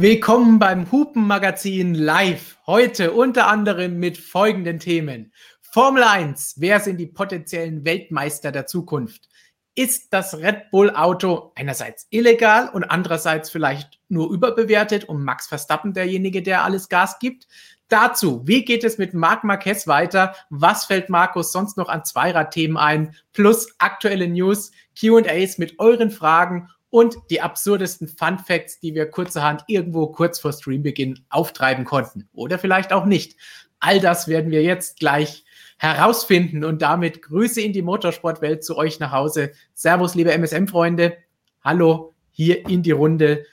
[0.00, 2.56] Willkommen beim Hupen-Magazin live.
[2.66, 5.30] Heute unter anderem mit folgenden Themen.
[5.60, 6.54] Formel 1.
[6.56, 9.28] Wer sind die potenziellen Weltmeister der Zukunft?
[9.74, 15.92] Ist das Red Bull Auto einerseits illegal und andererseits vielleicht nur überbewertet und Max Verstappen
[15.92, 17.46] derjenige, der alles Gas gibt?
[17.88, 20.34] Dazu, wie geht es mit Marc Marquez weiter?
[20.48, 23.14] Was fällt Markus sonst noch an Zweirad-Themen ein?
[23.34, 29.64] Plus aktuelle News, Q&As mit euren Fragen und die absurdesten Fun Facts, die wir kurzerhand
[29.68, 32.28] irgendwo kurz vor Streambeginn auftreiben konnten.
[32.34, 33.36] Oder vielleicht auch nicht.
[33.78, 35.44] All das werden wir jetzt gleich
[35.78, 39.52] herausfinden und damit Grüße in die Motorsportwelt zu euch nach Hause.
[39.72, 41.16] Servus, liebe MSM-Freunde.
[41.64, 43.46] Hallo hier in die Runde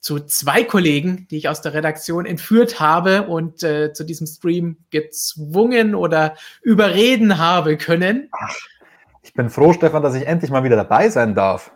[0.00, 4.78] zu zwei Kollegen, die ich aus der Redaktion entführt habe und äh, zu diesem Stream
[4.90, 8.28] gezwungen oder überreden habe können.
[8.30, 8.56] Ach,
[9.22, 11.75] ich bin froh, Stefan, dass ich endlich mal wieder dabei sein darf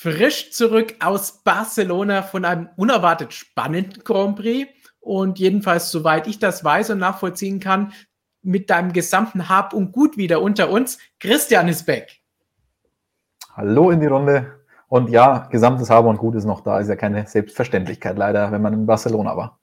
[0.00, 4.70] frisch zurück aus Barcelona von einem unerwartet spannenden Grand Prix.
[5.00, 7.92] Und jedenfalls, soweit ich das weiß und nachvollziehen kann,
[8.42, 10.98] mit deinem gesamten Hab und Gut wieder unter uns.
[11.18, 12.20] Christian ist back.
[13.54, 14.60] Hallo in die Runde.
[14.86, 16.78] Und ja, gesamtes Hab und Gut ist noch da.
[16.78, 19.58] Ist ja keine Selbstverständlichkeit leider, wenn man in Barcelona war.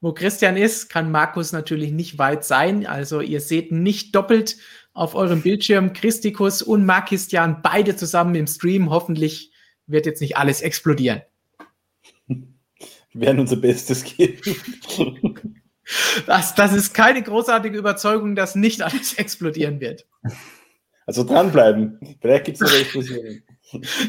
[0.00, 2.86] Wo Christian ist, kann Markus natürlich nicht weit sein.
[2.86, 4.56] Also ihr seht nicht doppelt,
[4.96, 8.90] auf eurem Bildschirm Christikus und Markistian beide zusammen im Stream.
[8.90, 9.52] Hoffentlich
[9.86, 11.22] wird jetzt nicht alles explodieren.
[12.26, 12.46] Wir
[13.14, 14.40] werden unser Bestes geben.
[16.26, 20.04] Das, das ist keine großartige Überzeugung, dass nicht alles explodieren wird.
[21.06, 22.00] Also dranbleiben.
[22.20, 23.42] Vielleicht gibt es eine Explosion.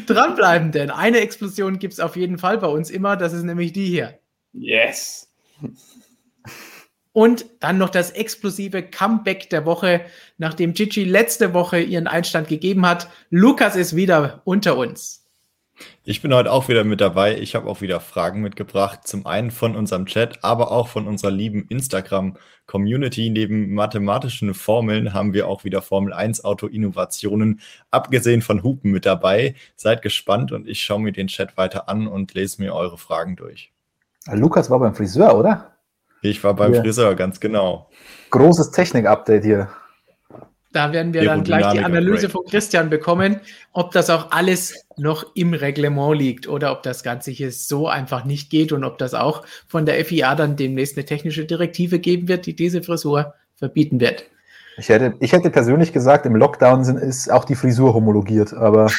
[0.06, 3.16] dranbleiben, denn eine Explosion gibt es auf jeden Fall bei uns immer.
[3.16, 4.18] Das ist nämlich die hier.
[4.52, 5.32] Yes.
[7.18, 10.02] Und dann noch das explosive Comeback der Woche,
[10.36, 13.08] nachdem Gigi letzte Woche ihren Einstand gegeben hat.
[13.28, 15.26] Lukas ist wieder unter uns.
[16.04, 17.36] Ich bin heute auch wieder mit dabei.
[17.36, 19.00] Ich habe auch wieder Fragen mitgebracht.
[19.02, 23.30] Zum einen von unserem Chat, aber auch von unserer lieben Instagram-Community.
[23.30, 27.58] Neben mathematischen Formeln haben wir auch wieder Formel 1 Auto-Innovationen,
[27.90, 29.56] abgesehen von Hupen, mit dabei.
[29.74, 33.34] Seid gespannt und ich schaue mir den Chat weiter an und lese mir eure Fragen
[33.34, 33.72] durch.
[34.30, 35.77] Lukas war beim Friseur, oder?
[36.22, 36.82] Ich war beim hier.
[36.82, 37.90] Friseur, ganz genau.
[38.30, 39.68] Großes Technik-Update hier.
[40.72, 43.40] Da werden wir dann gleich die Analyse von Christian bekommen,
[43.72, 48.26] ob das auch alles noch im Reglement liegt oder ob das Ganze hier so einfach
[48.26, 52.28] nicht geht und ob das auch von der FIA dann demnächst eine technische Direktive geben
[52.28, 54.24] wird, die diese Frisur verbieten wird.
[54.76, 58.90] Ich hätte, ich hätte persönlich gesagt, im Lockdown sind, ist auch die Frisur homologiert, aber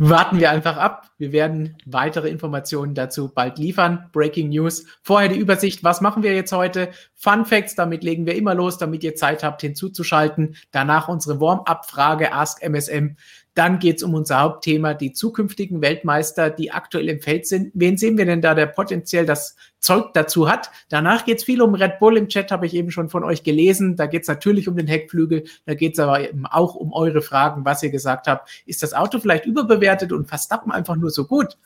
[0.00, 1.10] warten wir einfach ab.
[1.18, 4.08] Wir werden weitere Informationen dazu bald liefern.
[4.12, 4.86] Breaking News.
[5.02, 5.84] Vorher die Übersicht.
[5.84, 6.88] Was machen wir jetzt heute?
[7.16, 7.74] Fun Facts.
[7.74, 10.56] Damit legen wir immer los, damit ihr Zeit habt, hinzuzuschalten.
[10.70, 13.16] Danach unsere Warm-up-Frage Ask MSM.
[13.54, 17.72] Dann geht es um unser Hauptthema, die zukünftigen Weltmeister, die aktuell im Feld sind.
[17.74, 20.70] Wen sehen wir denn da, der potenziell das Zeug dazu hat?
[20.88, 22.16] Danach geht es viel um Red Bull.
[22.16, 23.96] Im Chat habe ich eben schon von euch gelesen.
[23.96, 25.44] Da geht es natürlich um den Heckflügel.
[25.66, 28.48] Da geht es aber eben auch um eure Fragen, was ihr gesagt habt.
[28.66, 31.56] Ist das Auto vielleicht überbewertet und Verstappen einfach nur so gut?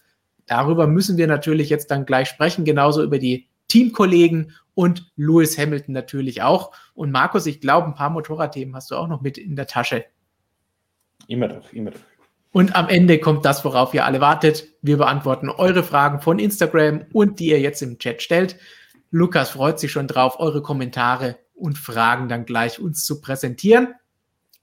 [0.46, 5.94] Darüber müssen wir natürlich jetzt dann gleich sprechen, genauso über die Teamkollegen und Lewis Hamilton
[5.94, 6.72] natürlich auch.
[6.94, 10.04] Und Markus, ich glaube, ein paar Motorradthemen hast du auch noch mit in der Tasche.
[11.28, 12.00] Immer doch, immer doch.
[12.52, 14.68] Und am Ende kommt das, worauf ihr alle wartet.
[14.80, 18.56] Wir beantworten eure Fragen von Instagram und die ihr jetzt im Chat stellt.
[19.10, 23.94] Lukas freut sich schon drauf, eure Kommentare und Fragen dann gleich uns zu präsentieren.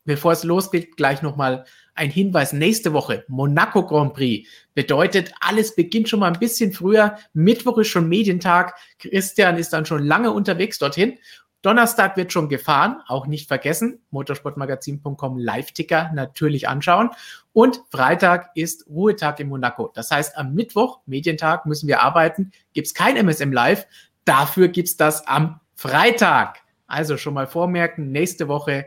[0.06, 2.54] Bevor es losgeht, gleich nochmal ein Hinweis.
[2.54, 7.18] Nächste Woche Monaco Grand Prix bedeutet, alles beginnt schon mal ein bisschen früher.
[7.34, 8.76] Mittwoch ist schon Medientag.
[9.00, 11.18] Christian ist dann schon lange unterwegs dorthin
[11.62, 14.02] Donnerstag wird schon gefahren, auch nicht vergessen.
[14.10, 17.12] Motorsportmagazin.com Live-Ticker natürlich anschauen.
[17.54, 19.92] Und Freitag ist Ruhetag in Monaco.
[19.94, 22.52] Das heißt, am Mittwoch, Medientag, müssen wir arbeiten.
[22.74, 23.86] Gibt es kein MSM Live.
[24.26, 26.60] Dafür gibt es das am Freitag.
[26.88, 28.86] Also schon mal vormerken, nächste Woche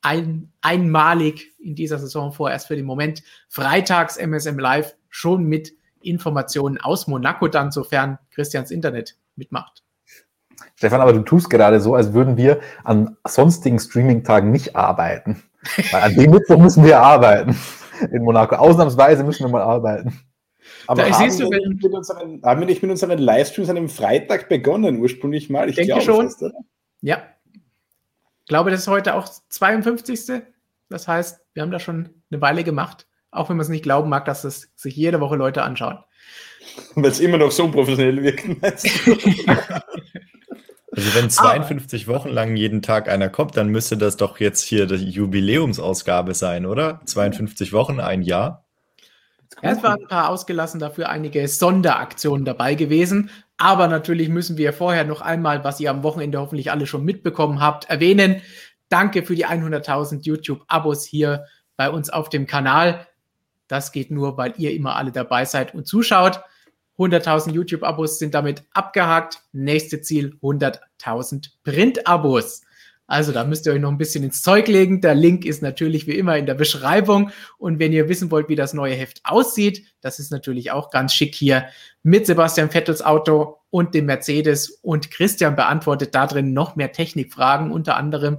[0.00, 3.22] ein, einmalig in dieser Saison vorerst für den Moment.
[3.48, 9.85] Freitags MSM Live schon mit Informationen aus Monaco dann, sofern Christians Internet mitmacht.
[10.76, 15.42] Stefan, aber du tust gerade so, als würden wir an sonstigen Streaming-Tagen nicht arbeiten.
[15.90, 17.56] Weil an dem Mittwoch müssen wir arbeiten.
[18.12, 18.56] In Monaco.
[18.56, 20.20] Ausnahmsweise müssen wir mal arbeiten.
[20.86, 23.88] Aber da haben, wir nicht mit unseren, haben wir nicht mit unseren Livestreams an einem
[23.88, 25.68] Freitag begonnen, ursprünglich mal?
[25.68, 26.30] Ich denke glaube, schon.
[26.30, 26.44] Fast,
[27.00, 27.22] ja.
[27.54, 30.42] Ich glaube, das ist heute auch 52.
[30.88, 33.06] Das heißt, wir haben da schon eine Weile gemacht.
[33.30, 35.98] Auch wenn man es nicht glauben mag, dass das sich jede Woche Leute anschauen.
[36.94, 38.44] Weil es immer noch so professionell wirkt.
[40.96, 44.62] Also wenn 52 Aber, Wochen lang jeden Tag einer kommt, dann müsste das doch jetzt
[44.62, 47.00] hier die Jubiläumsausgabe sein, oder?
[47.04, 48.64] 52 Wochen, ein Jahr.
[49.60, 53.30] Es waren ein paar ausgelassen, dafür einige Sonderaktionen dabei gewesen.
[53.58, 57.60] Aber natürlich müssen wir vorher noch einmal, was ihr am Wochenende hoffentlich alle schon mitbekommen
[57.60, 58.42] habt, erwähnen.
[58.88, 61.44] Danke für die 100.000 YouTube-Abos hier
[61.76, 63.06] bei uns auf dem Kanal.
[63.68, 66.40] Das geht nur, weil ihr immer alle dabei seid und zuschaut.
[66.98, 69.42] 100.000 YouTube-Abos sind damit abgehakt.
[69.52, 72.62] Nächste Ziel 100.000 Print-Abos.
[73.06, 75.00] Also da müsst ihr euch noch ein bisschen ins Zeug legen.
[75.00, 77.30] Der Link ist natürlich wie immer in der Beschreibung.
[77.56, 81.14] Und wenn ihr wissen wollt, wie das neue Heft aussieht, das ist natürlich auch ganz
[81.14, 81.66] schick hier
[82.02, 84.70] mit Sebastian Vettels Auto und dem Mercedes.
[84.82, 88.38] Und Christian beantwortet da drin noch mehr Technikfragen, unter anderem,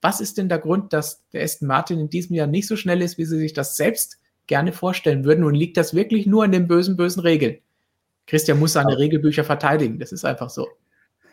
[0.00, 3.00] was ist denn der Grund, dass der Aston Martin in diesem Jahr nicht so schnell
[3.00, 5.44] ist, wie sie sich das selbst gerne vorstellen würden?
[5.44, 7.58] Und liegt das wirklich nur an den bösen, bösen Regeln?
[8.26, 9.98] Christian muss seine Regelbücher verteidigen.
[9.98, 10.68] Das ist einfach so.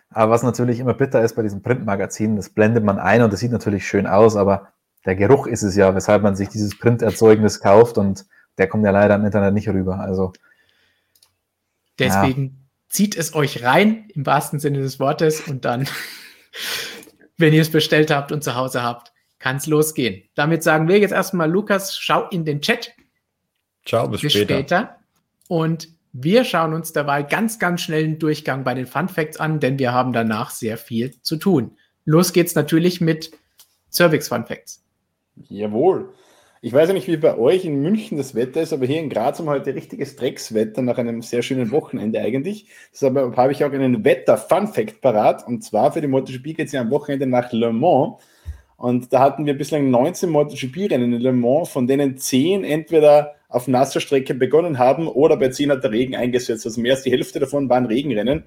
[0.10, 3.40] Aber was natürlich immer bitter ist bei diesen Printmagazinen, das blendet man ein und das
[3.40, 4.74] sieht natürlich schön aus, aber
[5.06, 8.26] der Geruch ist es ja, weshalb man sich dieses Printerzeugnis kauft und
[8.58, 10.00] der kommt ja leider im Internet nicht rüber.
[10.00, 10.34] Also
[11.98, 12.52] deswegen ja.
[12.90, 15.88] zieht es euch rein im wahrsten Sinne des Wortes und dann,
[17.38, 20.24] wenn ihr es bestellt habt und zu Hause habt, kann es losgehen.
[20.36, 22.94] Damit sagen wir jetzt erstmal, Lukas, schau in den Chat.
[23.86, 24.54] Ciao, bis, bis später.
[24.56, 24.96] später.
[25.48, 29.60] Und wir schauen uns dabei ganz, ganz schnell einen Durchgang bei den Fun Facts an,
[29.60, 31.78] denn wir haben danach sehr viel zu tun.
[32.06, 33.32] Los geht's natürlich mit
[33.92, 34.84] Cervix Fun Facts.
[35.50, 36.10] Jawohl.
[36.64, 39.10] Ich weiß ja nicht, wie bei euch in München das Wetter ist, aber hier in
[39.10, 42.68] Graz haben wir heute richtiges Dreckswetter nach einem sehr schönen Wochenende eigentlich.
[42.94, 45.48] Deshalb habe ich auch einen Wetter-Fun-Fact parat.
[45.48, 48.22] Und zwar für die MotoGP geht es ja am Wochenende nach Le Mans.
[48.78, 53.68] Und da hatten wir bislang 19 MotoGP-Rennen in Le Mans, von denen 10 entweder auf
[53.68, 56.66] nasser Strecke begonnen haben oder bei 10 hat der Regen eingesetzt.
[56.66, 58.46] Also mehr als die Hälfte davon waren Regenrennen.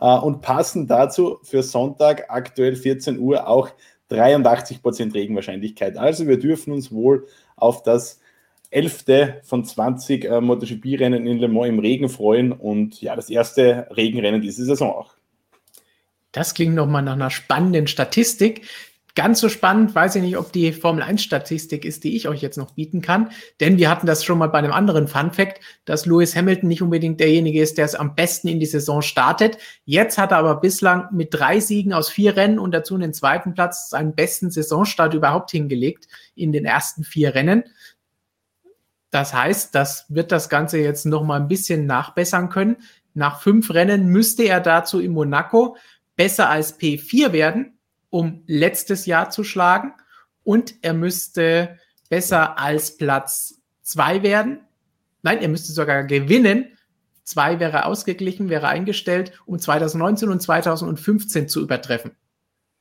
[0.00, 3.70] Äh, und passen dazu für Sonntag aktuell 14 Uhr auch
[4.08, 5.96] 83 Prozent Regenwahrscheinlichkeit.
[5.96, 8.20] Also wir dürfen uns wohl auf das
[8.70, 9.04] 11.
[9.42, 14.40] von 20 äh, MotoGP-Rennen in Le Mans im Regen freuen und ja, das erste Regenrennen
[14.40, 15.14] diese Saison auch.
[16.32, 18.68] Das klingt nochmal nach einer spannenden Statistik.
[19.18, 22.40] Ganz so spannend weiß ich nicht, ob die Formel 1 Statistik ist, die ich euch
[22.40, 23.32] jetzt noch bieten kann.
[23.58, 26.82] Denn wir hatten das schon mal bei einem anderen Fun Fact, dass Lewis Hamilton nicht
[26.82, 29.58] unbedingt derjenige ist, der es am besten in die Saison startet.
[29.84, 33.54] Jetzt hat er aber bislang mit drei Siegen aus vier Rennen und dazu den zweiten
[33.54, 36.06] Platz seinen besten Saisonstart überhaupt hingelegt
[36.36, 37.64] in den ersten vier Rennen.
[39.10, 42.76] Das heißt, das wird das Ganze jetzt noch mal ein bisschen nachbessern können.
[43.14, 45.76] Nach fünf Rennen müsste er dazu in Monaco
[46.14, 47.77] besser als P4 werden
[48.10, 49.92] um letztes Jahr zu schlagen
[50.44, 51.78] und er müsste
[52.08, 54.60] besser als Platz zwei werden.
[55.22, 56.76] Nein, er müsste sogar gewinnen.
[57.24, 62.16] Zwei wäre ausgeglichen, wäre eingestellt, um 2019 und 2015 zu übertreffen.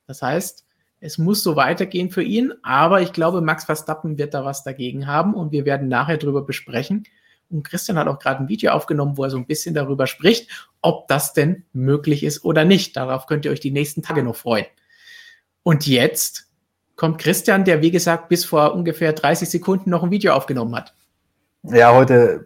[0.05, 0.65] Das heißt,
[0.99, 5.05] es muss so weitergehen für ihn, aber ich glaube, Max Verstappen wird da was dagegen
[5.05, 7.03] haben und wir werden nachher darüber besprechen.
[7.49, 10.49] Und Christian hat auch gerade ein Video aufgenommen, wo er so ein bisschen darüber spricht,
[10.81, 12.97] ob das denn möglich ist oder nicht.
[12.97, 14.65] Darauf könnt ihr euch die nächsten Tage noch freuen.
[15.67, 16.45] Und jetzt
[16.95, 20.93] kommt Christian, der wie gesagt bis vor ungefähr 30 Sekunden noch ein Video aufgenommen hat.
[21.63, 22.45] Ja, heute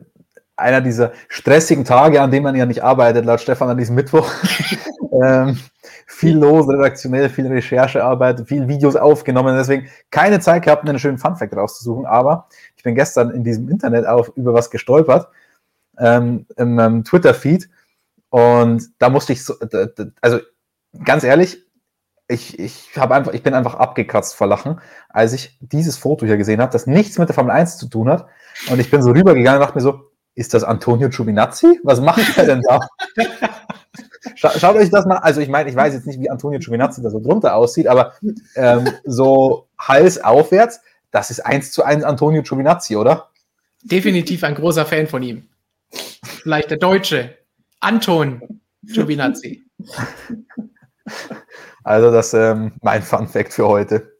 [0.55, 4.27] einer dieser stressigen Tage, an denen man ja nicht arbeitet, laut Stefan an diesem Mittwoch.
[5.23, 5.59] ähm,
[6.07, 11.55] viel los, redaktionell, viel Recherchearbeit, viel Videos aufgenommen, deswegen keine Zeit gehabt, einen schönen Funfact
[11.55, 15.27] rauszusuchen, aber ich bin gestern in diesem Internet auf über was gestolpert,
[15.99, 17.69] ähm, in meinem Twitter-Feed
[18.31, 19.53] und da musste ich so,
[20.21, 20.39] also
[21.05, 21.63] ganz ehrlich,
[22.31, 26.61] ich, ich, einfach, ich bin einfach abgekratzt vor Lachen, als ich dieses Foto hier gesehen
[26.61, 28.27] habe, das nichts mit der Formel 1 zu tun hat.
[28.69, 31.79] Und ich bin so rübergegangen und dachte mir so, ist das Antonio Giovinazzi?
[31.83, 32.79] Was macht er denn da?
[34.35, 37.01] Scha schaut euch das mal, also ich meine, ich weiß jetzt nicht, wie Antonio Giovinazzi
[37.01, 38.13] da so drunter aussieht, aber
[38.55, 43.29] ähm, so Hals aufwärts, das ist eins zu eins Antonio Giovinazzi, oder?
[43.83, 45.49] Definitiv ein großer Fan von ihm.
[46.23, 47.37] Vielleicht der Deutsche.
[47.79, 49.63] Anton Giovinazzi.
[51.83, 54.11] Also das ist ähm, mein Fun Fact für heute.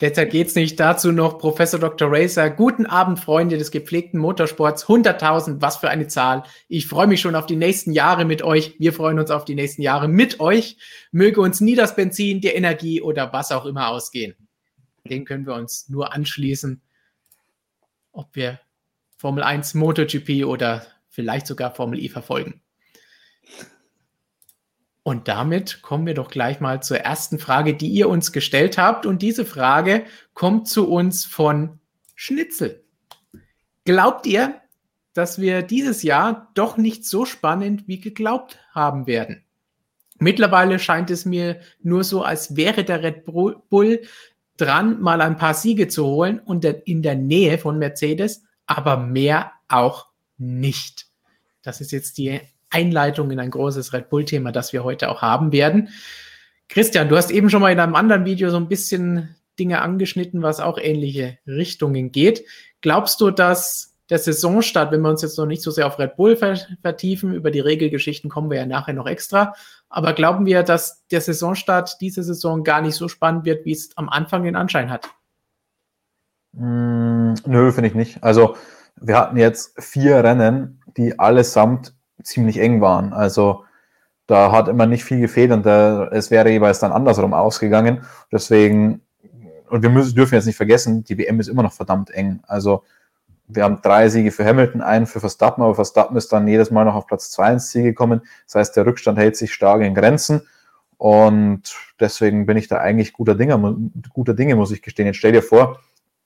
[0.00, 2.08] Deshalb geht es nicht dazu noch, Professor Dr.
[2.12, 2.50] Racer.
[2.50, 4.86] Guten Abend, Freunde des gepflegten Motorsports.
[4.86, 6.44] 100.000, was für eine Zahl.
[6.68, 8.76] Ich freue mich schon auf die nächsten Jahre mit euch.
[8.78, 10.76] Wir freuen uns auf die nächsten Jahre mit euch.
[11.10, 14.36] Möge uns nie das Benzin, die Energie oder was auch immer ausgehen.
[15.10, 16.80] Den können wir uns nur anschließen.
[18.12, 18.60] Ob wir
[19.16, 22.60] Formel 1, MotoGP oder vielleicht sogar Formel E verfolgen.
[25.08, 29.06] Und damit kommen wir doch gleich mal zur ersten Frage, die ihr uns gestellt habt.
[29.06, 31.78] Und diese Frage kommt zu uns von
[32.14, 32.84] Schnitzel.
[33.86, 34.60] Glaubt ihr,
[35.14, 39.46] dass wir dieses Jahr doch nicht so spannend wie geglaubt haben werden?
[40.18, 44.02] Mittlerweile scheint es mir nur so, als wäre der Red Bull
[44.58, 49.52] dran, mal ein paar Siege zu holen und in der Nähe von Mercedes, aber mehr
[49.68, 51.06] auch nicht.
[51.62, 55.52] Das ist jetzt die Einleitung in ein großes Red Bull-Thema, das wir heute auch haben
[55.52, 55.88] werden.
[56.68, 60.42] Christian, du hast eben schon mal in einem anderen Video so ein bisschen Dinge angeschnitten,
[60.42, 62.44] was auch ähnliche Richtungen geht.
[62.80, 66.16] Glaubst du, dass der Saisonstart, wenn wir uns jetzt noch nicht so sehr auf Red
[66.16, 69.54] Bull vertiefen, über die Regelgeschichten kommen wir ja nachher noch extra,
[69.90, 73.90] aber glauben wir, dass der Saisonstart diese Saison gar nicht so spannend wird, wie es
[73.96, 75.08] am Anfang den Anschein hat?
[76.52, 78.22] Mm, nö, finde ich nicht.
[78.22, 78.56] Also
[79.00, 83.12] wir hatten jetzt vier Rennen, die allesamt ziemlich eng waren.
[83.12, 83.64] Also
[84.26, 88.02] da hat immer nicht viel gefehlt und da, es wäre jeweils dann andersrum ausgegangen.
[88.30, 89.00] Deswegen,
[89.70, 92.40] und wir müssen, dürfen jetzt nicht vergessen, die WM ist immer noch verdammt eng.
[92.46, 92.84] Also
[93.46, 96.84] wir haben drei Siege für Hamilton, einen für Verstappen, aber Verstappen ist dann jedes Mal
[96.84, 98.20] noch auf Platz zwei ins Ziel gekommen.
[98.44, 100.42] Das heißt, der Rückstand hält sich stark in Grenzen.
[100.98, 101.62] Und
[102.00, 103.76] deswegen bin ich da eigentlich guter Dinge,
[104.12, 105.06] guter Dinge, muss ich gestehen.
[105.06, 105.78] Jetzt stell dir vor,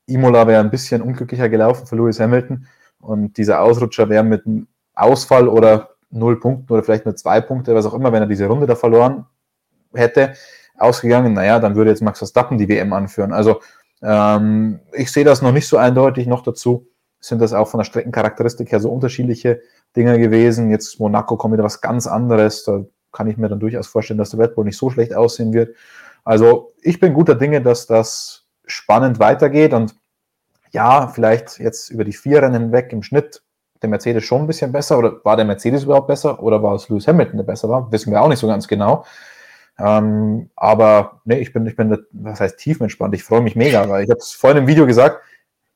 [0.07, 2.67] Imola wäre ein bisschen unglücklicher gelaufen für Lewis Hamilton
[3.01, 4.43] und dieser Ausrutscher wäre mit
[4.95, 8.47] Ausfall oder null Punkten oder vielleicht nur zwei Punkte, was auch immer, wenn er diese
[8.47, 9.27] Runde da verloren
[9.95, 10.35] hätte,
[10.79, 11.33] ausgegangen.
[11.33, 13.33] Naja, dann würde jetzt Max Verstappen die WM anführen.
[13.33, 13.61] Also
[14.03, 16.27] ähm, ich sehe das noch nicht so eindeutig.
[16.27, 16.87] Noch dazu
[17.21, 19.61] sind das auch von der Streckencharakteristik her so unterschiedliche
[19.97, 20.71] Dinge gewesen.
[20.71, 22.65] Jetzt Monaco kommt wieder was ganz anderes.
[22.65, 25.53] Da kann ich mir dann durchaus vorstellen, dass der Red Bull nicht so schlecht aussehen
[25.53, 25.77] wird.
[26.25, 29.95] Also ich bin guter Dinge, dass das spannend weitergeht und
[30.71, 33.43] ja, vielleicht jetzt über die vier Rennen hinweg im Schnitt
[33.83, 36.89] der Mercedes schon ein bisschen besser oder war der Mercedes überhaupt besser oder war es
[36.89, 37.91] Lewis Hamilton, der besser war?
[37.93, 39.05] Wissen wir auch nicht so ganz genau.
[39.79, 43.15] Ähm, aber nee, ich bin, ich bin, was heißt tiefenentspannt?
[43.15, 45.21] Ich freue mich mega, weil ich habe es vorhin im Video gesagt,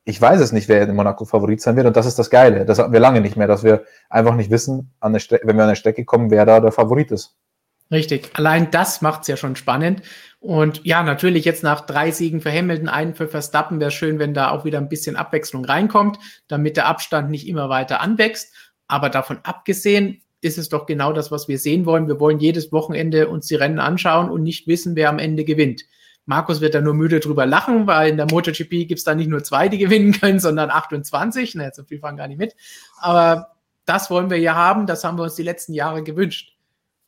[0.04, 1.86] ich weiß es nicht, wer in Monaco Favorit sein wird.
[1.86, 2.64] Und das ist das Geile.
[2.64, 5.64] Das hatten wir lange nicht mehr, dass wir einfach nicht wissen, an der wenn wir
[5.64, 7.34] an der Strecke kommen, wer da der Favorit ist.
[7.90, 8.30] Richtig.
[8.34, 10.02] Allein das macht es ja schon spannend.
[10.40, 14.34] Und ja, natürlich jetzt nach drei Siegen für Hamilton, einen für Verstappen, wäre schön, wenn
[14.34, 18.54] da auch wieder ein bisschen Abwechslung reinkommt, damit der Abstand nicht immer weiter anwächst.
[18.88, 22.08] Aber davon abgesehen ist es doch genau das, was wir sehen wollen.
[22.08, 25.82] Wir wollen jedes Wochenende uns die Rennen anschauen und nicht wissen, wer am Ende gewinnt.
[26.24, 29.30] Markus wird da nur müde drüber lachen, weil in der MotoGP gibt es da nicht
[29.30, 31.54] nur zwei, die gewinnen können, sondern 28.
[31.54, 32.54] Ne, so viel fahren gar nicht mit.
[32.98, 33.52] Aber
[33.84, 34.86] das wollen wir ja haben.
[34.86, 36.55] Das haben wir uns die letzten Jahre gewünscht.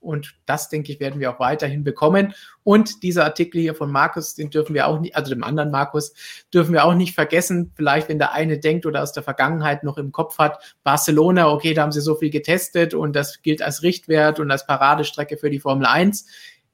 [0.09, 2.33] Und das, denke ich, werden wir auch weiterhin bekommen.
[2.65, 6.15] Und dieser Artikel hier von Markus, den dürfen wir auch nicht, also dem anderen Markus,
[6.53, 7.73] dürfen wir auch nicht vergessen.
[7.77, 11.75] Vielleicht, wenn der eine denkt oder aus der Vergangenheit noch im Kopf hat, Barcelona, okay,
[11.75, 15.51] da haben sie so viel getestet und das gilt als Richtwert und als Paradestrecke für
[15.51, 16.27] die Formel 1.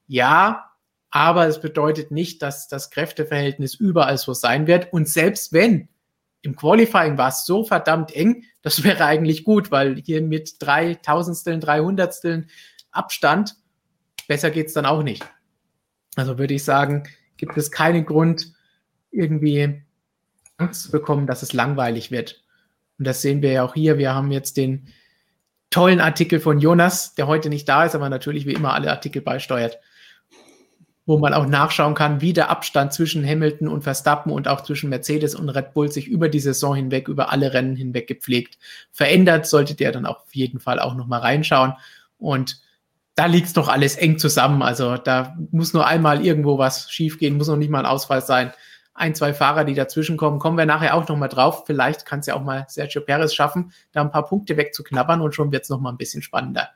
[0.07, 0.71] Ja,
[1.11, 4.93] aber es bedeutet nicht, dass das Kräfteverhältnis überall so sein wird.
[4.93, 5.89] Und selbst wenn
[6.41, 10.93] im Qualifying war es so verdammt eng, das wäre eigentlich gut, weil hier mit drei
[10.93, 12.49] Tausendsteln, Dreihundertsteln
[12.95, 13.55] Abstand,
[14.27, 15.25] besser geht es dann auch nicht.
[16.15, 17.03] Also würde ich sagen,
[17.37, 18.53] gibt es keinen Grund,
[19.11, 19.81] irgendwie
[20.57, 22.43] Angst zu bekommen, dass es langweilig wird.
[22.97, 23.97] Und das sehen wir ja auch hier.
[23.97, 24.87] Wir haben jetzt den
[25.69, 29.21] tollen Artikel von Jonas, der heute nicht da ist, aber natürlich wie immer alle Artikel
[29.21, 29.79] beisteuert
[31.05, 34.89] wo man auch nachschauen kann, wie der Abstand zwischen Hamilton und Verstappen und auch zwischen
[34.89, 38.57] Mercedes und Red Bull sich über die Saison hinweg, über alle Rennen hinweg gepflegt
[38.91, 39.45] verändert.
[39.45, 41.73] Solltet ihr dann auch auf jeden Fall auch nochmal reinschauen.
[42.17, 42.59] Und
[43.15, 44.61] da liegt es doch alles eng zusammen.
[44.61, 48.51] Also da muss nur einmal irgendwo was schiefgehen, muss noch nicht mal ein Ausfall sein.
[48.93, 51.63] Ein, zwei Fahrer, die dazwischen kommen, kommen wir nachher auch nochmal drauf.
[51.65, 55.33] Vielleicht kann es ja auch mal Sergio Perez schaffen, da ein paar Punkte wegzuknabbern und
[55.33, 56.69] schon wird es nochmal ein bisschen spannender.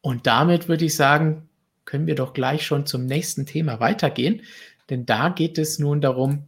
[0.00, 1.48] Und damit würde ich sagen,
[1.84, 4.42] können wir doch gleich schon zum nächsten Thema weitergehen.
[4.88, 6.44] Denn da geht es nun darum,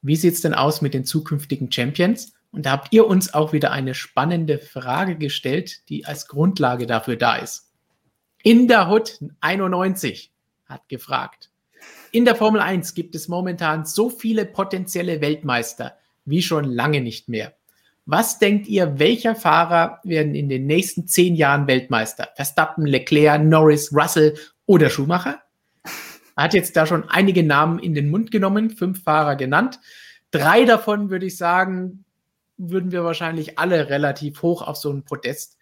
[0.00, 2.34] wie sieht es denn aus mit den zukünftigen Champions?
[2.52, 7.16] Und da habt ihr uns auch wieder eine spannende Frage gestellt, die als Grundlage dafür
[7.16, 7.72] da ist.
[8.42, 10.32] In der Hood 91
[10.66, 11.50] hat gefragt.
[12.10, 17.28] In der Formel 1 gibt es momentan so viele potenzielle Weltmeister wie schon lange nicht
[17.28, 17.54] mehr.
[18.04, 22.28] Was denkt ihr, welcher Fahrer werden in den nächsten zehn Jahren Weltmeister?
[22.34, 25.40] Verstappen, Leclerc, Norris, Russell oder Schumacher?
[26.36, 29.78] Er hat jetzt da schon einige Namen in den Mund genommen, fünf Fahrer genannt.
[30.32, 32.04] Drei davon würde ich sagen,
[32.70, 35.58] würden wir wahrscheinlich alle relativ hoch auf so ein Podest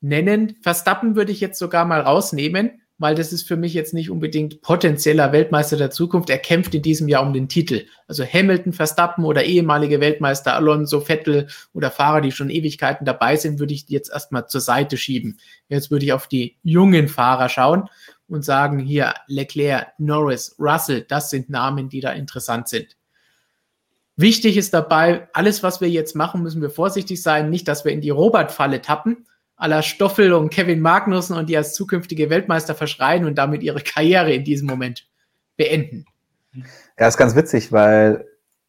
[0.00, 0.56] nennen.
[0.62, 4.62] Verstappen würde ich jetzt sogar mal rausnehmen, weil das ist für mich jetzt nicht unbedingt
[4.62, 6.30] potenzieller Weltmeister der Zukunft.
[6.30, 7.86] Er kämpft in diesem Jahr um den Titel.
[8.06, 13.58] Also Hamilton, Verstappen oder ehemalige Weltmeister Alonso, Vettel oder Fahrer, die schon Ewigkeiten dabei sind,
[13.58, 15.38] würde ich jetzt erstmal zur Seite schieben.
[15.68, 17.88] Jetzt würde ich auf die jungen Fahrer schauen
[18.28, 22.96] und sagen, hier Leclerc, Norris, Russell, das sind Namen, die da interessant sind.
[24.16, 27.50] Wichtig ist dabei, alles, was wir jetzt machen, müssen wir vorsichtig sein.
[27.50, 31.74] Nicht, dass wir in die Robert-Falle tappen, aller Stoffel und Kevin Magnussen und die als
[31.74, 35.06] zukünftige Weltmeister verschreien und damit ihre Karriere in diesem Moment
[35.56, 36.04] beenden.
[36.98, 38.24] Ja, ist ganz witzig, weil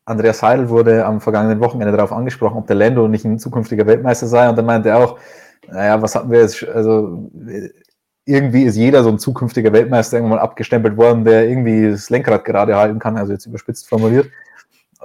[0.06, 4.28] Andreas Seidel wurde am vergangenen Wochenende darauf angesprochen, ob der Lando nicht ein zukünftiger Weltmeister
[4.28, 4.50] sei.
[4.50, 5.20] Und dann meinte er auch,
[5.68, 6.64] naja, was hatten wir jetzt?
[6.68, 7.30] Also
[8.26, 12.76] irgendwie ist jeder so ein zukünftiger Weltmeister irgendwann abgestempelt worden, der irgendwie das Lenkrad gerade
[12.76, 14.28] halten kann, also jetzt überspitzt formuliert.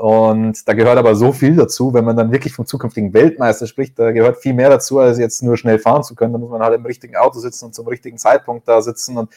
[0.00, 3.98] Und da gehört aber so viel dazu, wenn man dann wirklich vom zukünftigen Weltmeister spricht,
[3.98, 6.32] da gehört viel mehr dazu, als jetzt nur schnell fahren zu können.
[6.32, 9.18] Da muss man halt im richtigen Auto sitzen und zum richtigen Zeitpunkt da sitzen.
[9.18, 9.30] Und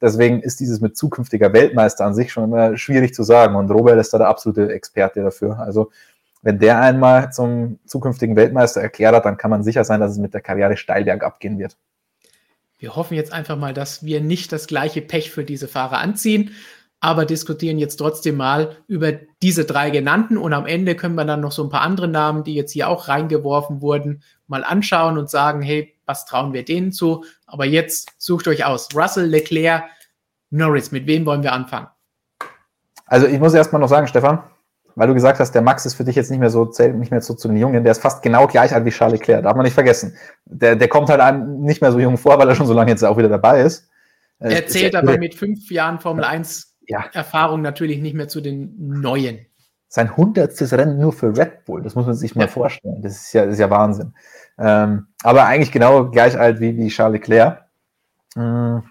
[0.00, 3.56] deswegen ist dieses mit zukünftiger Weltmeister an sich schon immer schwierig zu sagen.
[3.56, 5.58] Und Robert ist da der absolute Experte dafür.
[5.58, 5.90] Also
[6.40, 10.18] wenn der einmal zum zukünftigen Weltmeister erklärt hat, dann kann man sicher sein, dass es
[10.18, 11.76] mit der Karriere steil bergab gehen wird.
[12.78, 16.52] Wir hoffen jetzt einfach mal, dass wir nicht das gleiche Pech für diese Fahrer anziehen,
[17.00, 19.12] aber diskutieren jetzt trotzdem mal über
[19.42, 22.42] diese drei genannten und am Ende können wir dann noch so ein paar andere Namen,
[22.42, 26.92] die jetzt hier auch reingeworfen wurden, mal anschauen und sagen, hey, was trauen wir denen
[26.92, 27.24] zu?
[27.46, 28.88] Aber jetzt sucht euch aus.
[28.94, 29.84] Russell, Leclerc,
[30.50, 31.88] Norris, mit wem wollen wir anfangen?
[33.06, 34.42] Also ich muss erstmal noch sagen, Stefan,
[34.94, 37.10] weil du gesagt hast, der Max ist für dich jetzt nicht mehr so, zählt nicht
[37.10, 39.54] mehr so zu den Jungen, der ist fast genau gleich alt wie Charles Leclerc, darf
[39.54, 40.16] man nicht vergessen.
[40.46, 42.90] Der, der kommt halt einem nicht mehr so jung vor, weil er schon so lange
[42.90, 43.88] jetzt auch wieder dabei ist.
[44.38, 47.04] Äh, er zählt aber mit fünf Jahren Formel 1 ja.
[47.12, 49.46] Erfahrung natürlich nicht mehr zu den Neuen.
[49.88, 52.48] Sein hundertstes Rennen nur für Red Bull, das muss man sich mal ja.
[52.48, 53.02] vorstellen.
[53.02, 54.14] Das ist ja, das ist ja Wahnsinn.
[54.58, 57.64] Ähm, aber eigentlich genau gleich alt wie, wie Charles Leclerc.
[58.34, 58.82] Mhm.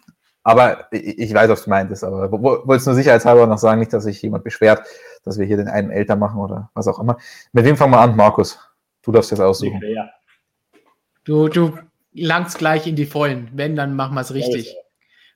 [0.44, 3.92] Aber ich, ich weiß, was du meintest, aber wollte es nur sicherheitshalber noch sagen, nicht,
[3.92, 4.86] dass sich jemand beschwert
[5.25, 7.18] dass wir hier den einen älter machen oder was auch immer.
[7.52, 8.60] Mit wem fangen wir an, Markus?
[9.02, 9.82] Du darfst jetzt aussuchen.
[9.84, 10.10] Ja.
[11.24, 11.78] Du, du
[12.14, 13.50] langst gleich in die Vollen.
[13.54, 14.78] Wenn, dann machen wir es richtig.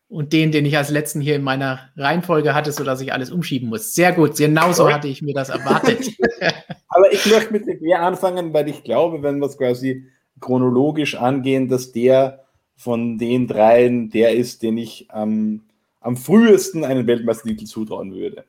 [0.09, 3.69] Und den, den ich als letzten hier in meiner Reihenfolge hatte, sodass ich alles umschieben
[3.69, 3.93] muss.
[3.93, 6.09] Sehr gut, genauso hatte ich mir das erwartet.
[6.87, 10.07] Aber ich möchte mit der anfangen, weil ich glaube, wenn wir es quasi
[10.39, 12.45] chronologisch angehen, dass der
[12.75, 15.63] von den dreien der ist, den ich ähm,
[16.01, 18.45] am frühesten einen Weltmeistertitel zutrauen würde.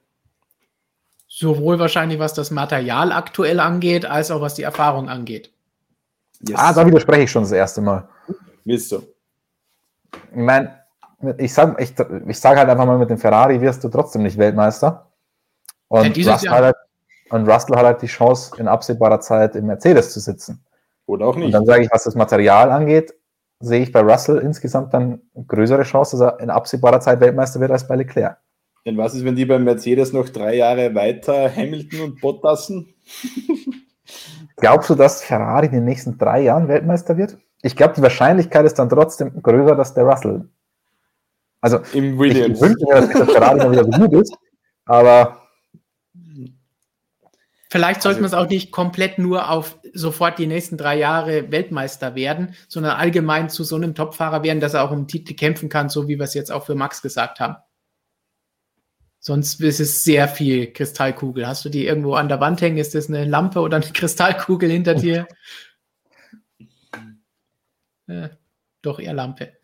[1.26, 5.50] Sowohl wahrscheinlich, was das Material aktuell angeht, als auch was die Erfahrung angeht.
[6.40, 6.58] Yes.
[6.58, 8.08] Ah, da widerspreche ich schon das erste Mal.
[8.64, 9.02] Willst du?
[10.30, 10.79] Ich meine,
[11.38, 11.94] ich sage ich,
[12.28, 15.06] ich sag halt einfach mal, mit dem Ferrari wirst du trotzdem nicht Weltmeister.
[15.88, 16.76] Und, ja, Russell, halt,
[17.30, 20.64] und Russell hat halt die Chance, in absehbarer Zeit im Mercedes zu sitzen.
[21.06, 21.46] Oder auch nicht.
[21.46, 23.12] Und dann sage ich, was das Material angeht,
[23.58, 27.70] sehe ich bei Russell insgesamt dann größere Chance, dass er in absehbarer Zeit Weltmeister wird
[27.70, 28.38] als bei Leclerc.
[28.86, 32.94] Denn was ist, wenn die beim Mercedes noch drei Jahre weiter Hamilton und Bottassen?
[34.56, 37.36] Glaubst du, dass Ferrari in den nächsten drei Jahren Weltmeister wird?
[37.62, 40.48] Ich glaube, die Wahrscheinlichkeit ist dann trotzdem größer, dass der Russell.
[41.60, 42.58] Also, Im Williams.
[42.58, 44.34] ich wünsche mir, dass der Ferrari mal wieder so gut ist,
[44.86, 45.36] aber.
[47.72, 51.52] Vielleicht sollten also, wir es auch nicht komplett nur auf sofort die nächsten drei Jahre
[51.52, 55.68] Weltmeister werden, sondern allgemein zu so einem Topfahrer werden, dass er auch um Titel kämpfen
[55.68, 57.56] kann, so wie wir es jetzt auch für Max gesagt haben.
[59.20, 61.46] Sonst ist es sehr viel Kristallkugel.
[61.46, 62.78] Hast du die irgendwo an der Wand hängen?
[62.78, 65.28] Ist das eine Lampe oder eine Kristallkugel hinter dir?
[68.06, 68.30] äh,
[68.82, 69.59] doch eher Lampe.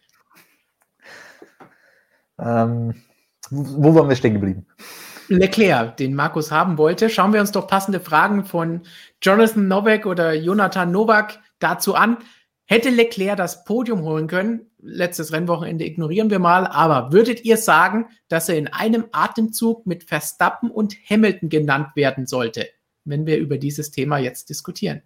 [2.38, 2.94] Ähm,
[3.51, 4.66] wo waren wir stehen geblieben?
[5.29, 7.11] Leclerc, den Markus haben wollte.
[7.11, 8.83] Schauen wir uns doch passende Fragen von
[9.22, 12.18] Jonathan Novak oder Jonathan Novak dazu an.
[12.64, 18.07] Hätte Leclerc das Podium holen können, letztes Rennwochenende ignorieren wir mal, aber würdet ihr sagen,
[18.29, 22.66] dass er in einem Atemzug mit Verstappen und Hamilton genannt werden sollte,
[23.05, 25.03] wenn wir über dieses Thema jetzt diskutieren?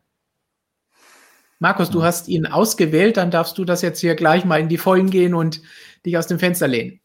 [1.59, 4.79] Markus, du hast ihn ausgewählt, dann darfst du das jetzt hier gleich mal in die
[4.79, 5.61] Vollen gehen und
[6.07, 7.01] dich aus dem Fenster lehnen.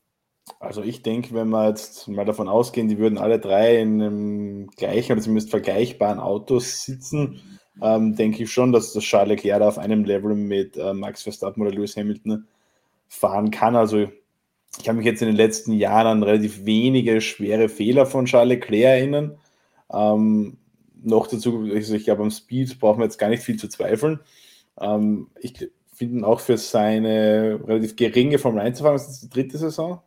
[0.60, 4.67] Also ich denke, wenn wir jetzt mal davon ausgehen, die würden alle drei in einem
[4.67, 7.41] gleichen oder zumindest vergleichbaren Autos sitzen,
[7.81, 11.62] ähm, denke ich schon, dass das Charles Leclerc auf einem Level mit äh, Max Verstappen
[11.62, 12.47] oder Lewis Hamilton
[13.08, 13.75] fahren kann.
[13.75, 14.08] Also
[14.77, 18.49] ich kann mich jetzt in den letzten Jahren an relativ wenige schwere Fehler von Charles
[18.49, 19.38] Leclerc erinnern.
[19.91, 20.58] Ähm,
[21.03, 24.19] noch dazu, also ich glaube, am Speed brauchen wir jetzt gar nicht viel zu zweifeln.
[24.79, 29.58] Ähm, ich finde auch für seine relativ geringe Formel 1 Erfahrung, ist das die dritte
[29.58, 30.01] Saison?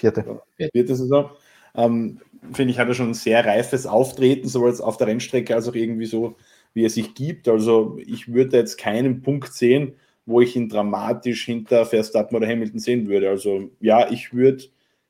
[0.00, 0.42] Vierte.
[0.72, 1.30] Vierte Saison.
[1.74, 2.20] Ähm,
[2.52, 5.74] finde ich, hat er schon ein sehr reifes Auftreten, sowohl auf der Rennstrecke als auch
[5.74, 6.36] irgendwie so,
[6.74, 7.48] wie er sich gibt.
[7.48, 9.94] Also ich würde jetzt keinen Punkt sehen,
[10.26, 13.28] wo ich ihn dramatisch hinter Verstappen oder Hamilton sehen würde.
[13.28, 14.64] Also ja, ich würde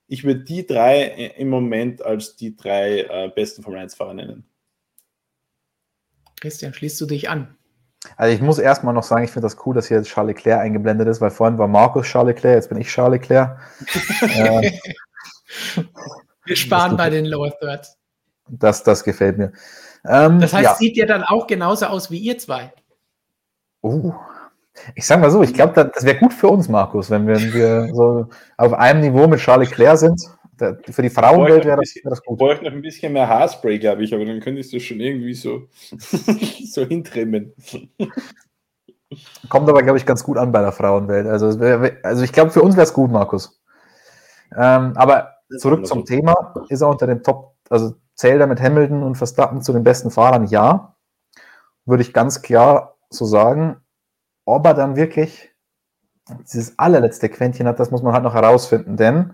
[0.08, 1.04] ich würd die drei
[1.36, 4.44] im Moment als die drei äh, besten Formel 1-Fahrer nennen.
[6.40, 7.56] Christian, schließt du dich an?
[8.16, 10.60] Also ich muss erstmal noch sagen, ich finde das cool, dass hier jetzt Charles Leclerc
[10.60, 13.58] eingeblendet ist, weil vorhin war Markus Charles Leclerc, jetzt bin ich Charles Leclerc.
[14.22, 14.72] äh,
[16.44, 17.98] Wir sparen bei den Lower Thirds.
[18.48, 19.52] Das, das gefällt mir.
[20.08, 20.74] Ähm, das heißt, ja.
[20.74, 22.72] sieht ja dann auch genauso aus wie ihr zwei.
[23.82, 24.12] Oh,
[24.94, 27.52] Ich sage mal so, ich glaube, das wäre gut für uns, Markus, wenn wir, wenn
[27.52, 30.20] wir so auf einem Niveau mit Charles Leclerc sind.
[30.60, 32.36] Für die Frauenwelt wäre das, wär das gut.
[32.36, 35.34] Ich bräuchte noch ein bisschen mehr Haarspray, glaube ich, aber dann könntest du schon irgendwie
[35.34, 35.68] so,
[36.66, 37.54] so hintrimmen.
[39.48, 41.26] Kommt aber, glaube ich, ganz gut an bei der Frauenwelt.
[41.26, 43.60] Also, wär, also ich glaube, für uns wäre es gut, Markus.
[44.56, 46.54] Ähm, aber zurück zum Thema.
[46.68, 50.10] Ist er unter den Top, also zählt er mit Hamilton und Verstappen zu den besten
[50.10, 50.46] Fahrern?
[50.46, 50.96] Ja.
[51.86, 53.76] Würde ich ganz klar so sagen.
[54.44, 55.50] Ob er dann wirklich
[56.52, 59.32] dieses allerletzte Quäntchen hat, das muss man halt noch herausfinden, denn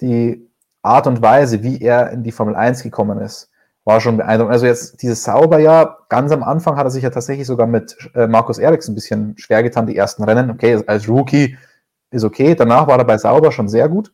[0.00, 0.45] die
[0.86, 3.50] Art und Weise, wie er in die Formel 1 gekommen ist,
[3.84, 4.52] war schon beeindruckend.
[4.52, 8.26] Also jetzt dieses Sauberjahr, ganz am Anfang hat er sich ja tatsächlich sogar mit äh,
[8.26, 10.50] Markus Eriks ein bisschen schwer getan, die ersten Rennen.
[10.50, 11.56] Okay, als Rookie
[12.10, 12.54] ist okay.
[12.54, 14.12] Danach war er bei Sauber schon sehr gut.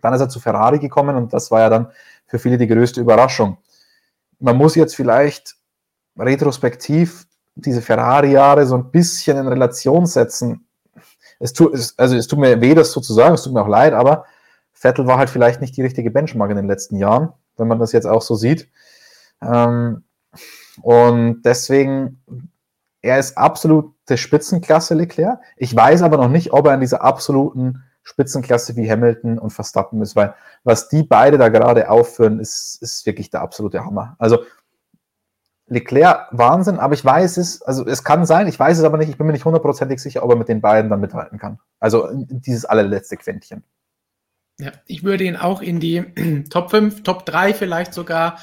[0.00, 1.88] Dann ist er zu Ferrari gekommen und das war ja dann
[2.26, 3.58] für viele die größte Überraschung.
[4.38, 5.56] Man muss jetzt vielleicht
[6.16, 10.66] retrospektiv diese Ferrari-Jahre so ein bisschen in Relation setzen.
[11.40, 13.68] Es tut, also es tut mir weh, das so zu sagen, es tut mir auch
[13.68, 14.24] leid, aber
[14.78, 17.92] Vettel war halt vielleicht nicht die richtige Benchmark in den letzten Jahren, wenn man das
[17.92, 18.68] jetzt auch so sieht.
[19.42, 20.04] Ähm,
[20.82, 22.22] und deswegen,
[23.02, 25.40] er ist absolute Spitzenklasse Leclerc.
[25.56, 30.00] Ich weiß aber noch nicht, ob er in dieser absoluten Spitzenklasse wie Hamilton und Verstappen
[30.00, 34.14] ist, weil was die beide da gerade aufführen, ist, ist wirklich der absolute Hammer.
[34.18, 34.44] Also
[35.66, 39.10] Leclerc Wahnsinn, aber ich weiß es, also es kann sein, ich weiß es aber nicht,
[39.10, 41.58] ich bin mir nicht hundertprozentig sicher, ob er mit den beiden dann mithalten kann.
[41.80, 43.64] Also dieses allerletzte Quäntchen.
[44.60, 46.02] Ja, ich würde ihn auch in die
[46.50, 48.38] Top 5, Top 3 vielleicht sogar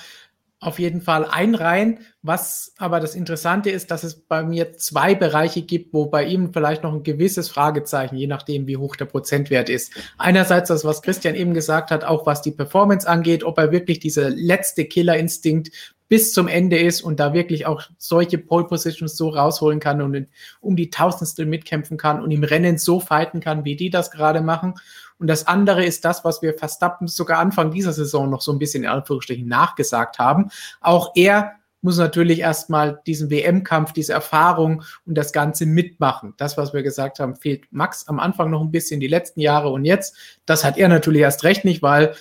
[0.61, 1.99] auf jeden Fall einreihen.
[2.21, 6.53] Was aber das Interessante ist, dass es bei mir zwei Bereiche gibt, wo bei ihm
[6.53, 9.91] vielleicht noch ein gewisses Fragezeichen, je nachdem, wie hoch der Prozentwert ist.
[10.17, 13.99] Einerseits das, was Christian eben gesagt hat, auch was die Performance angeht, ob er wirklich
[13.99, 15.71] dieser letzte Killerinstinkt
[16.07, 20.27] bis zum Ende ist und da wirklich auch solche Pole Positions so rausholen kann und
[20.61, 24.41] um die Tausendstel mitkämpfen kann und im Rennen so fighten kann, wie die das gerade
[24.41, 24.75] machen.
[25.17, 28.59] Und das andere ist das, was wir Verstappen sogar Anfang dieser Saison noch so ein
[28.59, 30.49] bisschen in Anführungsstrichen nachgesagt haben.
[30.81, 31.53] Auch er
[31.85, 36.33] muss natürlich erstmal diesen WM-Kampf, diese Erfahrung und das Ganze mitmachen.
[36.37, 39.69] Das, was wir gesagt haben, fehlt Max am Anfang noch ein bisschen die letzten Jahre
[39.69, 40.15] und jetzt.
[40.47, 42.15] Das hat er natürlich erst recht nicht, weil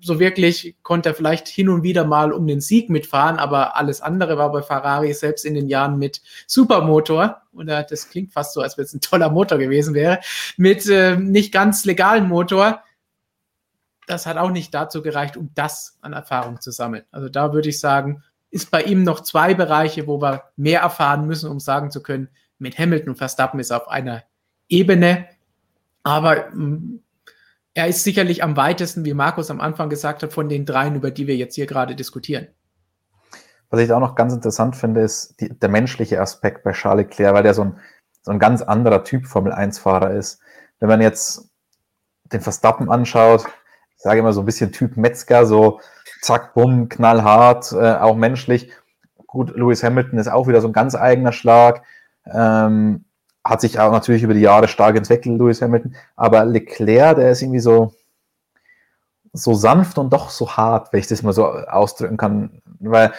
[0.00, 4.00] so wirklich konnte er vielleicht hin und wieder mal um den Sieg mitfahren, aber alles
[4.00, 8.60] andere war bei Ferrari selbst in den Jahren mit Supermotor, oder das klingt fast so,
[8.60, 10.20] als wenn es ein toller Motor gewesen wäre,
[10.56, 12.82] mit äh, nicht ganz legalen Motor.
[14.06, 17.04] Das hat auch nicht dazu gereicht, um das an Erfahrung zu sammeln.
[17.12, 21.26] Also da würde ich sagen, ist bei ihm noch zwei Bereiche, wo wir mehr erfahren
[21.26, 22.28] müssen, um sagen zu können,
[22.58, 24.24] mit Hamilton und Verstappen ist auf einer
[24.68, 25.28] Ebene.
[26.02, 27.00] Aber mm,
[27.74, 31.10] er ist sicherlich am weitesten, wie Markus am Anfang gesagt hat, von den dreien, über
[31.10, 32.48] die wir jetzt hier gerade diskutieren.
[33.70, 37.34] Was ich auch noch ganz interessant finde, ist die, der menschliche Aspekt bei Charles Leclerc,
[37.34, 37.78] weil der so ein,
[38.22, 40.40] so ein ganz anderer Typ Formel 1-Fahrer ist.
[40.80, 41.48] Wenn man jetzt
[42.32, 43.46] den Verstappen anschaut,
[43.96, 45.80] ich sage immer so ein bisschen Typ Metzger, so
[46.22, 48.72] zack, bumm, knallhart, äh, auch menschlich.
[49.26, 51.82] Gut, Lewis Hamilton ist auch wieder so ein ganz eigener Schlag.
[52.26, 53.04] Ähm,
[53.44, 55.94] hat sich auch natürlich über die Jahre stark entwickelt, Lewis Hamilton.
[56.16, 57.94] Aber Leclerc, der ist irgendwie so,
[59.32, 62.62] so sanft und doch so hart, wenn ich das mal so ausdrücken kann.
[62.80, 63.12] Weil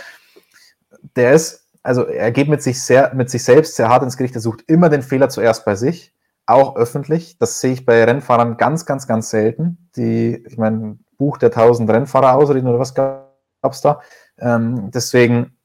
[1.16, 4.36] der ist, also er geht mit sich, sehr, mit sich selbst sehr hart ins Gericht.
[4.36, 6.14] Er sucht immer den Fehler zuerst bei sich,
[6.46, 7.38] auch öffentlich.
[7.40, 9.90] Das sehe ich bei Rennfahrern ganz, ganz, ganz selten.
[9.96, 14.02] Die, ich meine, Buch der 1000 Rennfahrer ausreden oder was gab es da?
[14.38, 15.58] Ähm, deswegen,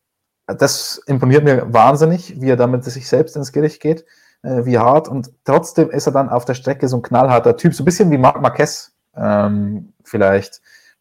[0.46, 4.06] das imponiert mir wahnsinnig, wie er damit sich selbst ins Gericht geht
[4.46, 7.74] äh, wie hart und trotzdem ist er dann auf der Strecke so ein knallharter Typ,
[7.74, 10.60] so ein bisschen wie Marc Marquez ähm, vielleicht.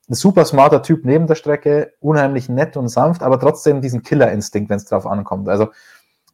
[0.09, 4.69] Ein super smarter Typ neben der Strecke, unheimlich nett und sanft, aber trotzdem diesen Killerinstinkt,
[4.69, 5.47] wenn es drauf ankommt.
[5.49, 5.69] Also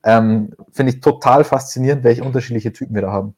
[0.04, 3.36] ähm, finde ich total faszinierend, welche unterschiedliche Typen wir da haben.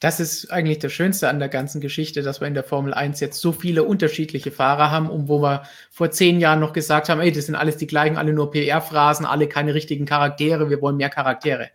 [0.00, 3.18] Das ist eigentlich das Schönste an der ganzen Geschichte, dass wir in der Formel 1
[3.20, 7.20] jetzt so viele unterschiedliche Fahrer haben, um wo wir vor zehn Jahren noch gesagt haben,
[7.20, 10.96] ey, das sind alles die gleichen, alle nur PR-Phrasen, alle keine richtigen Charaktere, wir wollen
[10.96, 11.70] mehr Charaktere.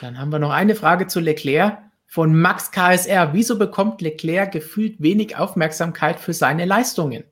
[0.00, 3.32] Dann haben wir noch eine Frage zu Leclerc von Max KSR.
[3.32, 7.24] Wieso bekommt Leclerc gefühlt wenig Aufmerksamkeit für seine Leistungen?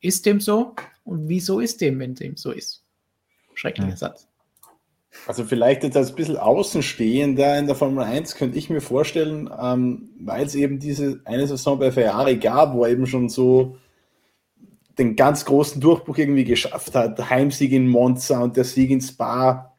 [0.00, 0.74] Ist dem so?
[1.04, 2.84] Und wieso ist dem, wenn dem so ist?
[3.54, 3.96] Schrecklicher ja.
[3.96, 4.28] Satz.
[5.26, 9.50] Also vielleicht jetzt als ein bisschen Außenstehender in der Formel 1 könnte ich mir vorstellen,
[9.60, 13.76] ähm, weil es eben diese eine Saison bei Ferrari gab, wo er eben schon so
[14.98, 17.30] den ganz großen Durchbruch irgendwie geschafft hat.
[17.30, 19.71] Heimsieg in Monza und der Sieg in Spa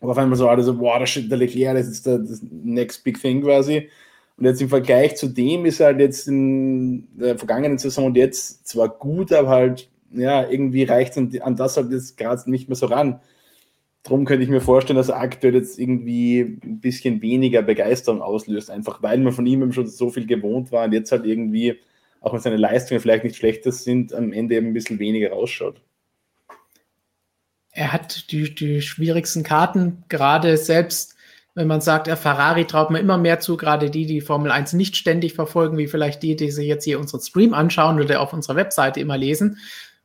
[0.00, 2.40] und auf einmal so alle so, wow, das ist der Leclerc, das ist der, das
[2.42, 3.88] next big thing quasi.
[4.36, 8.66] Und jetzt im Vergleich zu dem ist halt jetzt in der vergangenen Saison und jetzt
[8.68, 12.68] zwar gut, aber halt ja, irgendwie reicht es an, an, das halt jetzt gerade nicht
[12.68, 13.20] mehr so ran.
[14.04, 18.70] Darum könnte ich mir vorstellen, dass er aktuell jetzt irgendwie ein bisschen weniger Begeisterung auslöst,
[18.70, 21.78] einfach weil man von ihm schon so viel gewohnt war und jetzt halt irgendwie,
[22.20, 25.82] auch wenn seine Leistungen vielleicht nicht schlechter sind, am Ende eben ein bisschen weniger rausschaut.
[27.78, 31.14] Er hat die, die schwierigsten Karten, gerade selbst
[31.54, 34.72] wenn man sagt, der Ferrari traut mir immer mehr zu, gerade die, die Formel 1
[34.72, 38.32] nicht ständig verfolgen, wie vielleicht die, die sich jetzt hier unseren Stream anschauen oder auf
[38.32, 39.58] unserer Webseite immer lesen.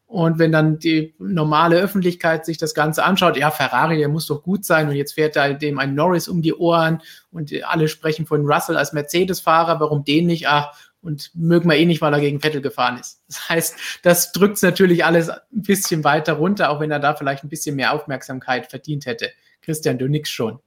[0.05, 4.43] Und wenn dann die normale Öffentlichkeit sich das Ganze anschaut, ja, Ferrari, der muss doch
[4.43, 8.27] gut sein und jetzt fährt da dem ein Norris um die Ohren und alle sprechen
[8.27, 10.47] von Russell als Mercedes-Fahrer, warum den nicht?
[10.47, 13.21] Ach, und mögen wir eh nicht, weil er gegen Vettel gefahren ist.
[13.27, 17.43] Das heißt, das drückt natürlich alles ein bisschen weiter runter, auch wenn er da vielleicht
[17.43, 19.29] ein bisschen mehr Aufmerksamkeit verdient hätte.
[19.61, 20.59] Christian, du nix schon.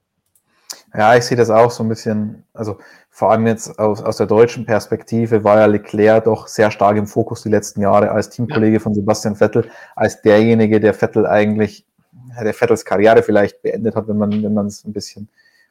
[0.95, 2.79] Ja, ich sehe das auch so ein bisschen, also
[3.11, 7.07] vor allem jetzt aus, aus der deutschen Perspektive war ja Leclerc doch sehr stark im
[7.07, 11.87] Fokus die letzten Jahre als Teamkollege von Sebastian Vettel, als derjenige, der Vettel eigentlich,
[12.43, 15.29] der Vettels Karriere vielleicht beendet hat, wenn man, wenn man es ein bisschen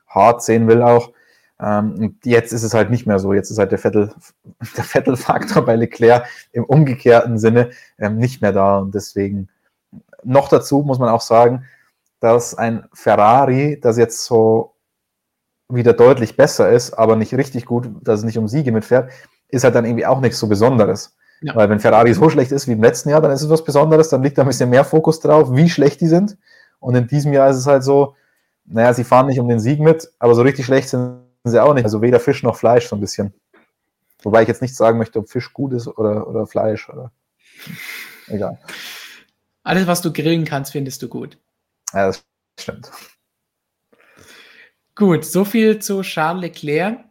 [0.07, 1.11] hart sehen will auch.
[1.59, 3.33] Ähm, und jetzt ist es halt nicht mehr so.
[3.33, 4.13] Jetzt ist halt der Vettel,
[4.77, 8.79] der Vettel-Faktor bei Leclerc im umgekehrten Sinne ähm, nicht mehr da.
[8.79, 9.49] Und deswegen
[10.23, 11.65] noch dazu muss man auch sagen,
[12.19, 14.73] dass ein Ferrari, das jetzt so
[15.69, 19.11] wieder deutlich besser ist, aber nicht richtig gut, dass es nicht um Siege mitfährt,
[19.49, 21.15] ist halt dann irgendwie auch nichts so Besonderes.
[21.41, 21.55] Ja.
[21.55, 24.09] Weil wenn Ferrari so schlecht ist wie im letzten Jahr, dann ist es was Besonderes,
[24.09, 26.37] dann liegt da ein bisschen mehr Fokus drauf, wie schlecht die sind.
[26.79, 28.15] Und in diesem Jahr ist es halt so,
[28.65, 31.73] naja, sie fahren nicht um den Sieg mit, aber so richtig schlecht sind sie auch
[31.73, 31.85] nicht.
[31.85, 33.33] Also weder Fisch noch Fleisch so ein bisschen.
[34.23, 37.11] Wobei ich jetzt nicht sagen möchte, ob Fisch gut ist oder, oder Fleisch oder
[38.27, 38.59] egal.
[39.63, 41.37] Alles, was du grillen kannst, findest du gut.
[41.93, 42.23] Ja, das
[42.59, 42.91] stimmt.
[44.95, 47.03] Gut, so viel zu Charles Leclerc.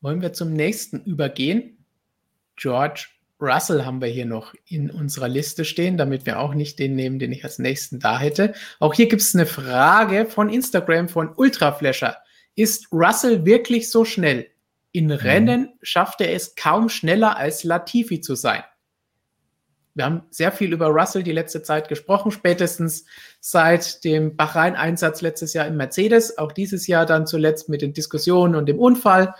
[0.00, 1.86] Wollen wir zum nächsten übergehen?
[2.56, 3.06] George
[3.40, 7.18] Russell haben wir hier noch in unserer Liste stehen, damit wir auch nicht den nehmen,
[7.18, 8.54] den ich als nächsten da hätte.
[8.80, 12.16] Auch hier gibt es eine Frage von Instagram von Ultraflasher.
[12.56, 14.46] Ist Russell wirklich so schnell?
[14.92, 15.12] In mhm.
[15.12, 18.62] Rennen schafft er es kaum schneller als Latifi zu sein.
[19.94, 23.04] Wir haben sehr viel über Russell die letzte Zeit gesprochen, spätestens
[23.40, 28.56] seit dem Bahrain-Einsatz letztes Jahr in Mercedes, auch dieses Jahr dann zuletzt mit den Diskussionen
[28.56, 29.34] und dem Unfall.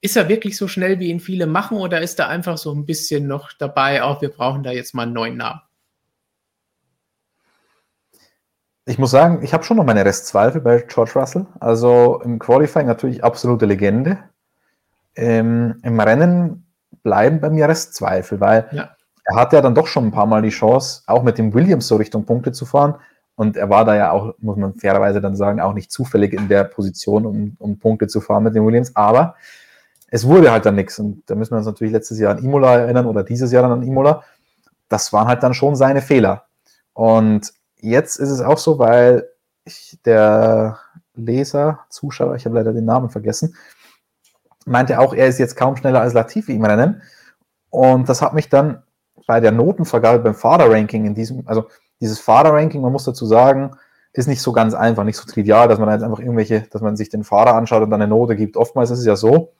[0.00, 2.86] Ist er wirklich so schnell, wie ihn viele machen, oder ist er einfach so ein
[2.86, 5.60] bisschen noch dabei, auch wir brauchen da jetzt mal einen neuen Namen?
[8.88, 11.46] Ich muss sagen, ich habe schon noch meine Restzweifel bei George Russell.
[11.60, 14.18] Also im Qualifying natürlich absolute Legende.
[15.14, 16.66] Ähm, Im Rennen
[17.02, 18.90] bleiben bei mir Restzweifel, weil ja
[19.28, 21.86] er hatte ja dann doch schon ein paar Mal die Chance, auch mit dem Williams
[21.86, 22.94] so Richtung Punkte zu fahren.
[23.34, 26.48] Und er war da ja auch, muss man fairerweise dann sagen, auch nicht zufällig in
[26.48, 28.96] der Position, um, um Punkte zu fahren mit dem Williams.
[28.96, 29.36] Aber
[30.10, 30.98] es wurde halt dann nichts.
[30.98, 33.72] Und da müssen wir uns natürlich letztes Jahr an Imola erinnern oder dieses Jahr dann
[33.72, 34.24] an Imola.
[34.88, 36.46] Das waren halt dann schon seine Fehler.
[36.94, 39.28] Und jetzt ist es auch so, weil
[39.64, 40.78] ich, der
[41.14, 43.56] Leser, Zuschauer, ich habe leider den Namen vergessen,
[44.64, 47.02] meinte auch, er ist jetzt kaum schneller als Latifi im Rennen.
[47.70, 48.82] Und das hat mich dann
[49.26, 51.68] bei der Notenvergabe beim Fahrerranking in diesem, also
[52.00, 53.72] dieses Fahrerranking, man muss dazu sagen,
[54.12, 56.96] ist nicht so ganz einfach, nicht so trivial, dass man jetzt einfach irgendwelche, dass man
[56.96, 58.56] sich den Fahrer anschaut und dann eine Note gibt.
[58.56, 59.52] Oftmals ist es ja so,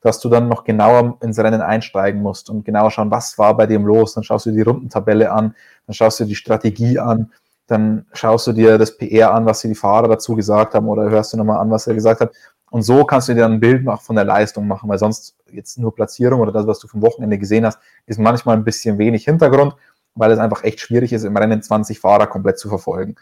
[0.00, 3.66] dass du dann noch genauer ins Rennen einsteigen musst und genauer schauen, was war bei
[3.66, 4.14] dem los.
[4.14, 5.54] Dann schaust du die Rundentabelle an,
[5.86, 7.32] dann schaust du die Strategie an,
[7.66, 11.32] dann schaust du dir das PR an, was die Fahrer dazu gesagt haben oder hörst
[11.32, 12.32] du nochmal an, was er gesagt hat.
[12.70, 15.78] Und so kannst du dir dann ein Bild von der Leistung machen, weil sonst jetzt
[15.78, 19.24] nur Platzierung oder das, was du vom Wochenende gesehen hast, ist manchmal ein bisschen wenig
[19.24, 19.74] Hintergrund,
[20.14, 23.16] weil es einfach echt schwierig ist, im Rennen 20 Fahrer komplett zu verfolgen.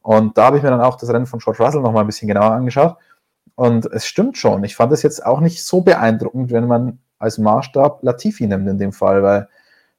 [0.00, 2.28] Und da habe ich mir dann auch das Rennen von George Russell nochmal ein bisschen
[2.28, 2.96] genauer angeschaut.
[3.54, 4.64] Und es stimmt schon.
[4.64, 8.78] Ich fand es jetzt auch nicht so beeindruckend, wenn man als Maßstab Latifi nimmt in
[8.78, 9.48] dem Fall, weil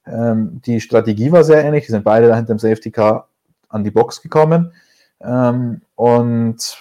[0.05, 1.85] ähm, die Strategie war sehr ähnlich.
[1.85, 3.29] Die sind beide da hinter dem Safety Car
[3.75, 4.73] an die Box gekommen.
[5.21, 6.77] Ähm, und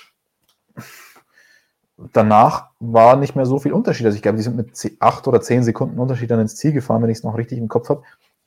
[2.13, 4.07] danach war nicht mehr so viel Unterschied.
[4.07, 7.03] Also ich glaube, die sind mit acht oder zehn Sekunden Unterschied dann ins Ziel gefahren,
[7.03, 8.03] wenn ich es noch richtig im Kopf habe.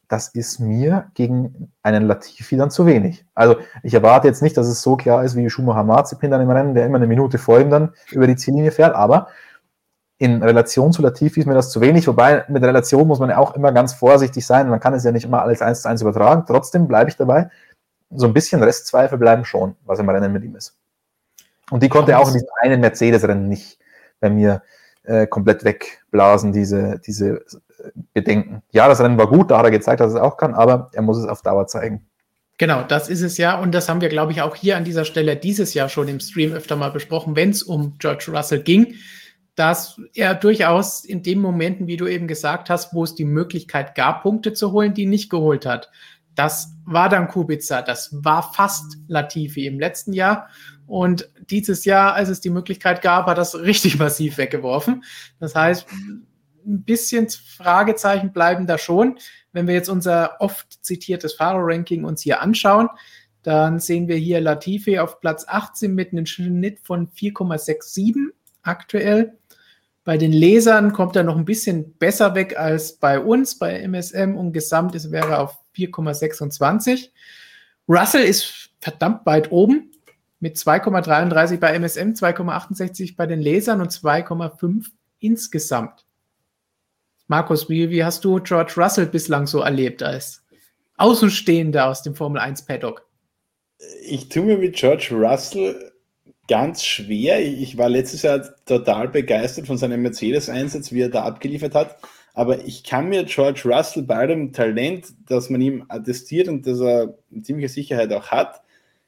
[0.10, 3.26] Das ist mir gegen einen Latifi dann zu wenig.
[3.36, 6.50] Also ich erwarte jetzt nicht, dass es so klar ist wie Schumacher Marzipin dann im
[6.50, 9.28] Rennen, der immer eine Minute vor ihm dann über die Ziellinie fährt, aber
[10.20, 13.38] in Relation zu Latifi ist mir das zu wenig, wobei mit Relation muss man ja
[13.38, 14.70] auch immer ganz vorsichtig sein.
[14.70, 16.44] Man kann es ja nicht immer alles eins zu eins übertragen.
[16.48, 17.50] Trotzdem bleibe ich dabei.
[18.10, 20.78] So ein bisschen Restzweifel bleiben schon, was im Rennen mit ihm ist.
[21.72, 23.80] Und die konnte er auch in diesem einen Mercedes-Rennen nicht
[24.20, 24.62] bei mir
[25.04, 28.62] äh, komplett wegblasen, diese, diese äh, Bedenken.
[28.72, 30.90] Ja, das Rennen war gut, da hat er gezeigt, dass er es auch kann, aber
[30.94, 32.06] er muss es auf Dauer zeigen.
[32.58, 33.60] Genau, das ist es ja.
[33.60, 36.20] Und das haben wir, glaube ich, auch hier an dieser Stelle dieses Jahr schon im
[36.20, 38.96] Stream öfter mal besprochen, wenn es um George Russell ging.
[39.58, 43.96] dass er durchaus in den Momenten, wie du eben gesagt hast, wo es die Möglichkeit
[43.96, 45.90] gab, Punkte zu holen, die nicht geholt hat.
[46.38, 50.50] Das war dann Kubica, das war fast Latifi im letzten Jahr.
[50.86, 55.04] Und dieses Jahr, als es die Möglichkeit gab, hat das richtig massiv weggeworfen.
[55.40, 55.88] Das heißt,
[56.66, 59.18] ein bisschen Fragezeichen bleiben da schon.
[59.52, 62.88] Wenn wir jetzt unser oft zitiertes Fahrerranking uns hier anschauen,
[63.42, 68.14] dann sehen wir hier Latifi auf Platz 18 mit einem Schnitt von 4,67
[68.62, 69.40] aktuell.
[70.04, 74.36] Bei den Lesern kommt er noch ein bisschen besser weg als bei uns, bei MSM
[74.38, 77.10] und gesamt ist, wäre er auf 4,26.
[77.88, 79.92] Russell ist verdammt weit oben
[80.40, 84.88] mit 2,33 bei MSM, 2,68 bei den Lesern und 2,5
[85.20, 86.06] insgesamt.
[87.28, 90.46] Markus, wie, wie hast du George Russell bislang so erlebt als
[90.98, 93.06] Außenstehender aus dem Formel 1 Paddock?
[94.04, 95.92] Ich tue mir mit George Russell
[96.48, 97.46] ganz schwer.
[97.46, 101.98] Ich war letztes Jahr total begeistert von seinem Mercedes-Einsatz, wie er da abgeliefert hat.
[102.38, 106.80] Aber ich kann mir George Russell bei allem Talent, das man ihm attestiert und das
[106.80, 108.62] er eine ziemliche Sicherheit auch hat,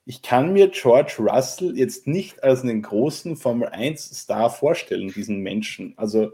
[0.08, 5.94] ich kann mir George Russell jetzt nicht als einen großen Formel 1-Star vorstellen, diesen Menschen.
[5.96, 6.32] Also,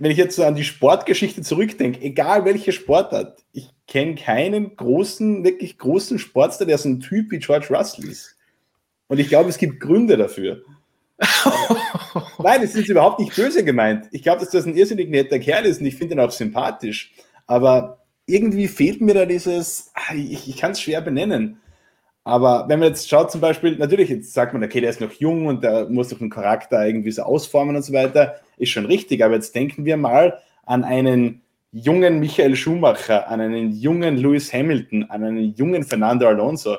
[0.00, 5.44] wenn ich jetzt so an die Sportgeschichte zurückdenke, egal welche Sportart, ich kenne keinen großen,
[5.44, 8.34] wirklich großen Sportstar, der so ein Typ wie George Russell ist.
[9.06, 10.64] Und ich glaube, es gibt Gründe dafür.
[12.42, 14.08] Nein, es ist überhaupt nicht böse gemeint.
[14.10, 17.12] Ich glaube, dass das ein irrsinnig netter Kerl ist und ich finde ihn auch sympathisch.
[17.46, 21.60] Aber irgendwie fehlt mir da dieses, ah, ich, ich kann es schwer benennen.
[22.24, 25.12] Aber wenn man jetzt schaut, zum Beispiel, natürlich, jetzt sagt man, okay, der ist noch
[25.12, 28.86] jung und der muss doch einen Charakter irgendwie so ausformen und so weiter, ist schon
[28.86, 29.22] richtig.
[29.22, 35.04] Aber jetzt denken wir mal an einen jungen Michael Schumacher, an einen jungen Lewis Hamilton,
[35.10, 36.78] an einen jungen Fernando Alonso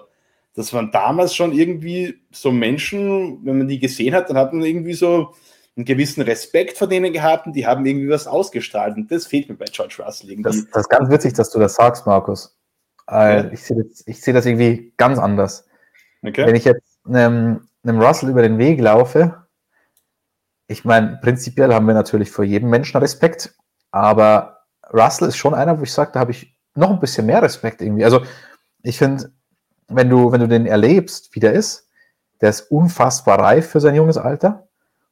[0.55, 4.63] das waren damals schon irgendwie so Menschen, wenn man die gesehen hat, dann hat man
[4.63, 5.33] irgendwie so
[5.75, 8.95] einen gewissen Respekt vor denen gehabt und die haben irgendwie was ausgestrahlt.
[8.95, 10.49] Und das fehlt mir bei George Russell irgendwie.
[10.49, 12.57] Das, das ist ganz witzig, dass du das sagst, Markus.
[13.09, 13.51] Ja.
[13.51, 15.67] Ich sehe das, seh das irgendwie ganz anders.
[16.23, 16.47] Okay.
[16.47, 19.45] Wenn ich jetzt einem, einem Russell über den Weg laufe,
[20.67, 23.55] ich meine, prinzipiell haben wir natürlich vor jedem Menschen Respekt,
[23.91, 27.41] aber Russell ist schon einer, wo ich sage, da habe ich noch ein bisschen mehr
[27.41, 28.05] Respekt irgendwie.
[28.05, 28.21] Also
[28.81, 29.31] ich finde,
[29.87, 31.87] wenn du, wenn du den erlebst, wie der ist,
[32.41, 34.67] der ist unfassbar reif für sein junges Alter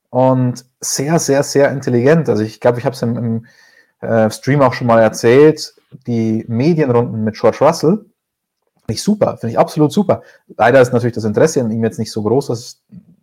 [0.09, 2.29] und sehr, sehr, sehr intelligent.
[2.29, 3.45] Also ich glaube, ich habe es im, im
[4.07, 5.75] äh, Stream auch schon mal erzählt,
[6.07, 8.05] die Medienrunden mit George Russell,
[8.85, 10.21] finde ich super, finde ich absolut super.
[10.57, 12.81] Leider ist natürlich das Interesse an ihm jetzt nicht so groß, dass,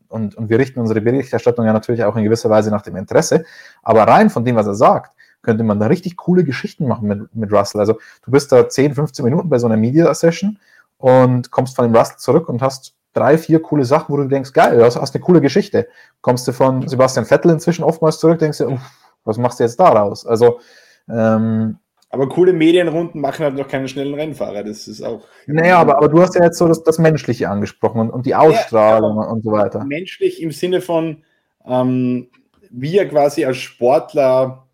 [0.09, 3.45] und, und wir richten unsere Berichterstattung ja natürlich auch in gewisser Weise nach dem Interesse,
[3.83, 7.35] aber rein von dem, was er sagt, könnte man da richtig coole Geschichten machen mit,
[7.35, 7.81] mit Russell.
[7.81, 10.59] Also du bist da 10, 15 Minuten bei so einer Media-Session
[11.01, 14.53] und kommst von dem Rust zurück und hast drei, vier coole Sachen, wo du denkst,
[14.53, 15.89] geil, du hast, eine coole Geschichte.
[16.21, 18.79] Kommst du von Sebastian Vettel inzwischen oftmals zurück, denkst du,
[19.25, 20.27] was machst du jetzt daraus?
[20.27, 20.61] Also,
[21.09, 21.79] ähm,
[22.11, 24.65] aber coole Medienrunden machen halt noch keine schnellen Rennfahrer.
[24.65, 25.23] Das ist auch.
[25.47, 28.35] Naja, aber, aber du hast ja jetzt so das, das Menschliche angesprochen und, und die
[28.35, 29.85] Ausstrahlung ja, und so weiter.
[29.85, 31.23] Menschlich im Sinne von,
[31.65, 32.29] ähm,
[32.69, 34.67] wie er quasi als Sportler,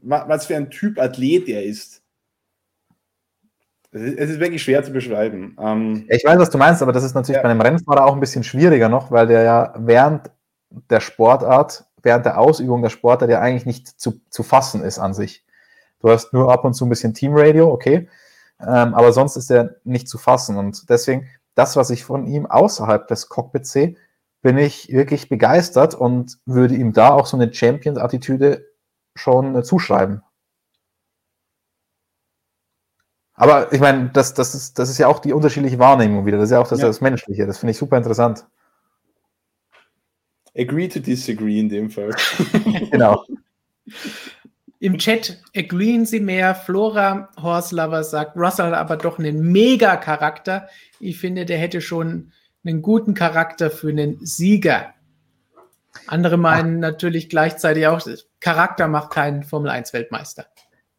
[0.00, 1.97] was für ein Typ Athlet er ist.
[3.90, 5.56] Es ist wirklich schwer zu beschreiben.
[5.58, 7.42] Ähm, ich weiß, was du meinst, aber das ist natürlich ja.
[7.42, 10.30] bei einem Rennfahrer auch ein bisschen schwieriger noch, weil der ja während
[10.90, 15.14] der Sportart, während der Ausübung der Sportart ja eigentlich nicht zu, zu fassen ist an
[15.14, 15.44] sich.
[16.00, 18.08] Du hast nur ab und zu ein bisschen Teamradio, okay,
[18.60, 22.46] ähm, aber sonst ist er nicht zu fassen und deswegen das, was ich von ihm
[22.46, 23.96] außerhalb des Cockpits sehe,
[24.42, 28.66] bin ich wirklich begeistert und würde ihm da auch so eine Champions-Attitüde
[29.16, 30.22] schon zuschreiben.
[33.38, 36.38] Aber ich meine, das, das, ist, das ist ja auch die unterschiedliche Wahrnehmung wieder.
[36.38, 36.88] Das ist ja auch das, ja.
[36.88, 37.46] das Menschliche.
[37.46, 38.44] Das finde ich super interessant.
[40.56, 42.10] Agree to disagree in dem Fall.
[42.90, 43.24] genau.
[44.80, 46.56] Im Chat agreeen Sie mehr.
[46.56, 50.68] Flora Horselover sagt, Russell hat aber doch einen Mega-Charakter.
[50.98, 52.32] Ich finde, der hätte schon
[52.64, 54.94] einen guten Charakter für einen Sieger.
[56.08, 56.90] Andere meinen Ach.
[56.90, 58.00] natürlich gleichzeitig auch,
[58.40, 60.46] Charakter macht keinen Formel-1-Weltmeister.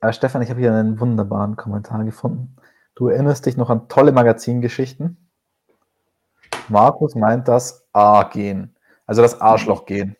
[0.01, 2.55] Äh, Stefan, ich habe hier einen wunderbaren Kommentar gefunden.
[2.95, 5.29] Du erinnerst dich noch an tolle Magazingeschichten?
[6.67, 8.75] Markus meint das A-Gehen,
[9.05, 10.15] also das Arschloch-Gehen.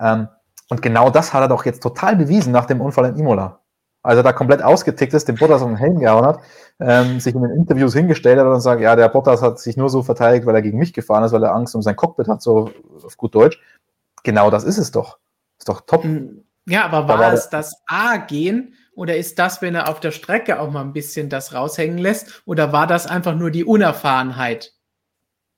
[0.00, 0.28] Ähm,
[0.68, 3.60] und genau das hat er doch jetzt total bewiesen nach dem Unfall in Imola.
[4.02, 6.40] Als er da komplett ausgetickt ist, den Bottas auf den Helm gehauen hat,
[6.80, 9.90] ähm, sich in den Interviews hingestellt hat und sagt, ja, der Bottas hat sich nur
[9.90, 12.42] so verteidigt, weil er gegen mich gefahren ist, weil er Angst um sein Cockpit hat,
[12.42, 12.70] so
[13.04, 13.60] auf gut Deutsch.
[14.24, 15.18] Genau das ist es doch.
[15.58, 16.04] Ist doch top.
[16.66, 20.60] Ja, aber war, war es das A-Gehen, oder ist das, wenn er auf der Strecke
[20.60, 22.42] auch mal ein bisschen das raushängen lässt?
[22.44, 24.74] Oder war das einfach nur die Unerfahrenheit?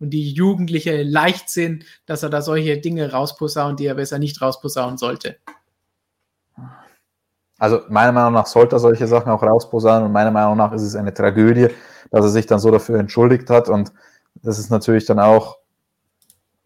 [0.01, 4.99] und die jugendliche Leichtsinn, dass er da solche Dinge rausposaunt, die er besser nicht rausposaunen
[4.99, 5.37] sollte.
[7.59, 10.83] Also meiner Meinung nach sollte er solche Sachen auch rausposaunen und meiner Meinung nach ist
[10.83, 11.69] es eine Tragödie,
[12.11, 13.93] dass er sich dann so dafür entschuldigt hat und
[14.43, 15.59] das ist natürlich dann auch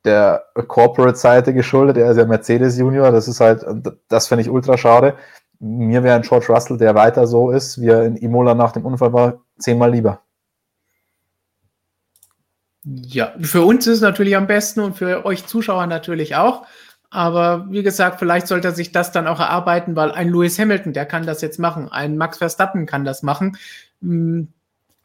[0.05, 1.99] der Corporate-Seite geschuldet.
[1.99, 3.11] Er ist ja Mercedes Junior.
[3.11, 3.65] Das ist halt,
[4.09, 5.17] das finde ich ultra schade.
[5.61, 8.85] Mir wäre ein George Russell, der weiter so ist, wie er in Imola nach dem
[8.85, 10.23] Unfall war, zehnmal lieber.
[12.85, 16.65] Ja, für uns ist es natürlich am besten und für euch Zuschauer natürlich auch.
[17.11, 20.93] Aber wie gesagt, vielleicht sollte er sich das dann auch erarbeiten, weil ein Lewis Hamilton,
[20.93, 21.91] der kann das jetzt machen.
[21.91, 23.57] Ein Max Verstappen kann das machen.
[24.01, 24.49] Hm,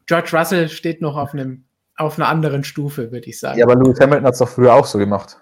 [0.06, 1.64] George Russell steht noch auf einem
[1.96, 3.58] auf einer anderen Stufe, würde ich sagen.
[3.58, 5.38] Ja, aber Lewis Hamilton hat es doch früher auch so gemacht.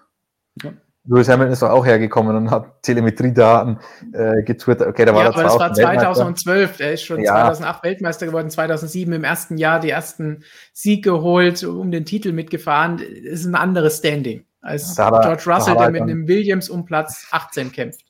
[0.62, 0.72] Ja.
[1.04, 3.78] Lewis Hamilton ist doch auch hergekommen und hat Telemetriedaten
[4.12, 4.88] äh, getwittert.
[4.88, 6.78] Okay, da war ja, aber das war 2012.
[6.78, 7.32] Er ist schon ja.
[7.32, 12.98] 2008 Weltmeister geworden, 2007 im ersten Jahr die ersten Sieg geholt, um den Titel mitgefahren.
[12.98, 17.26] Das ist ein anderes Standing als er, George Russell, der mit einem Williams um Platz
[17.32, 18.04] 18 kämpft.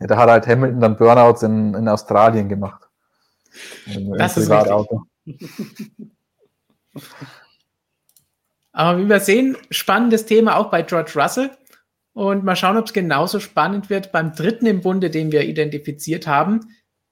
[0.00, 2.88] Ja, da hat halt Hamilton dann Burnouts in, in Australien gemacht.
[4.16, 4.98] das ist richtig.
[8.72, 11.50] Aber wie wir sehen, spannendes Thema auch bei George Russell.
[12.20, 16.26] Und mal schauen, ob es genauso spannend wird beim dritten im Bunde, den wir identifiziert
[16.26, 16.60] haben,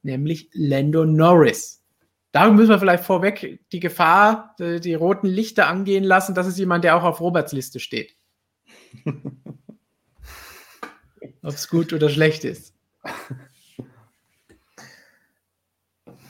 [0.02, 1.82] nämlich Lando Norris.
[2.30, 6.34] Da müssen wir vielleicht vorweg die Gefahr, die, die roten Lichter angehen lassen.
[6.34, 8.16] Das ist jemand, der auch auf Roberts Liste steht.
[9.06, 9.14] ob
[11.42, 12.74] es gut oder schlecht ist.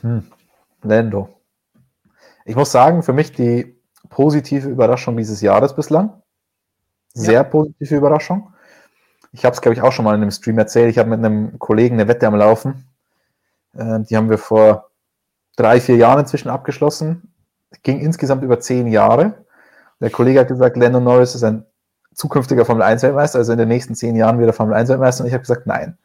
[0.03, 0.23] Hm.
[0.85, 1.41] Lando.
[2.45, 3.77] Ich muss sagen, für mich die
[4.09, 6.23] positive Überraschung dieses Jahres bislang.
[7.13, 7.43] Sehr ja.
[7.43, 8.53] positive Überraschung.
[9.33, 10.91] Ich habe es, glaube ich, auch schon mal in einem Stream erzählt.
[10.91, 12.87] Ich habe mit einem Kollegen eine Wette am Laufen.
[13.75, 14.91] Äh, die haben wir vor
[15.57, 17.33] drei, vier Jahren inzwischen abgeschlossen.
[17.83, 19.45] Ging insgesamt über zehn Jahre.
[20.01, 21.65] Der Kollege hat gesagt, Lando Norris ist ein
[22.15, 25.23] zukünftiger Formel 1-Weltmeister, also in den nächsten zehn Jahren wieder Formel 1-Weltmeister.
[25.23, 25.99] Und ich habe gesagt, nein.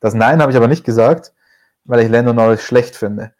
[0.00, 1.32] Das Nein habe ich aber nicht gesagt,
[1.84, 3.32] weil ich Lando Norris schlecht finde.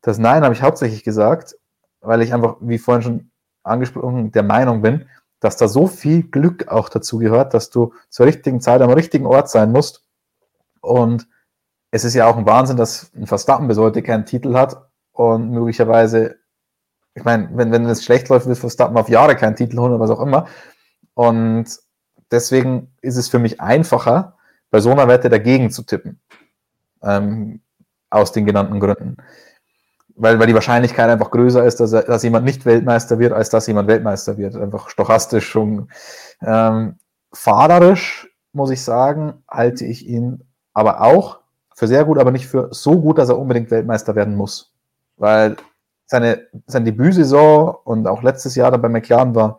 [0.00, 1.56] Das Nein habe ich hauptsächlich gesagt,
[2.00, 3.30] weil ich einfach, wie vorhin schon
[3.62, 5.06] angesprochen, der Meinung bin,
[5.44, 9.26] dass da so viel Glück auch dazu gehört, dass du zur richtigen Zeit am richtigen
[9.26, 10.02] Ort sein musst.
[10.80, 11.28] Und
[11.90, 15.50] es ist ja auch ein Wahnsinn, dass ein Verstappen bis heute keinen Titel hat und
[15.50, 16.36] möglicherweise,
[17.14, 20.00] ich meine, wenn, wenn es schlecht läuft, wird Verstappen auf Jahre keinen Titel holen oder
[20.00, 20.46] was auch immer.
[21.12, 21.66] Und
[22.30, 24.38] deswegen ist es für mich einfacher,
[24.70, 26.20] bei so einer Wette dagegen zu tippen.
[27.02, 27.60] Ähm,
[28.08, 29.18] aus den genannten Gründen
[30.16, 33.50] weil, weil die Wahrscheinlichkeit einfach größer ist, dass, er, dass jemand nicht Weltmeister wird, als
[33.50, 34.56] dass jemand Weltmeister wird.
[34.56, 35.88] Einfach stochastisch schon.
[36.42, 36.96] Ähm,
[37.32, 41.40] fahrerisch, muss ich sagen, halte ich ihn aber auch
[41.74, 44.72] für sehr gut, aber nicht für so gut, dass er unbedingt Weltmeister werden muss.
[45.16, 45.56] Weil
[46.06, 49.58] seine, seine Debütsaison und auch letztes Jahr dann bei McLaren war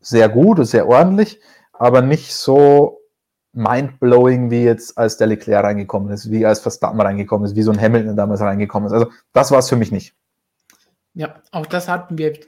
[0.00, 1.40] sehr gut und sehr ordentlich,
[1.72, 3.00] aber nicht so
[3.52, 7.72] mindblowing, wie jetzt als der Leclerc reingekommen ist, wie als Verstappen reingekommen ist, wie so
[7.72, 8.92] ein Hamilton damals reingekommen ist.
[8.92, 10.14] Also das war es für mich nicht.
[11.14, 12.38] Ja, auch das hatten wir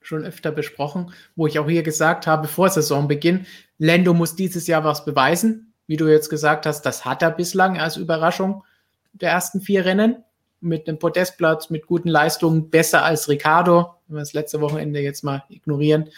[0.00, 3.46] schon öfter besprochen, wo ich auch hier gesagt habe, vor Saisonbeginn,
[3.78, 5.72] Lando muss dieses Jahr was beweisen.
[5.86, 8.64] Wie du jetzt gesagt hast, das hat er bislang als Überraschung
[9.12, 10.24] der ersten vier Rennen
[10.60, 15.24] mit einem Podestplatz, mit guten Leistungen, besser als Ricardo, wenn wir das letzte Wochenende jetzt
[15.24, 16.10] mal ignorieren.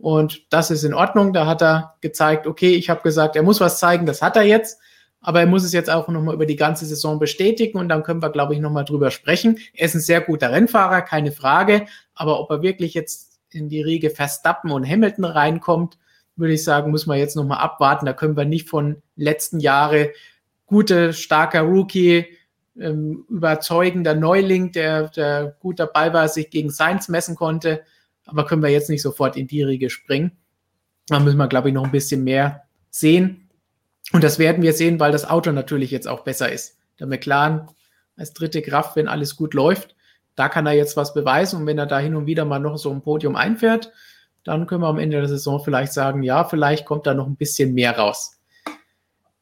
[0.00, 1.32] Und das ist in Ordnung.
[1.32, 4.42] Da hat er gezeigt, okay, ich habe gesagt, er muss was zeigen, das hat er
[4.42, 4.80] jetzt.
[5.20, 8.22] Aber er muss es jetzt auch nochmal über die ganze Saison bestätigen und dann können
[8.22, 9.58] wir, glaube ich, nochmal drüber sprechen.
[9.74, 11.84] Er ist ein sehr guter Rennfahrer, keine Frage.
[12.14, 15.98] Aber ob er wirklich jetzt in die Riege Verstappen und Hamilton reinkommt,
[16.36, 18.06] würde ich sagen, muss man jetzt nochmal abwarten.
[18.06, 20.12] Da können wir nicht von letzten Jahre
[20.64, 22.24] gute, starker Rookie,
[22.78, 27.82] ähm, überzeugender Neuling, der, der gut dabei war, sich gegen Sainz messen konnte
[28.30, 30.32] aber können wir jetzt nicht sofort in die Riege springen.
[31.06, 33.50] Da müssen wir, glaube ich, noch ein bisschen mehr sehen.
[34.12, 36.78] Und das werden wir sehen, weil das Auto natürlich jetzt auch besser ist.
[36.98, 37.68] Der McLaren
[38.16, 39.94] als dritte Kraft, wenn alles gut läuft,
[40.36, 41.60] da kann er jetzt was beweisen.
[41.60, 43.92] Und wenn er da hin und wieder mal noch so ein Podium einfährt,
[44.44, 47.36] dann können wir am Ende der Saison vielleicht sagen, ja, vielleicht kommt da noch ein
[47.36, 48.40] bisschen mehr raus.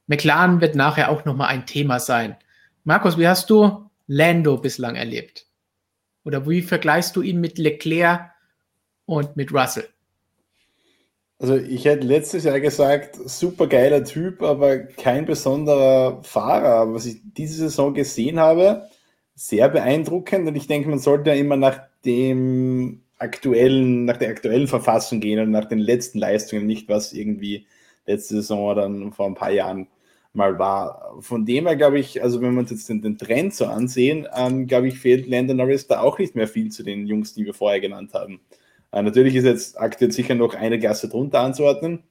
[0.07, 2.37] McLaren wird nachher auch nochmal ein Thema sein.
[2.85, 5.47] Markus, wie hast du Lando bislang erlebt?
[6.25, 8.33] Oder wie vergleichst du ihn mit Leclerc
[9.09, 9.89] und mit Russell.
[11.39, 16.93] Also ich hätte letztes Jahr gesagt, super geiler Typ, aber kein besonderer Fahrer.
[16.93, 18.89] Was ich diese Saison gesehen habe,
[19.35, 20.47] sehr beeindruckend.
[20.47, 25.41] Und ich denke, man sollte ja immer nach dem aktuellen, nach der aktuellen Verfassung gehen
[25.41, 27.67] und nach den letzten Leistungen, nicht was irgendwie
[28.07, 29.87] letzte Saison oder dann vor ein paar Jahren
[30.35, 31.17] mal war.
[31.21, 34.27] Von dem her glaube ich, also wenn wir uns jetzt den, den Trend so ansehen,
[34.37, 37.47] ähm, glaube ich, fehlt Landon Norris da auch nicht mehr viel zu den Jungs, die
[37.47, 38.41] wir vorher genannt haben.
[38.93, 42.05] Äh, natürlich ist jetzt aktuell sicher noch eine Klasse drunter anzuordnen,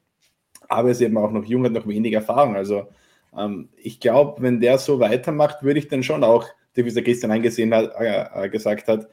[0.67, 2.55] aber er ist eben auch noch jung, hat noch wenig Erfahrung.
[2.55, 2.87] Also
[3.37, 7.03] ähm, ich glaube, wenn der so weitermacht, würde ich dann schon auch, wie es der
[7.03, 9.07] gestern eingesehen hat, äh, äh, gesagt hat,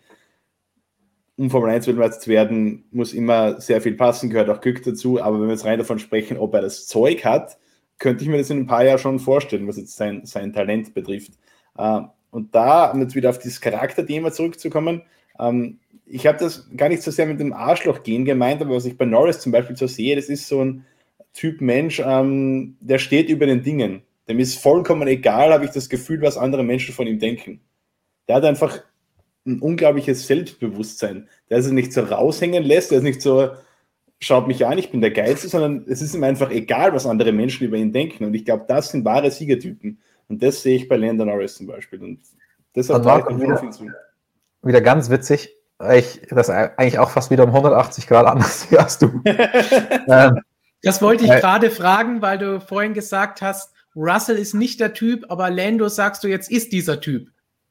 [1.37, 5.21] um Formel 1 Weltmeister zu werden, muss immer sehr viel passen, gehört auch Glück dazu.
[5.21, 7.59] Aber wenn wir jetzt rein davon sprechen, ob er das Zeug hat,
[7.99, 10.95] könnte ich mir das in ein paar Jahren schon vorstellen, was jetzt sein, sein Talent
[10.95, 11.33] betrifft.
[11.77, 15.03] Äh, und da, um jetzt wieder auf dieses Charakterthema zurückzukommen,
[15.39, 18.85] ähm, ich habe das gar nicht so sehr mit dem Arschloch gehen gemeint, aber was
[18.85, 20.85] ich bei Norris zum Beispiel so sehe, das ist so ein
[21.33, 24.03] Typ Mensch, ähm, der steht über den Dingen.
[24.29, 27.61] Dem ist vollkommen egal, habe ich das Gefühl, was andere Menschen von ihm denken.
[28.29, 28.83] Der hat einfach
[29.47, 33.51] ein unglaubliches Selbstbewusstsein, der es nicht so raushängen lässt, der ist nicht so,
[34.21, 37.33] schaut mich an, ich bin der Geilste, sondern es ist ihm einfach egal, was andere
[37.33, 38.25] Menschen über ihn denken.
[38.25, 39.99] Und ich glaube, das sind wahre Siegertypen.
[40.29, 42.03] Und das sehe ich bei Landon Norris zum Beispiel.
[42.03, 42.21] Und
[42.75, 43.91] deshalb traue ich wieder, viel zu.
[44.63, 45.55] Wieder ganz witzig,
[45.93, 49.23] ich das eigentlich auch fast wieder um 180 Grad anders sehe als du.
[49.25, 50.41] ähm,
[50.83, 54.93] das wollte ich äh, gerade fragen, weil du vorhin gesagt hast, Russell ist nicht der
[54.93, 57.29] Typ, aber Lando sagst du jetzt ist dieser Typ.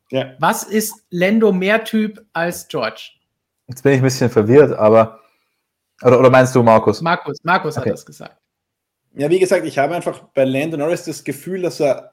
[0.10, 0.34] Ja.
[0.40, 3.12] Was ist Lando mehr Typ als George?
[3.68, 5.20] Jetzt bin ich ein bisschen verwirrt, aber.
[6.02, 7.02] Oder, oder meinst du Markus?
[7.02, 7.90] Markus, Markus okay.
[7.90, 8.38] hat das gesagt.
[9.16, 12.13] Ja, wie gesagt, ich habe einfach bei Lando Norris das Gefühl, dass er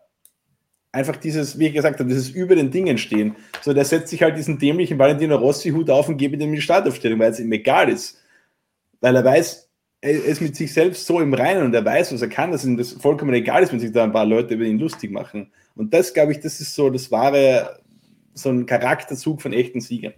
[0.92, 3.36] einfach dieses, wie ich gesagt habe, dieses über den Dingen stehen.
[3.62, 7.18] So, der setzt sich halt diesen dämlichen Valentino Rossi-Hut auf und gibt ihm die Startaufstellung,
[7.18, 8.18] weil es ihm egal ist.
[9.00, 9.70] Weil er weiß,
[10.02, 12.64] er ist mit sich selbst so im Reinen und er weiß, was er kann, dass
[12.64, 15.52] ihm das vollkommen egal ist, wenn sich da ein paar Leute über ihn lustig machen.
[15.74, 17.80] Und das, glaube ich, das ist so das wahre,
[18.34, 20.14] so ein Charakterzug von echten Siegern.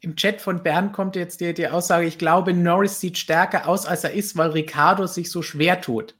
[0.00, 3.86] Im Chat von Bern kommt jetzt die, die Aussage, ich glaube, Norris sieht stärker aus,
[3.86, 6.16] als er ist, weil Ricardo sich so schwer tut.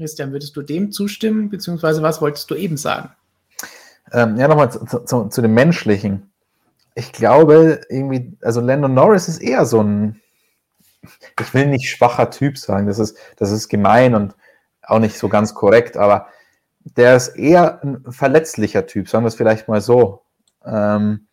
[0.00, 3.10] Christian, würdest du dem zustimmen, beziehungsweise was wolltest du eben sagen?
[4.12, 6.32] Ähm, ja, nochmal zu, zu, zu, dem Menschlichen.
[6.94, 10.20] Ich glaube, irgendwie, also Landon Norris ist eher so ein,
[11.38, 14.34] ich will nicht schwacher Typ sagen, das ist, das ist gemein und
[14.82, 16.28] auch nicht so ganz korrekt, aber
[16.96, 20.22] der ist eher ein verletzlicher Typ, sagen wir es vielleicht mal so.
[20.64, 21.26] Ähm,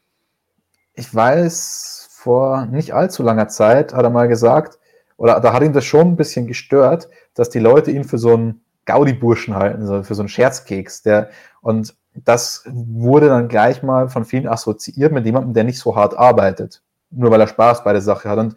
[0.94, 4.78] ich weiß, vor nicht allzu langer Zeit hat er mal gesagt,
[5.18, 8.34] oder da hat ihn das schon ein bisschen gestört, dass die Leute ihn für so
[8.34, 11.02] einen Gaudi-Burschen halten, für so einen Scherzkeks.
[11.02, 11.30] Der,
[11.62, 16.18] und das wurde dann gleich mal von vielen assoziiert mit jemandem, der nicht so hart
[16.18, 18.40] arbeitet, nur weil er Spaß bei der Sache hat.
[18.40, 18.56] Und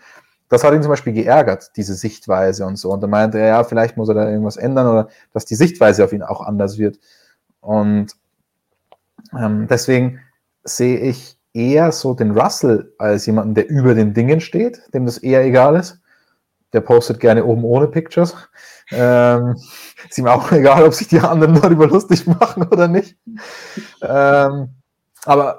[0.48, 2.92] das hat ihn zum Beispiel geärgert, diese Sichtweise und so.
[2.92, 6.04] Und da meinte er, ja, vielleicht muss er da irgendwas ändern oder dass die Sichtweise
[6.04, 6.98] auf ihn auch anders wird.
[7.60, 8.14] Und
[9.38, 10.20] ähm, deswegen
[10.64, 15.18] sehe ich eher so den Russell als jemanden, der über den Dingen steht, dem das
[15.18, 16.00] eher egal ist.
[16.72, 18.36] Der postet gerne oben ohne Pictures.
[18.92, 19.56] Ähm,
[20.08, 23.16] ist ihm auch egal, ob sich die anderen darüber lustig machen oder nicht.
[24.02, 24.74] Ähm,
[25.24, 25.58] aber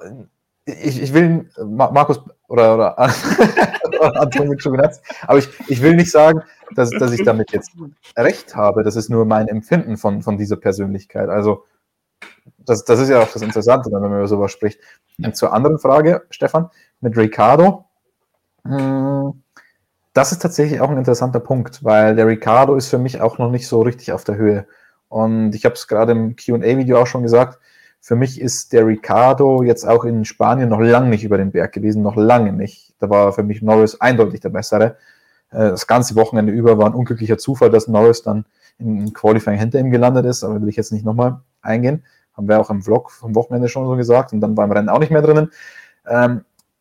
[0.65, 2.99] ich, ich will, Markus oder, oder
[4.19, 6.41] Antonio Giovinazzi, aber ich, ich will nicht sagen,
[6.75, 7.71] dass, dass ich damit jetzt
[8.17, 8.83] recht habe.
[8.83, 11.29] Das ist nur mein Empfinden von, von dieser Persönlichkeit.
[11.29, 11.65] Also,
[12.57, 14.79] das, das ist ja auch das Interessante, wenn man über sowas spricht.
[15.23, 17.85] Und zur anderen Frage, Stefan, mit Ricardo.
[18.63, 19.40] Hm,
[20.13, 23.51] das ist tatsächlich auch ein interessanter Punkt, weil der Ricardo ist für mich auch noch
[23.51, 24.67] nicht so richtig auf der Höhe.
[25.07, 27.59] Und ich habe es gerade im QA-Video auch schon gesagt,
[28.01, 31.71] für mich ist der Ricardo jetzt auch in Spanien noch lange nicht über den Berg
[31.71, 32.95] gewesen, noch lange nicht.
[32.99, 34.97] Da war für mich Norris eindeutig der bessere.
[35.51, 38.45] Äh, das ganze Wochenende über war ein unglücklicher Zufall, dass Norris dann
[38.79, 42.03] im Qualifying hinter ihm gelandet ist, aber will ich jetzt nicht nochmal eingehen.
[42.33, 44.89] Haben wir auch im Vlog vom Wochenende schon so gesagt und dann war im Rennen
[44.89, 45.51] auch nicht mehr drinnen.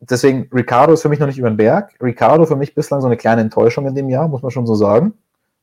[0.01, 1.93] Deswegen, Ricardo ist für mich noch nicht über den Berg.
[2.01, 4.73] Ricardo für mich bislang so eine kleine Enttäuschung in dem Jahr, muss man schon so
[4.73, 5.13] sagen.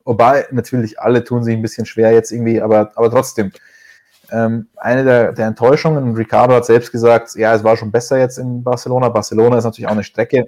[0.04, 3.52] Wobei natürlich alle tun sich ein bisschen schwer jetzt irgendwie, aber, aber trotzdem.
[4.30, 8.38] Ähm, eine der, der Enttäuschungen, Ricardo hat selbst gesagt, ja, es war schon besser jetzt
[8.38, 9.08] in Barcelona.
[9.08, 10.46] Barcelona ist natürlich auch eine Strecke,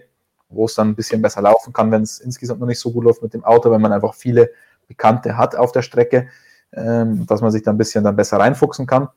[0.50, 3.04] wo es dann ein bisschen besser laufen kann, wenn es insgesamt noch nicht so gut
[3.04, 4.50] läuft mit dem Auto, wenn man einfach viele
[4.86, 6.28] Bekannte hat auf der Strecke,
[6.72, 9.08] ähm, dass man sich da ein bisschen dann besser reinfuchsen kann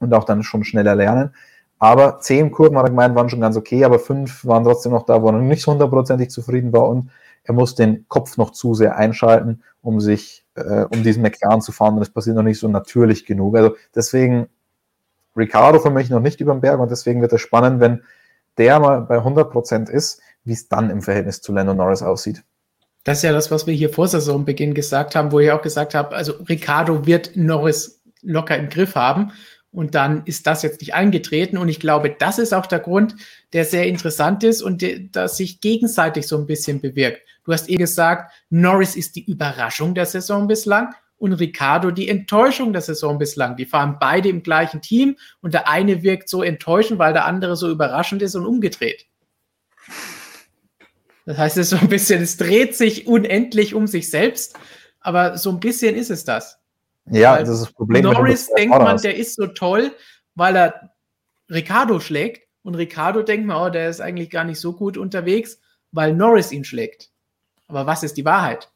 [0.00, 1.34] und auch dann schon schneller lernen.
[1.78, 5.06] Aber zehn Kurven, hat er gemeint, waren schon ganz okay, aber fünf waren trotzdem noch
[5.06, 7.10] da, wo er nicht hundertprozentig zufrieden war und
[7.44, 11.72] er muss den Kopf noch zu sehr einschalten, um sich, äh, um diesen McLaren zu
[11.72, 13.56] fahren und das passiert noch nicht so natürlich genug.
[13.56, 14.48] Also deswegen
[15.36, 18.02] Ricardo für mich noch nicht über den Berg und deswegen wird es spannend, wenn
[18.58, 22.42] der mal bei 100% ist, wie es dann im Verhältnis zu Lando Norris aussieht.
[23.04, 25.94] Das ist ja das, was wir hier vor Saisonbeginn gesagt haben, wo ich auch gesagt
[25.94, 29.32] habe, also Ricardo wird Norris locker im Griff haben.
[29.70, 31.58] Und dann ist das jetzt nicht eingetreten.
[31.58, 33.14] Und ich glaube, das ist auch der Grund,
[33.52, 37.20] der sehr interessant ist und der, sich gegenseitig so ein bisschen bewirkt.
[37.44, 42.72] Du hast eh gesagt, Norris ist die Überraschung der Saison bislang und Ricardo die Enttäuschung
[42.72, 43.56] der Saison bislang.
[43.56, 47.56] Die fahren beide im gleichen Team und der eine wirkt so enttäuschend, weil der andere
[47.56, 49.06] so überraschend ist und umgedreht.
[51.26, 54.58] Das heißt, es ist so ein bisschen, es dreht sich unendlich um sich selbst,
[55.00, 56.58] aber so ein bisschen ist es das.
[57.10, 58.02] Ja, weil das ist das Problem.
[58.02, 59.92] Norris denkt man, der ist so toll,
[60.34, 60.90] weil er
[61.50, 65.60] Ricardo schlägt und Ricardo denkt man, oh, der ist eigentlich gar nicht so gut unterwegs,
[65.92, 67.10] weil Norris ihn schlägt.
[67.66, 68.70] Aber was ist die Wahrheit?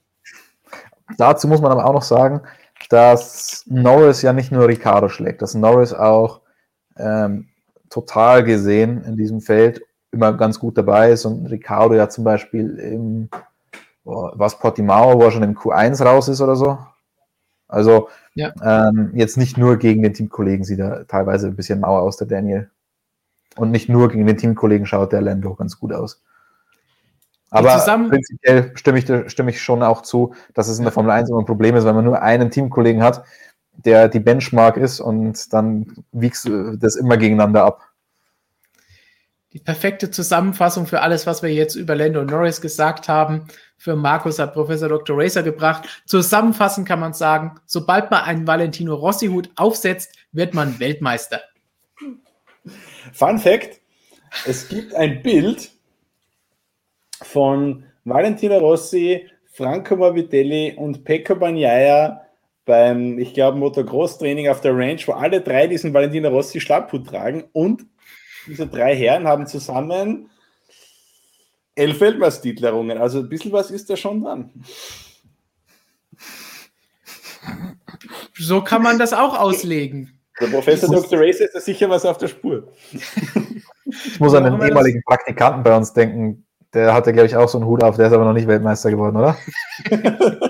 [1.18, 2.42] Dazu muss man aber auch noch sagen,
[2.88, 6.40] dass Norris ja nicht nur Ricardo schlägt, dass Norris auch
[6.96, 7.48] ähm,
[7.90, 12.78] total gesehen in diesem Feld immer ganz gut dabei ist und Ricardo ja zum Beispiel
[12.78, 13.28] im
[14.04, 16.78] was Portimao, wo er schon im Q1 raus ist oder so.
[17.72, 18.52] Also ja.
[18.62, 22.26] ähm, jetzt nicht nur gegen den Teamkollegen sieht er teilweise ein bisschen mauer aus, der
[22.26, 22.70] Daniel.
[23.56, 26.22] Und nicht nur gegen den Teamkollegen schaut der Lando ganz gut aus.
[27.50, 31.28] Aber prinzipiell stimme ich, stimme ich schon auch zu, dass es in der Formel 1
[31.28, 33.24] immer ein Problem ist, wenn man nur einen Teamkollegen hat,
[33.72, 37.91] der die Benchmark ist und dann wiegst du das immer gegeneinander ab.
[39.52, 44.38] Die perfekte Zusammenfassung für alles, was wir jetzt über Lando Norris gesagt haben, für Markus
[44.38, 45.18] hat Professor Dr.
[45.18, 46.02] Racer gebracht.
[46.06, 51.42] Zusammenfassend kann man sagen, sobald man einen Valentino Rossi-Hut aufsetzt, wird man Weltmeister.
[53.12, 53.80] Fun Fact:
[54.46, 55.70] Es gibt ein Bild
[57.20, 62.22] von Valentino Rossi, Franco Morbidelli und Pecco Bagnaia
[62.64, 67.44] beim, ich glaube, Motocross-Training auf der Range, wo alle drei diesen Valentino Rossi Schlapphut tragen
[67.52, 67.84] und
[68.46, 70.30] diese drei Herren haben zusammen
[71.74, 72.98] elf Weltmeistertitel errungen.
[72.98, 74.50] Also ein bisschen was ist da schon dran.
[78.34, 80.18] So kann man das auch auslegen.
[80.40, 81.20] Der Professor Dr.
[81.20, 82.72] Race ist da sicher was auf der Spur.
[83.84, 86.46] Ich muss an den ehemaligen Praktikanten bei uns denken.
[86.72, 87.96] Der hatte, glaube ich, auch so einen Hut auf.
[87.96, 89.36] Der ist aber noch nicht Weltmeister geworden, oder?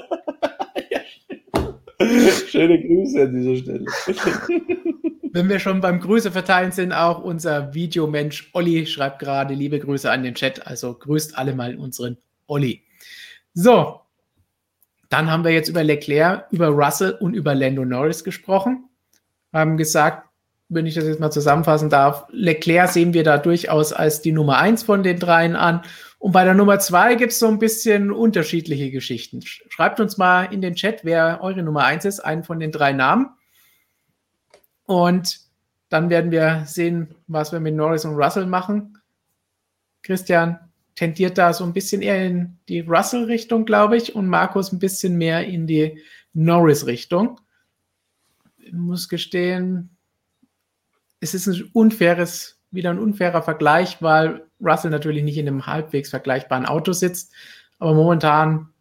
[2.47, 3.85] Schöne Grüße an dieser Stelle.
[5.33, 10.11] Wenn wir schon beim Grüße verteilen sind, auch unser Videomensch Olli schreibt gerade liebe Grüße
[10.11, 10.67] an den Chat.
[10.67, 12.83] Also grüßt alle mal unseren Olli.
[13.55, 14.01] So,
[15.09, 18.91] dann haben wir jetzt über Leclerc, über Russell und über Lando Norris gesprochen.
[19.55, 20.29] Haben gesagt,
[20.69, 24.59] wenn ich das jetzt mal zusammenfassen darf, Leclerc sehen wir da durchaus als die Nummer
[24.59, 25.83] eins von den dreien an
[26.23, 29.41] und bei der Nummer zwei gibt es so ein bisschen unterschiedliche Geschichten.
[29.43, 32.93] Schreibt uns mal in den Chat, wer eure Nummer eins ist, einen von den drei
[32.93, 33.31] Namen.
[34.85, 35.41] Und
[35.89, 38.99] dann werden wir sehen, was wir mit Norris und Russell machen.
[40.03, 40.59] Christian
[40.95, 45.17] tendiert da so ein bisschen eher in die Russell-Richtung, glaube ich, und Markus ein bisschen
[45.17, 46.03] mehr in die
[46.33, 47.41] Norris-Richtung.
[48.59, 49.97] Ich muss gestehen,
[51.21, 56.11] es ist ein unfaires, wieder ein unfairer Vergleich, weil Russell natürlich nicht in einem halbwegs
[56.11, 57.33] vergleichbaren Auto sitzt,
[57.79, 58.72] aber momentan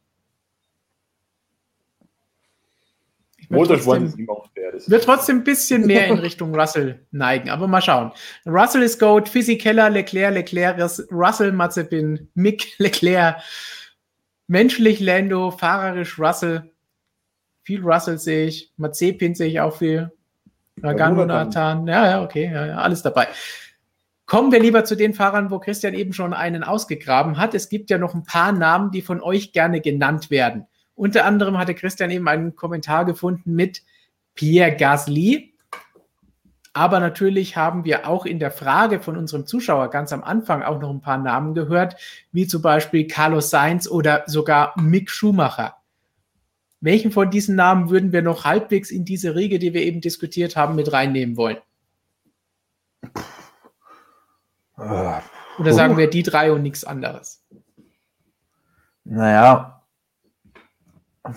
[3.51, 4.73] Motorsport ist immer unfair.
[4.87, 8.11] Wird trotzdem ein bisschen mehr in Richtung Russell neigen, aber mal schauen.
[8.45, 10.79] Russell ist Goat, Physikeller, Leclerc, Leclerc,
[11.11, 13.41] Russell, Mazepin, Mick, Leclerc,
[14.47, 16.71] menschlich Lando, fahrerisch Russell,
[17.63, 20.11] viel Russell sehe ich, Mazepin sehe ich auch viel,
[20.77, 23.27] Nagano, Nathan, ja, ja, okay, ja, ja, alles dabei.
[24.25, 27.53] Kommen wir lieber zu den Fahrern, wo Christian eben schon einen ausgegraben hat.
[27.53, 30.67] Es gibt ja noch ein paar Namen, die von euch gerne genannt werden.
[31.01, 33.81] Unter anderem hatte Christian eben einen Kommentar gefunden mit
[34.35, 35.51] Pierre Gasly.
[36.73, 40.79] Aber natürlich haben wir auch in der Frage von unserem Zuschauer ganz am Anfang auch
[40.79, 41.95] noch ein paar Namen gehört,
[42.31, 45.77] wie zum Beispiel Carlos Sainz oder sogar Mick Schumacher.
[46.81, 50.55] Welchen von diesen Namen würden wir noch halbwegs in diese Riege, die wir eben diskutiert
[50.55, 51.57] haben, mit reinnehmen wollen?
[54.77, 57.43] Oder sagen wir die drei und nichts anderes?
[59.03, 59.80] Naja,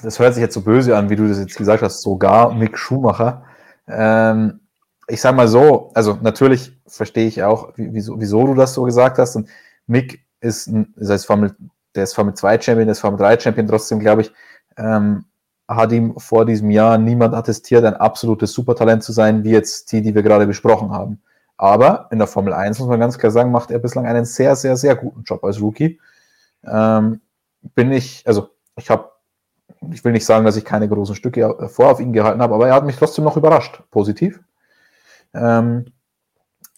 [0.02, 2.78] das hört sich jetzt so böse an, wie du das jetzt gesagt hast, sogar Mick
[2.78, 3.44] Schumacher.
[3.86, 4.60] Ähm,
[5.08, 9.18] ich sage mal so, also natürlich verstehe ich auch, wieso, wieso du das so gesagt
[9.18, 9.36] hast.
[9.36, 9.48] Und
[9.86, 11.54] Mick ist, ein, das heißt Formel,
[11.94, 14.32] der ist Formel 2 Champion, der ist Formel 3 Champion, trotzdem glaube ich,
[14.76, 15.24] ähm,
[15.68, 20.02] hat ihm vor diesem Jahr niemand attestiert, ein absolutes Supertalent zu sein, wie jetzt die,
[20.02, 21.22] die wir gerade besprochen haben.
[21.56, 24.56] Aber in der Formel 1 muss man ganz klar sagen, macht er bislang einen sehr,
[24.56, 26.00] sehr, sehr guten Job als Rookie.
[26.64, 27.20] Ähm,
[27.74, 29.10] bin ich, also ich habe,
[29.92, 32.68] ich will nicht sagen, dass ich keine großen Stücke vor auf ihn gehalten habe, aber
[32.68, 34.40] er hat mich trotzdem noch überrascht, positiv.
[35.34, 35.86] Ähm,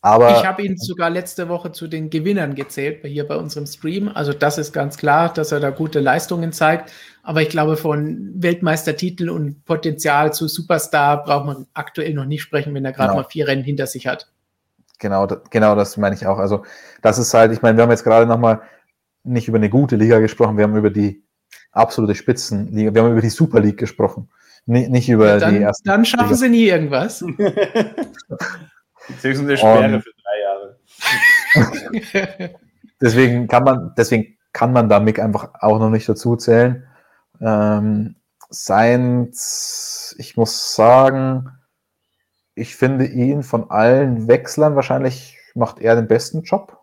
[0.06, 4.08] aber ich habe ihn sogar letzte Woche zu den Gewinnern gezählt, hier bei unserem Stream.
[4.08, 6.92] Also das ist ganz klar, dass er da gute Leistungen zeigt.
[7.24, 12.72] Aber ich glaube, von Weltmeistertitel und Potenzial zu Superstar braucht man aktuell noch nicht sprechen,
[12.72, 13.22] wenn er gerade genau.
[13.22, 14.30] mal vier Rennen hinter sich hat.
[15.00, 16.38] Genau, genau das meine ich auch.
[16.38, 16.64] Also
[17.02, 18.62] das ist halt, ich meine, wir haben jetzt gerade nochmal
[19.24, 21.25] nicht über eine gute Liga gesprochen, wir haben über die
[21.72, 24.28] absolute Spitzenliga, wir haben über die Super League gesprochen,
[24.66, 25.88] nicht, nicht über ja, dann, die ersten.
[25.88, 26.36] Dann schaffen Liga.
[26.36, 27.20] sie nie irgendwas.
[29.08, 30.76] Beziehungsweise eine Sperre für drei Jahre.
[33.00, 36.86] deswegen kann man, deswegen kann man da Mick einfach auch noch nicht dazu zählen.
[37.40, 38.16] Ähm,
[38.48, 41.50] Sainz, ich muss sagen,
[42.54, 46.80] ich finde ihn von allen Wechslern wahrscheinlich macht er den besten Job.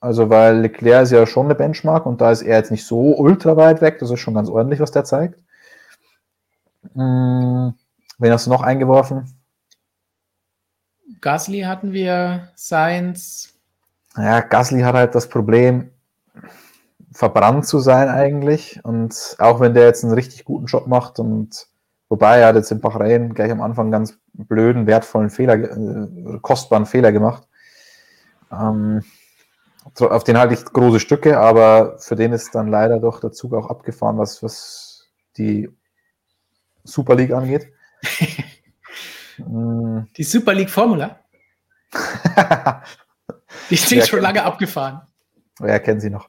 [0.00, 3.16] Also, weil Leclerc ist ja schon eine Benchmark und da ist er jetzt nicht so
[3.16, 3.98] ultra weit weg.
[3.98, 5.40] Das ist schon ganz ordentlich, was der zeigt.
[6.94, 7.74] Hm,
[8.18, 9.34] wen hast du noch eingeworfen?
[11.20, 13.54] Gasly hatten wir, Sainz.
[14.16, 15.90] Ja, Gasly hat halt das Problem,
[17.12, 18.80] verbrannt zu sein eigentlich.
[18.84, 21.66] Und auch wenn der jetzt einen richtig guten Job macht und
[22.08, 26.86] wobei er hat jetzt in Bahrain gleich am Anfang ganz blöden, wertvollen Fehler, äh, kostbaren
[26.86, 27.48] Fehler gemacht.
[28.52, 29.02] Ähm,
[29.96, 33.54] auf den halte ich große Stücke, aber für den ist dann leider doch der Zug
[33.54, 35.68] auch abgefahren, was, was die
[36.84, 37.72] Super League angeht.
[39.38, 41.20] die Super League Formula?
[43.70, 45.02] die sind schon lange abgefahren.
[45.58, 46.28] Wer kennt sie noch?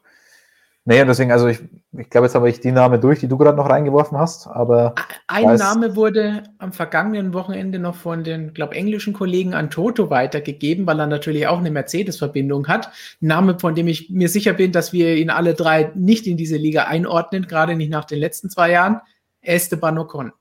[0.89, 1.59] Nee, und deswegen, also ich,
[1.91, 4.95] ich glaube, jetzt habe ich die Namen durch, die du gerade noch reingeworfen hast, aber.
[5.27, 10.87] Ein Name wurde am vergangenen Wochenende noch von den, glaube englischen Kollegen an Toto weitergegeben,
[10.87, 12.87] weil er natürlich auch eine Mercedes-Verbindung hat.
[13.21, 16.37] Ein Name, von dem ich mir sicher bin, dass wir ihn alle drei nicht in
[16.37, 18.99] diese Liga einordnen, gerade nicht nach den letzten zwei Jahren.
[19.41, 20.31] Esteban Ocon.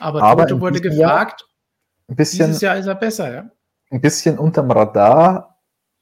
[0.00, 1.42] Aber, aber Toto wurde gefragt.
[1.42, 3.50] Jahr ein bisschen, dieses Jahr ist er besser, ja.
[3.92, 5.57] Ein bisschen unterm Radar,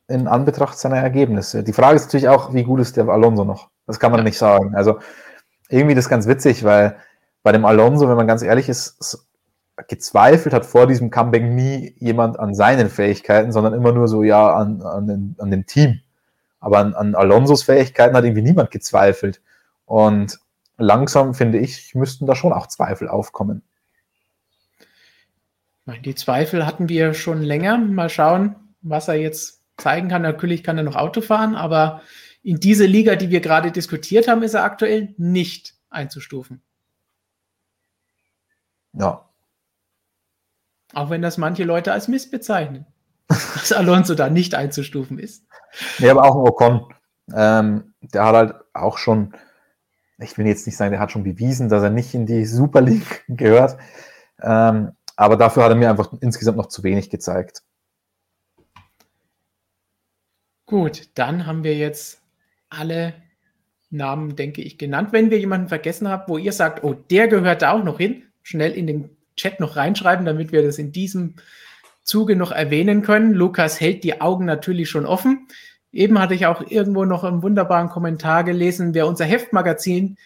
[0.08, 1.62] in Anbetracht seiner Ergebnisse.
[1.64, 3.70] Die Frage ist natürlich auch, wie gut ist der Alonso noch?
[3.86, 4.24] Das kann man ja.
[4.24, 4.74] nicht sagen.
[4.74, 4.98] Also
[5.68, 6.96] irgendwie das ist ganz witzig, weil
[7.42, 9.26] bei dem Alonso, wenn man ganz ehrlich ist,
[9.88, 14.54] gezweifelt hat vor diesem Comeback nie jemand an seinen Fähigkeiten, sondern immer nur so, ja,
[14.54, 16.00] an, an, den, an dem Team.
[16.60, 19.40] Aber an, an Alonsos Fähigkeiten hat irgendwie niemand gezweifelt.
[19.84, 20.38] Und
[20.78, 23.62] langsam, finde ich, müssten da schon auch Zweifel aufkommen.
[26.04, 27.78] Die Zweifel hatten wir schon länger.
[27.78, 30.22] Mal schauen, was er jetzt zeigen kann.
[30.22, 32.02] Natürlich kann er noch Auto fahren, aber
[32.42, 36.62] in diese Liga, die wir gerade diskutiert haben, ist er aktuell nicht einzustufen.
[38.92, 39.28] Ja.
[40.94, 42.86] Auch wenn das manche Leute als Mist bezeichnen,
[43.28, 45.44] dass Alonso da nicht einzustufen ist.
[45.98, 46.94] Ja, aber auch ein Ocon.
[47.34, 49.34] Ähm, der hat halt auch schon,
[50.18, 52.80] ich will jetzt nicht sagen, der hat schon bewiesen, dass er nicht in die Super
[52.80, 53.76] League gehört.
[54.40, 57.62] Ähm, aber dafür hat er mir einfach insgesamt noch zu wenig gezeigt.
[60.66, 62.20] Gut, dann haben wir jetzt
[62.68, 63.14] alle
[63.90, 65.10] Namen, denke ich, genannt.
[65.12, 68.24] Wenn wir jemanden vergessen haben, wo ihr sagt, oh, der gehört da auch noch hin,
[68.42, 71.34] schnell in den Chat noch reinschreiben, damit wir das in diesem
[72.02, 73.32] Zuge noch erwähnen können.
[73.32, 75.46] Lukas hält die Augen natürlich schon offen.
[75.92, 80.18] Eben hatte ich auch irgendwo noch einen wunderbaren Kommentar gelesen, wer unser Heftmagazin,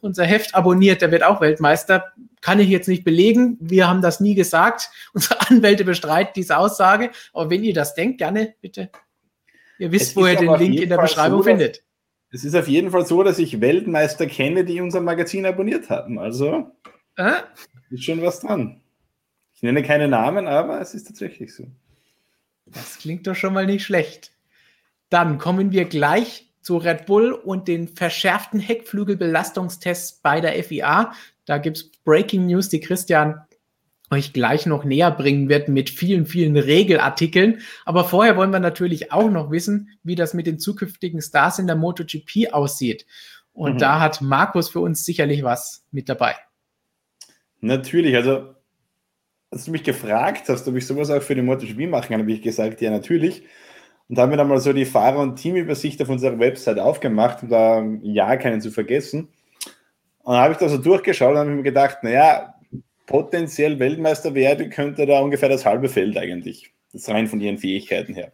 [0.00, 2.12] unser Heft abonniert, der wird auch Weltmeister.
[2.40, 3.58] Kann ich jetzt nicht belegen.
[3.60, 4.90] Wir haben das nie gesagt.
[5.12, 7.10] Unsere Anwälte bestreiten diese Aussage.
[7.34, 8.90] Aber wenn ihr das denkt, gerne bitte
[9.78, 11.82] Ihr wisst, wo ihr den Link in der Beschreibung so, findet.
[12.30, 16.18] Es ist auf jeden Fall so, dass ich Weltmeister kenne, die unser Magazin abonniert hatten.
[16.18, 16.72] Also
[17.16, 17.32] äh?
[17.90, 18.80] ist schon was dran.
[19.54, 21.66] Ich nenne keine Namen, aber es ist tatsächlich so.
[22.66, 24.32] Das klingt doch schon mal nicht schlecht.
[25.08, 31.12] Dann kommen wir gleich zu Red Bull und den verschärften Heckflügelbelastungstests bei der FIA.
[31.44, 33.40] Da gibt es Breaking News, die Christian
[34.10, 37.60] euch gleich noch näher bringen wird mit vielen, vielen Regelartikeln.
[37.84, 41.66] Aber vorher wollen wir natürlich auch noch wissen, wie das mit den zukünftigen Stars in
[41.66, 43.06] der MotoGP aussieht.
[43.52, 43.78] Und mhm.
[43.78, 46.36] da hat Markus für uns sicherlich was mit dabei.
[47.60, 48.54] Natürlich, also
[49.50, 52.32] als du mich gefragt hast, ob ich sowas auch für die MotoGP machen kann, habe
[52.32, 53.42] ich gesagt, ja, natürlich.
[54.08, 57.48] Und haben wir dann mal so die Fahrer- und Teamübersicht auf unserer Website aufgemacht, um
[57.48, 59.28] da ja keinen zu vergessen.
[60.22, 62.55] Und dann habe ich da so durchgeschaut und habe mir gedacht, naja,
[63.06, 66.72] potenziell Weltmeister werde, könnte da ungefähr das halbe Feld eigentlich.
[66.92, 68.32] Das rein von ihren Fähigkeiten her.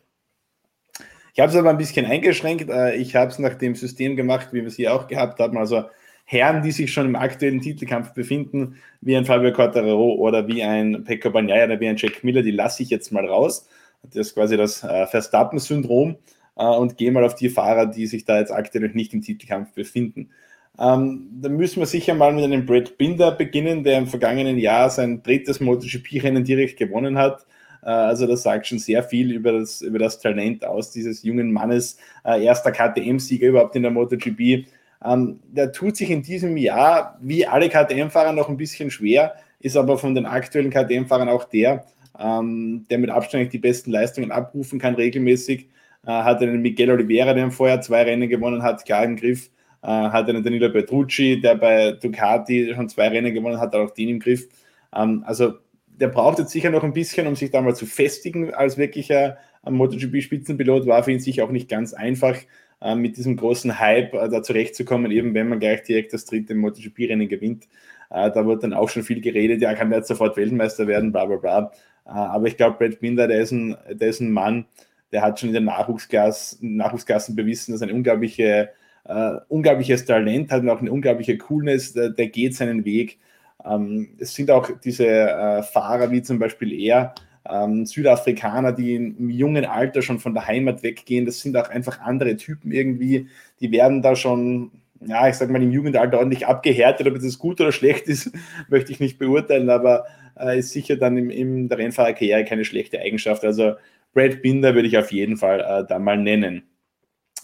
[1.35, 2.69] Ich habe es aber ein bisschen eingeschränkt.
[2.69, 5.57] Äh, ich habe es nach dem System gemacht, wie wir es hier auch gehabt haben.
[5.57, 5.85] Also
[6.25, 11.05] Herren, die sich schon im aktuellen Titelkampf befinden, wie ein Fabio Quartararo oder wie ein
[11.05, 13.69] Pecco Bagnaia oder wie ein Jack Miller, die lasse ich jetzt mal raus.
[14.03, 16.17] Das ist quasi das äh, Verstappen-Syndrom
[16.57, 19.73] äh, und gehe mal auf die Fahrer, die sich da jetzt aktuell nicht im Titelkampf
[19.73, 20.31] befinden.
[20.79, 24.89] Ähm, da müssen wir sicher mal mit einem Brad Binder beginnen, der im vergangenen Jahr
[24.91, 27.45] sein drittes MotoGP-Rennen direkt gewonnen hat.
[27.83, 31.53] Äh, also das sagt schon sehr viel über das, über das Talent aus dieses jungen
[31.53, 34.67] Mannes, äh, erster KTM-Sieger überhaupt in der MotoGP.
[35.05, 39.77] Ähm, der tut sich in diesem Jahr, wie alle KTM-Fahrer, noch ein bisschen schwer, ist
[39.77, 41.85] aber von den aktuellen KTM-Fahrern auch der,
[42.19, 45.69] ähm, der mit Abstand die besten Leistungen abrufen kann regelmäßig.
[46.07, 49.51] Äh, hat einen Miguel Oliveira, der im Vorjahr zwei Rennen gewonnen hat, klar im Griff
[49.83, 54.09] äh, hat einen Danilo Petrucci, der bei Ducati schon zwei Rennen gewonnen hat, auch den
[54.09, 54.49] im Griff.
[54.95, 55.55] Ähm, also
[55.87, 59.37] der braucht jetzt sicher noch ein bisschen, um sich da mal zu festigen als wirklicher
[59.65, 60.87] MotoGP-Spitzenpilot.
[60.87, 62.37] War für ihn sicher auch nicht ganz einfach.
[62.83, 66.55] äh, mit diesem großen Hype äh, da zurechtzukommen, eben wenn man gleich direkt das dritte
[66.55, 67.69] MotoGP-Rennen gewinnt.
[68.11, 71.13] Äh, da wird dann auch schon viel geredet, ja, kann der jetzt sofort Weltmeister werden,
[71.13, 71.73] bla bla bla.
[72.07, 74.67] Äh, aber ich glaube, Brad Binder, der ist, ein, der ist ein Mann,
[75.13, 78.71] der hat schon in den Nachwuchsklassen, bewiesen, dass er ein unglaubliche,
[79.05, 83.19] äh, unglaubliches Talent hat und auch eine unglaubliche Coolness, der, der geht seinen Weg.
[83.65, 87.15] Ähm, es sind auch diese äh, Fahrer wie zum Beispiel er,
[87.49, 91.27] ähm, Südafrikaner, die im jungen Alter schon von der Heimat weggehen.
[91.27, 93.29] Das sind auch einfach andere Typen irgendwie.
[93.61, 94.71] Die werden da schon,
[95.05, 97.07] ja, ich sag mal, im Jugendalter ordentlich abgehärtet.
[97.07, 98.31] Ob das gut oder schlecht ist,
[98.69, 100.05] möchte ich nicht beurteilen, aber
[100.39, 103.45] äh, ist sicher dann in, in der Rennfahrerkarriere keine schlechte Eigenschaft.
[103.45, 103.75] Also
[104.15, 106.63] Brad Binder würde ich auf jeden Fall äh, da mal nennen.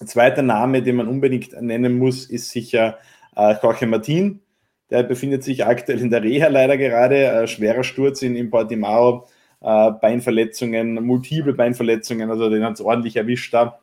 [0.05, 2.99] Zweiter Name, den man unbedingt nennen muss, ist sicher
[3.37, 4.41] äh, Jorge Martin.
[4.91, 7.25] Der befindet sich aktuell in der Reha leider gerade.
[7.25, 9.27] Äh, schwerer Sturz in, in Portimao
[9.61, 13.81] äh, Beinverletzungen, multiple Beinverletzungen, also den hat es ordentlich erwischt da.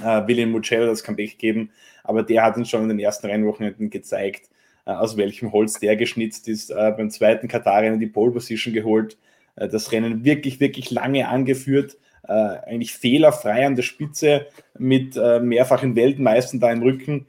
[0.00, 1.70] Äh, William Mugello das Comeback geben,
[2.02, 4.48] aber der hat uns schon in den ersten Rennwochenenden gezeigt,
[4.86, 6.70] äh, aus welchem Holz der geschnitzt ist.
[6.70, 9.18] Äh, beim zweiten Katar-Rennen die Pole Position geholt,
[9.56, 14.46] äh, das Rennen wirklich, wirklich lange angeführt, eigentlich fehlerfrei an der Spitze
[14.78, 17.26] mit mehrfachen Weltmeistern da im Rücken.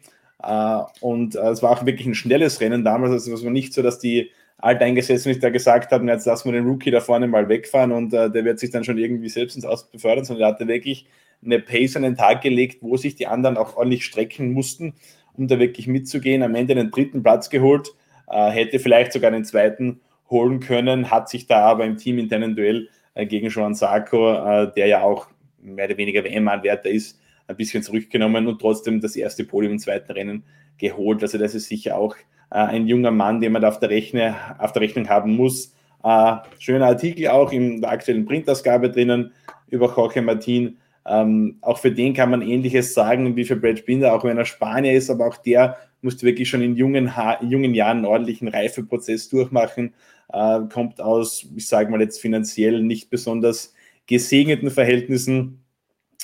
[1.01, 3.99] und es war auch wirklich ein schnelles Rennen damals, also es war nicht so, dass
[3.99, 8.13] die Alteingesessene da gesagt haben, jetzt lassen wir den Rookie da vorne mal wegfahren und
[8.13, 11.07] äh, der wird sich dann schon irgendwie selbst ins Aus befördern, sondern er hatte wirklich
[11.43, 14.95] eine Pace an den Tag gelegt, wo sich die anderen auch ordentlich strecken mussten,
[15.33, 16.41] um da wirklich mitzugehen.
[16.41, 17.89] Am Ende den dritten Platz geholt,
[18.27, 22.55] äh, hätte vielleicht sogar den zweiten holen können, hat sich da aber im Team internen
[22.55, 25.27] Duell äh, gegen Joan Sarko, äh, der ja auch
[25.61, 30.11] mehr oder weniger WM-Anwärter ist, ein bisschen zurückgenommen und trotzdem das erste Podium im zweiten
[30.11, 30.43] Rennen
[30.77, 31.21] geholt.
[31.21, 32.15] Also das ist sicher auch
[32.51, 35.73] äh, ein junger Mann, den man da auf der, Rechne, auf der Rechnung haben muss.
[36.03, 39.31] Äh, schöner Artikel auch in der aktuellen Printausgabe drinnen
[39.69, 40.77] über Jorge Martin.
[41.07, 44.45] Ähm, auch für den kann man Ähnliches sagen wie für Brad Binder, auch wenn er
[44.45, 48.47] Spanier ist, aber auch der musste wirklich schon in jungen, ha jungen Jahren einen ordentlichen
[48.47, 49.93] Reifeprozess durchmachen.
[50.31, 53.73] Äh, kommt aus, ich sage mal jetzt finanziell nicht besonders
[54.07, 55.64] gesegneten Verhältnissen.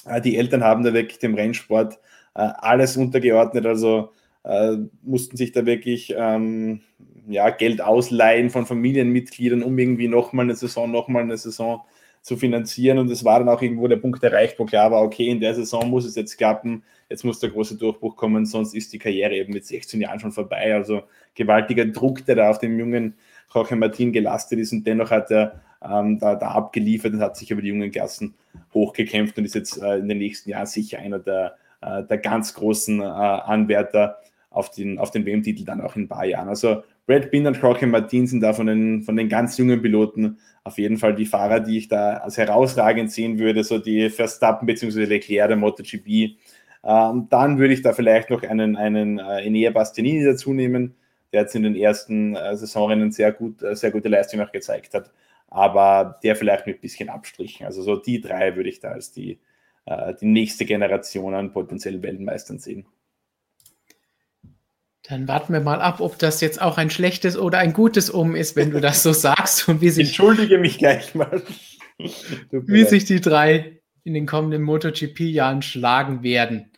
[0.06, 1.99] Äh, die Eltern haben da wirklich dem Rennsport
[2.36, 3.66] äh, alles untergeordnet.
[3.66, 4.12] Also
[4.43, 6.82] äh, mussten sich da wirklich ähm,
[7.28, 11.82] ja, Geld ausleihen von Familienmitgliedern, um irgendwie nochmal eine Saison, nochmal eine Saison
[12.22, 12.99] zu finanzieren.
[12.99, 15.56] Und es war dann auch irgendwo der Punkt erreicht, wo klar war, okay, in der
[15.56, 19.36] Saison muss es jetzt klappen, jetzt muss der große Durchbruch kommen, sonst ist die Karriere
[19.36, 20.74] eben mit 16 Jahren schon vorbei.
[20.74, 21.04] Also
[21.36, 23.16] gewaltiger Druck, der da auf dem jungen
[23.54, 27.52] Jorge Martin gelastet ist und dennoch hat er ähm, da, da, abgeliefert und hat sich
[27.52, 28.36] über die jungen Klassen
[28.74, 32.54] hochgekämpft und ist jetzt äh, in den nächsten Jahren sicher einer der, äh, der ganz
[32.54, 34.18] großen äh, Anwärter
[34.50, 36.50] auf den, auf den WM-Titel dann auch in ein paar Jahren.
[36.50, 40.38] Also Brad Binder und Jorge Martin sind da von den, von den ganz jungen Piloten
[40.64, 44.66] auf jeden Fall die Fahrer, die ich da als herausragend sehen würde, so die Verstappen
[44.66, 45.06] bzw.
[45.06, 46.38] Leclerc der MotoGP.
[46.84, 50.96] Ähm, dann würde ich da vielleicht noch einen, einen äh, Enea Bastianini dazu nehmen,
[51.32, 54.94] der jetzt in den ersten äh, Saisonrennen sehr, gut, äh, sehr gute Leistung auch gezeigt
[54.94, 55.12] hat,
[55.52, 57.66] aber der vielleicht mit ein bisschen Abstrichen.
[57.66, 59.39] Also so die drei würde ich da als die,
[59.86, 62.88] äh, die nächste Generation an potenziellen Weltmeistern sehen.
[65.04, 68.36] Dann warten wir mal ab, ob das jetzt auch ein schlechtes oder ein gutes Um
[68.36, 70.08] ist, wenn du das so sagst und wie sich.
[70.08, 71.43] Entschuldige mich gleich mal.
[72.52, 76.72] wie sich die drei in den kommenden MotoGP-Jahren schlagen werden.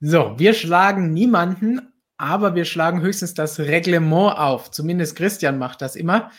[0.00, 1.80] So, wir schlagen niemanden,
[2.16, 4.72] aber wir schlagen höchstens das Reglement auf.
[4.72, 6.32] Zumindest Christian macht das immer.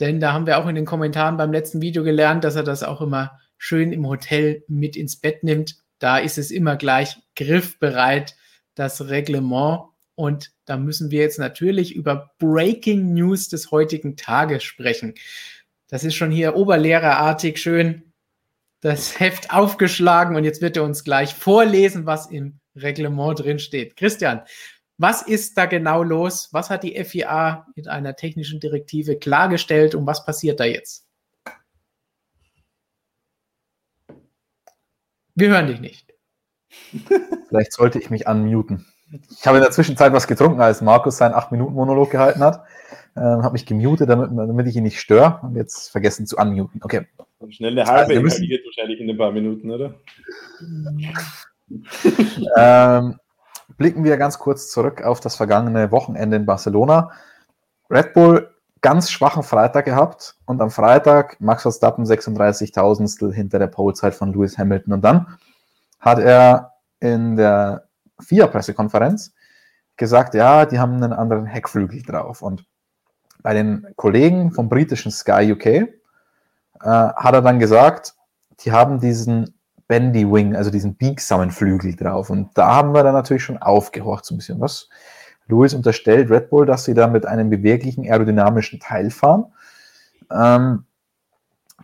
[0.00, 2.82] Denn da haben wir auch in den Kommentaren beim letzten Video gelernt, dass er das
[2.82, 5.76] auch immer schön im Hotel mit ins Bett nimmt.
[5.98, 8.36] Da ist es immer gleich griffbereit,
[8.74, 9.84] das Reglement.
[10.16, 15.14] Und da müssen wir jetzt natürlich über Breaking News des heutigen Tages sprechen.
[15.88, 18.14] Das ist schon hier oberlehrerartig schön
[18.84, 23.96] das Heft aufgeschlagen und jetzt wird er uns gleich vorlesen, was im Reglement drin steht.
[23.96, 24.42] Christian,
[24.96, 26.50] was ist da genau los?
[26.52, 31.06] Was hat die FIA mit einer technischen Direktive klargestellt und was passiert da jetzt?
[35.34, 36.14] Wir hören dich nicht.
[37.48, 38.86] Vielleicht sollte ich mich unmuten.
[39.30, 42.64] Ich habe in der Zwischenzeit was getrunken, als Markus seinen 8-Minuten-Monolog gehalten hat.
[43.16, 46.80] Ähm, habe mich gemutet, damit, damit, ich ihn nicht störe und jetzt vergessen zu unmuten.
[46.82, 47.06] Okay.
[47.50, 49.94] Schnell eine halbe also wahrscheinlich in ein paar Minuten, oder?
[52.56, 53.18] ähm,
[53.76, 57.10] blicken wir ganz kurz zurück auf das vergangene Wochenende in Barcelona.
[57.90, 64.14] Red Bull ganz schwachen Freitag gehabt und am Freitag Max Verstappen 36.000 hinter der Polezeit
[64.14, 64.92] von Lewis Hamilton.
[64.92, 65.38] Und dann
[66.00, 67.88] hat er in der
[68.20, 69.32] FIA-Pressekonferenz
[69.96, 72.42] gesagt, ja, die haben einen anderen Heckflügel drauf.
[72.42, 72.66] Und
[73.42, 75.86] bei den Kollegen vom britischen Sky UK äh,
[76.82, 78.14] hat er dann gesagt,
[78.60, 79.53] die haben diesen
[79.86, 82.30] Bendy Wing, also diesen biegsamen Flügel drauf.
[82.30, 84.60] Und da haben wir dann natürlich schon aufgehorcht so ein bisschen.
[84.60, 84.88] Was
[85.46, 89.46] Lewis unterstellt Red Bull, dass sie da mit einem beweglichen aerodynamischen Teil fahren.
[90.30, 90.84] Ähm,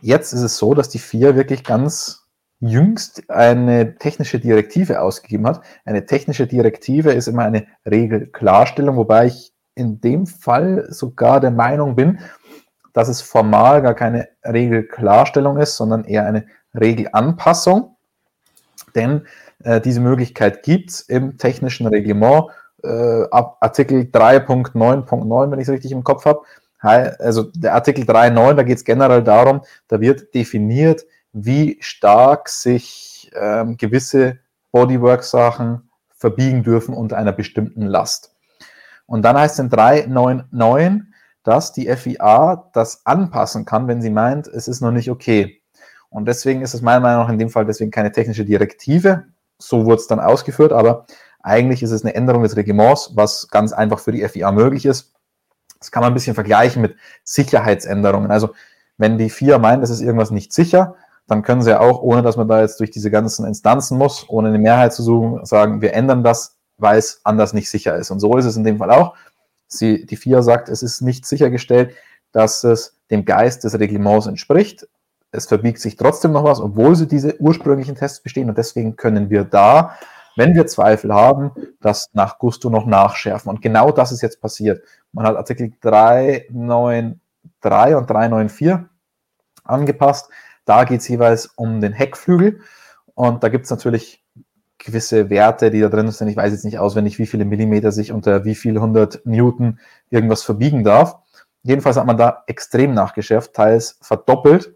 [0.01, 2.27] jetzt ist es so, dass die FIA wirklich ganz
[2.59, 5.61] jüngst eine technische Direktive ausgegeben hat.
[5.85, 11.95] Eine technische Direktive ist immer eine Regelklarstellung, wobei ich in dem Fall sogar der Meinung
[11.95, 12.19] bin,
[12.93, 17.95] dass es formal gar keine Regelklarstellung ist, sondern eher eine Regelanpassung.
[18.95, 19.25] Denn
[19.63, 22.49] äh, diese Möglichkeit gibt es im technischen Reglement
[22.83, 26.41] äh, ab Artikel 3.9.9, wenn ich es richtig im Kopf habe.
[26.79, 33.31] Also der Artikel 3.9, da geht es generell darum, da wird definiert, wie stark sich
[33.35, 34.39] ähm, gewisse
[34.71, 38.35] Bodywork-Sachen verbiegen dürfen unter einer bestimmten Last.
[39.05, 41.01] Und dann heißt es in 3.9.9,
[41.43, 45.60] dass die FIA das anpassen kann, wenn sie meint, es ist noch nicht okay.
[46.11, 49.23] Und deswegen ist es meiner Meinung nach in dem Fall deswegen keine technische Direktive.
[49.57, 51.05] So wurde es dann ausgeführt, aber
[51.41, 55.13] eigentlich ist es eine Änderung des Reglements, was ganz einfach für die FIA möglich ist.
[55.79, 58.29] Das kann man ein bisschen vergleichen mit Sicherheitsänderungen.
[58.29, 58.49] Also
[58.97, 60.95] wenn die FIA meint, es ist irgendwas nicht sicher,
[61.27, 64.29] dann können sie ja auch, ohne dass man da jetzt durch diese ganzen Instanzen muss,
[64.29, 68.11] ohne eine Mehrheit zu suchen, sagen, wir ändern das, weil es anders nicht sicher ist.
[68.11, 69.15] Und so ist es in dem Fall auch.
[69.67, 71.95] Sie, die FIA sagt, es ist nicht sichergestellt,
[72.33, 74.87] dass es dem Geist des Reglements entspricht.
[75.31, 78.49] Es verbiegt sich trotzdem noch was, obwohl sie diese ursprünglichen Tests bestehen.
[78.49, 79.95] Und deswegen können wir da
[80.35, 81.51] wenn wir Zweifel haben,
[81.81, 83.49] das nach Gusto noch nachschärfen.
[83.49, 84.83] Und genau das ist jetzt passiert.
[85.11, 88.75] Man hat Artikel 393 und 394
[89.63, 90.29] angepasst.
[90.65, 92.61] Da geht es jeweils um den Heckflügel.
[93.13, 94.23] Und da gibt es natürlich
[94.77, 96.29] gewisse Werte, die da drin sind.
[96.29, 99.79] Ich weiß jetzt nicht auswendig, wie viele Millimeter sich unter wie viele hundert Newton
[100.09, 101.17] irgendwas verbiegen darf.
[101.61, 104.73] Jedenfalls hat man da extrem nachgeschärft, teils verdoppelt.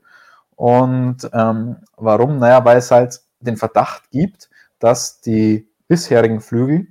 [0.56, 2.40] Und ähm, warum?
[2.40, 4.50] Naja, weil es halt den Verdacht gibt,
[4.80, 6.88] dass die bisherigen Flügel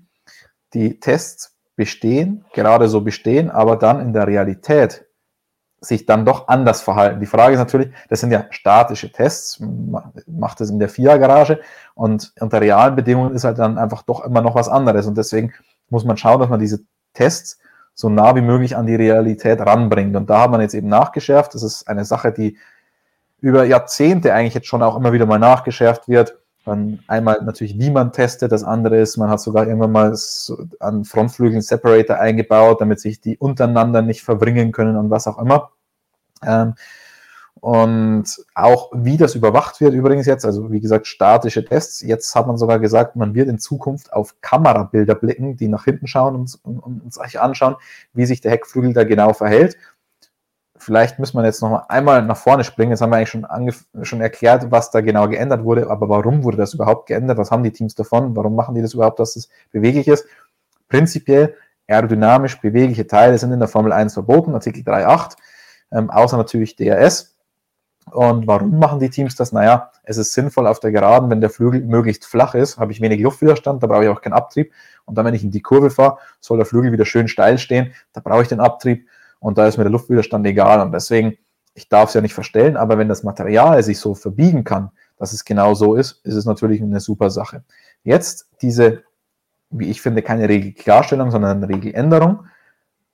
[0.72, 5.06] die Tests bestehen, gerade so bestehen, aber dann in der Realität
[5.80, 7.20] sich dann doch anders verhalten.
[7.20, 11.60] Die Frage ist natürlich, das sind ja statische Tests, man macht das in der FIA-Garage
[11.94, 15.52] und unter realen Bedingungen ist halt dann einfach doch immer noch was anderes und deswegen
[15.90, 16.80] muss man schauen, dass man diese
[17.12, 17.58] Tests
[17.92, 21.54] so nah wie möglich an die Realität ranbringt und da hat man jetzt eben nachgeschärft.
[21.54, 22.58] Das ist eine Sache, die
[23.44, 27.90] über Jahrzehnte eigentlich jetzt schon auch immer wieder mal nachgeschärft wird dann einmal natürlich, wie
[27.90, 30.16] man testet, das andere ist, man hat sogar irgendwann mal
[30.80, 35.72] an Frontflügeln Separator eingebaut, damit sich die untereinander nicht verbringen können und was auch immer.
[36.42, 36.74] Ähm,
[37.60, 38.24] und
[38.54, 42.02] auch wie das überwacht wird übrigens jetzt, also wie gesagt, statische Tests.
[42.02, 46.06] Jetzt hat man sogar gesagt, man wird in Zukunft auf Kamerabilder blicken, die nach hinten
[46.06, 47.76] schauen und, und, und sich anschauen,
[48.12, 49.76] wie sich der Heckflügel da genau verhält
[50.84, 52.90] vielleicht müssen wir jetzt noch mal einmal nach vorne springen.
[52.90, 56.58] Jetzt haben wir eigentlich schon, schon erklärt, was da genau geändert wurde, aber warum wurde
[56.58, 57.38] das überhaupt geändert?
[57.38, 58.36] Was haben die Teams davon?
[58.36, 60.26] Warum machen die das überhaupt, dass es beweglich ist?
[60.88, 61.54] Prinzipiell
[61.88, 65.36] aerodynamisch bewegliche Teile sind in der Formel 1 verboten, Artikel 3.8,
[65.92, 67.36] ähm, außer natürlich DRS.
[68.10, 69.52] Und warum machen die Teams das?
[69.52, 73.00] Naja, es ist sinnvoll auf der Geraden, wenn der Flügel möglichst flach ist, habe ich
[73.00, 74.72] wenig Luftwiderstand, da brauche ich auch keinen Abtrieb.
[75.06, 77.94] Und dann, wenn ich in die Kurve fahre, soll der Flügel wieder schön steil stehen,
[78.12, 79.06] da brauche ich den Abtrieb
[79.44, 80.80] und da ist mir der Luftwiderstand egal.
[80.80, 81.36] Und deswegen,
[81.74, 85.34] ich darf es ja nicht verstellen, aber wenn das Material sich so verbiegen kann, dass
[85.34, 87.62] es genau so ist, ist es natürlich eine super Sache.
[88.04, 89.02] Jetzt diese,
[89.68, 92.46] wie ich finde, keine Regelklarstellung, sondern eine Regeländerung.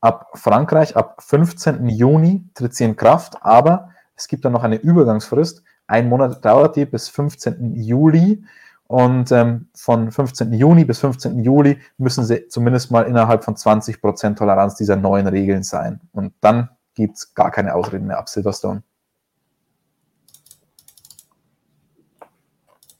[0.01, 1.89] Ab Frankreich, ab 15.
[1.89, 5.65] Juni tritt sie in Kraft, aber es gibt dann noch eine Übergangsfrist.
[5.89, 7.75] Ein Monat dauert die bis 15.
[7.75, 8.45] Juli.
[8.91, 10.53] Und ähm, von 15.
[10.53, 11.45] Juni bis 15.
[11.45, 16.01] Juli müssen sie zumindest mal innerhalb von 20% Toleranz dieser neuen Regeln sein.
[16.11, 18.83] Und dann gibt es gar keine Ausreden mehr ab Silverstone.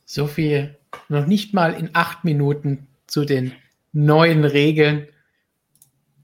[0.05, 0.79] So viel
[1.09, 3.51] noch nicht mal in acht Minuten zu den
[3.91, 5.09] neuen Regeln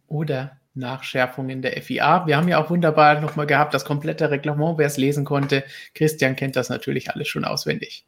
[0.07, 2.29] oder Nachschärfungen der FIA.
[2.29, 5.65] Wir haben ja auch wunderbar nochmal gehabt, das komplette Reglement, wer es lesen konnte.
[5.93, 8.07] Christian kennt das natürlich alles schon auswendig.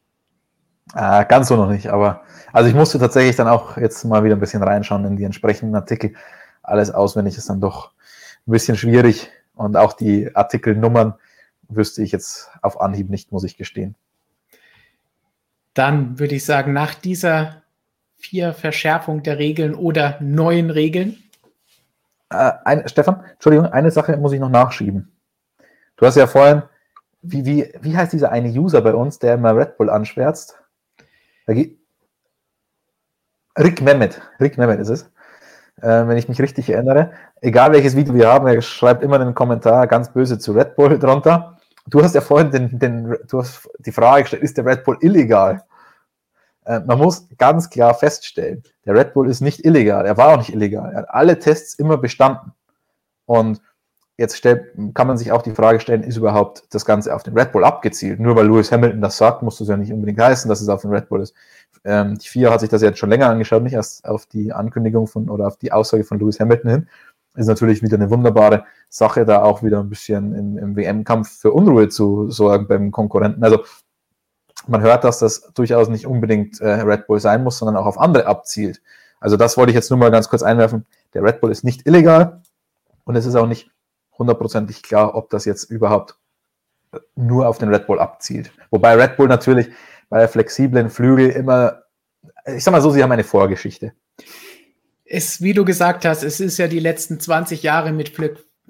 [0.94, 2.22] Äh, ganz so noch nicht, aber
[2.52, 5.74] also ich musste tatsächlich dann auch jetzt mal wieder ein bisschen reinschauen in die entsprechenden
[5.74, 6.14] Artikel.
[6.62, 7.92] Alles auswendig ist dann doch
[8.46, 11.14] ein bisschen schwierig und auch die Artikelnummern
[11.68, 13.94] wüsste ich jetzt auf Anhieb nicht, muss ich gestehen.
[15.74, 17.62] Dann würde ich sagen, nach dieser
[18.16, 21.22] vier Verschärfung der Regeln oder neuen Regeln.
[22.30, 25.12] Äh, ein, Stefan, Entschuldigung, eine Sache muss ich noch nachschieben.
[25.96, 26.62] Du hast ja vorhin,
[27.22, 30.58] wie, wie, wie heißt dieser eine User bei uns, der immer Red Bull anschwärzt?
[33.58, 35.02] Rick Mehmet, Rick Mehmet ist es,
[35.80, 37.12] äh, wenn ich mich richtig erinnere.
[37.40, 40.98] Egal welches Video wir haben, er schreibt immer einen Kommentar ganz böse zu Red Bull
[40.98, 41.58] drunter.
[41.86, 44.98] Du hast ja vorhin den, den, du hast die Frage gestellt, ist der Red Bull
[45.00, 45.64] illegal?
[46.66, 50.04] Äh, man muss ganz klar feststellen, der Red Bull ist nicht illegal.
[50.06, 50.92] Er war auch nicht illegal.
[50.92, 52.52] Er hat alle Tests immer bestanden.
[53.24, 53.60] Und
[54.18, 57.38] jetzt stell, kann man sich auch die Frage stellen, ist überhaupt das Ganze auf den
[57.38, 58.18] Red Bull abgezielt?
[58.18, 60.82] Nur weil Lewis Hamilton das sagt, muss das ja nicht unbedingt heißen, dass es auf
[60.82, 61.34] den Red Bull ist.
[61.84, 65.06] Ähm, die FIA hat sich das jetzt schon länger angeschaut, nicht erst auf die Ankündigung
[65.06, 66.88] von oder auf die Aussage von Lewis Hamilton hin.
[67.36, 71.52] Ist natürlich wieder eine wunderbare Sache, da auch wieder ein bisschen im, im WM-Kampf für
[71.52, 73.44] Unruhe zu sorgen beim Konkurrenten.
[73.44, 73.62] Also
[74.66, 77.98] man hört, dass das durchaus nicht unbedingt äh, Red Bull sein muss, sondern auch auf
[77.98, 78.82] andere abzielt.
[79.20, 80.86] Also das wollte ich jetzt nur mal ganz kurz einwerfen.
[81.14, 82.42] Der Red Bull ist nicht illegal
[83.04, 83.70] und es ist auch nicht
[84.18, 86.16] hundertprozentig klar, ob das jetzt überhaupt
[87.14, 88.52] nur auf den Red Bull abzielt.
[88.70, 89.68] Wobei Red Bull natürlich
[90.08, 91.82] bei flexiblen Flügel immer,
[92.46, 93.92] ich sag mal so, sie haben eine Vorgeschichte.
[95.04, 98.12] Es, wie du gesagt hast, es ist ja die letzten 20 Jahre mit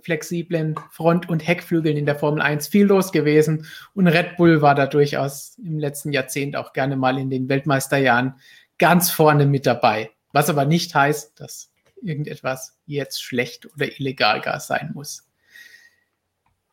[0.02, 4.74] flexiblen Front- und Heckflügeln in der Formel 1 viel los gewesen und Red Bull war
[4.74, 8.34] da durchaus im letzten Jahrzehnt auch gerne mal in den Weltmeisterjahren
[8.78, 10.10] ganz vorne mit dabei.
[10.32, 11.70] Was aber nicht heißt, dass
[12.00, 15.27] irgendetwas jetzt schlecht oder illegal gar sein muss.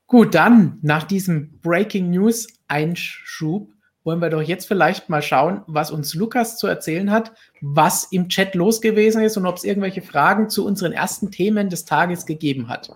[0.07, 3.71] Gut, dann nach diesem Breaking News Einschub
[4.03, 8.29] wollen wir doch jetzt vielleicht mal schauen, was uns Lukas zu erzählen hat, was im
[8.29, 12.27] Chat los gewesen ist und ob es irgendwelche Fragen zu unseren ersten Themen des Tages
[12.27, 12.91] gegeben hat.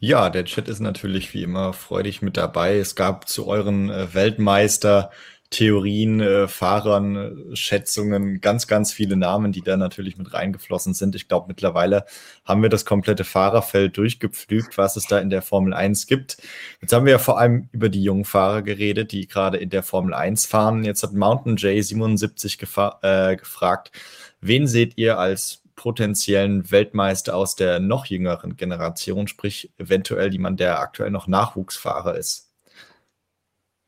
[0.00, 2.76] Ja, der Chat ist natürlich wie immer freudig mit dabei.
[2.76, 5.10] Es gab zu euren äh, Weltmeister
[5.52, 11.14] Theorien, äh, Fahrern, Schätzungen, ganz, ganz viele Namen, die da natürlich mit reingeflossen sind.
[11.14, 12.06] Ich glaube, mittlerweile
[12.44, 16.38] haben wir das komplette Fahrerfeld durchgepflügt, was es da in der Formel 1 gibt.
[16.80, 19.82] Jetzt haben wir ja vor allem über die jungen Fahrer geredet, die gerade in der
[19.82, 20.84] Formel 1 fahren.
[20.84, 23.92] Jetzt hat Mountain J77 äh, gefragt,
[24.40, 30.80] wen seht ihr als potenziellen Weltmeister aus der noch jüngeren Generation, sprich eventuell jemand, der
[30.80, 32.51] aktuell noch Nachwuchsfahrer ist?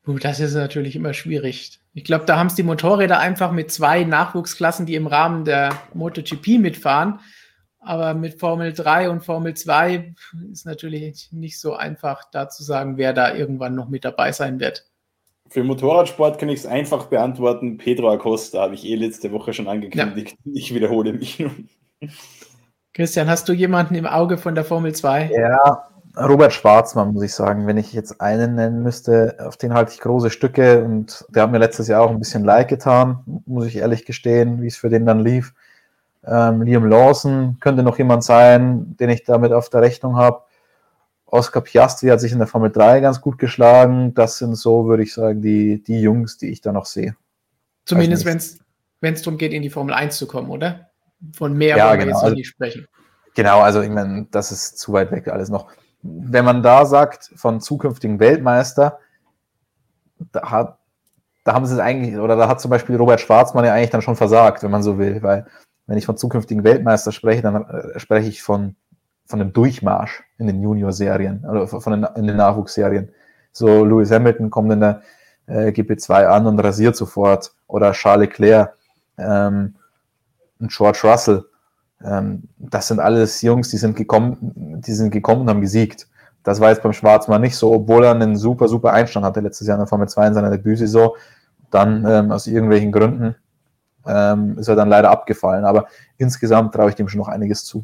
[0.05, 1.79] Gut, das ist natürlich immer schwierig.
[1.93, 5.75] Ich glaube, da haben es die Motorräder einfach mit zwei Nachwuchsklassen, die im Rahmen der
[5.95, 7.19] MotoGP mitfahren.
[7.79, 10.13] Aber mit Formel 3 und Formel 2
[10.51, 14.59] ist natürlich nicht so einfach, da zu sagen, wer da irgendwann noch mit dabei sein
[14.59, 14.85] wird.
[15.49, 17.77] Für Motorradsport kann ich es einfach beantworten.
[17.77, 20.35] Pedro Acosta habe ich eh letzte Woche schon angekündigt.
[20.43, 20.51] Ja.
[20.53, 21.69] Ich wiederhole mich nun.
[22.93, 25.31] Christian, hast du jemanden im Auge von der Formel 2?
[25.31, 29.91] Ja, Robert Schwarzmann, muss ich sagen, wenn ich jetzt einen nennen müsste, auf den halte
[29.93, 33.65] ich große Stücke und der hat mir letztes Jahr auch ein bisschen leid getan, muss
[33.65, 35.53] ich ehrlich gestehen, wie es für den dann lief.
[36.25, 40.43] Ähm, Liam Lawson könnte noch jemand sein, den ich damit auf der Rechnung habe.
[41.25, 44.13] Oscar Piastri hat sich in der Formel 3 ganz gut geschlagen.
[44.13, 47.15] Das sind so, würde ich sagen, die, die Jungs, die ich da noch sehe.
[47.85, 50.89] Zumindest wenn es darum geht, in die Formel 1 zu kommen, oder?
[51.33, 52.17] Von mehr ja, wollen wir genau.
[52.17, 52.87] jetzt also, nicht sprechen.
[53.35, 55.67] Genau, also ich meine, das ist zu weit weg alles noch
[56.05, 58.99] wenn man da sagt, von zukünftigen Weltmeister,
[60.31, 60.77] da, hat,
[61.43, 64.01] da haben sie es eigentlich, oder da hat zum Beispiel Robert Schwarzmann ja eigentlich dann
[64.01, 65.45] schon versagt, wenn man so will, weil
[65.87, 68.75] wenn ich von zukünftigen Weltmeister spreche, dann äh, spreche ich von,
[69.25, 73.09] von dem Durchmarsch in den Junior-Serien oder von den, in den Nachwuchsserien.
[73.51, 75.01] So Lewis Hamilton kommt in der
[75.47, 78.75] äh, GP2 an und rasiert sofort oder Charles Leclerc
[79.17, 79.75] ähm,
[80.59, 81.45] und George Russell
[82.57, 84.37] das sind alles Jungs, die sind gekommen,
[84.85, 86.07] die sind gekommen und haben gesiegt.
[86.43, 89.67] Das war jetzt beim Schwarzmann nicht so, obwohl er einen super, super Einstand hatte letztes
[89.67, 91.11] Jahr in der Formel 2 in seiner Debütsaison.
[91.71, 93.35] Dann ähm, aus irgendwelchen Gründen
[94.05, 95.65] ähm, ist er dann leider abgefallen.
[95.65, 97.83] Aber insgesamt traue ich dem schon noch einiges zu.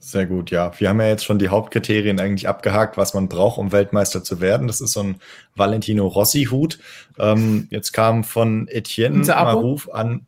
[0.00, 0.72] Sehr gut, ja.
[0.78, 4.40] Wir haben ja jetzt schon die Hauptkriterien eigentlich abgehakt, was man braucht, um Weltmeister zu
[4.40, 4.66] werden.
[4.66, 5.20] Das ist so ein
[5.54, 6.80] Valentino Rossi-Hut.
[7.20, 10.26] Ähm, jetzt kam von Etienne Maruf an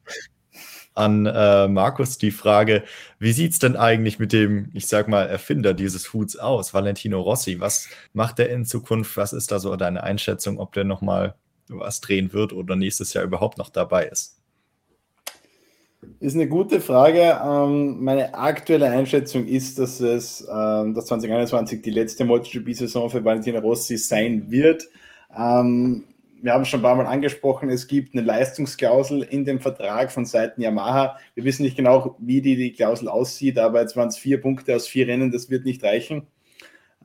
[0.95, 2.85] an äh, Markus die Frage,
[3.19, 7.21] wie sieht es denn eigentlich mit dem, ich sag mal, Erfinder dieses Huts aus, Valentino
[7.21, 7.61] Rossi?
[7.61, 9.17] Was macht er in Zukunft?
[9.17, 11.35] Was ist da so deine Einschätzung, ob der nochmal
[11.69, 14.39] was drehen wird oder nächstes Jahr überhaupt noch dabei ist?
[16.21, 17.41] Ist eine gute Frage.
[17.43, 23.59] Ähm, meine aktuelle Einschätzung ist, dass es ähm, dass 2021 die letzte MotoGP-Saison für Valentino
[23.59, 24.85] Rossi sein wird.
[25.37, 26.05] Ähm,
[26.45, 30.27] wir haben schon ein paar Mal angesprochen, es gibt eine Leistungsklausel in dem Vertrag von
[30.27, 31.17] Seiten Yamaha.
[31.35, 34.77] Wir wissen nicht genau, wie die, die Klausel aussieht, aber jetzt waren es vier Punkte
[34.77, 36.27] aus vier Rennen, das wird nicht reichen.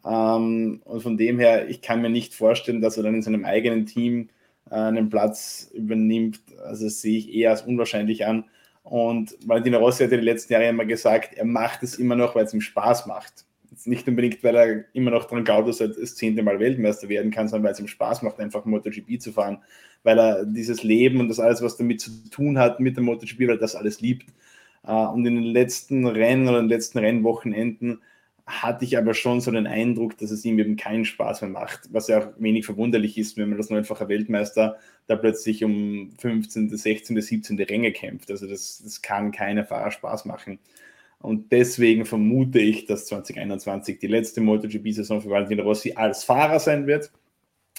[0.05, 3.45] Ähm, und von dem her, ich kann mir nicht vorstellen, dass er dann in seinem
[3.45, 4.27] eigenen Team
[4.69, 6.41] äh, einen Platz übernimmt.
[6.65, 8.43] Also das sehe ich eher als unwahrscheinlich an.
[8.83, 12.35] Und Valentino Rossi hat ja die letzten Jahre immer gesagt, er macht es immer noch,
[12.35, 13.45] weil es ihm Spaß macht
[13.87, 17.31] nicht unbedingt, weil er immer noch daran glaubt, dass er das zehnte Mal Weltmeister werden
[17.31, 19.59] kann, sondern weil es ihm Spaß macht, einfach MotoGP zu fahren,
[20.03, 23.41] weil er dieses Leben und das alles, was damit zu tun hat mit dem MotoGP,
[23.41, 24.27] weil er das alles liebt.
[24.83, 28.01] Äh, und in den letzten Rennen oder in den letzten Rennwochenenden
[28.49, 31.81] hatte ich aber schon so den Eindruck, dass es ihm eben keinen Spaß mehr macht,
[31.91, 36.75] was ja auch wenig verwunderlich ist, wenn man das neunfache Weltmeister da plötzlich um 15.,
[36.75, 37.59] 16., 17.
[37.61, 38.31] Ränge kämpft.
[38.31, 40.57] Also das, das kann keiner Fahrer Spaß machen.
[41.21, 46.87] Und deswegen vermute ich, dass 2021 die letzte MotoGP-Saison für Valentino Rossi als Fahrer sein
[46.87, 47.11] wird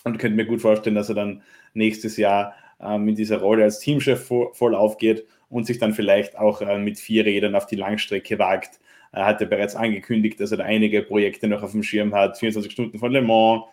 [0.04, 1.42] und könnte mir gut vorstellen, dass er dann
[1.72, 6.60] nächstes Jahr ähm, in dieser Rolle als Teamchef voll aufgeht und sich dann vielleicht auch
[6.60, 8.78] äh, mit vier Rädern auf die Langstrecke wagt
[9.12, 12.38] er hat ja bereits angekündigt, dass er da einige Projekte noch auf dem Schirm hat.
[12.38, 13.64] 24 Stunden von Le Mans,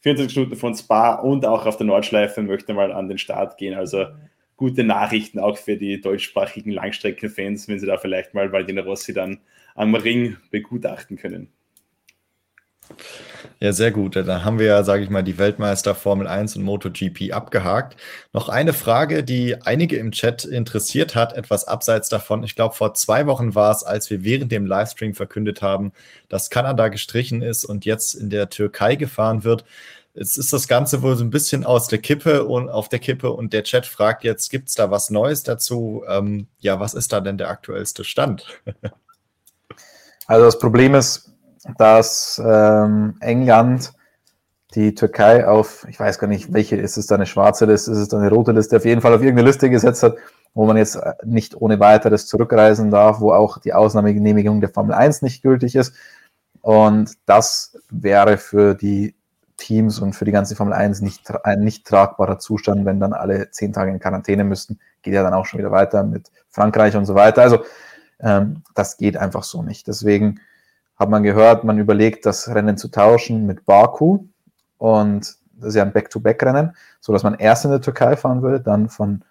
[0.00, 3.56] 24 Stunden von Spa und auch auf der Nordschleife möchte er mal an den Start
[3.58, 3.74] gehen.
[3.74, 4.06] Also
[4.56, 9.40] gute Nachrichten auch für die deutschsprachigen Langstreckenfans, wenn sie da vielleicht mal Valdina Rossi dann
[9.74, 11.48] am Ring begutachten können.
[13.60, 14.16] Ja, sehr gut.
[14.16, 17.96] Dann haben wir ja, sage ich mal, die Weltmeister Formel 1 und MotoGP abgehakt.
[18.32, 22.42] Noch eine Frage, die einige im Chat interessiert hat, etwas abseits davon.
[22.42, 25.92] Ich glaube, vor zwei Wochen war es, als wir während dem Livestream verkündet haben,
[26.28, 29.64] dass Kanada gestrichen ist und jetzt in der Türkei gefahren wird.
[30.16, 33.32] Jetzt ist das Ganze wohl so ein bisschen aus der Kippe und auf der Kippe
[33.32, 36.04] und der Chat fragt jetzt, gibt es da was Neues dazu?
[36.08, 38.46] Ähm, ja, was ist da denn der aktuellste Stand?
[40.26, 41.32] also das Problem ist,
[41.78, 43.92] dass ähm, England
[44.76, 47.98] die Türkei auf, ich weiß gar nicht, welche, ist es da eine schwarze Liste, ist
[47.98, 50.14] es da eine rote Liste, auf jeden Fall auf irgendeine Liste gesetzt hat,
[50.54, 55.22] wo man jetzt nicht ohne weiteres zurückreisen darf, wo auch die Ausnahmegenehmigung der Formel 1
[55.22, 55.92] nicht gültig ist.
[56.60, 59.16] Und das wäre für die
[59.56, 63.50] Teams und für die ganze Formel 1 nicht, ein nicht tragbarer Zustand, wenn dann alle
[63.50, 64.78] zehn Tage in Quarantäne müssten.
[65.02, 67.42] Geht ja dann auch schon wieder weiter mit Frankreich und so weiter.
[67.42, 67.64] Also
[68.20, 69.86] ähm, das geht einfach so nicht.
[69.86, 70.40] Deswegen
[70.96, 74.24] hat man gehört, man überlegt, das Rennen zu tauschen mit Baku.
[74.78, 78.60] Und das ist ja ein Back-to-Back-Rennen, so dass man erst in der Türkei fahren würde,
[78.60, 79.22] dann von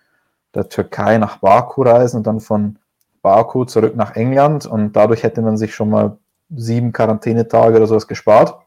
[0.56, 2.80] der Türkei nach Baku reisen und dann von
[3.22, 4.66] Baku zurück nach England.
[4.66, 6.18] Und dadurch hätte man sich schon mal
[6.56, 8.63] sieben Quarantänetage oder sowas gespart.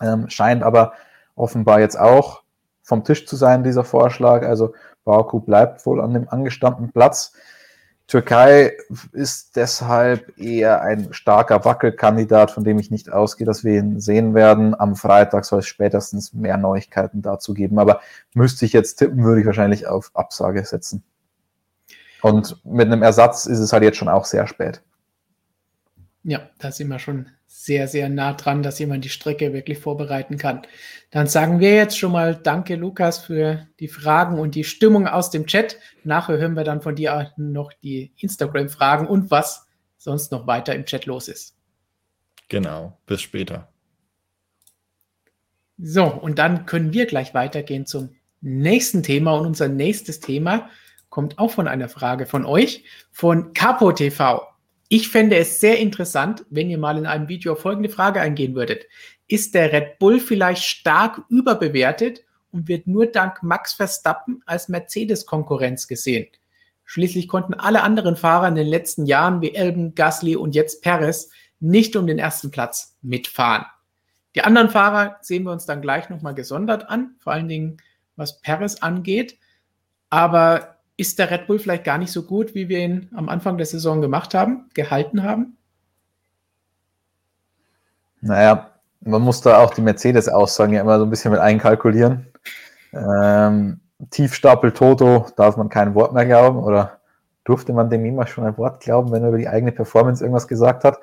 [0.00, 0.92] Ähm, scheint aber
[1.34, 2.42] offenbar jetzt auch
[2.82, 4.42] vom Tisch zu sein, dieser Vorschlag.
[4.42, 7.32] Also Baku bleibt wohl an dem angestammten Platz.
[8.08, 8.72] Türkei
[9.12, 14.34] ist deshalb eher ein starker Wackelkandidat, von dem ich nicht ausgehe, dass wir ihn sehen
[14.34, 14.74] werden.
[14.78, 17.78] Am Freitag soll es spätestens mehr Neuigkeiten dazu geben.
[17.78, 18.00] Aber
[18.32, 21.04] müsste ich jetzt tippen, würde ich wahrscheinlich auf Absage setzen.
[22.22, 24.82] Und mit einem Ersatz ist es halt jetzt schon auch sehr spät.
[26.28, 30.36] Ja, da sind wir schon sehr, sehr nah dran, dass jemand die Strecke wirklich vorbereiten
[30.36, 30.60] kann.
[31.10, 35.30] Dann sagen wir jetzt schon mal Danke, Lukas, für die Fragen und die Stimmung aus
[35.30, 35.78] dem Chat.
[36.04, 40.84] Nachher hören wir dann von dir noch die Instagram-Fragen und was sonst noch weiter im
[40.84, 41.56] Chat los ist.
[42.50, 43.72] Genau, bis später.
[45.78, 48.10] So, und dann können wir gleich weitergehen zum
[48.42, 49.32] nächsten Thema.
[49.32, 50.68] Und unser nächstes Thema
[51.08, 54.46] kommt auch von einer Frage von euch, von Capo TV.
[54.88, 58.54] Ich fände es sehr interessant, wenn ihr mal in einem Video auf folgende Frage eingehen
[58.54, 58.86] würdet.
[59.26, 65.88] Ist der Red Bull vielleicht stark überbewertet und wird nur dank Max Verstappen als Mercedes-Konkurrenz
[65.88, 66.28] gesehen?
[66.86, 71.28] Schließlich konnten alle anderen Fahrer in den letzten Jahren wie Elben, Gasly und jetzt Perez
[71.60, 73.66] nicht um den ersten Platz mitfahren.
[74.34, 77.76] Die anderen Fahrer sehen wir uns dann gleich nochmal gesondert an, vor allen Dingen
[78.16, 79.36] was Perez angeht.
[80.08, 83.56] Aber ist der Red Bull vielleicht gar nicht so gut, wie wir ihn am Anfang
[83.56, 85.56] der Saison gemacht haben, gehalten haben?
[88.20, 92.26] Naja, man muss da auch die Mercedes-Aussagen ja immer so ein bisschen mit einkalkulieren.
[92.92, 93.80] Ähm,
[94.10, 96.98] Tiefstapel Toto darf man kein Wort mehr glauben oder
[97.44, 100.48] durfte man dem immer schon ein Wort glauben, wenn er über die eigene Performance irgendwas
[100.48, 100.98] gesagt hat.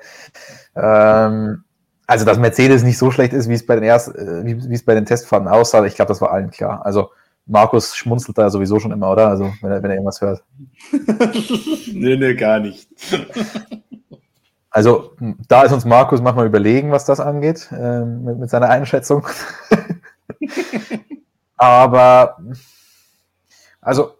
[0.74, 1.64] Ähm,
[2.06, 4.84] also, dass Mercedes nicht so schlecht ist, wie es bei den, ersten, äh, wie es
[4.84, 6.84] bei den Testfahrten aussah, ich glaube, das war allen klar.
[6.84, 7.10] Also,
[7.46, 9.28] Markus schmunzelt da sowieso schon immer, oder?
[9.28, 10.42] Also, wenn er, wenn er irgendwas hört.
[11.92, 12.88] nee, nee, gar nicht.
[14.70, 15.12] Also,
[15.48, 19.26] da ist uns Markus manchmal überlegen, was das angeht, äh, mit, mit, seiner Einschätzung.
[21.56, 22.36] Aber,
[23.80, 24.10] also,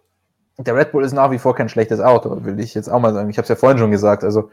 [0.57, 3.13] der Red Bull ist nach wie vor kein schlechtes Auto, will ich jetzt auch mal
[3.13, 3.29] sagen.
[3.29, 4.23] Ich habe es ja vorhin schon gesagt.
[4.23, 4.49] Also,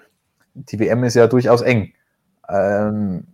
[0.54, 1.94] die WM ist ja durchaus eng.
[2.48, 3.26] Ähm,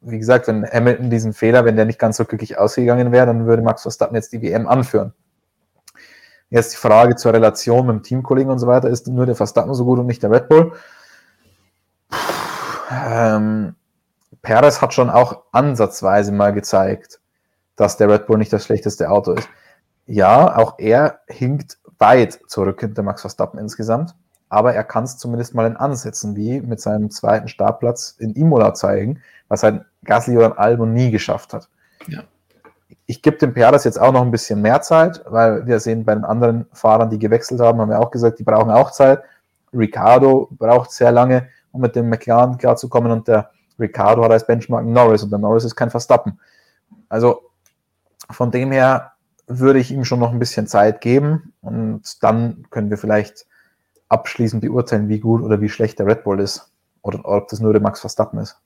[0.00, 3.46] wie gesagt, wenn Hamilton diesen Fehler, wenn der nicht ganz so glücklich ausgegangen wäre, dann
[3.46, 5.12] würde Max Verstappen jetzt die WM anführen.
[6.50, 9.74] Jetzt die Frage zur Relation mit dem Teamkollegen und so weiter, ist nur der Verstappen
[9.74, 10.72] so gut und nicht der Red Bull?
[12.90, 13.74] Ähm,
[14.40, 17.20] Perez hat schon auch ansatzweise mal gezeigt,
[17.76, 19.48] dass der Red Bull nicht das schlechteste Auto ist.
[20.06, 24.14] Ja, auch er hinkt weit zurück hinter Max Verstappen insgesamt,
[24.48, 28.74] aber er kann es zumindest mal in Ansätzen, wie mit seinem zweiten Startplatz in Imola
[28.74, 31.68] zeigen, was halt Gasly oder ein Albon nie geschafft hat.
[32.06, 32.22] Ja.
[33.06, 36.14] Ich gebe dem Perez jetzt auch noch ein bisschen mehr Zeit, weil wir sehen bei
[36.14, 39.22] den anderen Fahrern, die gewechselt haben, haben wir auch gesagt, die brauchen auch Zeit.
[39.72, 44.84] Ricardo braucht sehr lange, um mit dem McLaren klarzukommen und der Ricardo hat als Benchmark
[44.84, 46.38] Norris und der Norris ist kein Verstappen.
[47.08, 47.42] Also
[48.30, 49.12] von dem her
[49.46, 53.46] würde ich ihm schon noch ein bisschen Zeit geben und dann können wir vielleicht
[54.08, 56.70] abschließend beurteilen, wie gut oder wie schlecht der Red Bull ist
[57.02, 58.56] oder ob das nur der Max Verstappen ist.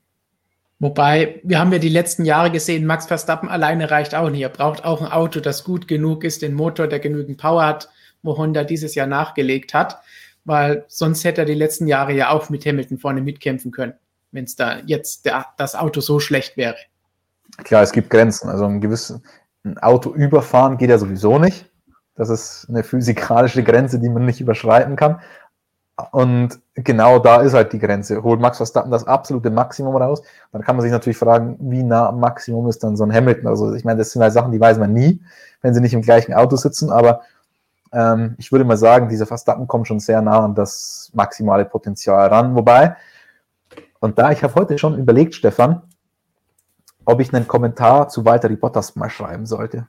[0.79, 4.41] Wobei, wir haben ja die letzten Jahre gesehen, Max Verstappen alleine reicht auch nicht.
[4.41, 7.89] Er braucht auch ein Auto, das gut genug ist, den Motor, der genügend Power hat,
[8.21, 10.01] wo Honda dieses Jahr nachgelegt hat,
[10.45, 13.93] weil sonst hätte er die letzten Jahre ja auch mit Hamilton vorne mitkämpfen können,
[14.31, 16.75] wenn es da jetzt der, das Auto so schlecht wäre.
[17.63, 18.49] Klar, es gibt Grenzen.
[18.49, 19.21] Also ein gewisses
[19.63, 21.69] ein Auto überfahren geht ja sowieso nicht.
[22.15, 25.19] Das ist eine physikalische Grenze, die man nicht überschreiten kann.
[26.11, 28.23] Und genau da ist halt die Grenze.
[28.23, 32.09] Holt Max Verstappen das absolute Maximum raus, dann kann man sich natürlich fragen, wie nah
[32.09, 33.47] am Maximum ist dann so ein Hamilton.
[33.47, 35.21] Also ich meine, das sind halt Sachen, die weiß man nie,
[35.61, 37.21] wenn sie nicht im gleichen Auto sitzen, aber
[37.91, 42.27] ähm, ich würde mal sagen, diese Verstappen kommen schon sehr nah an das maximale Potenzial
[42.27, 42.55] ran.
[42.55, 42.95] Wobei,
[43.99, 45.83] und da, ich habe heute schon überlegt, Stefan,
[47.05, 49.87] ob ich einen Kommentar zu Walter Bottas mal schreiben sollte.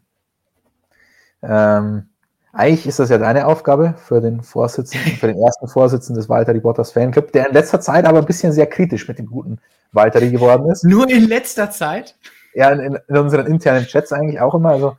[1.43, 2.11] Ähm,
[2.55, 6.55] eigentlich ist das ja deine Aufgabe für den Vorsitzenden, für den ersten Vorsitzenden des Walter
[6.55, 9.59] Bottas Fanclub, der in letzter Zeit aber ein bisschen sehr kritisch mit dem guten
[9.93, 10.85] Walter geworden ist.
[10.85, 12.17] Nur in letzter Zeit?
[12.55, 14.71] Ja, in, in, unseren internen Chats eigentlich auch immer.
[14.71, 14.97] Also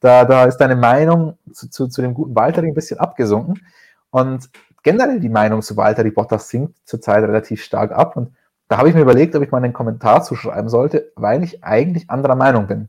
[0.00, 3.64] da, da ist deine Meinung zu, zu, zu dem guten Walter ein bisschen abgesunken.
[4.10, 4.50] Und
[4.82, 8.16] generell die Meinung zu Walter Bottas sinkt zurzeit relativ stark ab.
[8.16, 8.34] Und
[8.66, 12.10] da habe ich mir überlegt, ob ich mal einen Kommentar zuschreiben sollte, weil ich eigentlich
[12.10, 12.88] anderer Meinung bin.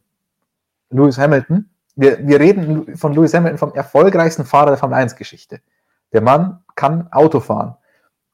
[0.90, 5.62] Lewis Hamilton wir, wir reden von Lewis Hamilton vom erfolgreichsten Fahrer der Formel 1-Geschichte.
[6.14, 7.76] Der Mann kann Auto fahren.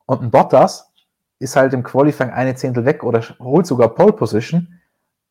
[0.05, 0.91] Und ein Bottas
[1.39, 4.79] ist halt im Qualifying eine Zehntel weg oder holt sogar Pole Position.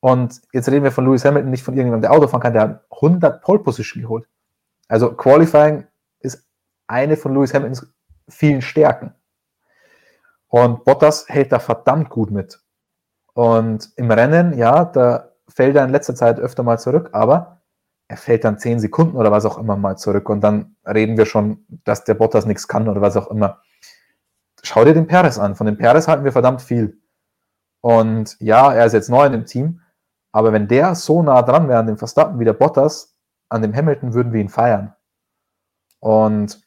[0.00, 2.62] Und jetzt reden wir von Lewis Hamilton, nicht von irgendjemandem, der Auto fahren kann, der
[2.62, 4.26] hat 100 Pole Position geholt.
[4.88, 5.86] Also Qualifying
[6.20, 6.44] ist
[6.86, 7.86] eine von Lewis Hamiltons
[8.28, 9.14] vielen Stärken.
[10.48, 12.60] Und Bottas hält da verdammt gut mit.
[13.34, 17.61] Und im Rennen, ja, da fällt er in letzter Zeit öfter mal zurück, aber
[18.12, 21.24] er fällt dann zehn Sekunden oder was auch immer mal zurück und dann reden wir
[21.24, 23.62] schon, dass der Bottas nichts kann oder was auch immer.
[24.62, 25.56] Schau dir den Perez an.
[25.56, 27.00] Von dem Perez halten wir verdammt viel.
[27.80, 29.80] Und ja, er ist jetzt neu in dem Team,
[30.30, 33.16] aber wenn der so nah dran wäre an dem Verstappen wie der Bottas,
[33.48, 34.92] an dem Hamilton würden wir ihn feiern.
[35.98, 36.60] Und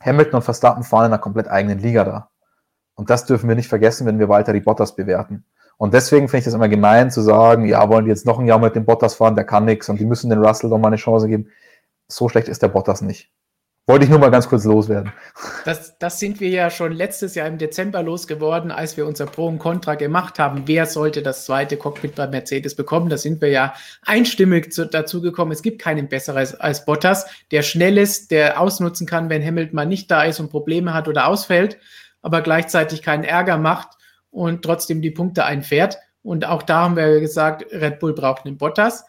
[0.00, 2.30] Hamilton und Verstappen fahren in einer komplett eigenen Liga da.
[2.94, 5.44] Und das dürfen wir nicht vergessen, wenn wir weiter die Bottas bewerten.
[5.78, 8.46] Und deswegen finde ich das immer gemein zu sagen, ja, wollen die jetzt noch ein
[8.46, 10.88] Jahr mit dem Bottas fahren, der kann nichts und die müssen den Russell doch mal
[10.88, 11.48] eine Chance geben.
[12.08, 13.30] So schlecht ist der Bottas nicht.
[13.86, 15.12] Wollte ich nur mal ganz kurz loswerden.
[15.64, 19.46] Das, das sind wir ja schon letztes Jahr im Dezember losgeworden, als wir unser Pro
[19.46, 20.64] und Contra gemacht haben.
[20.66, 23.08] Wer sollte das zweite Cockpit bei Mercedes bekommen?
[23.08, 23.72] Da sind wir ja
[24.04, 25.52] einstimmig zu, dazu gekommen.
[25.52, 29.76] Es gibt keinen besseren als, als Bottas, der schnell ist, der ausnutzen kann, wenn Hamilton
[29.76, 31.78] mal nicht da ist und Probleme hat oder ausfällt,
[32.20, 33.97] aber gleichzeitig keinen Ärger macht
[34.30, 35.98] und trotzdem die Punkte einfährt.
[36.22, 39.04] Und auch da haben wir gesagt, Red Bull braucht einen Bottas.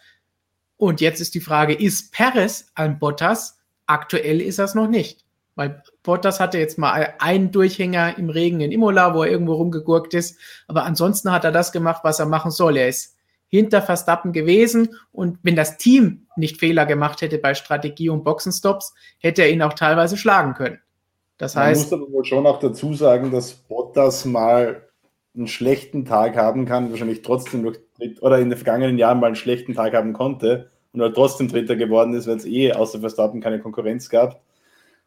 [0.77, 3.59] Und jetzt ist die Frage, ist Perez ein Bottas?
[3.85, 5.25] Aktuell ist das noch nicht.
[5.55, 10.13] Weil Bottas hatte jetzt mal einen Durchhänger im Regen in Imola, wo er irgendwo rumgegurkt
[10.13, 10.37] ist.
[10.67, 12.77] Aber ansonsten hat er das gemacht, was er machen soll.
[12.77, 13.17] Er ist
[13.49, 14.95] hinter Verstappen gewesen.
[15.11, 19.61] Und wenn das Team nicht Fehler gemacht hätte bei Strategie und Boxenstops, hätte er ihn
[19.61, 20.79] auch teilweise schlagen können.
[21.37, 21.91] Das heißt.
[21.91, 24.88] Man muss aber wohl schon auch dazu sagen, dass Bottas mal
[25.35, 27.73] einen schlechten Tag haben kann, wahrscheinlich trotzdem noch
[28.21, 31.75] oder in den vergangenen Jahren mal einen schlechten Tag haben konnte und er trotzdem Dritter
[31.75, 34.41] geworden ist, weil es eh außer Verstappen keine Konkurrenz gab.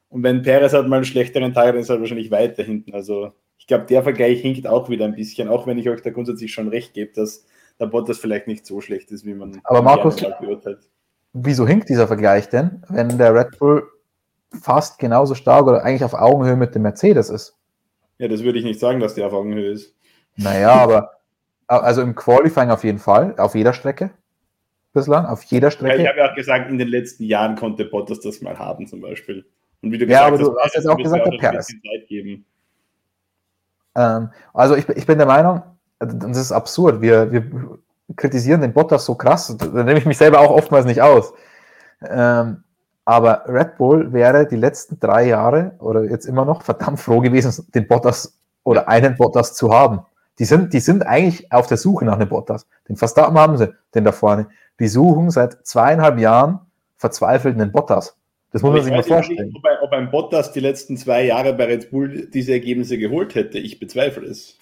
[0.09, 2.95] Und wenn Perez halt mal einen schlechteren Tag hat, dann ist er wahrscheinlich weiter hinten.
[2.95, 6.11] Also ich glaube, der Vergleich hinkt auch wieder ein bisschen, auch wenn ich euch da
[6.11, 7.47] grundsätzlich schon recht gebe, dass
[7.81, 10.89] der Bottas vielleicht nicht so schlecht ist, wie man Aber Markus, beurteilt.
[11.33, 13.89] Wieso hinkt dieser Vergleich denn, wenn der Red Bull
[14.61, 17.57] fast genauso stark oder eigentlich auf Augenhöhe mit dem Mercedes ist?
[18.19, 19.97] Ja, das würde ich nicht sagen, dass der auf Augenhöhe ist.
[20.37, 21.13] Naja, aber
[21.67, 24.11] also im Qualifying auf jeden Fall, auf jeder Strecke
[24.93, 25.97] bislang, auf jeder Strecke.
[25.97, 28.87] Ja, ich habe ja auch gesagt, in den letzten Jahren konnte Bottas das mal haben
[28.87, 29.45] zum Beispiel.
[29.81, 31.73] Und wie du ja, aber du hast jetzt auch gesagt, der Perez.
[33.95, 35.63] Ähm, also ich, ich bin der Meinung,
[35.99, 37.79] das ist absurd, wir, wir
[38.17, 41.33] kritisieren den Bottas so krass, da nehme ich mich selber auch oftmals nicht aus.
[42.09, 42.65] Ähm,
[43.05, 47.67] aber Red Bull wäre die letzten drei Jahre oder jetzt immer noch verdammt froh gewesen,
[47.75, 50.03] den Bottas oder einen Bottas zu haben.
[50.39, 52.67] Die sind, die sind eigentlich auf der Suche nach einem Bottas.
[52.89, 54.49] Den Verstappen haben sie, den da vorne.
[54.81, 56.61] Die suchen seit zweieinhalb Jahren
[56.97, 58.17] verzweifelt einen Bottas.
[58.53, 59.49] Das muss man sich mal vorstellen.
[59.49, 62.99] Nicht, ob, ein, ob ein Bottas die letzten zwei Jahre bei Red Bull diese Ergebnisse
[62.99, 63.59] geholt hätte.
[63.59, 64.59] Ich bezweifle es.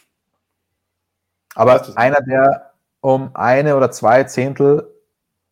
[1.55, 4.95] Aber einer, der um eine oder zwei Zehntel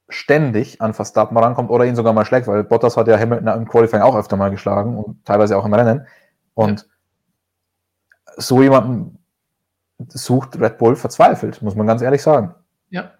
[0.09, 3.69] ständig an Verstappen rankommt oder ihn sogar mal schlägt, weil Bottas hat ja Hamilton im
[3.69, 6.07] Qualifying auch öfter mal geschlagen und teilweise auch im Rennen.
[6.55, 6.87] Und
[8.27, 8.33] ja.
[8.37, 9.18] so jemanden
[10.09, 12.55] sucht Red Bull verzweifelt, muss man ganz ehrlich sagen.
[12.91, 13.13] Ja.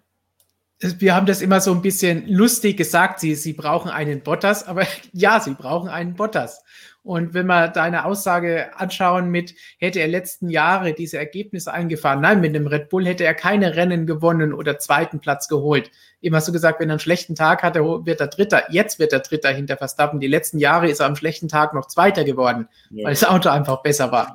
[0.81, 4.85] Wir haben das immer so ein bisschen lustig gesagt, sie, sie brauchen einen Bottas, aber
[5.13, 6.63] ja, sie brauchen einen Bottas.
[7.03, 12.41] Und wenn wir deine Aussage anschauen mit, hätte er letzten Jahre diese Ergebnisse eingefahren, nein,
[12.41, 15.91] mit dem Red Bull hätte er keine Rennen gewonnen oder zweiten Platz geholt.
[16.21, 18.71] Immer hast du gesagt, wenn er einen schlechten Tag hatte, wird er Dritter.
[18.71, 20.21] Jetzt wird er Dritter hinter Verstappen.
[20.21, 23.07] Die letzten Jahre ist er am schlechten Tag noch Zweiter geworden, ja.
[23.07, 24.35] weil das Auto einfach besser war.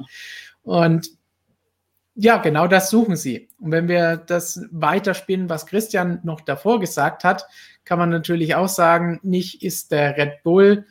[0.63, 1.09] Und
[2.15, 3.49] ja, genau das suchen sie.
[3.59, 7.47] Und wenn wir das weiterspinnen, was Christian noch davor gesagt hat,
[7.85, 10.85] kann man natürlich auch sagen, nicht ist der Red Bull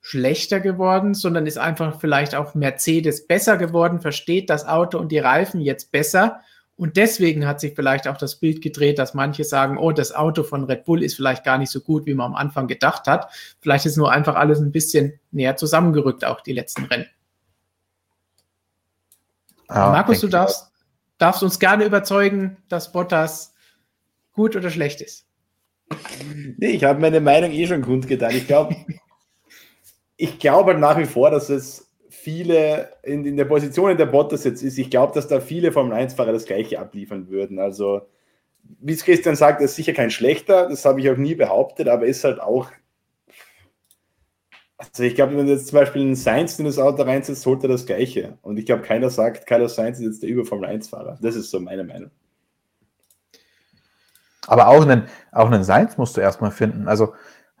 [0.00, 5.18] schlechter geworden, sondern ist einfach vielleicht auch Mercedes besser geworden, versteht das Auto und die
[5.18, 6.40] Reifen jetzt besser.
[6.76, 10.44] Und deswegen hat sich vielleicht auch das Bild gedreht, dass manche sagen, oh, das Auto
[10.44, 13.32] von Red Bull ist vielleicht gar nicht so gut, wie man am Anfang gedacht hat.
[13.60, 17.06] Vielleicht ist nur einfach alles ein bisschen näher zusammengerückt, auch die letzten Rennen.
[19.68, 20.70] Ja, Markus, du darfst,
[21.18, 23.54] darfst uns gerne überzeugen, dass Bottas
[24.32, 25.26] gut oder schlecht ist.
[26.56, 28.34] Nee, ich habe meine Meinung eh schon kundgetan.
[28.34, 28.76] Ich glaube,
[30.16, 34.06] ich glaube halt nach wie vor, dass es viele in, in der Position, in der
[34.06, 37.58] Bottas jetzt ist, ich glaube, dass da viele Formel 1-Fahrer das Gleiche abliefern würden.
[37.58, 38.02] Also,
[38.80, 42.06] wie es Christian sagt, ist sicher kein schlechter, das habe ich auch nie behauptet, aber
[42.06, 42.70] ist halt auch.
[44.78, 47.62] Also, ich glaube, wenn du jetzt zum Beispiel einen Sainz in das Auto reinsetzt, holt
[47.64, 48.38] er das Gleiche.
[48.42, 51.18] Und ich glaube, keiner sagt, Carlos Sainz ist jetzt der Über-Formel 1-Fahrer.
[51.20, 52.10] Das ist so meine Meinung.
[54.46, 56.86] Aber auch einen, auch einen Sainz musst du erstmal finden.
[56.86, 57.12] Also,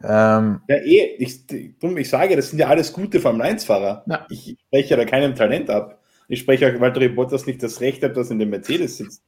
[0.02, 4.04] ähm, ja, eh, ich, ich sage, das sind ja alles gute Formel-1-Fahrer.
[4.06, 4.26] Ja.
[4.30, 6.00] Ich spreche ja da keinem Talent ab.
[6.28, 9.22] Ich spreche auch Walter Bottas nicht das Recht ab, dass in dem Mercedes sitzt.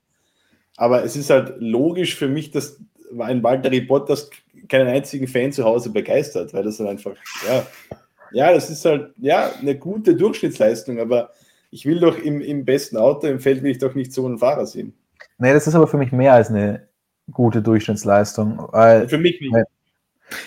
[0.77, 2.81] Aber es ist halt logisch für mich, dass
[3.19, 4.31] ein Walter Bottas
[4.71, 7.15] keinen einzigen Fan zu Hause begeistert, weil das dann einfach,
[7.47, 7.67] ja,
[8.33, 11.31] ja, das ist halt, ja, eine gute Durchschnittsleistung, aber
[11.71, 14.39] ich will doch im, im besten Auto im Feld will ich doch nicht so einen
[14.39, 14.95] Fahrer sehen.
[15.39, 16.89] Nee, das ist aber für mich mehr als eine
[17.33, 18.69] gute Durchschnittsleistung.
[18.73, 19.53] Weil, für mich nicht.
[19.53, 19.65] Weil,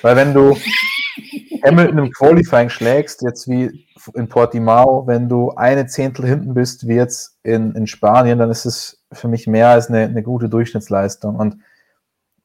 [0.01, 0.55] weil wenn du
[1.63, 6.95] Hamilton im Qualifying schlägst, jetzt wie in Portimao, wenn du eine Zehntel hinten bist, wie
[6.95, 11.35] jetzt in, in Spanien, dann ist es für mich mehr als eine, eine gute Durchschnittsleistung.
[11.35, 11.57] Und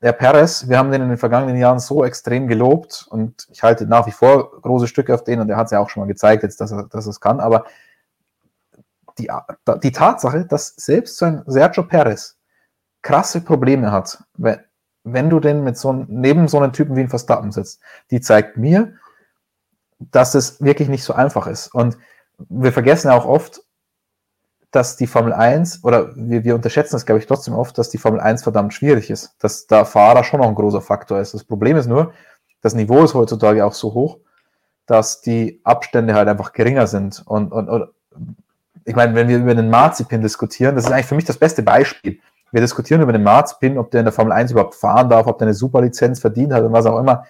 [0.00, 3.86] der Perez, wir haben den in den vergangenen Jahren so extrem gelobt und ich halte
[3.86, 6.06] nach wie vor große Stücke auf den und er hat es ja auch schon mal
[6.06, 7.66] gezeigt, jetzt, dass er, dass er es kann, aber
[9.18, 9.28] die,
[9.82, 12.36] die Tatsache, dass selbst so ein Sergio Perez
[13.02, 14.60] krasse Probleme hat, wenn,
[15.02, 17.80] wenn du denn mit so neben so einem Typen wie ein Verstappen sitzt,
[18.10, 18.94] die zeigt mir,
[19.98, 21.74] dass es wirklich nicht so einfach ist.
[21.74, 21.98] Und
[22.48, 23.62] wir vergessen ja auch oft,
[24.70, 27.98] dass die Formel 1, oder wir, wir unterschätzen es, glaube ich, trotzdem oft, dass die
[27.98, 31.32] Formel 1 verdammt schwierig ist, dass der Fahrer schon noch ein großer Faktor ist.
[31.34, 32.12] Das Problem ist nur,
[32.60, 34.18] das Niveau ist heutzutage auch so hoch,
[34.86, 37.22] dass die Abstände halt einfach geringer sind.
[37.26, 37.88] Und, und, und
[38.84, 41.62] ich meine, wenn wir über den Marzipin diskutieren, das ist eigentlich für mich das beste
[41.62, 42.18] Beispiel.
[42.50, 45.38] Wir diskutieren über den Marzpin, ob der in der Formel 1 überhaupt fahren darf, ob
[45.38, 47.24] der eine Superlizenz verdient hat und was auch immer.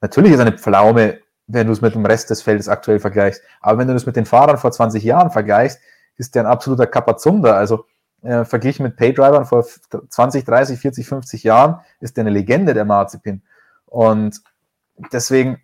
[0.00, 3.42] Natürlich ist eine Pflaume, wenn du es mit dem Rest des Feldes aktuell vergleichst.
[3.60, 5.80] Aber wenn du das mit den Fahrern vor 20 Jahren vergleichst,
[6.20, 7.56] ist der ein absoluter Kapazunder.
[7.56, 7.86] Also
[8.22, 12.84] äh, verglichen mit Paydrivern vor 20, 30, 40, 50 Jahren ist der eine Legende, der
[12.84, 13.42] Marzipin.
[13.86, 14.42] Und
[15.12, 15.62] deswegen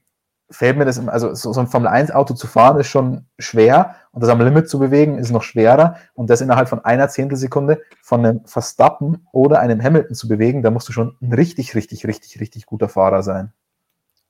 [0.51, 4.31] fällt mir das, also so, so ein Formel-1-Auto zu fahren ist schon schwer und das
[4.31, 8.47] am Limit zu bewegen ist noch schwerer und das innerhalb von einer Zehntelsekunde von einem
[8.47, 12.67] Verstappen oder einem Hamilton zu bewegen, da musst du schon ein richtig, richtig, richtig, richtig
[12.67, 13.53] guter Fahrer sein.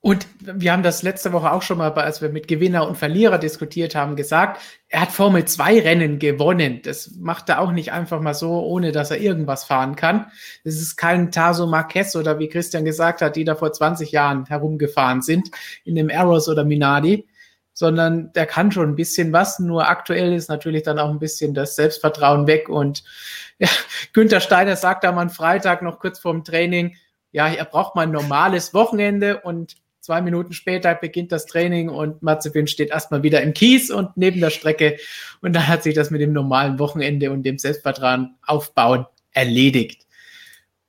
[0.06, 3.38] Und wir haben das letzte Woche auch schon mal, als wir mit Gewinner und Verlierer
[3.38, 6.80] diskutiert haben, gesagt, er hat Formel 2 Rennen gewonnen.
[6.84, 10.30] Das macht er auch nicht einfach mal so, ohne dass er irgendwas fahren kann.
[10.62, 14.46] Es ist kein Taso Marquez oder wie Christian gesagt hat, die da vor 20 Jahren
[14.46, 15.50] herumgefahren sind
[15.82, 17.26] in dem Arrows oder Minardi,
[17.72, 19.58] sondern der kann schon ein bisschen was.
[19.58, 22.68] Nur aktuell ist natürlich dann auch ein bisschen das Selbstvertrauen weg.
[22.68, 23.02] Und
[23.58, 23.66] ja,
[24.12, 26.94] Günther Steiner sagt mal Freitag noch kurz vorm Training,
[27.32, 29.74] ja, er braucht mal ein normales Wochenende und
[30.06, 34.40] Zwei Minuten später beginnt das Training und Mazepin steht erstmal wieder im Kies und neben
[34.40, 34.98] der Strecke.
[35.40, 40.06] Und dann hat sich das mit dem normalen Wochenende und dem Selbstvertrauen aufbauen erledigt.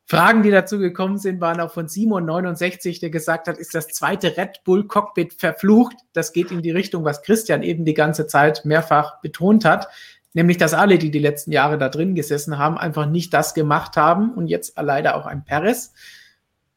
[0.05, 4.37] Fragen, die dazu gekommen sind, waren auch von Simon69, der gesagt hat, ist das zweite
[4.37, 5.95] Red Bull Cockpit verflucht?
[6.13, 9.87] Das geht in die Richtung, was Christian eben die ganze Zeit mehrfach betont hat.
[10.33, 13.97] Nämlich, dass alle, die die letzten Jahre da drin gesessen haben, einfach nicht das gemacht
[13.97, 15.93] haben und jetzt leider auch ein Perez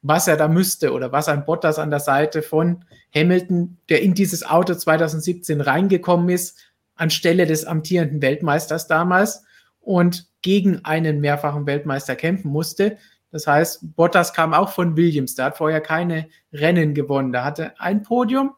[0.02, 4.14] was er da müsste oder was ein Bottas an der Seite von Hamilton, der in
[4.14, 6.59] dieses Auto 2017 reingekommen ist,
[6.97, 9.44] anstelle des amtierenden Weltmeisters damals
[9.81, 12.97] und gegen einen mehrfachen Weltmeister kämpfen musste.
[13.31, 17.32] Das heißt, Bottas kam auch von Williams, der hat vorher keine Rennen gewonnen.
[17.32, 18.55] Der hatte ein Podium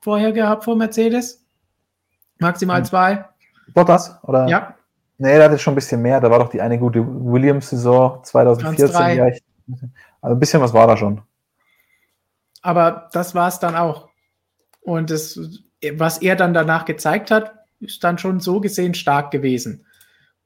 [0.00, 1.44] vorher gehabt vor Mercedes,
[2.38, 2.84] maximal hm.
[2.84, 3.24] zwei.
[3.72, 4.46] Bottas, oder?
[4.48, 4.74] Ja.
[5.16, 6.20] Nee, der hatte schon ein bisschen mehr.
[6.20, 9.16] Da war doch die eine gute Williams-Saison 2014.
[9.16, 9.42] Ja, ich,
[10.24, 11.20] also ein bisschen was war da schon.
[12.62, 14.08] Aber das war es dann auch.
[14.80, 15.38] Und das,
[15.92, 19.84] was er dann danach gezeigt hat, ist dann schon so gesehen stark gewesen.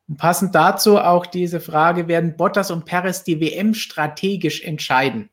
[0.09, 5.31] Und passend dazu auch diese Frage, werden Bottas und Perez die WM strategisch entscheiden?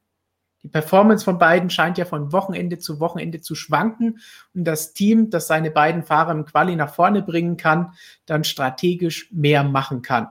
[0.62, 4.20] Die Performance von beiden scheint ja von Wochenende zu Wochenende zu schwanken
[4.54, 7.94] und das Team, das seine beiden Fahrer im Quali nach vorne bringen kann,
[8.28, 10.28] dann strategisch mehr machen kann.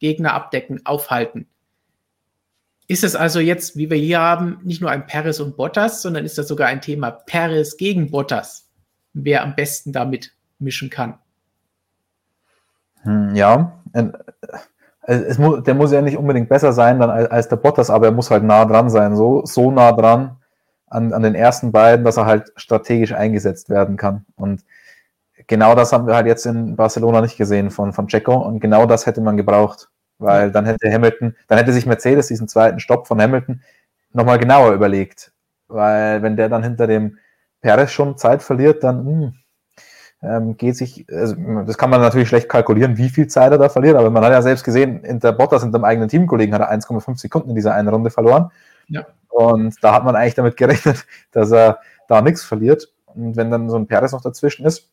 [0.00, 1.46] Gegner abdecken, aufhalten.
[2.92, 6.26] Ist es also jetzt, wie wir hier haben, nicht nur ein Perez und Bottas, sondern
[6.26, 8.68] ist das sogar ein Thema Perez gegen Bottas?
[9.14, 11.14] Wer am besten damit mischen kann?
[13.00, 14.04] Hm, ja, äh,
[15.38, 18.12] muss, der muss ja nicht unbedingt besser sein dann als, als, der Bottas, aber er
[18.12, 20.36] muss halt nah dran sein, so, so nah dran
[20.88, 24.26] an, an den ersten beiden, dass er halt strategisch eingesetzt werden kann.
[24.36, 24.66] Und
[25.46, 28.84] genau das haben wir halt jetzt in Barcelona nicht gesehen von, von Checo und genau
[28.84, 29.88] das hätte man gebraucht,
[30.22, 33.62] weil dann hätte Hamilton, dann hätte sich Mercedes diesen zweiten Stopp von Hamilton
[34.12, 35.32] nochmal genauer überlegt,
[35.68, 37.18] weil wenn der dann hinter dem
[37.60, 39.34] Perez schon Zeit verliert, dann mh, hm,
[40.22, 41.34] ähm, geht sich, also
[41.66, 44.32] das kann man natürlich schlecht kalkulieren, wie viel Zeit er da verliert, aber man hat
[44.32, 47.56] ja selbst gesehen, in der Bottas, in dem eigenen Teamkollegen, hat er 1,5 Sekunden in
[47.56, 48.50] dieser einen Runde verloren.
[48.88, 49.06] Ja.
[49.28, 52.92] Und da hat man eigentlich damit gerechnet, dass er da nichts verliert.
[53.06, 54.90] Und wenn dann so ein Perez noch dazwischen ist,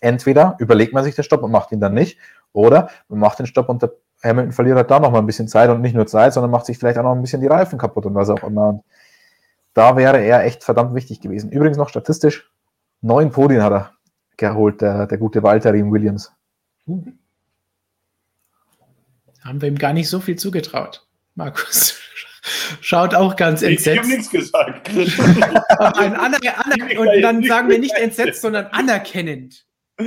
[0.00, 2.18] entweder überlegt man sich den Stopp und macht ihn dann nicht,
[2.52, 3.92] oder man macht den Stopp und der
[4.22, 6.66] Hamilton verliert halt da noch mal ein bisschen Zeit und nicht nur Zeit, sondern macht
[6.66, 8.68] sich vielleicht auch noch ein bisschen die Reifen kaputt und was auch immer.
[8.68, 8.82] Und
[9.74, 11.50] da wäre er echt verdammt wichtig gewesen.
[11.50, 12.50] Übrigens noch statistisch,
[13.00, 13.92] neun Podien hat er
[14.36, 16.32] geholt, der, der gute Walter Riem Williams.
[19.42, 21.06] Haben wir ihm gar nicht so viel zugetraut.
[21.34, 21.98] Markus
[22.80, 23.86] schaut auch ganz entsetzt.
[23.86, 24.88] Ich habe nichts gesagt.
[24.90, 29.64] Ein aner aner und dann sagen wir nicht entsetzt, sondern anerkennend.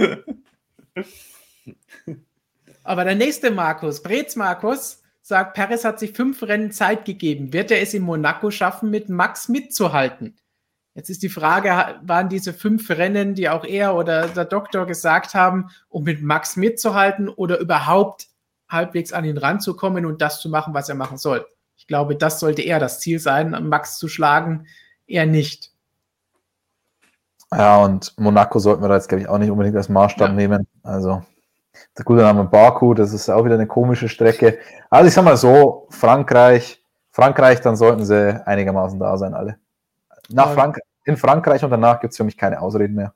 [2.84, 7.53] Aber der nächste Markus, Brez Markus, sagt, Perez hat sich fünf Rennen Zeit gegeben.
[7.53, 10.38] Wird er es in Monaco schaffen, mit Max mitzuhalten?
[10.95, 15.34] Jetzt ist die Frage, waren diese fünf Rennen, die auch er oder der Doktor gesagt
[15.34, 18.27] haben, um mit Max mitzuhalten oder überhaupt
[18.69, 21.47] halbwegs an ihn ranzukommen und das zu machen, was er machen soll?
[21.77, 24.68] Ich glaube, das sollte eher das Ziel sein, Max zu schlagen,
[25.07, 25.72] eher nicht.
[27.51, 30.34] Ja, und Monaco sollten wir da jetzt, glaube ich, auch nicht unbedingt als Maßstab ja.
[30.34, 30.68] nehmen.
[30.84, 31.23] Also,
[31.98, 34.60] der gute Name Baku, das ist auch wieder eine komische Strecke.
[34.90, 39.57] Also, ich sag mal so, Frankreich, Frankreich, dann sollten sie einigermaßen da sein, alle.
[40.30, 43.14] Nach Frank in Frankreich und danach gibt es für mich keine Ausreden mehr.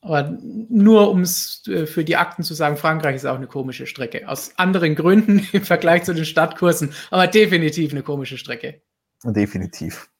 [0.00, 3.86] Aber nur um es äh, für die Akten zu sagen, Frankreich ist auch eine komische
[3.86, 4.28] Strecke.
[4.28, 8.82] Aus anderen Gründen im Vergleich zu den Stadtkursen, aber definitiv eine komische Strecke.
[9.24, 10.10] Definitiv.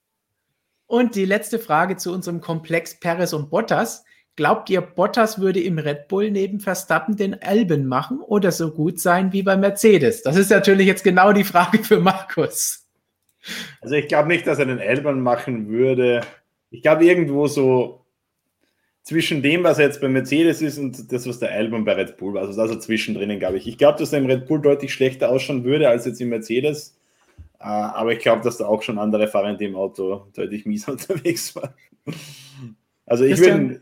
[0.87, 4.05] Und die letzte Frage zu unserem Komplex Perez und Bottas.
[4.35, 8.99] Glaubt ihr, Bottas würde im Red Bull neben Verstappen den Elben machen oder so gut
[8.99, 10.23] sein wie bei Mercedes?
[10.23, 12.87] Das ist natürlich jetzt genau die Frage für Markus.
[13.83, 16.23] Also ich glaube nicht, dass er den Elbern machen würde.
[16.71, 18.07] Ich glaube irgendwo so
[19.03, 22.17] zwischen dem, was er jetzt bei Mercedes ist und das, was der Albon bei Red
[22.17, 22.47] Bull war.
[22.47, 23.67] Also, also zwischendrin, glaube ich.
[23.67, 26.97] Ich glaube, dass er im Red Bull deutlich schlechter ausschauen würde als jetzt im Mercedes.
[27.59, 30.89] Äh, aber ich glaube, dass da auch schon andere Fahrer in dem Auto deutlich mies
[30.89, 31.75] unterwegs waren.
[33.05, 33.81] Also ich würde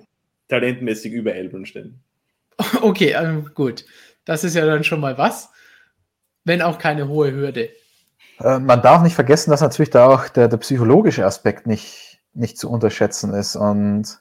[0.51, 2.01] talentmäßig über Elbern stellen.
[2.83, 3.87] Okay, ähm, gut.
[4.27, 5.51] Das ist ja dann schon mal was.
[6.45, 7.71] Wenn auch keine hohe Hürde.
[8.39, 12.59] Äh, man darf nicht vergessen, dass natürlich da auch der, der psychologische Aspekt nicht, nicht
[12.59, 13.57] zu unterschätzen ist.
[13.57, 14.21] Und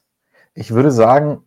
[0.54, 1.44] ich würde sagen,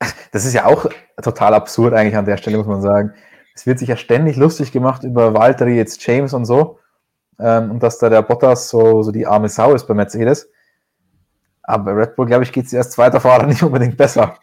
[0.32, 0.86] das ist ja auch
[1.22, 3.14] total absurd eigentlich an der Stelle, muss man sagen.
[3.54, 6.80] Es wird sich ja ständig lustig gemacht über Valtteri, jetzt James und so.
[7.38, 10.50] Ähm, und dass da der Bottas so, so die arme Sau ist bei Mercedes.
[11.64, 14.38] Aber bei Red Bull, glaube ich, geht es erst zweiter Fahrer nicht unbedingt besser.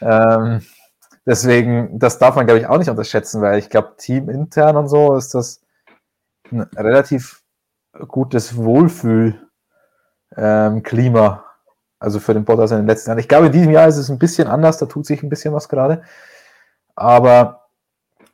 [0.00, 0.60] Ähm,
[1.24, 5.16] deswegen, das darf man, glaube ich, auch nicht unterschätzen, weil ich glaube, teamintern und so
[5.16, 5.62] ist das
[6.50, 7.42] ein relativ
[8.08, 9.46] gutes Wohlfühlklima,
[10.36, 11.40] ähm,
[11.98, 13.18] also für den Bottas in den letzten Jahren.
[13.18, 15.54] Ich glaube, in diesem Jahr ist es ein bisschen anders, da tut sich ein bisschen
[15.54, 16.02] was gerade.
[16.94, 17.68] Aber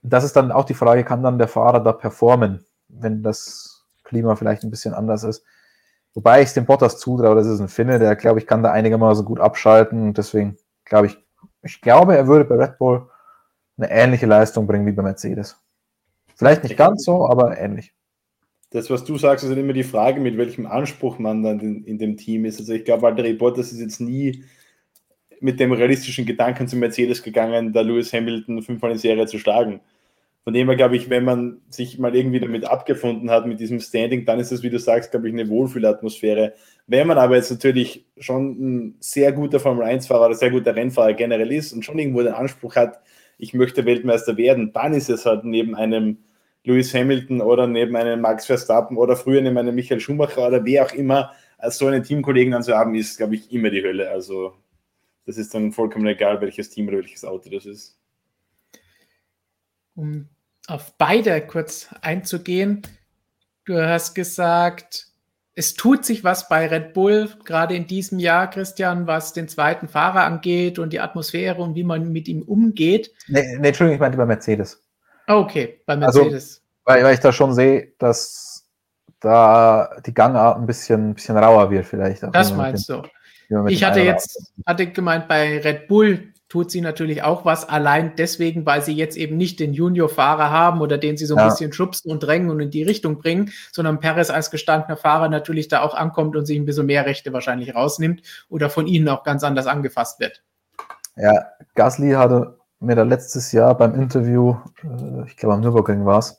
[0.02, 4.34] das ist dann auch die Frage, kann dann der Fahrer da performen, wenn das Klima
[4.34, 5.44] vielleicht ein bisschen anders ist?
[6.14, 8.70] Wobei ich es dem Bottas zutraue, das ist ein Finne, der, glaube ich, kann da
[8.70, 10.02] einigermaßen gut abschalten.
[10.08, 11.18] Und deswegen glaube ich,
[11.62, 13.08] ich glaube, er würde bei Red Bull
[13.78, 15.56] eine ähnliche Leistung bringen wie bei Mercedes.
[16.34, 17.94] Vielleicht nicht ganz so, aber ähnlich
[18.72, 21.84] das, was du sagst, ist halt immer die Frage, mit welchem Anspruch man dann in,
[21.84, 22.58] in dem Team ist.
[22.58, 24.44] Also ich glaube, Valtteri Bottas ist jetzt nie
[25.40, 29.80] mit dem realistischen Gedanken zu Mercedes gegangen, da Lewis Hamilton fünfmal in Serie zu schlagen.
[30.44, 33.78] Von dem her glaube ich, wenn man sich mal irgendwie damit abgefunden hat, mit diesem
[33.78, 36.54] Standing, dann ist es, wie du sagst, glaube ich, eine Wohlfühlatmosphäre.
[36.88, 41.52] Wenn man aber jetzt natürlich schon ein sehr guter Formel-1-Fahrer oder sehr guter Rennfahrer generell
[41.52, 43.00] ist und schon irgendwo den Anspruch hat,
[43.38, 46.18] ich möchte Weltmeister werden, dann ist es halt neben einem
[46.64, 50.84] Lewis Hamilton oder neben einem Max Verstappen oder früher neben einem Michael Schumacher oder wer
[50.84, 54.10] auch immer als so einen Teamkollegen dann zu haben, ist, glaube ich, immer die Hölle.
[54.10, 54.54] Also
[55.24, 57.96] das ist dann vollkommen egal, welches Team oder welches Auto das ist.
[59.94, 60.31] Um
[60.66, 62.82] auf beide kurz einzugehen,
[63.64, 65.06] du hast gesagt,
[65.54, 69.88] es tut sich was bei Red Bull, gerade in diesem Jahr, Christian, was den zweiten
[69.88, 73.12] Fahrer angeht und die Atmosphäre und wie man mit ihm umgeht.
[73.28, 74.82] Nee, nee Entschuldigung, ich meinte bei Mercedes.
[75.26, 76.62] Okay, bei Also, Mercedes.
[76.84, 78.66] Weil, weil ich da schon sehe, dass
[79.20, 82.22] da die Gangart ein bisschen, ein bisschen rauer wird, vielleicht.
[82.32, 83.02] das meinst du.
[83.68, 88.66] Ich hatte jetzt, hatte gemeint, bei Red Bull tut sie natürlich auch was, allein deswegen,
[88.66, 91.46] weil sie jetzt eben nicht den Junior-Fahrer haben oder den sie so ein Ja.
[91.46, 95.68] bisschen schubsen und drängen und in die Richtung bringen, sondern Perez als gestandener Fahrer natürlich
[95.68, 98.20] da auch ankommt und sich ein bisschen mehr Rechte wahrscheinlich rausnimmt
[98.50, 100.42] oder von ihnen auch ganz anders angefasst wird.
[101.16, 101.42] Ja,
[101.74, 104.54] Gasly hatte mir da letztes Jahr beim Interview,
[104.84, 106.38] äh, ich glaube am Nürburgring war es,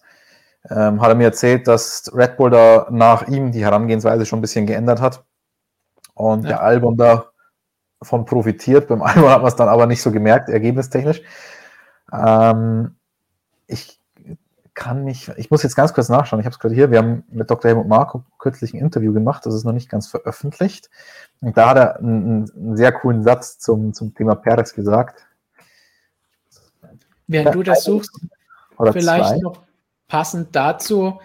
[0.70, 4.44] ähm, hat er mir erzählt, dass Red Bull da nach ihm die Herangehensweise schon ein
[4.44, 5.24] bisschen geändert hat
[6.14, 6.50] und Ja.
[6.50, 6.98] der Albon
[8.04, 8.88] davon profitiert.
[8.88, 11.22] Beim Albon hat man es dann aber nicht so gemerkt, ergebnistechnisch.
[12.12, 12.96] Ähm,
[13.68, 14.00] ich
[14.74, 17.24] kann mich, ich muss jetzt ganz kurz nachschauen, ich habe es gerade hier, wir haben
[17.30, 17.70] mit Dr.
[17.70, 20.90] Helmut Marko kürzlich ein Interview gemacht, das ist noch nicht ganz veröffentlicht.
[21.42, 25.26] Und da hat er einen, einen sehr coolen Satz zum, zum Thema Perez gesagt.
[27.28, 28.20] Während du das suchst,
[28.78, 29.38] vielleicht zwei.
[29.40, 29.62] noch
[30.08, 31.20] passend dazu,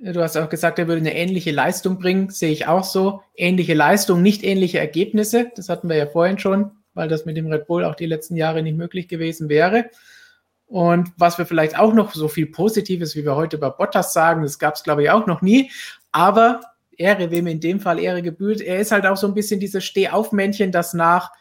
[0.00, 3.22] du hast auch gesagt, er würde eine ähnliche Leistung bringen, sehe ich auch so.
[3.36, 7.46] Ähnliche Leistung, nicht ähnliche Ergebnisse, das hatten wir ja vorhin schon, weil das mit dem
[7.46, 9.90] Red Bull auch die letzten Jahre nicht möglich gewesen wäre.
[10.66, 14.42] Und was wir vielleicht auch noch so viel Positives, wie wir heute über Bottas sagen,
[14.42, 15.70] das gab es, glaube ich, auch noch nie.
[16.12, 16.60] Aber
[16.96, 19.84] Ehre, wem in dem Fall Ehre gebührt, er ist halt auch so ein bisschen dieses
[19.84, 21.32] Stehaufmännchen, das nach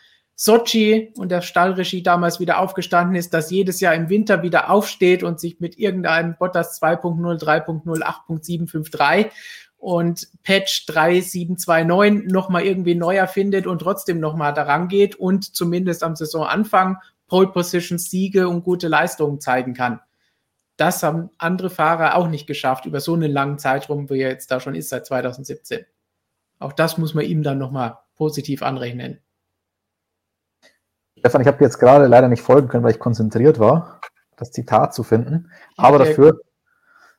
[0.41, 5.21] Sochi und der Stallregie damals wieder aufgestanden ist, dass jedes Jahr im Winter wieder aufsteht
[5.21, 9.31] und sich mit irgendeinem Bottas 2.0, 3.0, 8.753
[9.75, 16.15] und Patch 3729 nochmal irgendwie neu erfindet und trotzdem nochmal daran geht und zumindest am
[16.15, 19.99] Saisonanfang Pole Position Siege und gute Leistungen zeigen kann.
[20.77, 24.51] Das haben andere Fahrer auch nicht geschafft über so einen langen Zeitraum, wie er jetzt
[24.51, 25.85] da schon ist, seit 2017.
[26.59, 29.19] Auch das muss man ihm dann nochmal positiv anrechnen.
[31.19, 33.99] Stefan, ich habe jetzt gerade leider nicht folgen können, weil ich konzentriert war,
[34.37, 35.51] das Zitat zu finden.
[35.77, 36.09] Aber Okay.
[36.09, 36.39] dafür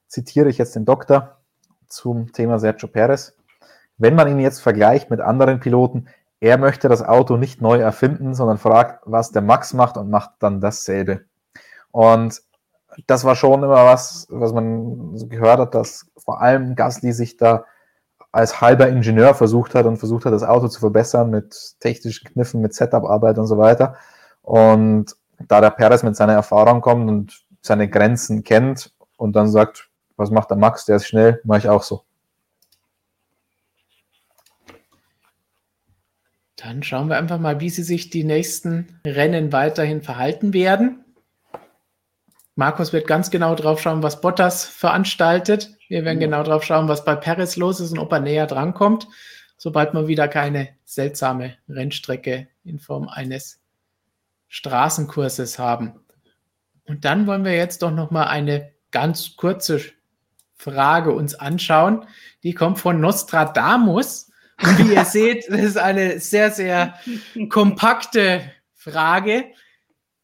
[0.09, 1.36] zitiere ich jetzt den Doktor
[1.86, 3.36] zum Thema Sergio Perez.
[3.98, 6.09] Wenn man ihn jetzt vergleicht mit anderen Piloten,
[6.40, 10.31] er möchte das Auto nicht neu erfinden, sondern fragt, was der Max macht und macht
[10.39, 11.24] dann dasselbe.
[11.90, 12.40] Und
[13.06, 17.36] das war schon immer was, was man so gehört hat, dass vor allem Gasly sich
[17.36, 17.66] da
[18.32, 22.61] als halber Ingenieur versucht hat und versucht hat, das Auto zu verbessern mit technischen Kniffen,
[22.61, 23.97] mit Setup-Arbeit und so weiter.
[24.43, 25.16] Und
[25.48, 30.31] da der Perez mit seiner Erfahrung kommt und seine Grenzen kennt und dann sagt, was
[30.31, 32.05] macht der Max, der ist schnell, mache ich auch so.
[36.57, 41.05] Dann schauen wir einfach mal, wie sie sich die nächsten Rennen weiterhin verhalten werden.
[42.55, 45.78] Markus wird ganz genau drauf schauen, was Bottas veranstaltet.
[45.90, 46.26] Wir werden Ja.
[46.28, 49.08] genau drauf schauen, was bei Perez los ist und ob er näher drankommt,
[49.56, 53.60] sobald wir wieder keine seltsame Rennstrecke in Form eines
[54.46, 56.00] Straßenkurses haben.
[56.84, 59.80] Und dann wollen wir jetzt doch noch mal eine ganz kurze
[60.54, 62.06] Frage uns anschauen.
[62.44, 64.30] Die kommt von Nostradamus.
[64.62, 66.94] Und wie ihr seht, das ist eine sehr, sehr
[67.48, 68.42] kompakte
[68.74, 69.44] Frage.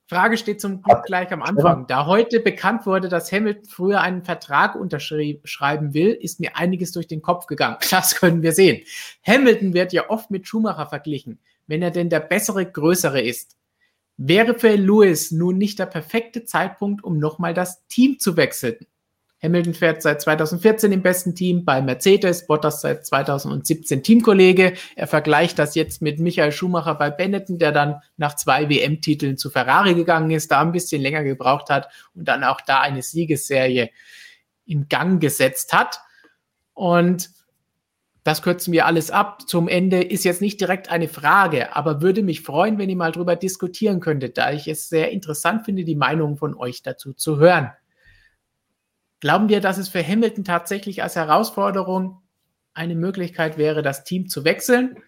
[0.09, 1.87] Frage steht zum Glück gleich am Anfang.
[1.89, 7.09] Da heute bekannt wurde, dass Hamilton früher einen Vertrag unterschreiben will, ist mir einiges durch
[7.09, 7.77] den Kopf gegangen.
[7.91, 8.83] Das können wir sehen.
[9.27, 13.57] Hamilton wird ja oft mit Schumacher verglichen, wenn er denn der bessere, größere ist.
[14.17, 18.87] Wäre für Lewis nun nicht der perfekte Zeitpunkt, um nochmal das Team zu wechseln?
[19.43, 24.73] Hamilton fährt seit 2014 im besten Team bei Mercedes, Bottas seit 2017 Teamkollege.
[24.95, 29.51] Er vergleicht das jetzt mit Michael Schumacher bei Benetton, der dann nach zwei WM-Titeln zu
[29.51, 33.91] Ferrari gegangen ist, da ein bisschen länger gebraucht hat und dann auch da eine Siegesserie
[34.65, 36.01] in Gang gesetzt hat.
[36.73, 37.31] Und
[38.25, 39.43] das kürzen wir alles ab.
[39.47, 43.13] Zum Ende ist jetzt nicht direkt eine Frage, aber würde mich freuen, wenn ihr mal
[43.13, 47.39] drüber diskutieren könntet, da ich es sehr interessant finde, die Meinung von euch dazu zu
[47.39, 47.71] hören.
[49.27, 52.23] Glauben wir, dass es für Hamilton tatsächlich als Herausforderung
[52.75, 55.03] eine Möglichkeit wäre, das Team zu wechseln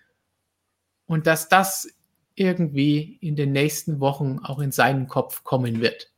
[1.07, 1.87] und dass das
[2.35, 6.11] irgendwie in den nächsten Wochen auch in seinen Kopf kommen wird?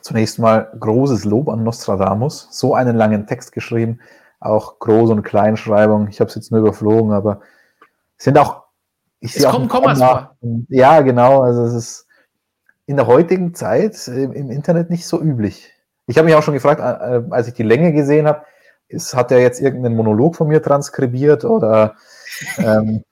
[0.00, 2.46] Zunächst mal großes Lob an Nostradamus.
[2.52, 3.98] So einen langen Text geschrieben,
[4.38, 6.06] auch Groß- und Kleinschreibung.
[6.06, 7.40] Ich habe es jetzt nur überflogen, aber
[8.16, 8.62] es sind auch.
[9.18, 10.36] Ich Es kommen Kommas Komma.
[10.68, 11.42] Ja, genau.
[11.42, 12.07] Also es ist
[12.88, 15.70] in der heutigen Zeit äh, im Internet nicht so üblich.
[16.06, 18.46] Ich habe mich auch schon gefragt, äh, als ich die Länge gesehen habe,
[18.88, 21.96] ist, hat er jetzt irgendeinen Monolog von mir transkribiert oder
[22.58, 23.04] ähm,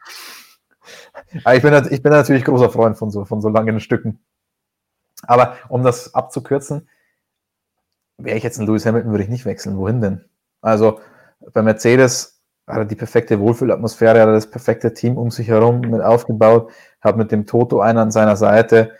[1.30, 4.18] ich, bin, ich bin natürlich großer Freund von so, von so langen Stücken.
[5.26, 6.88] Aber um das abzukürzen,
[8.16, 9.76] wäre ich jetzt ein Lewis Hamilton, würde ich nicht wechseln.
[9.76, 10.24] Wohin denn?
[10.62, 11.00] Also
[11.52, 15.80] bei Mercedes hat er die perfekte Wohlfühlatmosphäre, hat er das perfekte Team um sich herum
[15.80, 16.72] mit aufgebaut,
[17.02, 18.92] hat mit dem Toto einen an seiner Seite,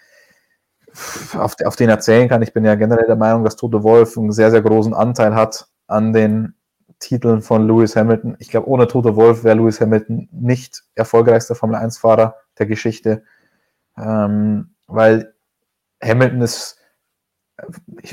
[1.39, 2.43] auf, auf den erzählen kann.
[2.43, 5.69] Ich bin ja generell der Meinung, dass Toto Wolf einen sehr, sehr großen Anteil hat
[5.87, 6.55] an den
[6.99, 8.37] Titeln von Lewis Hamilton.
[8.39, 13.23] Ich glaube, ohne Toto Wolf wäre Lewis Hamilton nicht erfolgreichster Formel 1-Fahrer der Geschichte,
[13.99, 15.35] ähm, weil
[16.03, 16.79] Hamilton ist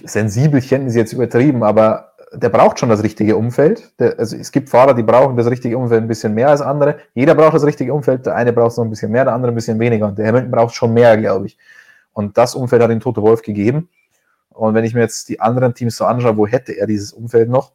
[0.06, 3.94] sensibelchen, ist jetzt übertrieben, aber der braucht schon das richtige Umfeld.
[4.00, 6.98] Der, also es gibt Fahrer, die brauchen das richtige Umfeld ein bisschen mehr als andere.
[7.14, 8.26] Jeder braucht das richtige Umfeld.
[8.26, 10.08] Der eine braucht es noch ein bisschen mehr, der andere ein bisschen weniger.
[10.08, 11.58] Und der Hamilton braucht schon mehr, glaube ich.
[12.14, 13.90] Und das Umfeld hat ihm Toto Wolf gegeben.
[14.50, 17.50] Und wenn ich mir jetzt die anderen Teams so anschaue, wo hätte er dieses Umfeld
[17.50, 17.74] noch?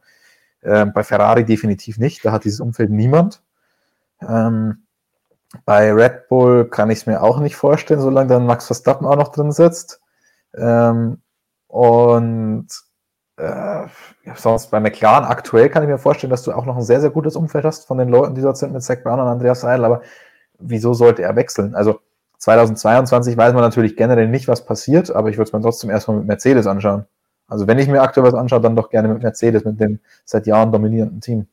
[0.62, 2.24] Ähm, bei Ferrari definitiv nicht.
[2.24, 3.42] Da hat dieses Umfeld niemand.
[4.26, 4.84] Ähm,
[5.64, 9.16] bei Red Bull kann ich es mir auch nicht vorstellen, solange dann Max Verstappen auch
[9.16, 10.00] noch drin sitzt.
[10.54, 11.20] Ähm,
[11.68, 12.68] und
[13.36, 13.86] äh,
[14.34, 17.10] sonst bei McLaren aktuell kann ich mir vorstellen, dass du auch noch ein sehr, sehr
[17.10, 19.84] gutes Umfeld hast von den Leuten, die dort sind mit Zach Brown und Andreas Seidel.
[19.84, 20.02] Aber
[20.58, 21.74] wieso sollte er wechseln?
[21.74, 22.00] Also
[22.38, 26.18] 2022 weiß man natürlich generell nicht, was passiert, aber ich würde es mir trotzdem erstmal
[26.18, 27.04] mit Mercedes anschauen.
[27.48, 30.46] Also wenn ich mir aktuell was anschaue, dann doch gerne mit Mercedes, mit dem seit
[30.46, 31.46] Jahren dominierenden Team.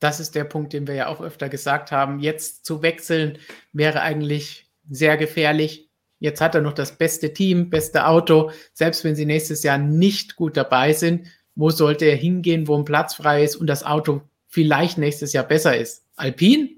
[0.00, 2.18] Das ist der Punkt, den wir ja auch öfter gesagt haben.
[2.18, 3.38] Jetzt zu wechseln
[3.72, 5.88] wäre eigentlich sehr gefährlich.
[6.18, 8.50] Jetzt hat er noch das beste Team, beste Auto.
[8.72, 12.84] Selbst wenn sie nächstes Jahr nicht gut dabei sind, wo sollte er hingehen, wo ein
[12.84, 16.04] Platz frei ist und das Auto vielleicht nächstes Jahr besser ist?
[16.16, 16.75] Alpine?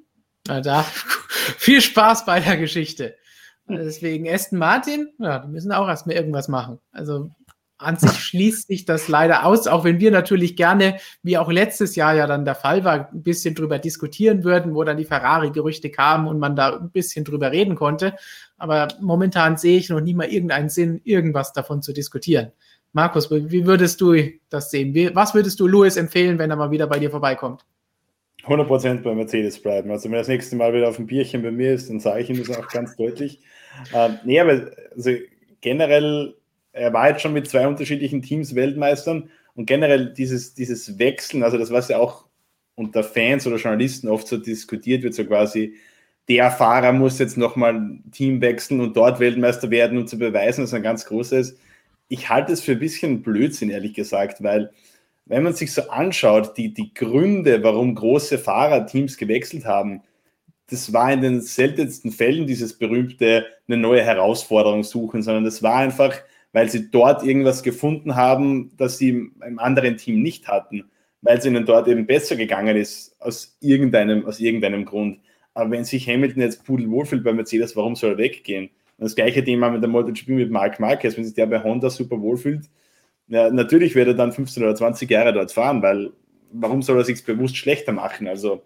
[0.48, 0.82] Na da,
[1.58, 3.14] viel Spaß bei der Geschichte.
[3.68, 6.78] Deswegen Aston Martin, ja, die müssen auch erstmal irgendwas machen.
[6.90, 7.30] Also
[7.76, 11.94] an sich schließt sich das leider aus, auch wenn wir natürlich gerne, wie auch letztes
[11.94, 15.90] Jahr ja dann der Fall war, ein bisschen drüber diskutieren würden, wo dann die Ferrari-Gerüchte
[15.90, 18.14] kamen und man da ein bisschen drüber reden konnte.
[18.56, 22.52] Aber momentan sehe ich noch nie mal irgendeinen Sinn, irgendwas davon zu diskutieren.
[22.92, 24.14] Markus, wie würdest du
[24.48, 25.14] das sehen?
[25.14, 27.64] Was würdest du Louis empfehlen, wenn er mal wieder bei dir vorbeikommt?
[28.48, 29.90] 100% bei Mercedes bleiben.
[29.90, 32.30] Also wenn das nächste Mal wieder auf ein Bierchen bei mir ist, dann sage ich
[32.30, 33.40] ihm das auch ganz deutlich.
[33.94, 35.12] Ähm, nee, aber also
[35.60, 36.34] generell
[36.78, 41.58] er war jetzt schon mit zwei unterschiedlichen Teams Weltmeistern und generell dieses, dieses Wechseln, also
[41.58, 42.26] das, was ja auch
[42.74, 45.74] unter Fans oder Journalisten oft so diskutiert wird, so quasi,
[46.28, 50.60] der Fahrer muss jetzt nochmal ein Team wechseln und dort Weltmeister werden, um zu beweisen,
[50.60, 51.58] dass er ein ganz großer ist.
[52.08, 54.70] Ich halte es für ein bisschen Blödsinn, ehrlich gesagt, weil
[55.28, 60.02] wenn man sich so anschaut, die, die Gründe, warum große Fahrerteams gewechselt haben,
[60.70, 65.76] das war in den seltensten Fällen dieses berühmte eine neue Herausforderung suchen, sondern das war
[65.76, 66.14] einfach
[66.52, 70.90] weil sie dort irgendwas gefunden haben, das sie im anderen Team nicht hatten,
[71.22, 75.20] weil es ihnen dort eben besser gegangen ist, aus irgendeinem, aus irgendeinem Grund.
[75.55, 78.70] Aber wenn sich Hamilton jetzt pudel wohlfühlt bei Mercedes, warum soll er weggehen?
[78.96, 81.90] Und das gleiche Thema mit der MotoGP mit Marc Marquez, wenn sich der bei Honda
[81.90, 82.68] super wohlfühlt,
[83.28, 86.12] ja, natürlich wird er dann 15 oder 20 Jahre dort fahren, weil
[86.52, 88.26] warum soll er sich bewusst schlechter machen?
[88.28, 88.62] Also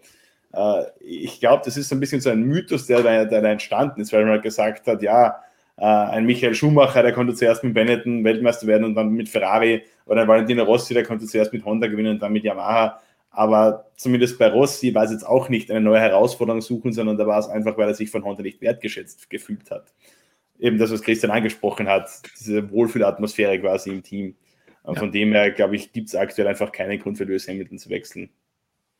[0.53, 4.01] äh, ich glaube, das ist ein bisschen so ein Mythos, der da, der da entstanden
[4.01, 5.41] ist, weil man halt gesagt hat, ja,
[5.77, 9.83] äh, ein Michael Schumacher, der konnte zuerst mit Benetton Weltmeister werden und dann mit Ferrari
[10.07, 13.01] oder ein Valentino Rossi, der konnte zuerst mit Honda gewinnen und dann mit Yamaha.
[13.31, 17.27] Aber zumindest bei Rossi war es jetzt auch nicht eine neue Herausforderung suchen, sondern da
[17.27, 19.95] war es einfach, weil er sich von Honda nicht wertgeschätzt gefühlt hat.
[20.59, 24.37] Eben das, was Christian angesprochen hat, diese Wohlfühlatmosphäre quasi im Team.
[24.83, 25.01] Und ja.
[25.01, 27.91] von dem her, glaube ich, gibt es aktuell einfach keinen Grund für Lewis Hamilton zu
[27.91, 28.31] wechseln.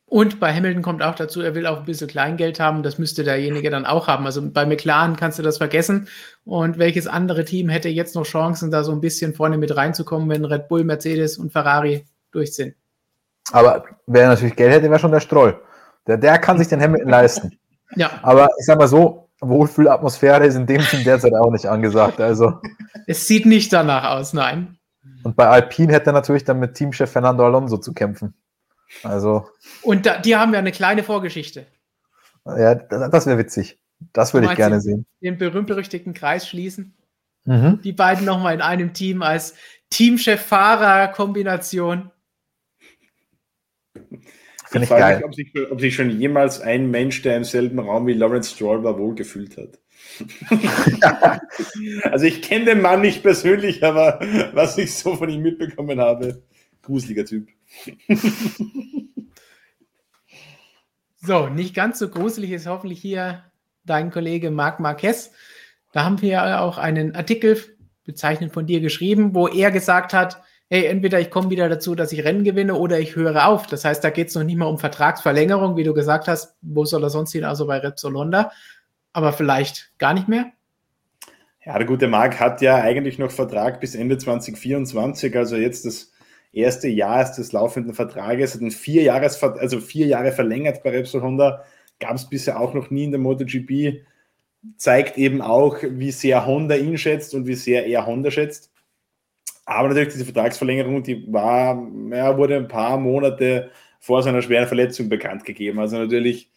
[0.05, 2.83] Und bei Hamilton kommt auch dazu, er will auch ein bisschen Kleingeld haben.
[2.83, 4.25] Das müsste derjenige dann auch haben.
[4.25, 6.07] Also bei McLaren kannst du das vergessen.
[6.45, 10.29] Und welches andere Team hätte jetzt noch Chancen, da so ein bisschen vorne mit reinzukommen,
[10.29, 12.75] wenn Red Bull, Mercedes und Ferrari durch sind?
[13.51, 15.59] Aber wer natürlich Geld hätte, wäre schon der Stroll.
[16.05, 17.59] Der, der kann sich den Hamilton leisten.
[17.95, 18.09] Ja.
[18.23, 22.19] Aber ich sag mal so, Wohlfühlatmosphäre ist in dem Team derzeit auch nicht angesagt.
[22.19, 22.53] Also.
[23.05, 24.79] Es sieht nicht danach aus, nein.
[25.23, 28.33] Und bei Alpine hätte er natürlich dann mit Teamchef Fernando Alonso zu kämpfen.
[29.03, 29.47] Also.
[29.81, 31.65] Und da, die haben ja eine kleine Vorgeschichte.
[32.45, 33.79] Ja, das, das wäre witzig.
[34.11, 35.05] Das würde ich gerne sehen.
[35.21, 36.93] Den berühmt-berüchtigten Kreis schließen.
[37.45, 37.79] Mhm.
[37.81, 39.55] Die beiden nochmal in einem Team als
[39.89, 42.11] Teamchef-Fahrer-Kombination.
[43.93, 44.25] Finde
[44.73, 45.17] ich, ich geil.
[45.17, 48.55] Mich, ob, sich, ob sich schon jemals ein Mensch, der im selben Raum wie Lawrence
[48.55, 49.79] Stroll war, wohlgefühlt hat.
[52.03, 54.19] also ich kenne den Mann nicht persönlich, aber
[54.53, 56.43] was ich so von ihm mitbekommen habe,
[56.81, 57.47] gruseliger Typ.
[61.21, 63.43] so, nicht ganz so gruselig ist hoffentlich hier
[63.85, 65.31] dein Kollege Marc Marquez.
[65.91, 67.57] Da haben wir ja auch einen Artikel
[68.03, 72.11] bezeichnet von dir geschrieben, wo er gesagt hat, hey, entweder ich komme wieder dazu, dass
[72.11, 73.67] ich Rennen gewinne oder ich höre auf.
[73.67, 76.83] Das heißt, da geht es noch nicht mal um Vertragsverlängerung, wie du gesagt hast, wo
[76.83, 78.51] soll er sonst hin, also bei Repsol Honda,
[79.13, 80.51] aber vielleicht gar nicht mehr.
[81.65, 86.11] Ja, der gute Marc hat ja eigentlich noch Vertrag bis Ende 2024, also jetzt das
[86.51, 91.21] erste Jahr des laufenden Vertrages, hat ein vier, Jahres, also vier Jahre verlängert bei Repsol
[91.21, 91.63] Honda,
[91.99, 94.03] gab es bisher auch noch nie in der MotoGP,
[94.77, 98.71] zeigt eben auch, wie sehr Honda ihn schätzt und wie sehr er Honda schätzt.
[99.65, 105.07] Aber natürlich diese Vertragsverlängerung, die war, ja, wurde ein paar Monate vor seiner schweren Verletzung
[105.07, 105.79] bekannt gegeben.
[105.79, 106.49] Also natürlich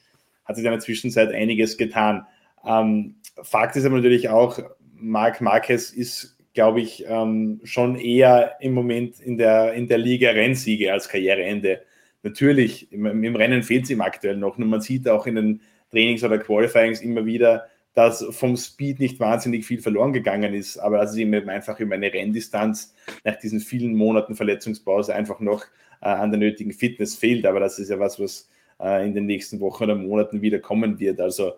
[0.44, 2.26] hat sich in der Zwischenzeit einiges getan.
[2.64, 4.58] Ähm, Fakt ist aber natürlich auch,
[4.94, 10.30] Marc Marquez ist, glaube ich, ähm, schon eher im Moment in der, in der Liga
[10.30, 11.82] Rennsiege als Karriereende.
[12.22, 14.56] Natürlich, im, im Rennen fehlt es ihm aktuell noch.
[14.56, 15.60] Und man sieht auch in den
[15.90, 20.98] Trainings oder Qualifyings immer wieder, dass vom Speed nicht wahnsinnig viel verloren gegangen ist, aber
[20.98, 25.64] dass es ihm einfach über eine Renndistanz nach diesen vielen Monaten Verletzungspause einfach noch
[26.02, 27.46] äh, an der nötigen Fitness fehlt.
[27.46, 28.50] Aber das ist ja was, was
[28.80, 31.20] äh, in den nächsten Wochen oder Monaten wieder kommen wird.
[31.20, 31.54] Also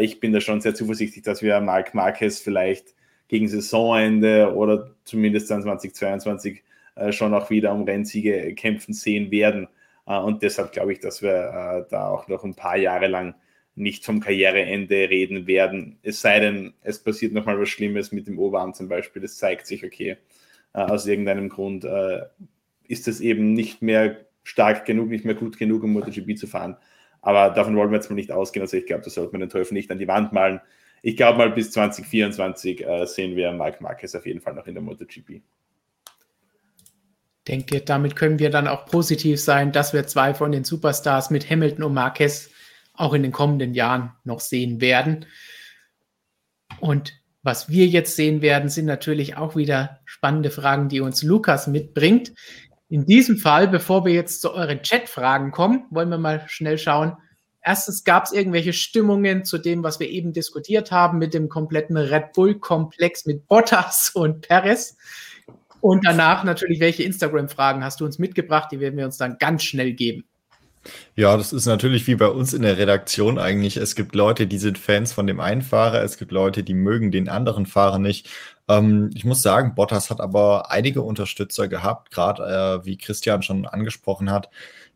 [0.00, 2.94] ich bin da schon sehr zuversichtlich, dass wir Marc Marquez vielleicht
[3.28, 6.62] gegen Saisonende oder zumindest dann 2022
[6.96, 9.68] äh, schon auch wieder um Rennsiege kämpfen sehen werden.
[10.06, 13.34] Äh, und deshalb glaube ich, dass wir äh, da auch noch ein paar Jahre lang
[13.76, 15.98] nicht vom Karriereende reden werden.
[16.02, 19.24] Es sei denn, es passiert nochmal was Schlimmes mit dem Oberarm zum Beispiel.
[19.24, 20.16] Es zeigt sich, okay,
[20.74, 22.20] äh, aus irgendeinem Grund äh,
[22.86, 26.76] ist es eben nicht mehr stark genug, nicht mehr gut genug, um MotoGP zu fahren.
[27.24, 28.62] Aber davon wollen wir jetzt mal nicht ausgehen.
[28.62, 30.60] Also ich glaube, da sollte man den Teufel nicht an die Wand malen.
[31.02, 34.74] Ich glaube mal, bis 2024 äh, sehen wir Marc Marquez auf jeden Fall noch in
[34.74, 35.42] der MotoGP.
[37.48, 41.48] denke, damit können wir dann auch positiv sein, dass wir zwei von den Superstars mit
[41.48, 42.50] Hamilton und Marquez
[42.92, 45.26] auch in den kommenden Jahren noch sehen werden.
[46.80, 51.66] Und was wir jetzt sehen werden, sind natürlich auch wieder spannende Fragen, die uns Lukas
[51.66, 52.32] mitbringt.
[52.88, 57.16] In diesem Fall, bevor wir jetzt zu euren Chat-Fragen kommen, wollen wir mal schnell schauen.
[57.62, 61.96] Erstens gab es irgendwelche Stimmungen zu dem, was wir eben diskutiert haben, mit dem kompletten
[61.96, 64.96] Red Bull-Komplex mit Bottas und Perez.
[65.80, 68.68] Und danach natürlich, welche Instagram-Fragen hast du uns mitgebracht?
[68.70, 70.24] Die werden wir uns dann ganz schnell geben.
[71.16, 73.76] Ja, das ist natürlich wie bei uns in der Redaktion eigentlich.
[73.76, 77.10] Es gibt Leute, die sind Fans von dem einen Fahrer, es gibt Leute, die mögen
[77.10, 78.28] den anderen Fahrer nicht.
[78.68, 83.66] Ähm, ich muss sagen, Bottas hat aber einige Unterstützer gehabt, gerade äh, wie Christian schon
[83.66, 84.50] angesprochen hat.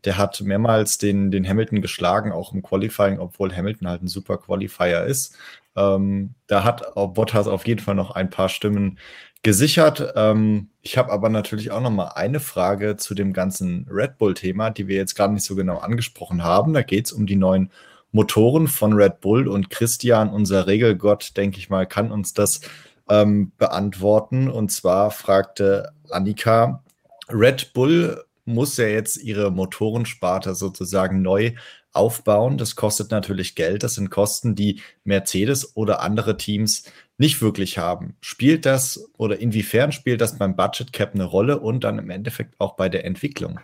[0.05, 4.39] Der hat mehrmals den, den Hamilton geschlagen, auch im Qualifying, obwohl Hamilton halt ein super
[4.39, 5.37] Qualifier ist.
[5.77, 8.99] Ähm, da hat Bottas auf jeden Fall noch ein paar Stimmen
[9.43, 10.13] gesichert.
[10.17, 14.71] Ähm, ich habe aber natürlich auch noch mal eine Frage zu dem ganzen Red Bull-Thema,
[14.71, 16.75] die wir jetzt gerade nicht so genau angesprochen haben.
[16.75, 17.71] Da geht es um die neuen
[18.11, 22.61] Motoren von Red Bull und Christian, unser Regelgott, denke ich mal, kann uns das
[23.09, 24.49] ähm, beantworten.
[24.49, 26.83] Und zwar fragte Annika,
[27.29, 31.53] Red Bull muss ja jetzt ihre Motorensparte sozusagen neu
[31.93, 32.57] aufbauen.
[32.57, 33.83] Das kostet natürlich Geld.
[33.83, 36.85] Das sind Kosten, die Mercedes oder andere Teams
[37.19, 38.17] nicht wirklich haben.
[38.21, 42.55] Spielt das oder inwiefern spielt das beim Budget Cap eine Rolle und dann im Endeffekt
[42.59, 43.61] auch bei der Entwicklung?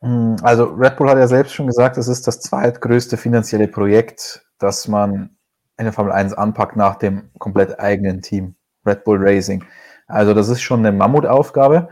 [0.00, 4.44] Hm, also Red Bull hat ja selbst schon gesagt, es ist das zweitgrößte finanzielle Projekt,
[4.58, 5.36] das man
[5.78, 8.54] in der Formel 1 anpackt nach dem komplett eigenen Team,
[8.86, 9.64] Red Bull Racing.
[10.06, 11.88] Also das ist schon eine Mammutaufgabe.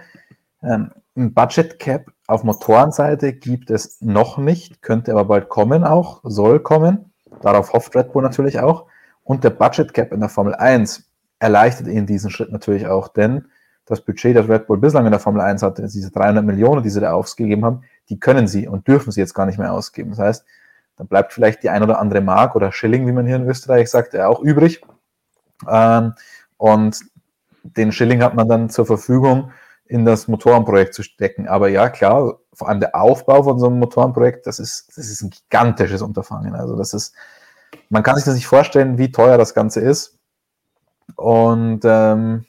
[0.62, 6.20] Ähm, ein Budget Cap auf Motorenseite gibt es noch nicht, könnte aber bald kommen auch,
[6.24, 7.12] soll kommen.
[7.42, 8.86] Darauf hofft Red Bull natürlich auch.
[9.24, 11.04] Und der Budget Cap in der Formel 1
[11.38, 13.46] erleichtert ihnen diesen Schritt natürlich auch, denn
[13.86, 16.90] das Budget, das Red Bull bislang in der Formel 1 hatte, diese 300 Millionen, die
[16.90, 20.10] sie da ausgegeben haben, die können sie und dürfen sie jetzt gar nicht mehr ausgeben.
[20.10, 20.44] Das heißt,
[20.96, 23.90] dann bleibt vielleicht die ein oder andere Mark oder Schilling, wie man hier in Österreich
[23.90, 24.80] sagt, auch übrig.
[25.68, 26.14] Ähm,
[26.56, 27.00] und
[27.62, 29.50] den Schilling hat man dann zur Verfügung,
[29.86, 31.46] in das Motorenprojekt zu stecken.
[31.46, 35.22] Aber ja, klar, vor allem der Aufbau von so einem Motorenprojekt, das ist, das ist
[35.22, 36.54] ein gigantisches Unterfangen.
[36.54, 37.14] Also das ist,
[37.88, 40.18] man kann sich das nicht vorstellen, wie teuer das Ganze ist.
[41.16, 42.46] Und ähm,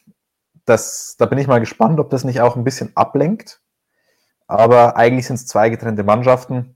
[0.65, 3.61] das, da bin ich mal gespannt, ob das nicht auch ein bisschen ablenkt.
[4.47, 6.75] Aber eigentlich sind es zwei getrennte Mannschaften.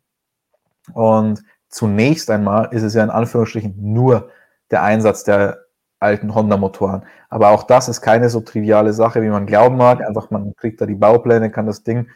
[0.94, 4.30] Und zunächst einmal ist es ja in Anführungsstrichen nur
[4.72, 5.65] der Einsatz der
[5.99, 7.03] alten Honda-Motoren.
[7.30, 10.02] Aber auch das ist keine so triviale Sache, wie man glauben mag.
[10.06, 12.07] Einfach, man kriegt da die Baupläne, kann das Ding,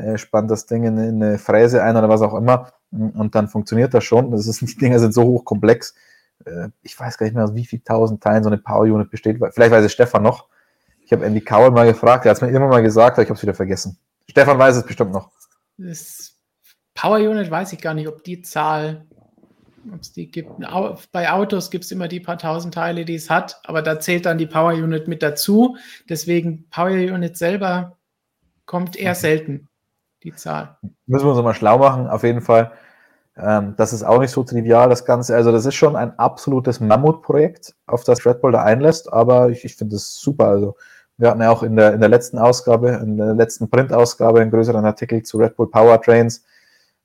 [0.00, 3.48] äh, spannt das Ding in, in eine Fräse ein oder was auch immer und dann
[3.48, 4.30] funktioniert das schon.
[4.30, 5.94] Das ist, die Dinger sind so hochkomplex.
[6.44, 9.10] Äh, ich weiß gar nicht mehr, aus wie viel tausend Teilen so eine Power Unit
[9.10, 9.38] besteht.
[9.52, 10.48] Vielleicht weiß es Stefan noch.
[11.02, 13.28] Ich habe Andy Cowell mal gefragt, er hat es mir immer mal gesagt, aber ich
[13.28, 13.98] habe es wieder vergessen.
[14.28, 15.30] Stefan weiß es bestimmt noch.
[15.76, 16.36] Das
[16.94, 19.06] Power Unit weiß ich gar nicht, ob die Zahl
[19.92, 20.50] ob es die gibt.
[21.10, 24.26] Bei Autos gibt es immer die paar tausend Teile, die es hat, aber da zählt
[24.26, 25.76] dann die Power Unit mit dazu.
[26.08, 27.96] Deswegen Power Unit selber
[28.66, 29.68] kommt eher selten,
[30.22, 30.76] die Zahl.
[31.06, 32.72] Müssen wir uns mal schlau machen, auf jeden Fall.
[33.36, 35.34] Ähm, das ist auch nicht so trivial, das Ganze.
[35.34, 39.64] Also, das ist schon ein absolutes Mammutprojekt, auf das Red Bull da einlässt, aber ich,
[39.64, 40.46] ich finde das super.
[40.46, 40.76] Also,
[41.16, 44.50] wir hatten ja auch in der, in der letzten Ausgabe, in der letzten Printausgabe einen
[44.50, 46.44] größeren Artikel zu Red Bull Powertrains.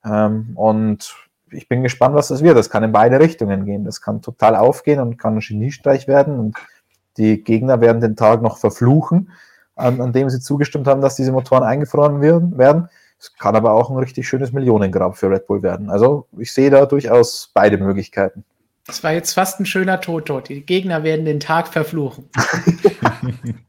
[0.05, 1.15] Ähm, und
[1.51, 2.57] ich bin gespannt, was das wird.
[2.57, 3.83] Das kann in beide Richtungen gehen.
[3.83, 6.39] Das kann total aufgehen und kann ein Geniestreich werden.
[6.39, 6.55] Und
[7.17, 9.31] die Gegner werden den Tag noch verfluchen,
[9.75, 12.89] an, an dem sie zugestimmt haben, dass diese Motoren eingefroren werden.
[13.19, 15.89] Es kann aber auch ein richtig schönes Millionengrab für Red Bull werden.
[15.89, 18.43] Also ich sehe da durchaus beide Möglichkeiten.
[18.85, 22.29] Das war jetzt fast ein schöner Tod Die Gegner werden den Tag verfluchen.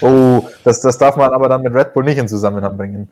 [0.00, 3.10] oh, das, das darf man aber dann mit Red Bull nicht in Zusammenhang bringen.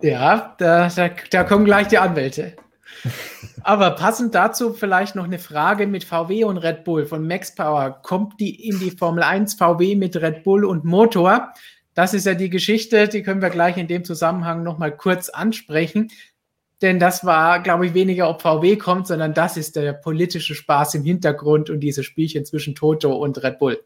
[0.00, 2.52] Ja, da, da, da kommen gleich die Anwälte.
[3.62, 7.98] Aber passend dazu vielleicht noch eine Frage mit VW und Red Bull von Max Power.
[8.02, 11.52] Kommt die in die Formel 1 VW mit Red Bull und Motor?
[11.94, 16.10] Das ist ja die Geschichte, die können wir gleich in dem Zusammenhang nochmal kurz ansprechen.
[16.82, 20.96] Denn das war, glaube ich, weniger, ob VW kommt, sondern das ist der politische Spaß
[20.96, 23.80] im Hintergrund und diese Spielchen zwischen Toto und Red Bull.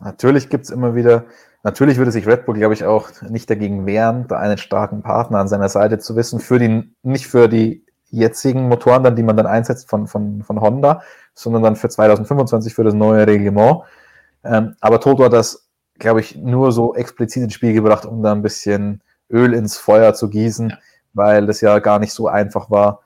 [0.00, 1.26] Natürlich gibt es immer wieder,
[1.62, 5.38] natürlich würde sich Red Bull, glaube ich, auch nicht dagegen wehren, da einen starken Partner
[5.38, 9.36] an seiner Seite zu wissen, für die, nicht für die jetzigen Motoren, dann, die man
[9.36, 11.02] dann einsetzt von, von, von Honda,
[11.34, 13.82] sondern dann für 2025 für das neue Reglement.
[14.44, 15.65] Ähm, aber Toto hat das,
[15.98, 19.00] glaube ich, nur so explizit ins Spiel gebracht, um da ein bisschen
[19.30, 20.78] Öl ins Feuer zu gießen, ja.
[21.14, 23.02] weil das ja gar nicht so einfach war,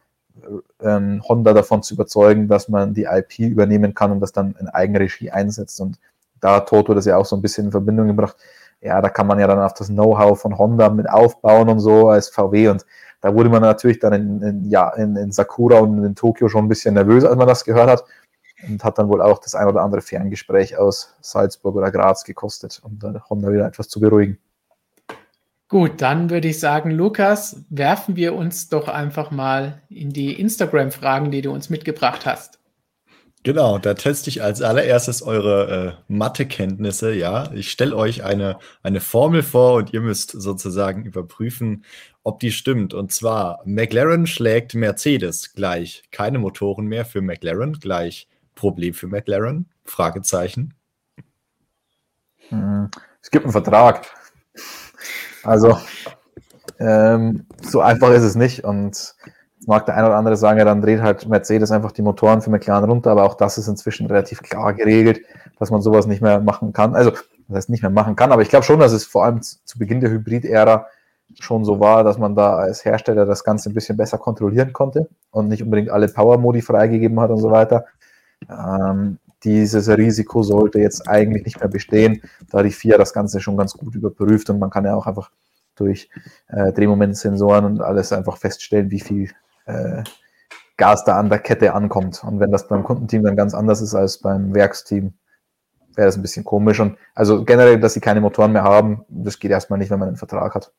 [0.82, 4.68] ähm, Honda davon zu überzeugen, dass man die IP übernehmen kann und das dann in
[4.68, 5.80] Eigenregie einsetzt.
[5.80, 5.98] Und
[6.40, 8.36] da hat Toto das ja auch so ein bisschen in Verbindung gebracht.
[8.80, 12.08] Ja, da kann man ja dann auf das Know-how von Honda mit aufbauen und so
[12.08, 12.86] als VW und
[13.20, 16.64] da wurde man natürlich dann in, in, ja, in, in Sakura und in Tokio schon
[16.64, 18.04] ein bisschen nervös, als man das gehört hat.
[18.66, 22.80] Und hat dann wohl auch das ein oder andere Ferngespräch aus Salzburg oder Graz gekostet,
[22.84, 24.38] um dann Honda wieder etwas zu beruhigen.
[25.68, 31.30] Gut, dann würde ich sagen, Lukas, werfen wir uns doch einfach mal in die Instagram-Fragen,
[31.30, 32.60] die du uns mitgebracht hast.
[33.42, 37.14] Genau, da teste ich als allererstes eure äh, Mathekenntnisse.
[37.14, 41.84] Ja, ich stelle euch eine, eine Formel vor und ihr müsst sozusagen überprüfen,
[42.22, 42.92] ob die stimmt.
[42.92, 48.28] Und zwar, McLaren schlägt Mercedes gleich keine Motoren mehr für McLaren, gleich
[48.60, 49.66] Problem für McLaren?
[49.84, 50.74] Fragezeichen.
[52.50, 52.90] Hm,
[53.22, 54.06] es gibt einen Vertrag.
[55.42, 55.78] Also,
[56.78, 58.62] ähm, so einfach ist es nicht.
[58.64, 59.16] Und
[59.66, 62.50] mag der eine oder andere sagen, ja, dann dreht halt Mercedes einfach die Motoren für
[62.50, 65.22] McLaren runter, aber auch das ist inzwischen relativ klar geregelt,
[65.58, 66.94] dass man sowas nicht mehr machen kann.
[66.94, 67.12] Also,
[67.48, 69.78] das heißt nicht mehr machen kann, aber ich glaube schon, dass es vor allem zu
[69.78, 70.86] Beginn der Hybrid-Ära
[71.38, 75.08] schon so war, dass man da als Hersteller das Ganze ein bisschen besser kontrollieren konnte
[75.30, 77.86] und nicht unbedingt alle Power-Modi freigegeben hat und so weiter.
[78.48, 83.56] Ähm, dieses Risiko sollte jetzt eigentlich nicht mehr bestehen, da die FIA das Ganze schon
[83.56, 85.30] ganz gut überprüft und man kann ja auch einfach
[85.76, 86.10] durch
[86.48, 89.30] äh, Drehmomentsensoren und alles einfach feststellen, wie viel
[89.66, 90.02] äh,
[90.76, 92.22] Gas da an der Kette ankommt.
[92.24, 95.14] Und wenn das beim Kundenteam dann ganz anders ist als beim Werksteam,
[95.94, 96.80] wäre das ein bisschen komisch.
[96.80, 100.08] Und also generell, dass sie keine Motoren mehr haben, das geht erstmal nicht, wenn man
[100.08, 100.72] einen Vertrag hat.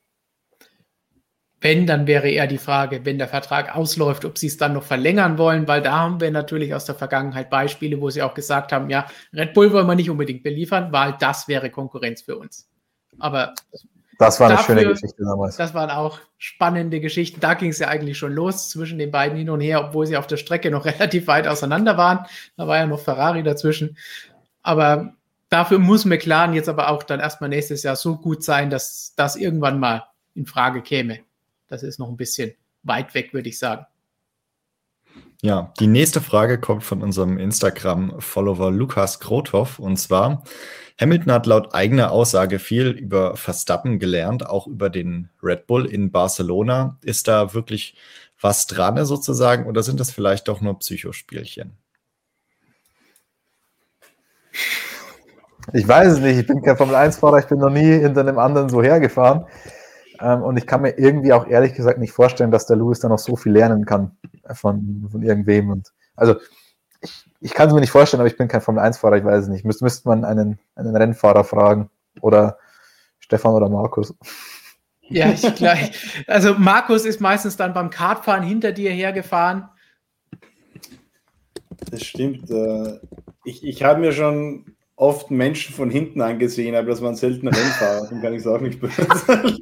[1.62, 4.82] Wenn, dann wäre eher die Frage, wenn der Vertrag ausläuft, ob sie es dann noch
[4.82, 8.72] verlängern wollen, weil da haben wir natürlich aus der Vergangenheit Beispiele, wo sie auch gesagt
[8.72, 12.68] haben, ja, Red Bull wollen wir nicht unbedingt beliefern, weil das wäre Konkurrenz für uns.
[13.20, 13.54] Aber
[14.18, 15.56] das war eine Dafür, schöne Geschichte damals.
[15.56, 17.38] Das waren auch spannende Geschichten.
[17.38, 20.16] Da ging es ja eigentlich schon los zwischen den beiden hin und her, obwohl sie
[20.16, 22.26] auf der Strecke noch relativ weit auseinander waren.
[22.56, 23.96] Da war ja noch Ferrari dazwischen.
[24.62, 25.14] Aber
[25.48, 29.36] dafür muss McLaren jetzt aber auch dann erstmal nächstes Jahr so gut sein, dass das
[29.36, 31.20] irgendwann mal in Frage käme.
[31.72, 33.86] Das ist noch ein bisschen weit weg, würde ich sagen.
[35.40, 40.44] Ja, die nächste Frage kommt von unserem Instagram-Follower Lukas Grothoff und zwar:
[41.00, 46.12] Hamilton hat laut eigener Aussage viel über Verstappen gelernt, auch über den Red Bull in
[46.12, 46.98] Barcelona.
[47.02, 47.96] Ist da wirklich
[48.38, 51.78] was dran sozusagen oder sind das vielleicht doch nur Psychospielchen?
[55.72, 58.68] Ich weiß es nicht, ich bin kein Formel-1-Fahrer, ich bin noch nie hinter einem anderen
[58.68, 59.46] so hergefahren.
[60.22, 63.08] Ähm, und ich kann mir irgendwie auch ehrlich gesagt nicht vorstellen, dass der Lewis da
[63.08, 64.16] noch so viel lernen kann
[64.54, 65.70] von, von irgendwem.
[65.70, 66.36] Und also
[67.00, 69.48] ich, ich kann es mir nicht vorstellen, aber ich bin kein Formel-1-Fahrer, ich weiß es
[69.48, 69.64] nicht.
[69.64, 71.90] Müsste müsst man einen, einen Rennfahrer fragen
[72.20, 72.58] oder
[73.18, 74.14] Stefan oder Markus.
[75.08, 76.24] Ja, ich gleich.
[76.26, 79.68] Also Markus ist meistens dann beim Kartfahren hinter dir hergefahren.
[81.90, 82.48] Das stimmt.
[82.50, 83.00] Äh,
[83.44, 88.06] ich, ich habe mir schon oft Menschen von hinten angesehen, aber das waren selten Rennfahrer,
[88.08, 89.58] dann kann ich es auch nicht beurteilen.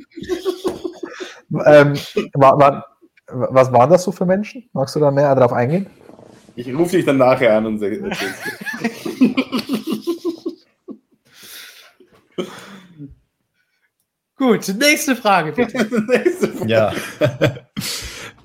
[1.64, 1.94] ähm,
[2.34, 2.86] war, war,
[3.26, 4.68] was waren das so für Menschen?
[4.74, 5.86] Magst du da mehr darauf eingehen?
[6.56, 8.10] Ich rufe dich dann nachher an und sage.
[14.36, 15.78] Gut, nächste Frage bitte.
[16.08, 16.70] nächste Frage.
[16.70, 16.92] Ja.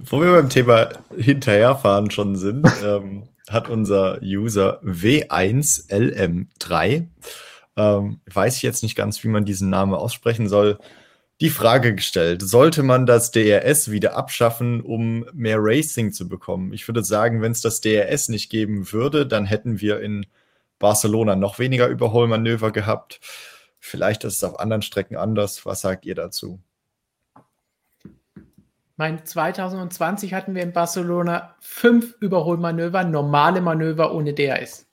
[0.09, 7.07] Wo wir beim Thema Hinterherfahren schon sind, ähm, hat unser User W1LM3,
[7.77, 10.79] ähm, weiß ich jetzt nicht ganz, wie man diesen Namen aussprechen soll,
[11.41, 16.71] die Frage gestellt, sollte man das DRS wieder abschaffen, um mehr Racing zu bekommen?
[16.71, 20.25] Ich würde sagen, wenn es das DRS nicht geben würde, dann hätten wir in
[20.79, 23.19] Barcelona noch weniger Überholmanöver gehabt.
[23.79, 25.65] Vielleicht ist es auf anderen Strecken anders.
[25.65, 26.59] Was sagt ihr dazu?
[28.97, 34.85] Mein 2020 hatten wir in Barcelona fünf Überholmanöver, normale Manöver ohne DRS.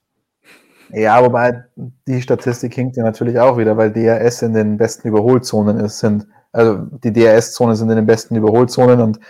[0.90, 5.78] Ja, wobei die Statistik hinkt ja natürlich auch wieder, weil DRS in den besten Überholzonen
[5.78, 9.20] ist, sind, also die DRS-Zonen sind in den besten Überholzonen und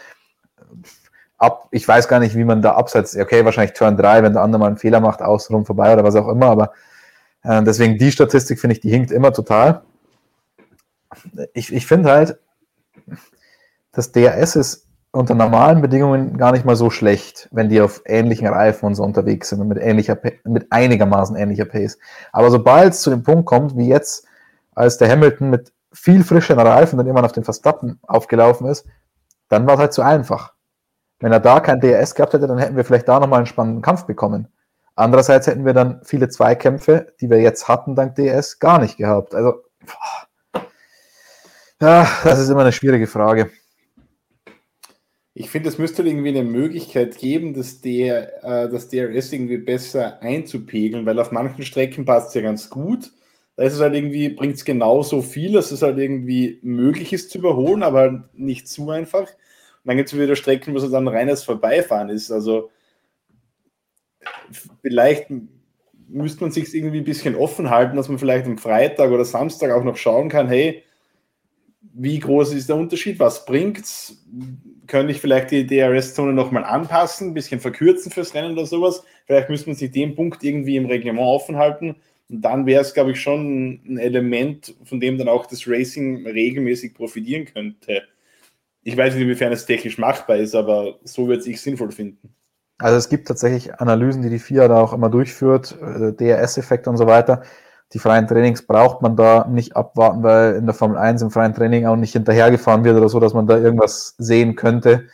[1.37, 3.17] ab, ich weiß gar nicht, wie man da absetzt.
[3.17, 6.17] Okay, wahrscheinlich Turn 3, wenn der andere mal einen Fehler macht, außenrum vorbei oder was
[6.17, 6.73] auch immer, aber
[7.45, 9.83] äh, deswegen die Statistik finde ich, die hinkt immer total.
[11.53, 12.39] Ich, ich finde halt,
[13.93, 18.47] das DRS ist unter normalen Bedingungen gar nicht mal so schlecht, wenn die auf ähnlichen
[18.47, 21.99] Reifen und so unterwegs sind und mit, ähnlicher, mit einigermaßen ähnlicher Pace.
[22.33, 24.27] Aber sobald es zu dem Punkt kommt, wie jetzt,
[24.75, 28.87] als der Hamilton mit viel frischeren Reifen dann immer auf den Verstappen aufgelaufen ist,
[29.49, 30.55] dann war es halt zu einfach.
[31.21, 33.83] Wenn er da kein DRS gehabt hätte, dann hätten wir vielleicht da nochmal einen spannenden
[33.83, 34.49] Kampf bekommen.
[34.95, 39.35] Andererseits hätten wir dann viele Zweikämpfe, die wir jetzt hatten, dank DRS, gar nicht gehabt.
[39.35, 40.63] Also, boah.
[41.81, 43.51] ja, das ist immer eine schwierige Frage.
[45.43, 50.23] Ich finde, es müsste irgendwie eine Möglichkeit geben, dass der, äh, das DRS irgendwie besser
[50.23, 53.11] einzupegeln, weil auf manchen Strecken passt es ja ganz gut.
[53.57, 57.31] Da ist es halt irgendwie, bringt es genauso viel, dass es halt irgendwie möglich ist
[57.31, 59.23] zu überholen, aber halt nicht zu einfach.
[59.23, 59.29] Und
[59.85, 62.31] dann gibt es wieder Strecken, wo es dann reines Vorbeifahren ist.
[62.31, 62.71] Also
[64.81, 65.27] vielleicht
[66.07, 69.73] müsste man sich irgendwie ein bisschen offen halten, dass man vielleicht am Freitag oder Samstag
[69.73, 70.85] auch noch schauen kann, hey,
[71.95, 74.25] wie groß ist der Unterschied, was bringt es?
[74.93, 79.03] Könnte ich vielleicht die DRS-Zone nochmal anpassen, ein bisschen verkürzen fürs Rennen oder sowas?
[79.25, 81.97] Vielleicht müsste man sich den Punkt irgendwie im Reglement offen halten.
[82.29, 86.27] Und dann wäre es, glaube ich, schon ein Element, von dem dann auch das Racing
[86.27, 88.03] regelmäßig profitieren könnte.
[88.83, 92.35] Ich weiß nicht, inwiefern es technisch machbar ist, aber so würde ich sinnvoll finden.
[92.77, 96.99] Also es gibt tatsächlich Analysen, die die FIA da auch immer durchführt, äh, DRS-Effekt und
[96.99, 97.45] so weiter
[97.93, 101.55] die freien Trainings braucht man da nicht abwarten, weil in der Formel 1 im freien
[101.55, 105.09] Training auch nicht hinterhergefahren wird oder so, dass man da irgendwas sehen könnte.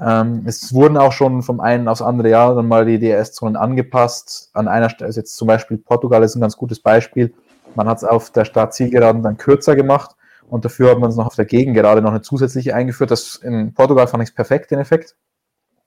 [0.00, 4.50] Ähm, es wurden auch schon vom einen aufs andere Jahr dann mal die DRS-Zonen angepasst.
[4.52, 7.34] An einer Stelle ist jetzt zum Beispiel Portugal ist ein ganz gutes Beispiel.
[7.74, 10.14] Man hat es auf der Start-Zielgeraden dann kürzer gemacht
[10.48, 13.10] und dafür hat man es noch auf der Gegengerade noch eine zusätzliche eingeführt.
[13.10, 15.16] Das in Portugal fand ich es perfekt, den Effekt.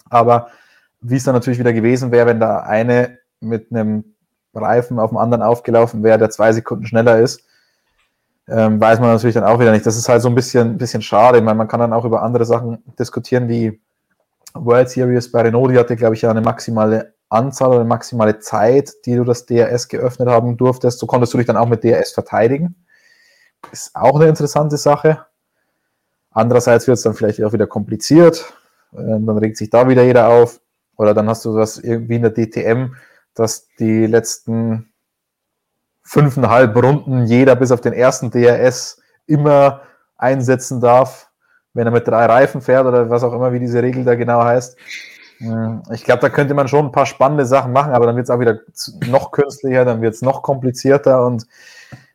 [0.10, 0.48] Aber
[1.00, 4.16] wie es dann natürlich wieder gewesen wäre, wenn da eine mit einem
[4.54, 7.44] Reifen auf dem anderen aufgelaufen wäre, der zwei Sekunden schneller ist,
[8.48, 9.86] ähm, weiß man natürlich dann auch wieder nicht.
[9.86, 11.38] Das ist halt so ein bisschen, bisschen schade.
[11.38, 13.80] Ich meine, man kann dann auch über andere Sachen diskutieren, wie
[14.54, 18.40] World Series bei Renault, die hatte, glaube ich, ja eine maximale Anzahl oder eine maximale
[18.40, 21.00] Zeit, die du das DRS geöffnet haben durftest.
[21.00, 22.76] So konntest du dich dann auch mit DRS verteidigen.
[23.72, 25.26] Ist auch eine interessante Sache.
[26.32, 28.54] Andererseits wird es dann vielleicht auch wieder kompliziert.
[28.94, 30.60] Ähm, dann regt sich da wieder jeder auf.
[30.98, 32.96] Oder dann hast du was irgendwie in der DTM,
[33.34, 34.92] dass die letzten
[36.04, 39.82] fünfeinhalb Runden jeder bis auf den ersten DRS immer
[40.18, 41.30] einsetzen darf,
[41.74, 44.44] wenn er mit drei Reifen fährt oder was auch immer, wie diese Regel da genau
[44.44, 44.78] heißt.
[45.38, 48.26] Hm, ich glaube, da könnte man schon ein paar spannende Sachen machen, aber dann wird
[48.26, 48.60] es auch wieder
[49.08, 51.48] noch künstlicher, dann wird es noch komplizierter und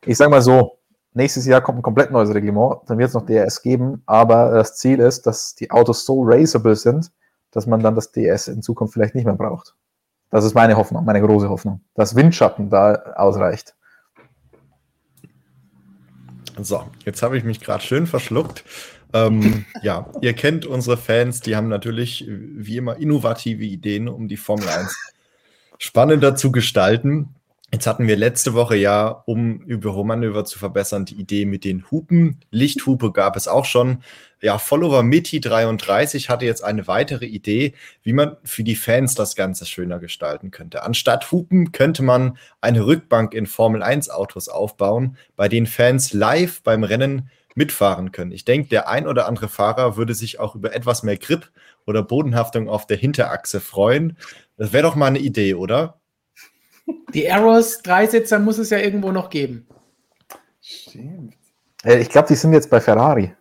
[0.05, 0.79] ich sage mal so,
[1.15, 4.77] nächstes Jahr kommt ein komplett neues Reglement, dann wird es noch DRS geben, aber das
[4.77, 7.11] Ziel ist, dass die Autos so raceable sind,
[7.51, 9.75] dass man dann das DRS in Zukunft vielleicht nicht mehr braucht.
[10.31, 13.75] Das ist meine Hoffnung, meine große Hoffnung, dass Windschatten da ausreicht.
[16.59, 18.65] So, jetzt habe ich mich gerade schön verschluckt.
[19.13, 24.37] Ähm, ja, ihr kennt unsere Fans, die haben natürlich wie immer innovative Ideen, um die
[24.37, 24.95] Formel 1
[25.79, 27.35] spannender zu gestalten.
[27.73, 32.39] Jetzt hatten wir letzte Woche ja, um Überholmanöver zu verbessern, die Idee mit den Hupen.
[32.53, 34.05] Lichthupe gab es auch schon.
[34.41, 37.75] Ja, Follower Mitty33 hatte jetzt eine weitere Idee,
[38.05, 40.85] wie man für die Fans das Ganze schöner gestalten könnte.
[40.85, 46.63] Anstatt Hupen könnte man eine Rückbank in Formel 1 Autos aufbauen, bei denen Fans live
[46.63, 48.31] beim Rennen mitfahren können.
[48.31, 51.51] Ich denke, der ein oder andere Fahrer würde sich auch über etwas mehr Grip
[51.85, 54.17] oder Bodenhaftung auf der Hinterachse freuen.
[54.57, 55.99] Das wäre doch mal eine Idee, oder?
[57.15, 59.67] Die Arrows Dreisitzer muss es ja irgendwo noch geben.
[60.61, 61.35] Stimmt.
[61.85, 63.35] Ich glaube, die sind jetzt bei Ferrari.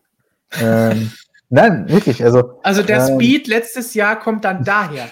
[0.59, 1.11] ähm,
[1.49, 2.23] nein, wirklich.
[2.23, 5.09] Also, also der ähm, Speed letztes Jahr kommt dann daher.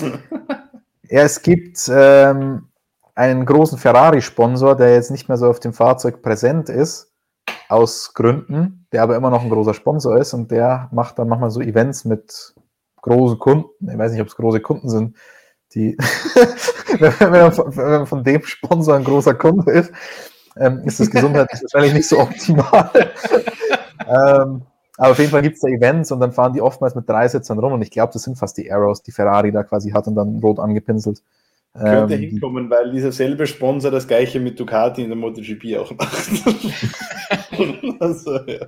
[1.12, 2.68] Ja, es gibt ähm,
[3.14, 7.12] einen großen Ferrari-Sponsor, der jetzt nicht mehr so auf dem Fahrzeug präsent ist,
[7.68, 11.50] aus Gründen, der aber immer noch ein großer Sponsor ist und der macht dann manchmal
[11.50, 12.54] so Events mit
[13.02, 13.90] großen Kunden.
[13.90, 15.18] Ich weiß nicht, ob es große Kunden sind,
[15.74, 15.96] die,
[16.98, 19.92] wenn, man von, wenn, man von, dem Sponsor ein großer Kunde ist,
[20.56, 22.90] ähm, ist das gesundheitlich wahrscheinlich nicht so optimal.
[24.00, 24.62] ähm,
[24.98, 27.26] aber auf jeden Fall gibt es da Events und dann fahren die oftmals mit drei
[27.28, 30.06] Sitzern rum und ich glaube, das sind fast die Arrows, die Ferrari da quasi hat
[30.06, 31.22] und dann rot angepinselt.
[31.74, 35.90] Könnte ähm, hinkommen, weil dieser selbe Sponsor das gleiche mit Ducati in der MotoGP auch
[35.92, 36.28] macht.
[38.00, 38.66] also, ja.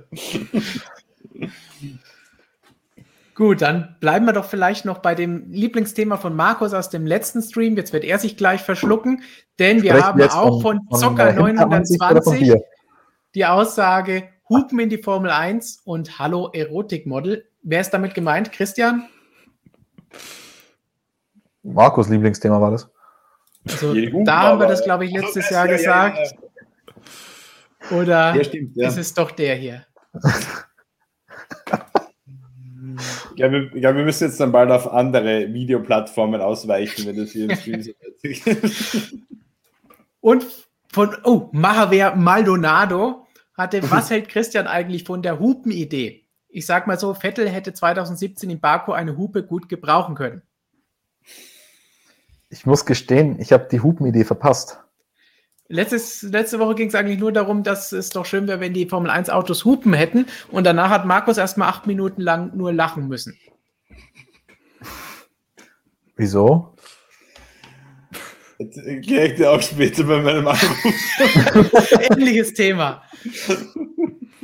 [3.35, 7.41] Gut, dann bleiben wir doch vielleicht noch bei dem Lieblingsthema von Markus aus dem letzten
[7.41, 7.75] Stream.
[7.75, 9.23] Jetzt wird er sich gleich verschlucken,
[9.59, 12.55] denn wir haben auch von, von Zocker 920
[13.35, 17.45] die Aussage, Hupen in die Formel 1 und Hallo Erotikmodel.
[17.61, 18.53] Wer ist damit gemeint?
[18.53, 19.09] Christian?
[21.61, 22.89] Markus Lieblingsthema war das.
[23.67, 23.93] Also,
[24.23, 26.35] da haben wir das, glaube ich, letztes Jahr gesagt.
[27.91, 29.85] Oder stimmt, ist es doch der hier?
[33.37, 37.31] Ja, wir, ich glaube, wir müssen jetzt dann bald auf andere Videoplattformen ausweichen, wenn das
[37.31, 37.91] hier im Stream so
[40.21, 40.45] Und
[40.91, 46.25] von, oh, Mahaver Maldonado hatte, was hält Christian eigentlich von der Hupenidee?
[46.47, 50.41] Ich sag mal so, Vettel hätte 2017 in Baku eine Hupe gut gebrauchen können.
[52.49, 54.79] Ich muss gestehen, ich habe die Hupenidee verpasst.
[55.67, 58.87] Letztes, letzte Woche ging es eigentlich nur darum, dass es doch schön wäre, wenn die
[58.87, 60.27] Formel 1 Autos Hupen hätten.
[60.51, 63.35] Und danach hat Markus erstmal acht Minuten lang nur lachen müssen.
[66.15, 66.75] Wieso?
[68.57, 71.91] Erkläre ich dir auch später bei meinem Anruf.
[72.11, 73.03] Ähnliches Thema.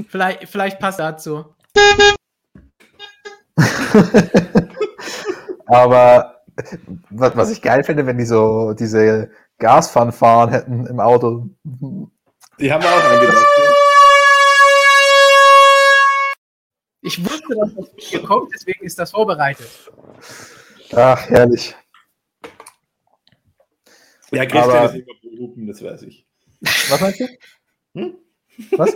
[0.10, 1.46] Vielleicht, vielleicht passt dazu.
[5.68, 6.42] Aber
[7.10, 9.32] was, was ich geil finde, wenn die so diese
[9.62, 11.48] Gasfanfaren hätten im Auto.
[12.60, 13.46] Die haben wir auch eingedacht.
[17.04, 19.70] Ich wusste, dass das hier kommt, deswegen ist das vorbereitet.
[20.94, 21.76] Ach, herrlich.
[24.32, 26.28] Ja, Christian Aber, ist immer berufen, das weiß ich.
[26.62, 27.28] Was meinst du?
[27.94, 28.18] Hm?
[28.78, 28.96] Was?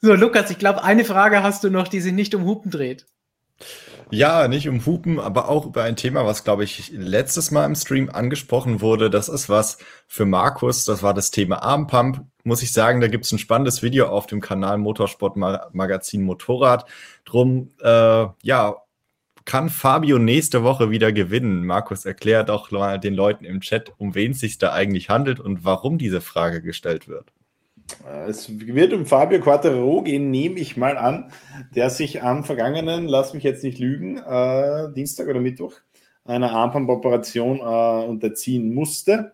[0.00, 3.06] so, Lukas, ich glaube, eine Frage hast du noch, die sich nicht um Hupen dreht.
[4.14, 7.74] Ja, nicht um Hupen, aber auch über ein Thema, was, glaube ich, letztes Mal im
[7.74, 9.10] Stream angesprochen wurde.
[9.10, 10.84] Das ist was für Markus.
[10.84, 12.24] Das war das Thema Armpump.
[12.44, 16.86] Muss ich sagen, da gibt es ein spannendes Video auf dem Kanal Motorsport Magazin Motorrad.
[17.24, 18.76] Drum, äh, ja,
[19.44, 21.66] kann Fabio nächste Woche wieder gewinnen?
[21.66, 25.40] Markus, erklärt auch mal den Leuten im Chat, um wen es sich da eigentlich handelt
[25.40, 27.32] und warum diese Frage gestellt wird.
[28.26, 31.30] Es wird um Fabio Quattro gehen, nehme ich mal an,
[31.74, 35.74] der sich am vergangenen, lass mich jetzt nicht lügen, äh, Dienstag oder Mittwoch,
[36.24, 39.32] einer Armpump-Operation äh, unterziehen musste.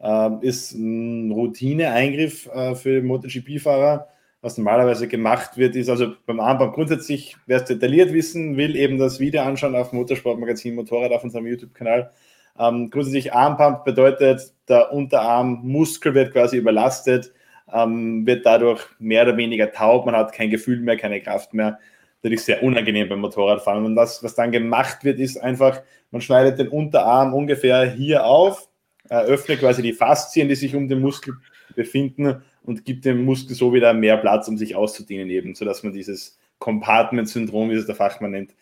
[0.00, 4.08] Äh, ist ein Routineeingriff äh, für MotoGP-Fahrer.
[4.40, 8.96] Was normalerweise gemacht wird, ist also beim Armband grundsätzlich, wer es detailliert wissen will, eben
[8.96, 12.12] das Video anschauen auf Motorsportmagazin Motorrad auf unserem YouTube-Kanal.
[12.56, 17.32] Ähm, grundsätzlich Armpump bedeutet, der Unterarmmuskel wird quasi überlastet
[17.72, 21.78] ähm, wird dadurch mehr oder weniger taub, man hat kein Gefühl mehr, keine Kraft mehr.
[22.22, 23.84] Natürlich sehr unangenehm beim Motorradfahren.
[23.84, 28.68] Und das, was dann gemacht wird, ist einfach, man schneidet den Unterarm ungefähr hier auf,
[29.08, 31.34] öffnet quasi die Faszien, die sich um den Muskel
[31.76, 35.92] befinden und gibt dem Muskel so wieder mehr Platz, um sich auszudehnen eben, sodass man
[35.92, 38.54] dieses Compartment-Syndrom, wie es der Fachmann nennt,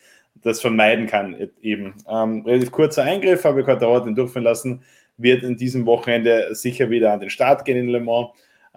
[0.43, 1.95] das vermeiden kann eben.
[2.09, 4.83] Ähm, relativ kurzer Eingriff, habe ich heute den durchführen lassen,
[5.17, 8.29] wird in diesem Wochenende sicher wieder an den Start gehen in Le Mans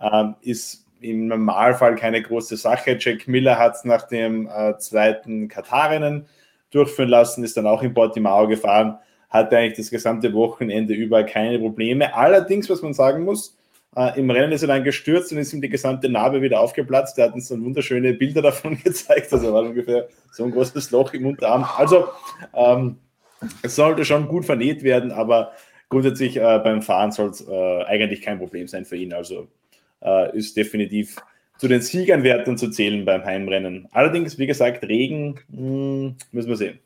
[0.02, 2.98] ähm, ist im Normalfall keine große Sache.
[3.00, 6.26] Jack Miller hat es nach dem äh, zweiten Katarrennen
[6.72, 8.98] durchführen lassen, ist dann auch in Portimao gefahren,
[9.30, 12.14] hatte eigentlich das gesamte Wochenende über keine Probleme.
[12.14, 13.58] Allerdings, was man sagen muss,
[13.96, 17.18] äh, im Rennen ist er dann gestürzt und ist ihm die gesamte Narbe wieder aufgeplatzt.
[17.18, 19.32] Er hat uns dann wunderschöne Bilder davon gezeigt.
[19.34, 21.66] Also war ungefähr so ein großes Loch im Unterarm.
[21.78, 22.10] Also
[22.54, 22.98] ähm,
[23.62, 25.54] es sollte schon gut vernäht werden, aber
[25.90, 29.14] grundsätzlich äh, beim Fahren soll es äh, eigentlich kein Problem sein für ihn.
[29.14, 29.48] Also
[30.02, 31.18] äh, ist definitiv
[31.58, 33.88] zu den Sieganwärtern zu zählen beim Heimrennen.
[33.92, 36.80] Allerdings, wie gesagt, Regen mh, hm, müssen wir sehen.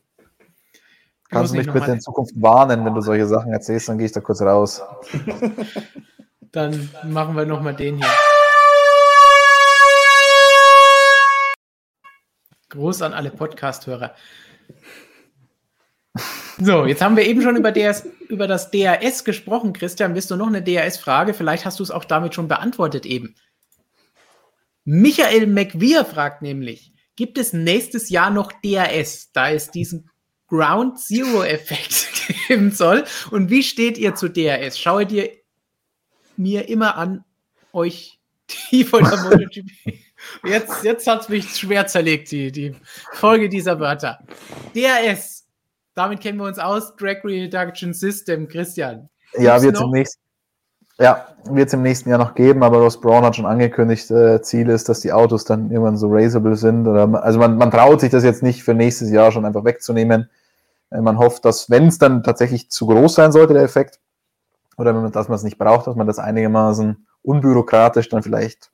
[1.30, 4.12] Kannst du mich bitte in Zukunft warnen, wenn du solche Sachen erzählst, dann gehe ich
[4.12, 4.82] da kurz raus.
[6.52, 8.08] dann machen wir nochmal den hier.
[12.70, 14.16] Gruß an alle Podcast-Hörer.
[16.60, 19.74] So, jetzt haben wir eben schon über, DS, über das DRS gesprochen.
[19.74, 21.34] Christian, bist du noch eine DRS-Frage?
[21.34, 23.36] Vielleicht hast du es auch damit schon beantwortet eben.
[24.86, 30.10] Michael McWeer fragt nämlich, gibt es nächstes Jahr noch DRS, da es diesen
[30.48, 32.08] Ground Zero Effekt
[32.48, 33.06] geben soll?
[33.32, 34.78] Und wie steht ihr zu DRS?
[34.78, 35.32] Schaue dir
[36.38, 37.24] mir immer an,
[37.72, 38.20] euch
[38.72, 40.00] die von der MotoGP.
[40.46, 42.76] Jetzt, jetzt hat es mich schwer zerlegt, die, die
[43.14, 44.20] Folge dieser Wörter.
[44.76, 45.43] DRS,
[45.96, 46.96] damit kennen wir uns aus.
[46.96, 49.10] Drag Reduction System, Christian.
[49.38, 50.24] Ja, wird im nächsten
[51.00, 54.42] ja, wird es im nächsten Jahr noch geben, aber Ross Brown hat schon angekündigt, äh,
[54.42, 56.88] Ziel ist, dass die Autos dann irgendwann so raceable sind.
[56.88, 60.30] Oder, also man, man traut sich das jetzt nicht für nächstes Jahr schon einfach wegzunehmen.
[60.92, 64.00] Äh, man hofft, dass, wenn es dann tatsächlich zu groß sein sollte, der Effekt,
[64.78, 68.72] oder wenn man, dass man es nicht braucht, dass man das einigermaßen unbürokratisch dann vielleicht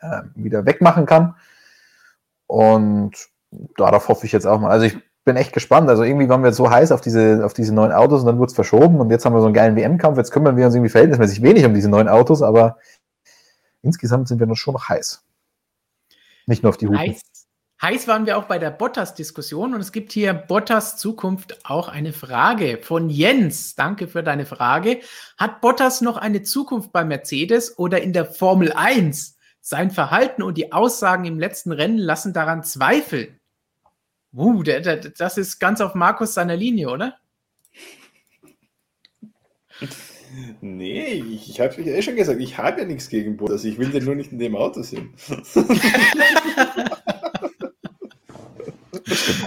[0.00, 1.34] äh, wieder wegmachen kann.
[2.46, 3.12] Und
[3.76, 4.70] darauf hoffe ich jetzt auch mal.
[4.70, 5.90] Also ich bin echt gespannt.
[5.90, 8.50] Also irgendwie waren wir so heiß auf diese, auf diese neuen Autos und dann wurde
[8.50, 10.16] es verschoben und jetzt haben wir so einen geilen WM-Kampf.
[10.16, 12.78] Jetzt kümmern wir uns irgendwie verhältnismäßig wenig um diese neuen Autos, aber
[13.82, 15.24] insgesamt sind wir noch schon noch heiß.
[16.46, 16.98] Nicht nur auf die Hupen.
[16.98, 17.20] Heiß,
[17.82, 22.12] heiß waren wir auch bei der Bottas-Diskussion und es gibt hier Bottas Zukunft auch eine
[22.12, 23.74] Frage von Jens.
[23.74, 25.00] Danke für deine Frage.
[25.36, 29.36] Hat Bottas noch eine Zukunft bei Mercedes oder in der Formel 1?
[29.60, 33.40] Sein Verhalten und die Aussagen im letzten Rennen lassen daran zweifeln.
[34.36, 37.14] Uh, der, der, das ist ganz auf Markus seiner Linie, oder?
[40.60, 43.64] Nee, ich, ich habe eh schon gesagt, ich habe ja nichts gegen Bottas.
[43.64, 45.14] Ich will den nur nicht in dem Auto sehen.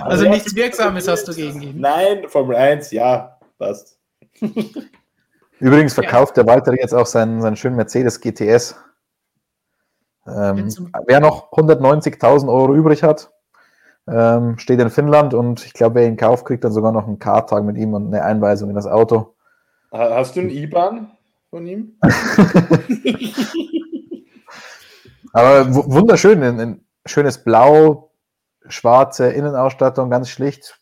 [0.01, 1.79] also nichts Wirksames hast du gegen ihn.
[1.79, 3.99] Nein, Formel 1, ja, passt.
[5.59, 6.43] Übrigens verkauft ja.
[6.43, 8.75] der Walter jetzt auch seinen, seinen schönen Mercedes GTS.
[10.25, 10.73] Ähm,
[11.05, 13.31] wer noch 190.000 Euro übrig hat,
[14.11, 17.19] ähm, steht in Finnland und ich glaube, wer ihn kauft, kriegt dann sogar noch einen
[17.19, 19.35] Kartag mit ihm und eine Einweisung in das Auto.
[19.91, 21.11] Hast du einen IBAN
[21.49, 21.97] von ihm?
[25.33, 28.11] Aber wunderschön, ein, ein, schönes Blau,
[28.67, 30.79] schwarze Innenausstattung, ganz schlicht.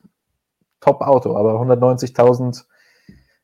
[0.80, 2.66] Top-Auto, aber 190.000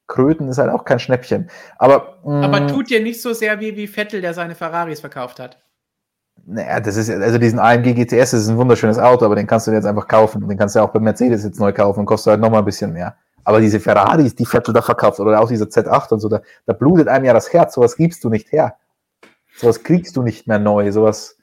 [0.08, 1.50] Kröten ist halt auch kein Schnäppchen.
[1.78, 5.40] Aber, aber mm, tut dir nicht so sehr wie, wie Vettel, der seine Ferraris verkauft
[5.40, 5.60] hat.
[6.46, 9.68] Naja, das ist also diesen AMG GTS, das ist ein wunderschönes Auto, aber den kannst
[9.68, 10.48] du jetzt einfach kaufen.
[10.48, 12.66] Den kannst du ja auch bei Mercedes jetzt neu kaufen und kostet halt nochmal ein
[12.66, 13.16] bisschen mehr.
[13.46, 16.74] Aber diese Ferraris, die Vettel da verkauft, oder auch dieser Z8 und so, da, da
[16.74, 18.76] blutet einem ja das Herz, sowas gibst du nicht her.
[19.56, 21.38] Sowas kriegst du nicht mehr neu, sowas.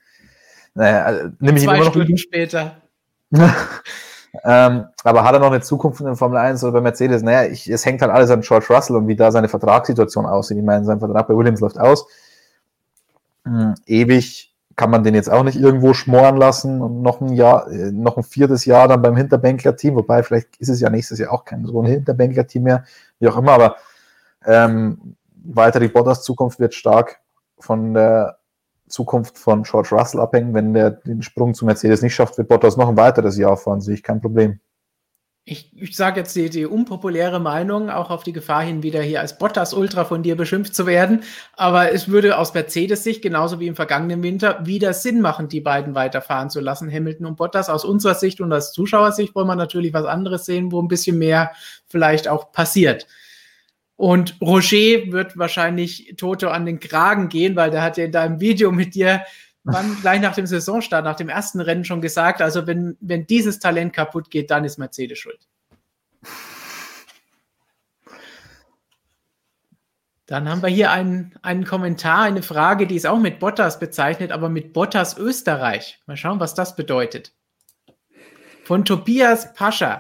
[0.75, 2.77] Naja, also, nimm ich Zwei immer noch Stunden später.
[3.33, 7.23] ähm, aber hat er noch eine Zukunft in der Formel 1 oder bei Mercedes?
[7.23, 10.59] Naja, ich, es hängt halt alles an George Russell und wie da seine Vertragssituation aussieht.
[10.59, 12.07] Ich meine, sein Vertrag bei Williams läuft aus.
[13.45, 14.50] Hm, ewig
[14.81, 18.17] kann man den jetzt auch nicht irgendwo schmoren lassen und noch ein Jahr, äh, noch
[18.17, 21.67] ein viertes Jahr dann beim Hinterbänkler-Team, wobei vielleicht ist es ja nächstes Jahr auch kein
[21.67, 22.85] so ein Hinterbänkler-Team mehr,
[23.19, 23.77] wie auch immer, aber
[24.47, 27.21] ähm, weiter die Bottas Zukunft wird stark
[27.59, 28.39] von der
[28.89, 30.55] Zukunft von George Russell abhängen.
[30.55, 33.83] Wenn der den Sprung zu Mercedes nicht schafft, wird Bottas noch ein weiteres Jahr fahren,
[33.83, 34.61] sehe ich kein Problem
[35.51, 39.21] ich, ich sage jetzt die, die unpopuläre Meinung, auch auf die Gefahr hin, wieder hier
[39.21, 41.25] als Bottas-Ultra von dir beschimpft zu werden.
[41.57, 45.97] Aber es würde aus Mercedes-Sicht, genauso wie im vergangenen Winter, wieder Sinn machen, die beiden
[45.97, 47.69] weiterfahren zu lassen, Hamilton und Bottas.
[47.69, 51.19] Aus unserer Sicht und aus Zuschauersicht wollen wir natürlich was anderes sehen, wo ein bisschen
[51.19, 51.51] mehr
[51.89, 53.09] vielleicht auch passiert.
[53.97, 58.41] Und Roger wird wahrscheinlich Toto an den Kragen gehen, weil der hat ja in deinem
[58.41, 59.23] Video mit dir
[59.73, 63.59] wann gleich nach dem Saisonstart, nach dem ersten Rennen schon gesagt, also wenn, wenn dieses
[63.59, 65.47] Talent kaputt geht, dann ist Mercedes schuld.
[70.27, 74.31] Dann haben wir hier einen, einen Kommentar, eine Frage, die ist auch mit Bottas bezeichnet,
[74.31, 75.99] aber mit Bottas Österreich.
[76.07, 77.33] Mal schauen, was das bedeutet.
[78.63, 79.99] Von Tobias Pascha.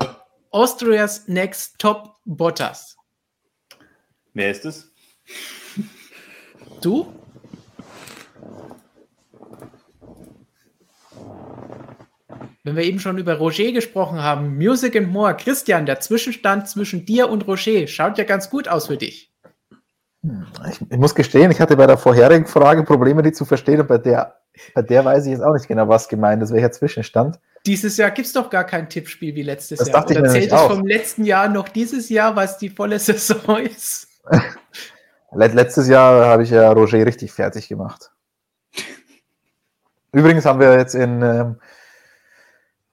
[0.52, 2.96] Austrias Next Top Bottas.
[4.32, 4.92] Wer ist es?
[6.80, 7.12] Du?
[12.62, 17.06] Wenn wir eben schon über Roger gesprochen haben, Music and More, Christian, der Zwischenstand zwischen
[17.06, 19.32] dir und Roger schaut ja ganz gut aus für dich.
[20.68, 23.86] Ich, ich, muss gestehen, ich hatte bei der vorherigen Frage Probleme, die zu verstehen, und
[23.86, 24.40] bei der,
[24.74, 27.40] bei der weiß ich jetzt auch nicht genau, was gemeint ist, welcher Zwischenstand.
[27.64, 30.00] Dieses Jahr gibt es doch gar kein Tippspiel wie letztes das Jahr.
[30.00, 33.56] Dachte Oder ich zählt es vom letzten Jahr noch dieses Jahr, was die volle Saison
[33.56, 34.08] ist?
[35.32, 38.10] Letztes Jahr habe ich ja Roger richtig fertig gemacht.
[40.12, 41.60] Übrigens haben wir jetzt in ähm,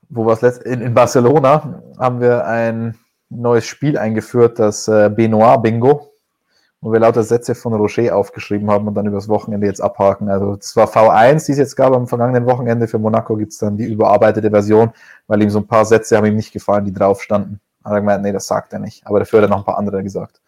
[0.09, 2.97] wo war es in, in Barcelona, haben wir ein
[3.29, 6.11] neues Spiel eingeführt, das äh, Benoit Bingo,
[6.81, 10.29] wo wir lauter Sätze von Rocher aufgeschrieben haben und dann übers Wochenende jetzt abhaken.
[10.29, 12.87] Also das war V1, die es jetzt gab am vergangenen Wochenende.
[12.87, 14.91] Für Monaco gibt es dann die überarbeitete Version,
[15.27, 17.59] weil ihm so ein paar Sätze haben ihm nicht gefallen, die drauf standen.
[17.83, 19.05] Hat er gemeint, nee, das sagt er nicht.
[19.07, 20.41] Aber dafür hat er noch ein paar andere gesagt.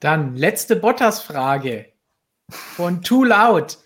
[0.00, 1.86] Dann letzte Bottas-Frage
[2.48, 3.78] von Too Loud.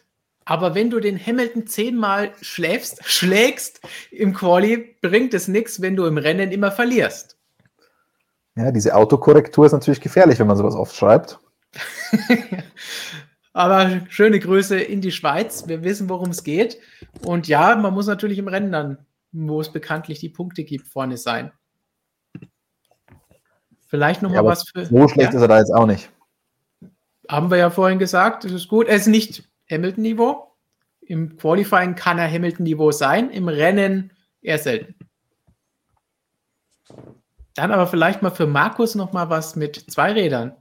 [0.44, 3.80] Aber wenn du den Hamilton zehnmal schläfst, schlägst
[4.10, 7.38] im Quali, bringt es nichts, wenn du im Rennen immer verlierst.
[8.56, 11.40] Ja, diese Autokorrektur ist natürlich gefährlich, wenn man sowas oft schreibt.
[13.52, 15.66] Aber schöne Grüße in die Schweiz.
[15.68, 16.78] Wir wissen, worum es geht.
[17.24, 21.16] Und ja, man muss natürlich im Rennen dann, wo es bekanntlich die Punkte gibt, vorne
[21.16, 21.52] sein.
[23.86, 24.86] Vielleicht nochmal ja, was für.
[24.86, 25.38] So schlecht ja?
[25.38, 26.10] ist er da jetzt auch nicht.
[27.28, 28.88] Haben wir ja vorhin gesagt, das ist gut.
[28.88, 30.50] Er ist nicht Hamilton-Niveau.
[31.00, 34.94] Im Qualifying kann er Hamilton-Niveau sein, im Rennen eher selten.
[37.54, 40.56] Dann aber vielleicht mal für Markus nochmal was mit zwei Rädern.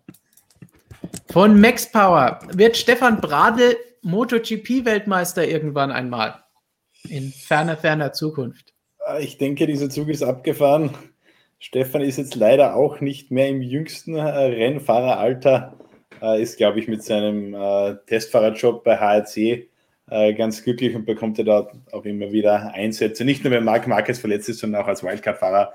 [1.29, 6.43] Von Max Power wird Stefan Bradl MotoGP-Weltmeister irgendwann einmal.
[7.09, 8.73] In ferner, ferner Zukunft.
[9.19, 10.91] Ich denke, dieser Zug ist abgefahren.
[11.59, 15.77] Stefan ist jetzt leider auch nicht mehr im jüngsten Rennfahreralter.
[16.37, 19.67] Ist, glaube ich, mit seinem äh, Testfahrerjob bei HRC
[20.09, 23.25] äh, ganz glücklich und bekommt er dort auch immer wieder Einsätze.
[23.25, 25.73] Nicht nur, wenn Marc Marquez verletzt ist, sondern auch als Wildcard-Fahrer.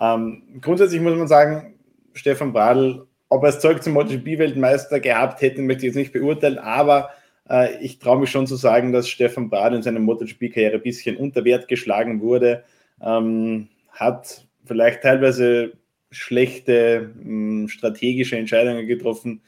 [0.00, 1.74] Ähm, grundsätzlich muss man sagen,
[2.14, 6.58] Stefan Bradl ob er das Zeug zum MotoGP-Weltmeister gehabt hätte, möchte ich jetzt nicht beurteilen,
[6.58, 7.10] aber
[7.48, 11.16] äh, ich traue mich schon zu sagen, dass Stefan Bradl in seiner MotoGP-Karriere ein bisschen
[11.16, 12.64] unter Wert geschlagen wurde,
[13.00, 15.72] ähm, hat vielleicht teilweise
[16.10, 19.42] schlechte mh, hm, strategische Entscheidungen getroffen,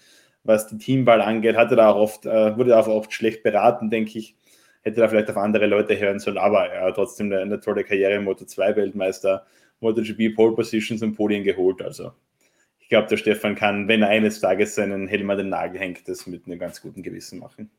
[0.44, 3.90] was die Teamwahl angeht, hatte da auch oft, äh, wurde da auch oft schlecht beraten,
[3.90, 4.36] denke ich,
[4.82, 8.20] hätte da vielleicht auf andere Leute hören sollen, aber ja, trotzdem eine, eine tolle Karriere,
[8.20, 9.46] Moto 2 Weltmeister,
[9.80, 12.12] MotoGP Pole Positions und Podien geholt, also
[12.92, 16.26] glaube, der Stefan kann, wenn er eines Tages seinen Helm an den Nagel hängt, das
[16.26, 17.70] mit einem ganz guten Gewissen machen.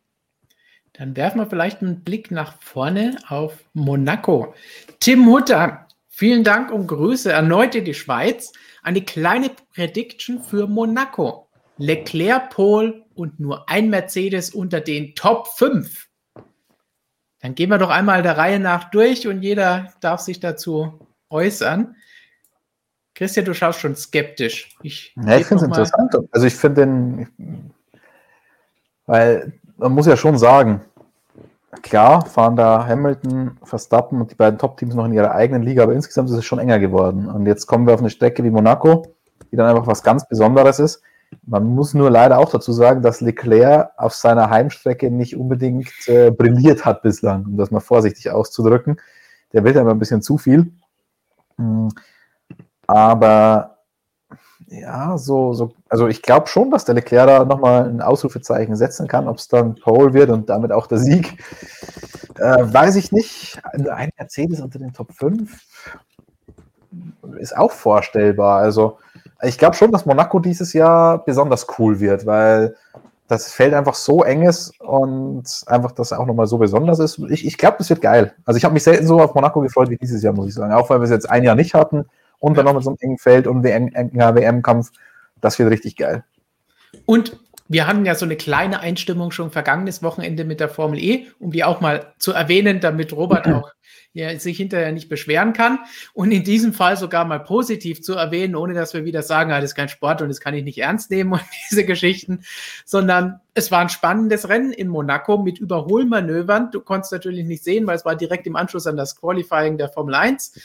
[0.93, 4.55] Dann werfen wir vielleicht einen Blick nach vorne auf Monaco.
[4.99, 8.53] Tim Hutter, vielen Dank und Grüße erneut in die Schweiz.
[8.81, 11.42] Eine kleine Prediction für Monaco.
[11.77, 16.07] Leclerc, Pol und nur ein Mercedes unter den Top 5.
[17.41, 21.95] Dann gehen wir doch einmal der Reihe nach durch und jeder darf sich dazu äußern.
[23.15, 24.75] Christian, du schaust schon skeptisch.
[24.81, 26.15] Ich, ja, ich finde es interessant.
[26.31, 27.73] Also ich finde den,
[29.05, 30.81] weil man muss ja schon sagen,
[31.81, 35.93] klar fahren da Hamilton, Verstappen und die beiden Top-Teams noch in ihrer eigenen Liga, aber
[35.93, 37.27] insgesamt ist es schon enger geworden.
[37.27, 39.15] Und jetzt kommen wir auf eine Strecke wie Monaco,
[39.51, 41.03] die dann einfach was ganz Besonderes ist.
[41.45, 46.31] Man muss nur leider auch dazu sagen, dass Leclerc auf seiner Heimstrecke nicht unbedingt äh,
[46.31, 48.99] brilliert hat bislang, um das mal vorsichtig auszudrücken.
[49.53, 50.71] Der will ja immer ein bisschen zu viel.
[51.57, 51.89] Hm.
[52.87, 53.77] Aber
[54.67, 59.07] ja, so, so also ich glaube schon, dass der Leclerc da nochmal ein Ausrufezeichen setzen
[59.07, 61.37] kann, ob es dann Pole wird und damit auch der Sieg.
[62.39, 63.61] Äh, weiß ich nicht.
[63.63, 65.61] Ein Mercedes unter den Top 5
[67.37, 68.59] ist auch vorstellbar.
[68.59, 68.97] Also
[69.43, 72.75] ich glaube schon, dass Monaco dieses Jahr besonders cool wird, weil
[73.27, 77.19] das Feld einfach so eng ist und einfach das auch nochmal so besonders ist.
[77.29, 78.33] Ich, ich glaube, das wird geil.
[78.45, 80.73] Also ich habe mich selten so auf Monaco gefreut wie dieses Jahr, muss ich sagen.
[80.73, 82.05] Auch weil wir es jetzt ein Jahr nicht hatten
[82.39, 84.91] und dann noch mit so einem engen Feld und enger WM-Kampf.
[85.41, 86.23] Das wird richtig geil.
[87.05, 87.39] Und
[87.73, 91.51] wir hatten ja so eine kleine Einstimmung schon vergangenes Wochenende mit der Formel E, um
[91.51, 93.71] die auch mal zu erwähnen, damit Robert auch
[94.13, 95.79] ja, sich hinterher nicht beschweren kann.
[96.13, 99.59] Und in diesem Fall sogar mal positiv zu erwähnen, ohne dass wir wieder sagen, ah,
[99.59, 101.41] das ist kein Sport und das kann ich nicht ernst nehmen und
[101.71, 102.43] diese Geschichten,
[102.85, 106.69] sondern es war ein spannendes Rennen in Monaco mit Überholmanövern.
[106.71, 109.89] Du konntest natürlich nicht sehen, weil es war direkt im Anschluss an das Qualifying der
[109.89, 110.59] Formel 1.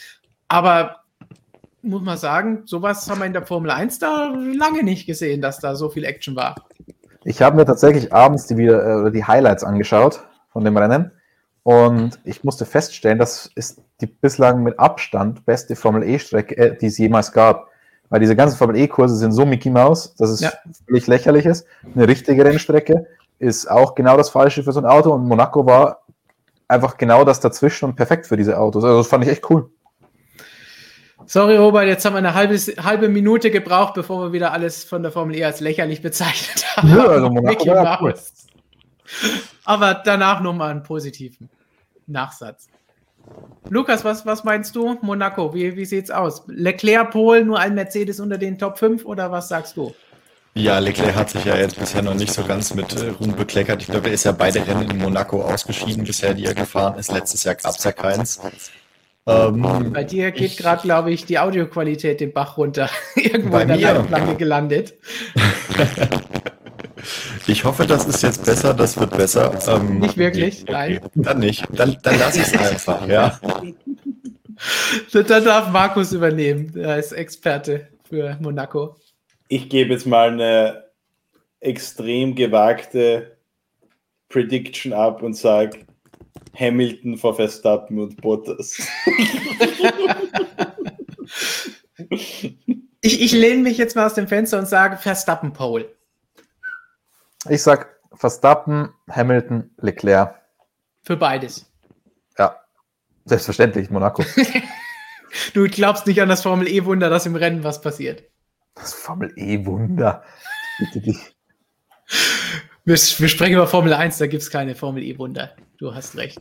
[0.49, 1.05] Aber
[1.81, 5.59] muss man sagen, sowas haben wir in der Formel 1 da lange nicht gesehen, dass
[5.59, 6.69] da so viel Action war.
[7.25, 10.21] Ich habe mir tatsächlich abends die, äh, die Highlights angeschaut
[10.51, 11.13] von dem Rennen
[11.63, 16.87] und ich musste feststellen, das ist die bislang mit Abstand beste Formel E-Strecke, äh, die
[16.87, 17.69] es jemals gab.
[18.09, 20.51] Weil diese ganzen Formel E-Kurse sind so Mickey Mouse, dass es ja.
[20.87, 21.67] völlig lächerlich ist.
[21.95, 23.07] Eine richtige Rennstrecke
[23.39, 26.05] ist auch genau das Falsche für so ein Auto und Monaco war
[26.69, 28.85] einfach genau das dazwischen und perfekt für diese Autos.
[28.85, 29.71] Also das fand ich echt cool.
[31.31, 35.03] Sorry, Robert, jetzt haben wir eine halbe, halbe Minute gebraucht, bevor wir wieder alles von
[35.03, 36.89] der Formel E als lächerlich bezeichnet haben.
[36.89, 38.15] Ja, also Monaco war cool.
[39.67, 41.51] Aber danach nochmal einen positiven
[42.07, 42.69] Nachsatz.
[43.69, 44.97] Lukas, was, was meinst du?
[45.03, 46.45] Monaco, wie, wie es aus?
[46.47, 49.95] Leclerc, Polen, nur ein Mercedes unter den Top 5 oder was sagst du?
[50.55, 53.83] Ja, Leclerc hat sich ja jetzt bisher noch nicht so ganz mit äh, Ruhm bekleckert.
[53.83, 57.13] Ich glaube, er ist ja beide Rennen in Monaco ausgeschieden bisher, die er gefahren ist.
[57.13, 58.41] Letztes Jahr gab es ja keins.
[59.29, 62.89] Ähm, Bei dir geht gerade, glaube ich, die Audioqualität den Bach runter.
[63.15, 64.95] Irgendwo in der Leitplanke gelandet.
[67.47, 69.57] Ich hoffe, das ist jetzt besser, das wird besser.
[69.69, 71.01] Ähm, nicht wirklich, okay, nein.
[71.15, 71.65] Dann nicht.
[71.73, 73.41] Dann, dann lass ich es einfach, ja.
[75.13, 76.75] Dann darf Markus übernehmen.
[76.77, 78.97] Er ist Experte für Monaco.
[79.49, 80.85] Ich gebe jetzt mal eine
[81.61, 83.39] extrem gewagte
[84.29, 85.87] Prediction ab und sage
[86.59, 88.87] Hamilton vor Verstappen und Bottas.
[92.11, 92.59] ich,
[93.01, 95.95] ich lehne mich jetzt mal aus dem Fenster und sage Verstappen Pole.
[97.49, 100.35] Ich sag Verstappen, Hamilton, Leclerc.
[101.03, 101.71] Für beides.
[102.37, 102.57] Ja,
[103.25, 104.25] selbstverständlich, Monaco.
[105.55, 108.25] du glaubst nicht an das Formel E-Wunder, dass im Rennen was passiert.
[108.75, 110.25] Das Formel E-Wunder.
[110.79, 111.37] Bitte dich.
[112.85, 115.55] Wir, wir, sprechen über Formel 1, da gibt es keine Formel E-Wunder.
[115.79, 116.41] Du hast recht.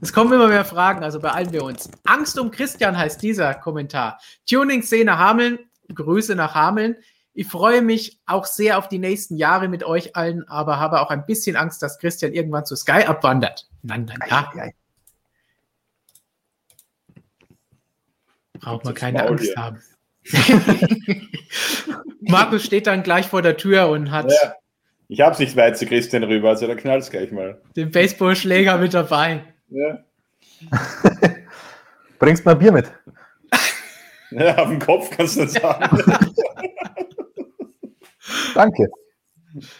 [0.00, 1.88] Es kommen immer mehr Fragen, also beeilen wir uns.
[2.04, 4.18] Angst um Christian heißt dieser Kommentar.
[4.50, 5.60] Tuning-Szene Hameln,
[5.94, 6.96] Grüße nach Hameln.
[7.32, 11.10] Ich freue mich auch sehr auf die nächsten Jahre mit euch allen, aber habe auch
[11.10, 13.68] ein bisschen Angst, dass Christian irgendwann zu Sky abwandert.
[13.82, 14.50] Nein, nein, ja.
[18.58, 19.56] Braucht man keine Angst hier.
[19.56, 19.80] haben.
[22.20, 24.30] Markus steht dann gleich vor der Tür und hat.
[24.30, 24.54] Ja,
[25.12, 27.60] ich hab's nicht weit zu Christian rüber, also da knallt's gleich mal.
[27.76, 29.44] Den Baseballschläger mit dabei.
[29.68, 30.02] Ja.
[32.18, 32.90] Bringst mal Bier mit.
[34.34, 35.98] Ja, auf dem Kopf kannst du das sagen.
[38.54, 38.88] Danke.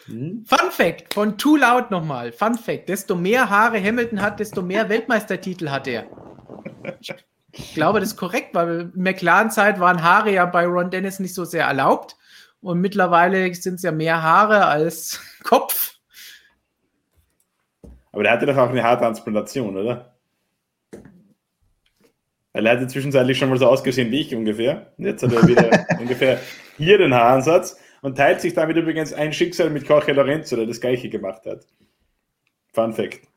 [0.07, 2.33] Fun Fact von Too Loud nochmal.
[2.33, 6.05] Fun Fact: Desto mehr Haare Hamilton hat, desto mehr Weltmeistertitel hat er.
[7.53, 11.33] Ich glaube, das ist korrekt, weil in McLaren-Zeit waren Haare ja bei Ron Dennis nicht
[11.35, 12.17] so sehr erlaubt.
[12.63, 15.99] Und mittlerweile sind es ja mehr Haare als Kopf.
[18.13, 20.15] Aber der hatte doch auch eine Haartransplantation, oder?
[22.53, 24.93] Er hatte zwischenzeitlich schon mal so ausgesehen wie ich ungefähr.
[24.99, 26.39] Jetzt hat er wieder ungefähr
[26.77, 30.81] hier den Haaransatz und teilt sich damit übrigens ein Schicksal mit Jorge Lorenzo, der das
[30.81, 31.67] gleiche gemacht hat.
[32.75, 33.32] Fun Fact.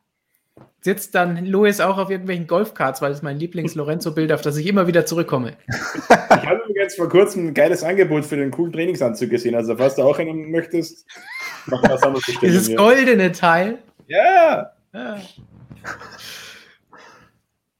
[0.82, 4.86] Sitzt dann Louis auch auf irgendwelchen Golfkarts, weil es mein Lieblings-Lorenzo-Bild, auf das ich immer
[4.86, 5.53] wieder zurückkomme.
[5.68, 9.56] ich habe übrigens vor kurzem ein geiles Angebot für den coolen Trainingsanzug gesehen.
[9.56, 11.06] Also, falls du auch einen möchtest,
[11.65, 12.23] mach was anderes.
[12.40, 13.80] Dieses goldene Teil.
[14.07, 14.72] Ja.
[14.94, 15.18] ja.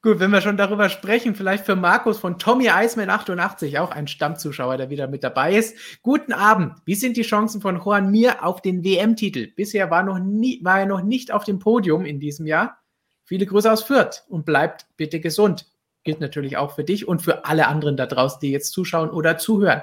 [0.06, 4.08] Gut, wenn wir schon darüber sprechen, vielleicht für Markus von Tommy Eisman 88, auch ein
[4.08, 5.76] Stammzuschauer, der wieder mit dabei ist.
[6.04, 6.74] Guten Abend.
[6.86, 9.48] Wie sind die Chancen von Juan Mir auf den WM-Titel?
[9.56, 12.78] Bisher war, noch nie, war er noch nicht auf dem Podium in diesem Jahr.
[13.24, 15.66] Viele Grüße aus Fürth und bleibt bitte gesund.
[16.04, 19.40] Gilt natürlich auch für dich und für alle anderen da draußen, die jetzt zuschauen oder
[19.40, 19.82] zuhören.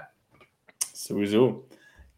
[0.94, 1.66] Sowieso.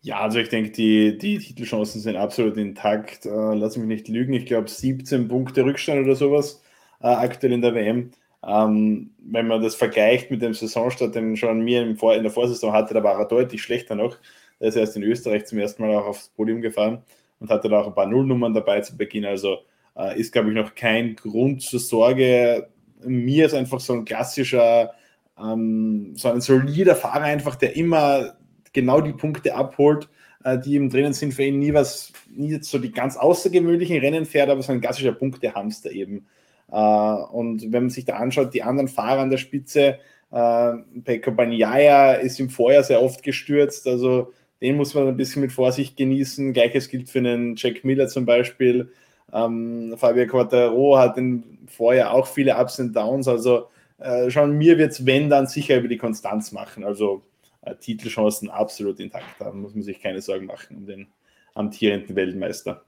[0.03, 3.25] Ja, also ich denke, die, die Titelchancen sind absolut intakt.
[3.25, 4.35] Äh, lass mich nicht lügen.
[4.35, 6.61] Ich glaube, 17 Punkte Rückstand oder sowas
[7.05, 8.11] äh, aktuell in der WM.
[8.47, 12.95] Ähm, wenn man das vergleicht mit dem Saisonstart, den schon mir in der Vorsaison hatte,
[12.95, 14.17] da war er deutlich schlechter noch.
[14.59, 17.03] Er ist erst in Österreich zum ersten Mal auch aufs Podium gefahren
[17.41, 19.27] und hatte da auch ein paar Nullnummern dabei zu Beginn.
[19.27, 19.59] Also
[19.97, 22.69] äh, ist, glaube ich, noch kein Grund zur Sorge.
[23.05, 24.93] Mir ist einfach so ein klassischer,
[25.39, 28.35] ähm, so ein solider Fahrer einfach, der immer
[28.73, 30.09] genau die Punkte abholt,
[30.43, 34.25] äh, die ihm drinnen sind, für ihn nie was, nie so die ganz außergewöhnlichen Rennen
[34.25, 36.27] fährt, aber so ein klassischer Punktehamster eben.
[36.75, 39.99] Äh, und wenn man sich da anschaut, die anderen Fahrer an der Spitze,
[40.33, 40.73] äh,
[41.05, 45.53] Pekka Banyaya ist im Vorjahr sehr oft gestürzt, also den muss man ein bisschen mit
[45.53, 46.53] Vorsicht genießen.
[46.53, 48.91] Gleiches gilt für einen Jack Miller zum Beispiel.
[49.33, 53.69] Ähm, Fabio Quattaro hat im Vorjahr auch viele Ups und Downs, also
[53.99, 56.85] äh, schon mir wird es, wenn dann, sicher über die Konstanz machen.
[56.85, 57.23] Also
[57.63, 59.27] äh, Titelchancen absolut intakt.
[59.39, 61.07] Da muss man sich keine Sorgen machen um den
[61.55, 62.83] amtierenden Weltmeister.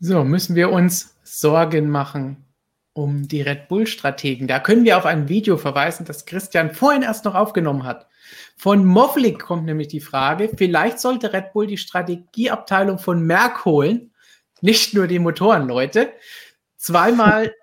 [0.00, 2.44] So, müssen wir uns Sorgen machen
[2.92, 4.48] um die Red Bull-Strategen.
[4.48, 8.08] Da können wir auf ein Video verweisen, das Christian vorhin erst noch aufgenommen hat.
[8.56, 14.12] Von Movlik kommt nämlich die Frage, vielleicht sollte Red Bull die Strategieabteilung von Merck holen,
[14.60, 16.12] nicht nur die Motorenleute.
[16.76, 17.54] Zweimal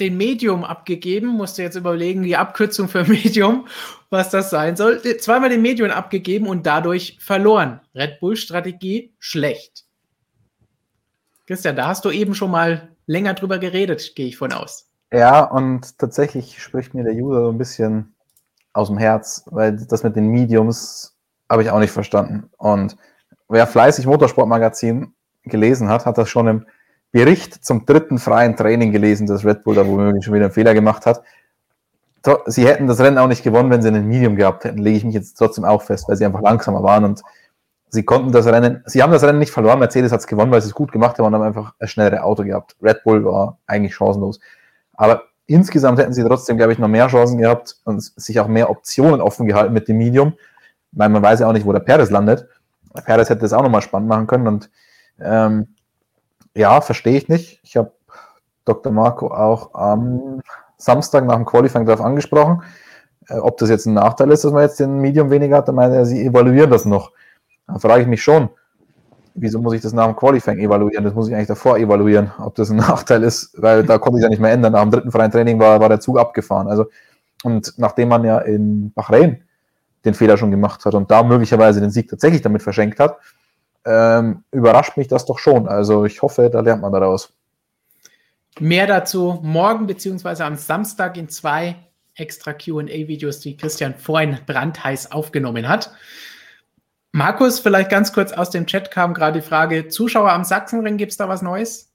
[0.00, 3.66] den Medium abgegeben, musste jetzt überlegen, die Abkürzung für Medium,
[4.08, 5.00] was das sein soll.
[5.18, 7.80] Zweimal den Medium abgegeben und dadurch verloren.
[7.94, 9.84] Red Bull-Strategie schlecht.
[11.46, 14.88] Christian, da hast du eben schon mal länger drüber geredet, gehe ich von aus.
[15.12, 18.14] Ja, und tatsächlich spricht mir der Jude so ein bisschen
[18.72, 21.16] aus dem Herz, weil das mit den Mediums
[21.50, 22.48] habe ich auch nicht verstanden.
[22.56, 22.96] Und
[23.48, 25.12] wer fleißig Motorsportmagazin
[25.42, 26.66] gelesen hat, hat das schon im
[27.12, 30.74] Bericht zum dritten freien Training gelesen, dass Red Bull da womöglich schon wieder einen Fehler
[30.74, 31.22] gemacht hat.
[32.46, 35.04] Sie hätten das Rennen auch nicht gewonnen, wenn sie einen Medium gehabt hätten, lege ich
[35.04, 37.22] mich jetzt trotzdem auch fest, weil sie einfach langsamer waren und
[37.88, 40.60] sie konnten das Rennen, sie haben das Rennen nicht verloren, Mercedes hat es gewonnen, weil
[40.60, 42.76] sie es gut gemacht haben und haben einfach ein schnellere Auto gehabt.
[42.82, 44.38] Red Bull war eigentlich chancenlos.
[44.92, 48.70] Aber insgesamt hätten sie trotzdem, glaube ich, noch mehr Chancen gehabt und sich auch mehr
[48.70, 50.34] Optionen offen gehalten mit dem Medium,
[50.92, 52.46] weil man weiß ja auch nicht, wo der Perez landet.
[52.94, 54.70] Der Perez hätte das auch nochmal spannend machen können und
[55.20, 55.74] ähm,
[56.54, 57.60] ja, verstehe ich nicht.
[57.62, 57.92] Ich habe
[58.64, 58.92] Dr.
[58.92, 60.40] Marco auch am
[60.76, 62.62] Samstag nach dem Qualifying darauf angesprochen,
[63.28, 65.68] äh, ob das jetzt ein Nachteil ist, dass man jetzt den Medium weniger hat.
[65.68, 67.12] Da meinte er, sie evaluieren das noch.
[67.66, 68.48] Da frage ich mich schon,
[69.34, 71.04] wieso muss ich das nach dem Qualifying evaluieren?
[71.04, 74.22] Das muss ich eigentlich davor evaluieren, ob das ein Nachteil ist, weil da konnte ich
[74.22, 74.72] ja nicht mehr ändern.
[74.72, 76.68] Nach dem dritten freien Training war, war der Zug abgefahren.
[76.68, 76.86] Also,
[77.42, 79.42] und nachdem man ja in Bahrain
[80.04, 83.18] den Fehler schon gemacht hat und da möglicherweise den Sieg tatsächlich damit verschenkt hat,
[83.84, 85.68] ähm, überrascht mich das doch schon.
[85.68, 87.32] Also ich hoffe, da lernt man daraus.
[88.58, 91.76] Mehr dazu morgen beziehungsweise am Samstag in zwei
[92.14, 95.90] extra QA-Videos, die Christian vorhin brandheiß aufgenommen hat.
[97.12, 101.12] Markus, vielleicht ganz kurz aus dem Chat kam gerade die Frage: Zuschauer am Sachsenring, gibt
[101.12, 101.90] es da was Neues?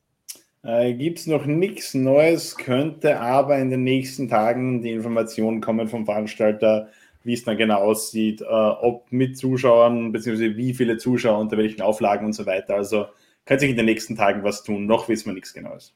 [0.63, 5.87] Äh, gibt es noch nichts Neues, könnte aber in den nächsten Tagen die Informationen kommen
[5.87, 6.89] vom Veranstalter,
[7.25, 11.81] wie es dann genau aussieht, äh, ob mit Zuschauern, beziehungsweise wie viele Zuschauer, unter welchen
[11.81, 12.75] Auflagen und so weiter.
[12.75, 13.07] Also
[13.45, 14.85] könnte sich in den nächsten Tagen was tun.
[14.85, 15.95] Noch wissen wir nichts Genaues.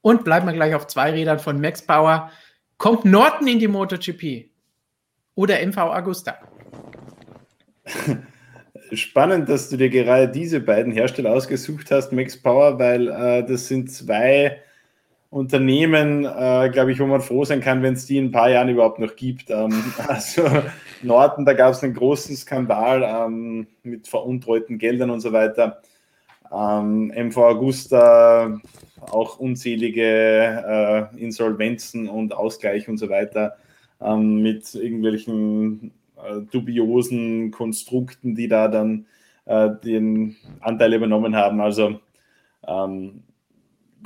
[0.00, 2.30] Und bleiben wir gleich auf zwei Rädern von Max Power.
[2.78, 4.50] Kommt Norton in die MotoGP
[5.34, 6.38] oder MV Augusta?
[8.92, 13.66] Spannend, dass du dir gerade diese beiden Hersteller ausgesucht hast, Max Power, weil äh, das
[13.68, 14.62] sind zwei
[15.36, 18.48] Unternehmen, äh, glaube ich, wo man froh sein kann, wenn es die in ein paar
[18.48, 19.50] Jahren überhaupt noch gibt.
[19.50, 20.44] Ähm, also
[21.02, 25.82] Norton, da gab es einen großen Skandal ähm, mit veruntreuten Geldern und so weiter.
[26.50, 28.58] Ähm, MV Augusta,
[29.10, 33.56] auch unzählige äh, Insolvenzen und Ausgleich und so weiter
[34.00, 39.04] ähm, mit irgendwelchen äh, dubiosen Konstrukten, die da dann
[39.44, 41.60] äh, den Anteil übernommen haben.
[41.60, 42.00] Also
[42.66, 43.22] ähm,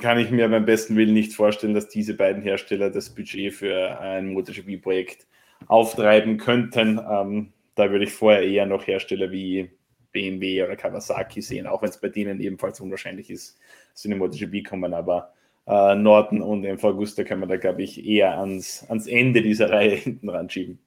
[0.01, 3.99] kann ich mir beim besten Willen nicht vorstellen, dass diese beiden Hersteller das Budget für
[3.99, 5.27] ein MotoGP-Projekt
[5.67, 6.99] auftreiben könnten.
[7.09, 9.71] Ähm, da würde ich vorher eher noch Hersteller wie
[10.11, 13.57] BMW oder Kawasaki sehen, auch wenn es bei denen ebenfalls unwahrscheinlich ist,
[13.93, 14.93] dass sie in den MotoGP kommen.
[14.93, 15.33] Aber
[15.67, 19.69] äh, Norton und MV Augusta können wir da, glaube ich, eher ans, ans Ende dieser
[19.69, 20.79] Reihe hinten ranschieben.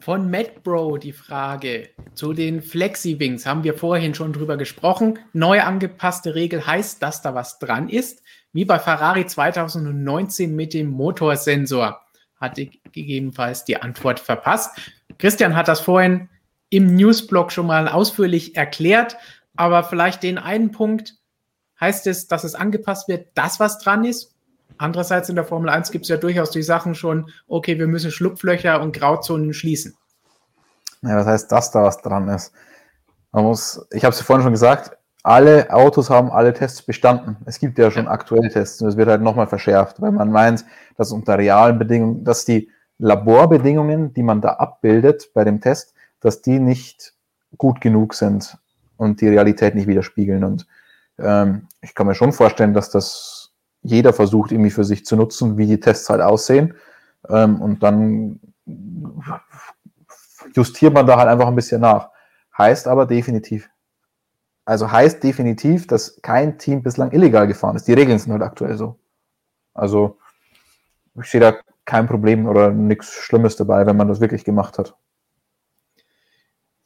[0.00, 3.46] Von Matt Bro die Frage zu den Flexi-Wings.
[3.46, 5.18] Haben wir vorhin schon drüber gesprochen.
[5.32, 8.22] Neu angepasste Regel heißt, dass da was dran ist.
[8.52, 12.00] Wie bei Ferrari 2019 mit dem Motorsensor.
[12.36, 14.78] Hatte gegebenenfalls die Antwort verpasst.
[15.18, 16.28] Christian hat das vorhin
[16.70, 19.16] im Newsblog schon mal ausführlich erklärt.
[19.56, 21.16] Aber vielleicht den einen Punkt
[21.80, 24.37] heißt es, dass es angepasst wird, dass was dran ist
[24.78, 28.10] Andererseits in der Formel 1 gibt es ja durchaus die Sachen schon, okay, wir müssen
[28.10, 29.94] Schlupflöcher und Grauzonen schließen.
[31.02, 32.52] Ja, was heißt, dass da was dran ist?
[33.32, 37.36] Man muss, ich habe es vorhin schon gesagt, alle Autos haben alle Tests bestanden.
[37.44, 38.10] Es gibt ja schon ja.
[38.10, 40.64] aktuelle Tests und es wird halt nochmal verschärft, weil man meint,
[40.96, 46.42] dass unter realen Bedingungen, dass die Laborbedingungen, die man da abbildet bei dem Test, dass
[46.42, 47.14] die nicht
[47.56, 48.56] gut genug sind
[48.96, 50.44] und die Realität nicht widerspiegeln.
[50.44, 50.66] Und
[51.18, 53.37] ähm, ich kann mir schon vorstellen, dass das
[53.82, 56.74] jeder versucht irgendwie für sich zu nutzen, wie die Tests halt aussehen.
[57.28, 58.40] Ähm, und dann
[60.54, 62.10] justiert man da halt einfach ein bisschen nach.
[62.56, 63.70] Heißt aber definitiv.
[64.64, 67.88] Also heißt definitiv, dass kein Team bislang illegal gefahren ist.
[67.88, 68.98] Die Regeln sind halt aktuell so.
[69.72, 70.18] Also
[71.14, 74.94] ich sehe da kein Problem oder nichts Schlimmes dabei, wenn man das wirklich gemacht hat.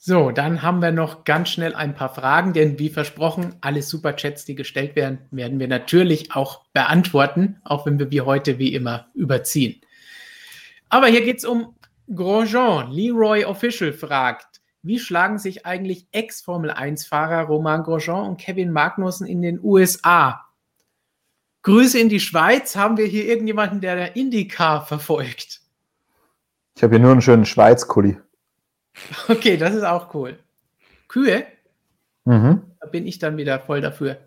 [0.04, 4.44] So, dann haben wir noch ganz schnell ein paar Fragen, denn wie versprochen, alle Superchats,
[4.44, 9.06] die gestellt werden, werden wir natürlich auch beantworten, auch wenn wir wie heute wie immer
[9.14, 9.80] überziehen.
[10.88, 11.76] Aber hier geht es um
[12.12, 12.90] Grosjean.
[12.90, 19.60] Leroy Official fragt, wie schlagen sich eigentlich Ex-Formel-1-Fahrer Romain Grosjean und Kevin Magnussen in den
[19.62, 20.48] USA?
[21.62, 22.74] Grüße in die Schweiz.
[22.74, 25.60] Haben wir hier irgendjemanden, der der IndyCar verfolgt?
[26.74, 28.18] Ich habe hier nur einen schönen Schweiz-Kuli.
[29.28, 30.38] Okay, das ist auch cool.
[31.08, 31.46] Kühe?
[32.24, 32.62] Mhm.
[32.80, 34.18] Da bin ich dann wieder voll dafür.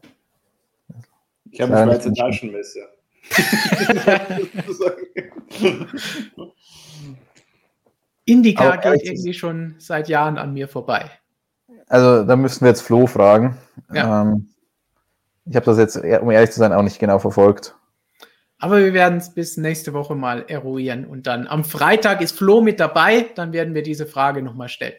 [1.51, 2.87] Ich habe eine Schweizer Taschenmesser.
[8.25, 11.09] Indica geht irgendwie schon seit Jahren an mir vorbei.
[11.87, 13.57] Also da müssten wir jetzt Flo fragen.
[13.93, 14.23] Ja.
[14.23, 14.49] Ähm,
[15.45, 17.75] ich habe das jetzt, um ehrlich zu sein, auch nicht genau verfolgt.
[18.57, 21.05] Aber wir werden es bis nächste Woche mal eruieren.
[21.05, 23.29] Und dann am Freitag ist Flo mit dabei.
[23.35, 24.95] Dann werden wir diese Frage nochmal stellen.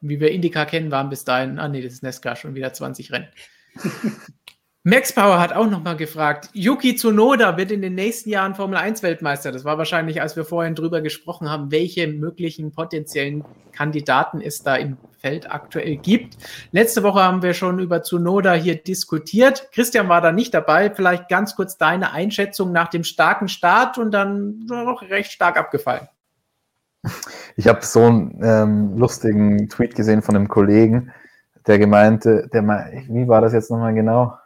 [0.00, 3.12] Wie wir Indica kennen, waren bis dahin, ah nee, das ist Nesca, schon wieder 20
[3.12, 3.28] Rennen.
[4.86, 9.02] Max Power hat auch nochmal gefragt, Yuki Tsunoda wird in den nächsten Jahren Formel 1
[9.02, 9.50] Weltmeister.
[9.50, 14.76] Das war wahrscheinlich, als wir vorhin drüber gesprochen haben, welche möglichen potenziellen Kandidaten es da
[14.76, 16.36] im Feld aktuell gibt.
[16.70, 19.70] Letzte Woche haben wir schon über Tsunoda hier diskutiert.
[19.72, 20.90] Christian war da nicht dabei.
[20.90, 26.08] Vielleicht ganz kurz deine Einschätzung nach dem starken Start und dann noch recht stark abgefallen.
[27.56, 31.10] Ich habe so einen ähm, lustigen Tweet gesehen von einem Kollegen,
[31.66, 32.62] der gemeinte, der
[33.08, 34.36] wie war das jetzt nochmal genau?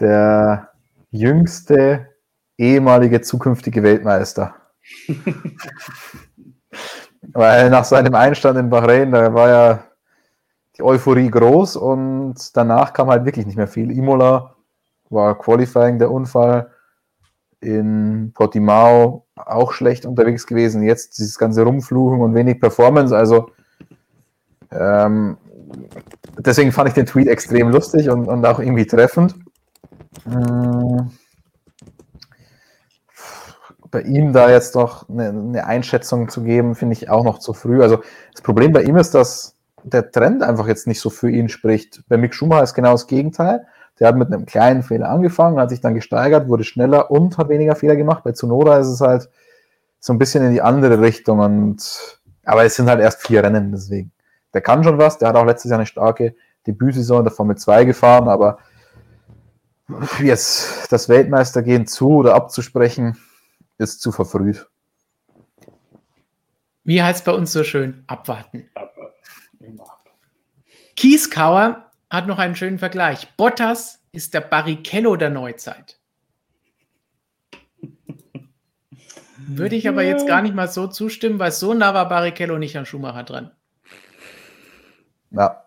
[0.00, 0.70] Der
[1.10, 2.08] jüngste
[2.56, 4.54] ehemalige zukünftige Weltmeister.
[7.32, 9.84] Weil nach seinem Einstand in Bahrain, da war ja
[10.76, 13.90] die Euphorie groß und danach kam halt wirklich nicht mehr viel.
[13.90, 14.54] Imola
[15.10, 16.70] war Qualifying der Unfall,
[17.60, 20.82] in Portimao auch schlecht unterwegs gewesen.
[20.82, 23.16] Jetzt dieses ganze Rumfluchen und wenig Performance.
[23.16, 23.50] Also
[24.70, 25.36] ähm,
[26.38, 29.34] deswegen fand ich den Tweet extrem lustig und, und auch irgendwie treffend.
[30.24, 31.10] Hm.
[33.90, 37.54] Bei ihm da jetzt noch eine, eine Einschätzung zu geben, finde ich auch noch zu
[37.54, 37.82] früh.
[37.82, 41.48] Also das Problem bei ihm ist, dass der Trend einfach jetzt nicht so für ihn
[41.48, 42.02] spricht.
[42.08, 43.66] Bei Mick Schumacher ist genau das Gegenteil.
[43.98, 47.48] Der hat mit einem kleinen Fehler angefangen, hat sich dann gesteigert, wurde schneller und hat
[47.48, 48.22] weniger Fehler gemacht.
[48.24, 49.28] Bei Zunoda ist es halt
[50.00, 51.40] so ein bisschen in die andere Richtung.
[51.40, 54.12] Und, aber es sind halt erst vier Rennen, deswegen.
[54.54, 56.34] Der kann schon was, der hat auch letztes Jahr eine starke
[56.66, 58.58] Debütsaison in der Formel 2 gefahren, aber
[60.20, 63.18] jetzt das Weltmeistergehen zu oder abzusprechen,
[63.78, 64.66] ist zu verfrüht.
[66.84, 68.04] Wie heißt bei uns so schön?
[68.06, 68.70] Abwarten.
[70.96, 73.36] Kieskauer hat noch einen schönen Vergleich.
[73.36, 75.98] Bottas ist der Barrichello der Neuzeit.
[79.36, 82.76] Würde ich aber jetzt gar nicht mal so zustimmen, weil so nah war Barrichello nicht
[82.76, 83.52] an Schumacher dran.
[85.30, 85.64] Ja,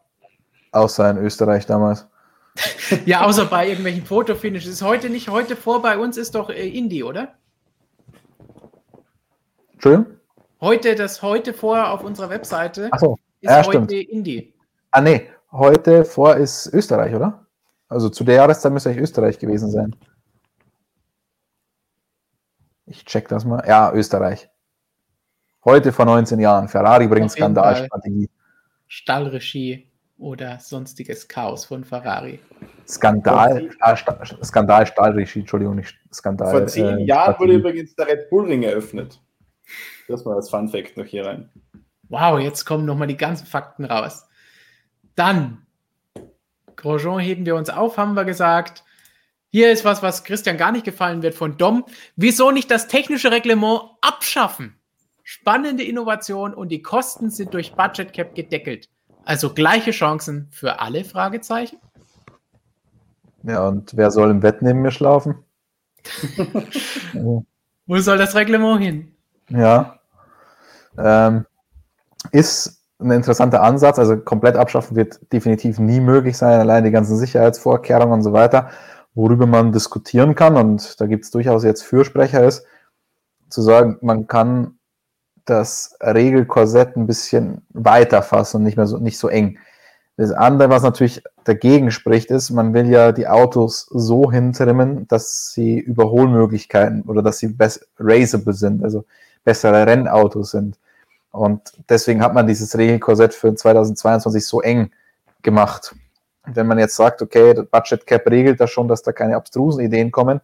[0.72, 2.08] außer in Österreich damals.
[3.06, 4.74] ja, außer bei irgendwelchen Fotofinishes.
[4.74, 7.36] Ist heute nicht, heute vor bei uns ist doch äh, Indie, oder?
[9.74, 10.18] Entschuldigung?
[10.60, 13.18] Heute, das heute vor auf unserer Webseite so.
[13.40, 13.92] ist ja, heute stimmt.
[13.92, 14.54] Indie.
[14.92, 17.48] Ah, nee, heute vor ist Österreich, oder?
[17.88, 19.96] Also zu der Jahreszeit müsste eigentlich Österreich gewesen sein.
[22.86, 23.64] Ich check das mal.
[23.68, 24.50] Ja, Österreich.
[25.64, 26.68] Heute vor 19 Jahren.
[26.68, 28.30] Ferrari bringt Skandalstrategie.
[28.88, 29.91] Stallregie
[30.22, 32.40] oder sonstiges Chaos von Ferrari.
[32.88, 36.52] Skandal, Sta- Skandal, Stahlregie, Entschuldigung, nicht Skandal.
[36.52, 39.20] Vor zehn äh, Jahren wurde übrigens der Red Bull Ring eröffnet.
[40.08, 41.50] Das mal als Fun Fact noch hier rein.
[42.10, 44.28] Wow, jetzt kommen nochmal die ganzen Fakten raus.
[45.16, 45.66] Dann,
[46.76, 48.84] Grosjean heben wir uns auf, haben wir gesagt.
[49.50, 51.86] Hier ist was, was Christian gar nicht gefallen wird von Dom.
[52.16, 54.76] Wieso nicht das technische Reglement abschaffen?
[55.24, 58.90] Spannende Innovation und die Kosten sind durch Budget Cap gedeckelt.
[59.26, 61.04] Also gleiche Chancen für alle?
[61.04, 61.78] Fragezeichen.
[63.44, 65.44] Ja, und wer soll im Bett neben mir schlafen?
[67.14, 69.16] Wo soll das Reglement hin?
[69.50, 70.00] Ja.
[70.98, 71.46] Ähm,
[72.32, 74.00] ist ein interessanter Ansatz.
[74.00, 78.70] Also komplett abschaffen wird definitiv nie möglich sein, allein die ganzen Sicherheitsvorkehrungen und so weiter,
[79.14, 80.56] worüber man diskutieren kann.
[80.56, 82.66] Und da gibt es durchaus jetzt Fürsprecher ist,
[83.50, 84.78] zu sagen, man kann
[85.46, 89.58] das Regelkorsett ein bisschen weiter fassen und nicht mehr so, nicht so eng.
[90.18, 95.52] Das andere, was natürlich dagegen spricht, ist, man will ja die Autos so hintrimmen, dass
[95.52, 97.56] sie Überholmöglichkeiten oder dass sie
[97.98, 99.06] raceable sind, also
[99.44, 100.78] bessere Rennautos sind.
[101.32, 104.92] Und deswegen hat man dieses Regelkorsett für 2022 so eng
[105.42, 105.96] gemacht.
[106.46, 109.84] Wenn man jetzt sagt, okay, das Budget Cap regelt das schon, dass da keine abstrusen
[109.84, 110.42] Ideen kommen,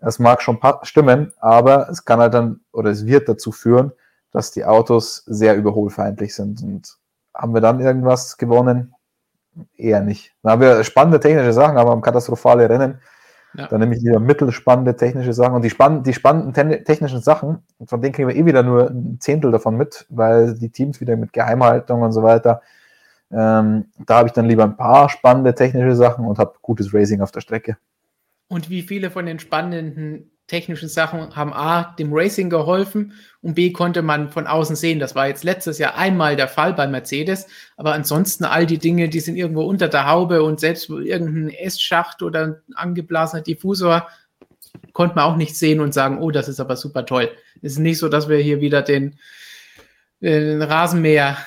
[0.00, 3.92] das mag schon stimmen, aber es kann halt dann oder es wird dazu führen,
[4.36, 6.62] dass die Autos sehr überholfeindlich sind.
[6.62, 6.98] Und
[7.34, 8.94] haben wir dann irgendwas gewonnen?
[9.74, 10.34] Eher nicht.
[10.42, 13.00] Dann haben wir spannende technische Sachen, aber haben katastrophale Rennen.
[13.54, 13.66] Ja.
[13.68, 15.54] Dann nehme ich lieber mittelspannende technische Sachen.
[15.54, 16.52] Und die, spann die spannenden
[16.84, 20.68] technischen Sachen, von denen kriegen wir eh wieder nur ein Zehntel davon mit, weil die
[20.68, 22.60] Teams wieder mit Geheimhaltung und so weiter.
[23.30, 27.22] Ähm, da habe ich dann lieber ein paar spannende technische Sachen und habe gutes Racing
[27.22, 27.78] auf der Strecke.
[28.48, 33.72] Und wie viele von den spannenden technischen Sachen haben A, dem Racing geholfen und B,
[33.72, 35.00] konnte man von außen sehen.
[35.00, 39.08] Das war jetzt letztes Jahr einmal der Fall bei Mercedes, aber ansonsten all die Dinge,
[39.08, 44.06] die sind irgendwo unter der Haube und selbst irgendein S-Schacht oder ein angeblasener Diffusor
[44.92, 47.30] konnte man auch nicht sehen und sagen, oh, das ist aber super toll.
[47.62, 49.18] Es ist nicht so, dass wir hier wieder den,
[50.20, 51.38] den Rasenmäher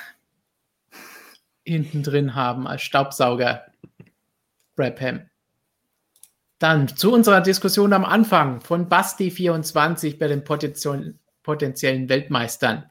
[1.64, 3.66] hinten drin haben als Staubsauger.
[4.76, 5.29] Brabham.
[6.60, 12.84] Dann zu unserer Diskussion am Anfang von Basti24 bei den potenziellen, Weltmeistern.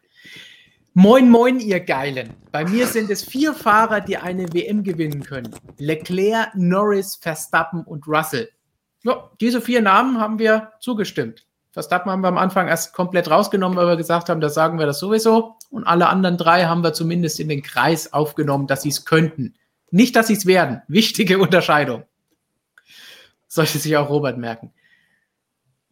[0.96, 2.34] Moin, moin, ihr Geilen.
[2.52, 5.56] Bei mir sind es vier Fahrer, die eine WM gewinnen können.
[5.78, 8.50] Leclerc, Norris, Verstappen und Russell.
[9.04, 11.46] Ja, diese vier Namen haben wir zugestimmt.
[11.72, 14.88] Verstappen haben wir am Anfang erst komplett rausgenommen, weil wir gesagt haben, da sagen wir
[14.88, 15.58] das sowieso.
[15.70, 19.54] Und alle anderen drei haben wir zumindest in den Kreis aufgenommen, dass sie es könnten.
[19.92, 20.82] Nicht, dass sie es werden.
[20.88, 22.06] Wichtige Unterscheidung.
[23.50, 24.72] Sollte sich auch Robert merken.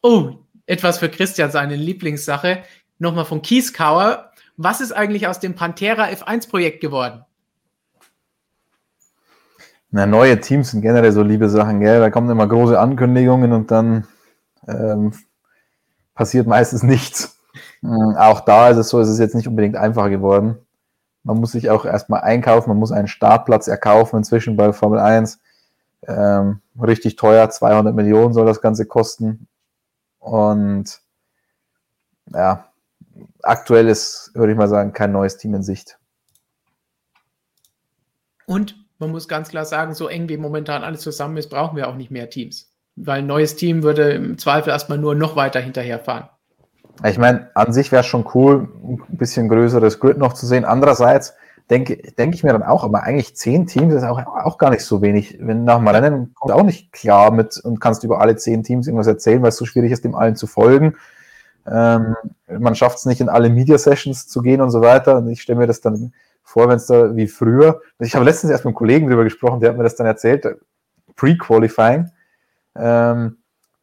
[0.02, 0.36] Oh,
[0.68, 2.64] etwas für Christian, seine Lieblingssache.
[3.00, 4.32] Nochmal von Kieskauer.
[4.56, 7.26] Was ist eigentlich aus dem Pantera F1-Projekt geworden?
[9.90, 12.00] Na, neue Teams sind generell so liebe Sachen, gell?
[12.00, 14.08] Da kommen immer große Ankündigungen und dann
[14.68, 15.14] ähm,
[16.14, 17.40] passiert meistens nichts.
[17.82, 20.58] Hm, auch da ist es so, es ist jetzt nicht unbedingt einfacher geworden.
[21.24, 25.40] Man muss sich auch erstmal einkaufen, man muss einen Startplatz erkaufen inzwischen bei Formel 1.
[26.08, 29.48] Ähm, richtig teuer, 200 Millionen soll das Ganze kosten.
[30.20, 31.00] Und
[32.34, 32.72] ja,
[33.42, 35.98] aktuell ist, würde ich mal sagen, kein neues Team in Sicht.
[38.46, 41.88] Und man muss ganz klar sagen, so eng wie momentan alles zusammen ist, brauchen wir
[41.88, 42.72] auch nicht mehr Teams.
[42.96, 46.30] Weil ein neues Team würde im Zweifel erstmal nur noch weiter hinterherfahren.
[47.06, 50.66] Ich meine, an sich wäre es schon cool, ein bisschen größeres Grid noch zu sehen.
[50.66, 51.36] Andererseits
[51.70, 54.84] denke, denke ich mir dann auch, aber eigentlich zehn Teams ist auch, auch gar nicht
[54.84, 55.38] so wenig.
[55.40, 58.88] Wenn nach dem Rennen kommt auch nicht klar mit und kannst über alle zehn Teams
[58.88, 60.96] irgendwas erzählen, weil es so schwierig ist, dem allen zu folgen.
[61.70, 62.16] Ähm,
[62.48, 65.18] man schafft es nicht, in alle Media-Sessions zu gehen und so weiter.
[65.18, 67.82] Und ich stelle mir das dann vor, wenn es da wie früher.
[68.00, 70.48] Ich habe letztens erst mit einem Kollegen darüber gesprochen, der hat mir das dann erzählt,
[71.18, 72.10] Pre-Qualifying.
[72.76, 73.38] Ähm,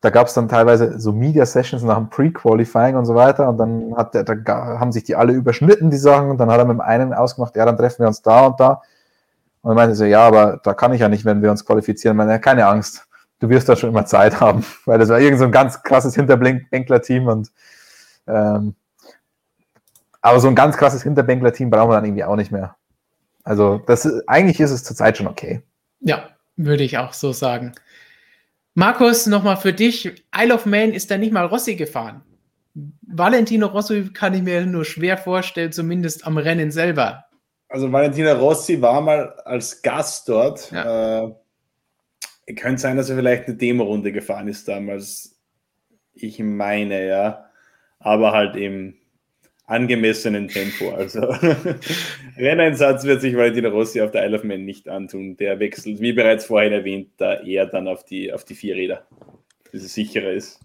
[0.05, 3.57] da gab es dann teilweise so Media Sessions nach dem Pre-Qualifying und so weiter und
[3.57, 6.67] dann hat der, da haben sich die alle überschnitten, die Sachen, und dann hat er
[6.67, 8.83] mit dem einen ausgemacht, ja, dann treffen wir uns da und da.
[9.63, 12.19] Und er meinte so, ja, aber da kann ich ja nicht, wenn wir uns qualifizieren.
[12.19, 13.09] Meine, keine Angst,
[13.39, 16.15] du wirst da schon immer Zeit haben, weil das war irgend so ein ganz krasses
[16.15, 17.51] Hinterbänkler-Team und
[18.27, 18.75] ähm,
[20.21, 22.77] aber so ein ganz krasses Hinterbänkler-Team brauchen wir dann irgendwie auch nicht mehr.
[23.43, 25.63] Also das eigentlich ist es zurzeit schon okay.
[26.01, 27.73] Ja, würde ich auch so sagen.
[28.75, 30.25] Markus, nochmal für dich.
[30.37, 32.23] Isle of Man ist da nicht mal Rossi gefahren.
[33.03, 37.25] Valentino Rossi kann ich mir nur schwer vorstellen, zumindest am Rennen selber.
[37.69, 40.73] Also Valentino Rossi war mal als Gast dort.
[40.73, 41.25] Ja.
[41.25, 41.35] Äh,
[42.55, 45.39] könnte sein, dass er vielleicht eine Demo-Runde gefahren ist damals.
[46.13, 47.47] Ich meine, ja.
[48.01, 48.97] Aber halt im
[49.67, 50.91] angemessenen Tempo.
[50.95, 51.21] Also
[52.37, 55.37] Renneinsatz wird sich Valentino Rossi auf der Isle of Man nicht antun.
[55.37, 59.07] Der wechselt, wie bereits vorhin erwähnt, da eher dann auf die, auf die vier Räder,
[59.73, 60.61] dass es sicherer ist.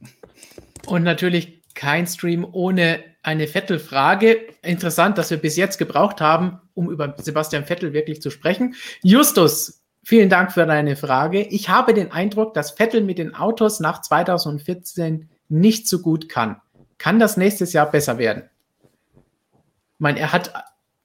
[0.86, 4.38] Und natürlich kein Stream ohne eine Vettel-Frage.
[4.62, 8.76] Interessant, dass wir bis jetzt gebraucht haben, um über Sebastian Vettel wirklich zu sprechen.
[9.02, 11.42] Justus, vielen Dank für deine Frage.
[11.42, 16.62] Ich habe den Eindruck, dass Vettel mit den Autos nach 2014 nicht so gut kann.
[16.98, 18.50] Kann das nächstes Jahr besser werden?
[20.00, 20.54] Meine, er hat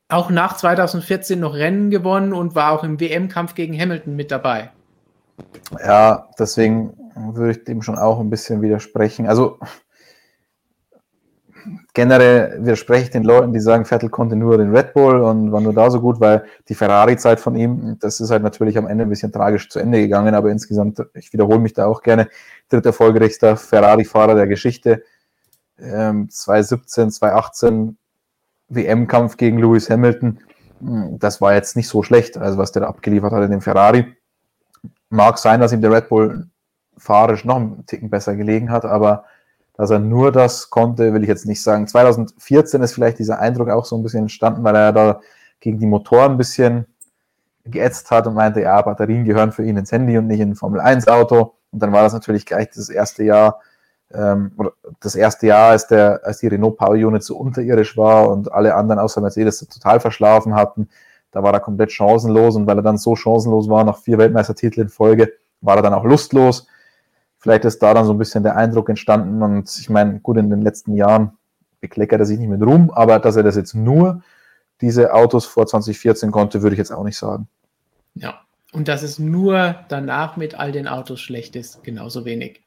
[0.08, 4.70] auch nach 2014 noch Rennen gewonnen und war auch im WM-Kampf gegen Hamilton mit dabei.
[5.84, 9.26] Ja, deswegen würde ich dem schon auch ein bisschen widersprechen.
[9.26, 9.58] Also
[11.94, 15.60] generell widerspreche ich den Leuten, die sagen, Vettel konnte nur den Red Bull und war
[15.60, 19.04] nur da so gut, weil die Ferrari-Zeit von ihm, das ist halt natürlich am Ende
[19.04, 22.28] ein bisschen tragisch zu Ende gegangen, aber insgesamt, ich wiederhole mich da auch gerne,
[22.68, 25.02] dritter erfolgreichster Ferrari-Fahrer der Geschichte.
[25.78, 27.96] Ähm, 2017, 2018
[28.68, 30.40] WM-Kampf gegen Lewis Hamilton,
[30.80, 33.60] hm, das war jetzt nicht so schlecht, also was der da abgeliefert hat in dem
[33.60, 34.16] Ferrari.
[35.08, 36.48] Mag sein, dass ihm der Red Bull
[36.96, 39.24] fahrisch noch einen Ticken besser gelegen hat, aber
[39.76, 41.86] dass er nur das konnte, will ich jetzt nicht sagen.
[41.86, 45.20] 2014 ist vielleicht dieser Eindruck auch so ein bisschen entstanden, weil er da
[45.60, 46.86] gegen die Motoren ein bisschen
[47.64, 50.54] geätzt hat und meinte, ja, Batterien gehören für ihn ins Handy und nicht in ein
[50.54, 51.54] Formel 1 Auto.
[51.72, 53.60] Und dann war das natürlich gleich das erste Jahr,
[54.12, 54.52] ähm,
[55.00, 58.74] das erste Jahr, als, der, als die Renault Power Unit so unterirdisch war und alle
[58.74, 60.88] anderen außer Mercedes total verschlafen hatten,
[61.30, 64.86] da war er komplett chancenlos und weil er dann so chancenlos war, nach vier Weltmeistertiteln
[64.86, 66.68] in Folge, war er dann auch lustlos.
[67.38, 70.48] Vielleicht ist da dann so ein bisschen der Eindruck entstanden und ich meine, gut, in
[70.48, 71.36] den letzten Jahren
[71.80, 74.22] bekleckert er sich nicht mit Ruhm, aber dass er das jetzt nur
[74.80, 77.48] diese Autos vor 2014 konnte, würde ich jetzt auch nicht sagen.
[78.14, 78.40] Ja,
[78.72, 82.63] und dass es nur danach mit all den Autos schlecht ist, genauso wenig.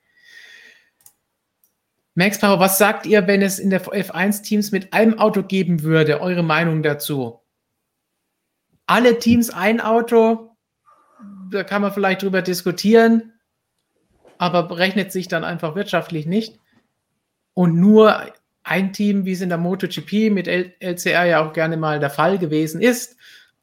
[2.17, 6.19] Max Power, was sagt ihr, wenn es in der F1-Teams mit einem Auto geben würde?
[6.19, 7.41] Eure Meinung dazu?
[8.87, 10.49] Alle Teams ein Auto,
[11.51, 13.33] da kann man vielleicht drüber diskutieren,
[14.39, 16.57] aber berechnet sich dann einfach wirtschaftlich nicht.
[17.53, 18.19] Und nur
[18.63, 22.39] ein Team, wie es in der MotoGP mit LCR ja auch gerne mal der Fall
[22.39, 23.15] gewesen ist.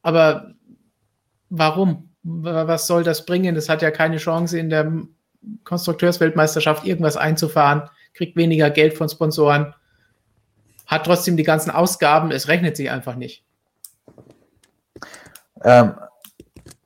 [0.02, 0.54] Aber
[1.48, 2.14] warum?
[2.22, 3.56] Was soll das bringen?
[3.56, 4.92] Das hat ja keine Chance in der
[5.64, 9.74] Konstrukteursweltmeisterschaft irgendwas einzufahren kriegt weniger Geld von Sponsoren,
[10.86, 13.44] hat trotzdem die ganzen Ausgaben, es rechnet sich einfach nicht.
[15.62, 15.94] Ähm,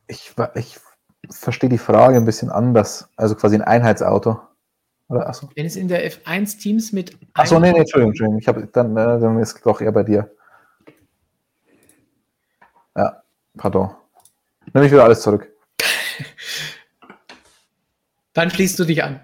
[0.07, 0.79] ich, ich
[1.31, 4.41] verstehe die Frage ein bisschen anders, also quasi ein Einheitsauto.
[5.09, 5.49] Oder, achso.
[5.55, 7.17] Wenn es in der F1 Teams mit.
[7.33, 8.39] Achso, nee, nee, Entschuldigung, Entschuldigung.
[8.39, 10.31] Ich habe dann, äh, dann ist es doch eher bei dir.
[12.95, 13.23] Ja,
[13.57, 13.91] pardon.
[14.75, 15.51] Nehme ich wieder alles zurück.
[18.35, 19.21] dann schließt du dich an.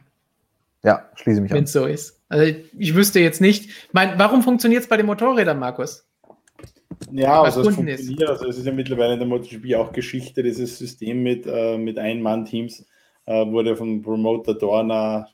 [0.84, 1.56] Ja, schließe mich an.
[1.56, 2.22] Wenn es so ist.
[2.28, 3.70] Also ich wüsste jetzt nicht.
[3.92, 6.06] Mein, warum funktioniert es bei den Motorrädern, Markus?
[7.10, 8.00] Ja, also es funktioniert.
[8.00, 8.22] Ist.
[8.28, 11.98] Also es ist ja mittlerweile in der MotoGP auch Geschichte, dieses System mit, äh, mit
[11.98, 12.86] Ein-Mann-Teams
[13.26, 15.28] äh, wurde vom Promoter Dorner,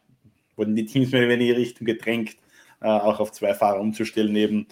[0.57, 2.37] wurden die Teams mehr in die Richtung gedrängt.
[2.81, 4.67] äh, auch auf zwei Fahrer umzustellen, eben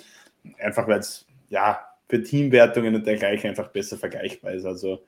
[0.59, 4.65] einfach weil es ja für Teamwertungen und dergleichen einfach besser vergleichbar ist.
[4.65, 5.05] Also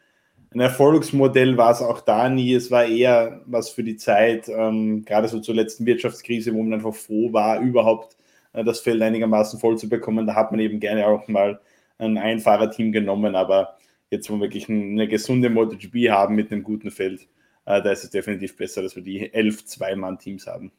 [0.52, 2.54] ein Erfolgsmodell war es auch da nie.
[2.54, 6.74] Es war eher was für die Zeit, ähm, gerade so zur letzten Wirtschaftskrise, wo man
[6.74, 8.16] einfach froh war, überhaupt
[8.52, 10.26] äh, das Feld einigermaßen voll zu bekommen.
[10.26, 11.60] Da hat man eben gerne auch mal
[11.98, 13.76] ein Einfahrerteam genommen, aber
[14.10, 17.28] jetzt, wo wir wirklich eine gesunde MotoGP haben mit einem guten Feld,
[17.66, 20.72] äh, da ist es definitiv besser, dass wir die elf Zwei-Mann-Teams haben.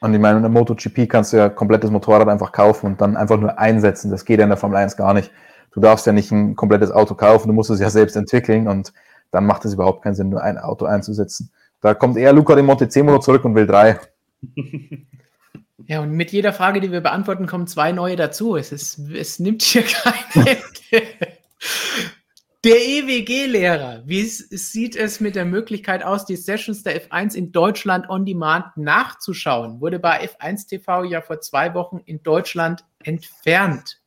[0.00, 3.16] Und ich meine, in der MotoGP kannst du ja komplettes Motorrad einfach kaufen und dann
[3.16, 4.10] einfach nur einsetzen.
[4.10, 5.30] Das geht ja in der Formel 1 gar nicht.
[5.72, 8.92] Du darfst ja nicht ein komplettes Auto kaufen, du musst es ja selbst entwickeln und
[9.30, 11.50] dann macht es überhaupt keinen Sinn, nur ein Auto einzusetzen.
[11.80, 13.98] Da kommt eher Luca de Montezemolo zurück und will drei.
[15.86, 18.56] Ja, und mit jeder Frage, die wir beantworten, kommen zwei neue dazu.
[18.56, 21.06] Es, ist, es nimmt hier kein Ende.
[22.64, 28.10] Der EWG-Lehrer, wie sieht es mit der Möglichkeit aus, die Sessions der F1 in Deutschland
[28.10, 29.80] on Demand nachzuschauen?
[29.80, 34.02] Wurde bei F1 TV ja vor zwei Wochen in Deutschland entfernt.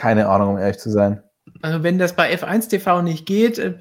[0.00, 1.22] Keine Ahnung, um ehrlich zu sein.
[1.60, 3.74] Also wenn das bei F1 TV nicht geht, äh,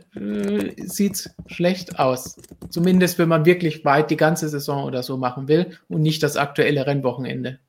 [0.85, 2.35] sieht es schlecht aus.
[2.69, 6.35] Zumindest wenn man wirklich weit die ganze Saison oder so machen will und nicht das
[6.35, 7.59] aktuelle Rennwochenende.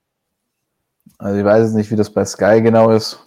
[1.18, 3.22] Also ich weiß nicht, wie das bei Sky genau ist.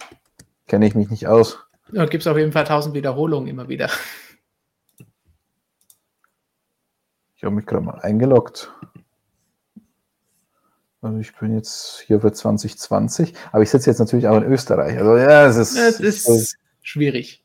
[0.66, 1.58] Kenne ich mich nicht aus.
[1.90, 3.88] Ja, gibt es auf jeden Fall tausend Wiederholungen immer wieder.
[7.34, 8.70] Ich habe mich gerade mal eingeloggt.
[11.04, 14.98] Also ich bin jetzt hier für 2020, aber ich sitze jetzt natürlich auch in Österreich.
[14.98, 16.46] Also ja, es ist, es ist also,
[16.80, 17.44] schwierig.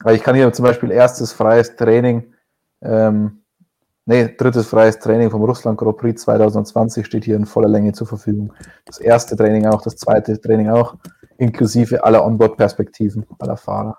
[0.00, 2.34] Weil ich kann hier zum Beispiel erstes freies Training,
[2.80, 3.42] ähm,
[4.04, 8.08] nee, drittes freies Training vom Russland Grand Prix 2020 steht hier in voller Länge zur
[8.08, 8.52] Verfügung.
[8.84, 10.96] Das erste Training auch, das zweite Training auch
[11.38, 13.98] inklusive aller Onboard-Perspektiven aller Fahrer.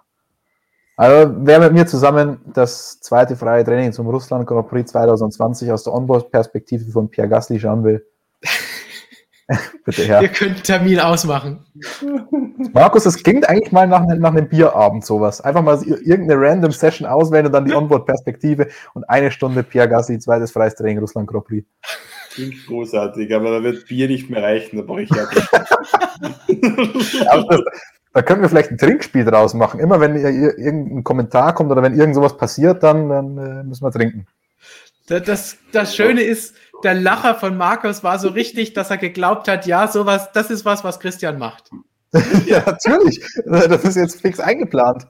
[0.98, 5.86] Also wer mit mir zusammen das zweite freie Training zum Russland Grand Prix 2020 aus
[5.86, 8.06] der Onboard-Perspektive von Pierre Gasly schauen will,
[9.86, 10.22] bitte her.
[10.22, 11.66] Ihr könnt einen Termin ausmachen.
[12.74, 15.42] Markus, es klingt eigentlich mal nach, nach einem Bierabend sowas.
[15.42, 20.20] Einfach mal irgendeine random Session auswählen und dann die Onboard-Perspektive und eine Stunde Pierre Gasly,
[20.20, 21.68] zweites freies Training Russland Grand Prix.
[22.32, 25.28] Klingt großartig, aber da wird Bier nicht mehr reichen, da brauche ich ja.
[27.48, 27.62] das,
[28.14, 29.80] da können wir vielleicht ein Trinkspiel draus machen.
[29.80, 33.92] Immer wenn irgendein Kommentar kommt oder wenn irgend sowas passiert, dann, dann äh, müssen wir
[33.92, 34.28] trinken.
[35.08, 39.66] Das, das, Schöne ist, der Lacher von Markus war so richtig, dass er geglaubt hat,
[39.66, 41.72] ja, sowas, das ist was, was Christian macht.
[42.46, 43.24] ja, natürlich.
[43.46, 45.08] Das ist jetzt fix eingeplant.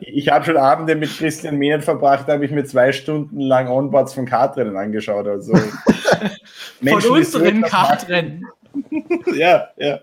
[0.00, 3.68] Ich habe schon Abende mit Christian Mehnen verbracht, da habe ich mir zwei Stunden lang
[3.68, 5.26] Onboards von Kartrennen angeschaut.
[5.26, 5.52] Also
[6.80, 8.46] Menschen, von unseren Kartrennen.
[9.34, 10.00] ja, ja.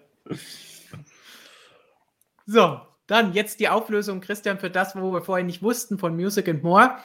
[2.46, 6.48] So, dann jetzt die Auflösung, Christian, für das, wo wir vorher nicht wussten, von Music
[6.50, 6.98] and More.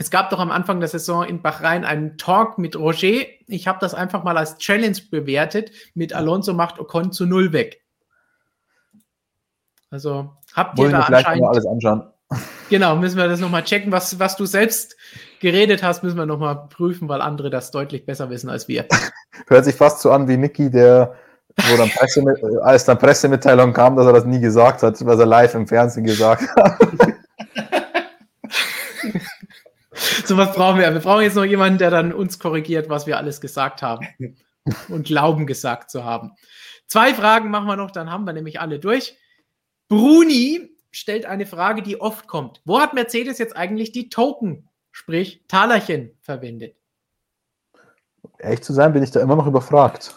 [0.00, 3.26] Es gab doch am Anfang der Saison in Bahrain einen Talk mit Roger.
[3.46, 5.72] Ich habe das einfach mal als Challenge bewertet.
[5.92, 7.82] Mit Alonso macht Ocon zu null weg.
[9.90, 12.04] Also habt ihr da anscheinend alles anschauen.
[12.70, 13.92] Genau, müssen wir das nochmal checken.
[13.92, 14.96] Was, was du selbst
[15.38, 18.86] geredet hast, müssen wir nochmal prüfen, weil andere das deutlich besser wissen als wir.
[19.48, 21.12] Hört sich fast so an wie Niki, der,
[21.56, 22.24] wo dann Presse,
[22.62, 26.04] als dann Pressemitteilung kam, dass er das nie gesagt hat, was er live im Fernsehen
[26.04, 26.78] gesagt hat.
[30.24, 30.92] so was brauchen wir.
[30.92, 34.06] Wir brauchen jetzt noch jemanden, der dann uns korrigiert, was wir alles gesagt haben
[34.88, 36.32] und glauben gesagt zu haben.
[36.86, 39.16] Zwei Fragen machen wir noch, dann haben wir nämlich alle durch.
[39.88, 42.60] Bruni stellt eine Frage, die oft kommt.
[42.64, 46.76] Wo hat Mercedes jetzt eigentlich die Token, sprich Talerchen, verwendet?
[48.38, 50.14] Ehrlich zu sein, bin ich da immer noch überfragt.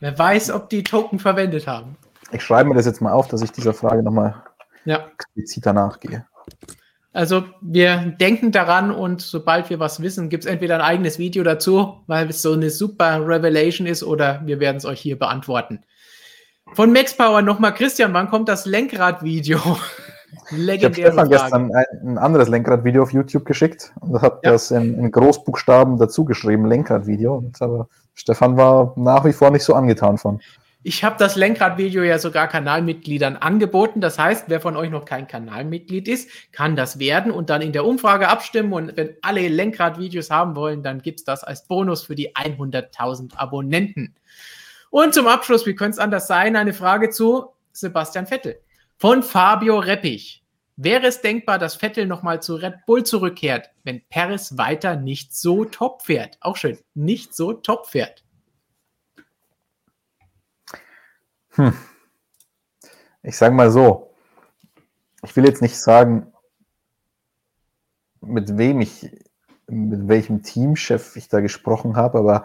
[0.00, 1.96] Wer weiß, ob die Token verwendet haben.
[2.32, 4.42] Ich schreibe mir das jetzt mal auf, dass ich dieser Frage nochmal
[4.84, 5.06] ja.
[5.14, 6.26] expliziter nachgehe.
[7.14, 11.44] Also wir denken daran und sobald wir was wissen, gibt es entweder ein eigenes Video
[11.44, 15.84] dazu, weil es so eine super Revelation ist, oder wir werden es euch hier beantworten.
[16.72, 19.60] Von Max Power nochmal, Christian, wann kommt das Lenkrad-Video?
[20.50, 24.50] ich habe Stefan gestern ein, ein anderes Lenkrad-Video auf YouTube geschickt und habe ja.
[24.50, 27.44] das in, in, Großbuchstaben dazu geschrieben, Lenkrad-Video.
[27.60, 30.40] Aber Stefan war nach wie vor nicht so angetan von.
[30.86, 34.02] Ich habe das Lenkrad-Video ja sogar Kanalmitgliedern angeboten.
[34.02, 37.72] Das heißt, wer von euch noch kein Kanalmitglied ist, kann das werden und dann in
[37.72, 38.74] der Umfrage abstimmen.
[38.74, 43.34] Und wenn alle Lenkrad-Videos haben wollen, dann gibt es das als Bonus für die 100.000
[43.34, 44.14] Abonnenten.
[44.90, 48.60] Und zum Abschluss, wie könnte es anders sein, eine Frage zu Sebastian Vettel.
[48.98, 50.44] Von Fabio Reppich.
[50.76, 55.64] Wäre es denkbar, dass Vettel nochmal zu Red Bull zurückkehrt, wenn Paris weiter nicht so
[55.64, 56.36] top fährt?
[56.40, 58.23] Auch schön, nicht so top fährt.
[61.54, 61.72] Hm.
[63.22, 64.14] Ich sage mal so,
[65.24, 66.32] ich will jetzt nicht sagen,
[68.20, 69.10] mit wem ich
[69.66, 72.44] mit welchem Teamchef ich da gesprochen habe, aber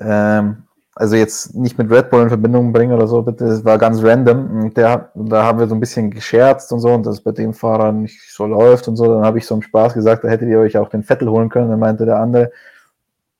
[0.00, 3.78] ähm, also jetzt nicht mit Red Bull in Verbindung bringen oder so, bitte, das war
[3.78, 4.62] ganz random.
[4.62, 7.30] Und der, da haben wir so ein bisschen gescherzt und so, und dass es bei
[7.30, 9.06] dem Fahrer nicht so läuft und so.
[9.06, 11.50] Dann habe ich so im Spaß gesagt, da hättet ihr euch auch den Vettel holen
[11.50, 11.70] können.
[11.70, 12.50] Dann meinte der andere,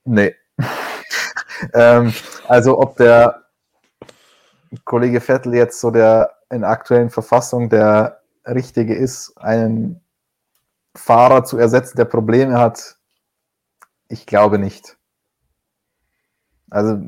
[0.04, 0.36] nee.
[1.74, 2.12] ähm,
[2.46, 3.42] also ob der
[4.84, 10.00] Kollege Vettel jetzt so der in aktuellen Verfassung der richtige ist, einen
[10.94, 12.96] Fahrer zu ersetzen, der Probleme hat,
[14.08, 14.96] ich glaube nicht.
[16.70, 17.00] Also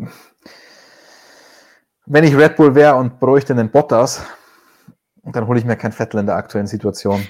[2.07, 4.23] wenn ich Red Bull wäre und bräuchte einen Bottas,
[5.23, 7.27] dann hole ich mir kein Vettel in der aktuellen Situation.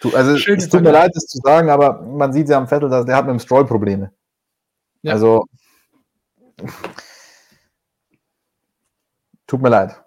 [0.00, 2.68] Du, also Schön es tut mir leid, das zu sagen, aber man sieht ja am
[2.68, 4.12] Vettel, dass der hat mit dem Stroll Probleme.
[5.02, 5.12] Ja.
[5.12, 5.46] Also
[9.50, 10.00] tut mir leid.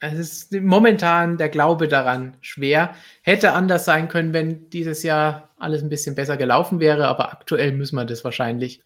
[0.00, 2.94] Es ist momentan der Glaube daran schwer.
[3.22, 7.72] Hätte anders sein können, wenn dieses Jahr alles ein bisschen besser gelaufen wäre, aber aktuell
[7.72, 8.80] müssen wir das wahrscheinlich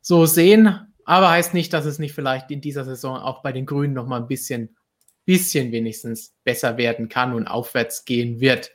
[0.00, 0.92] so sehen.
[1.04, 4.06] Aber heißt nicht, dass es nicht vielleicht in dieser Saison auch bei den Grünen noch
[4.06, 4.76] mal ein bisschen,
[5.24, 8.72] bisschen wenigstens besser werden kann und aufwärts gehen wird.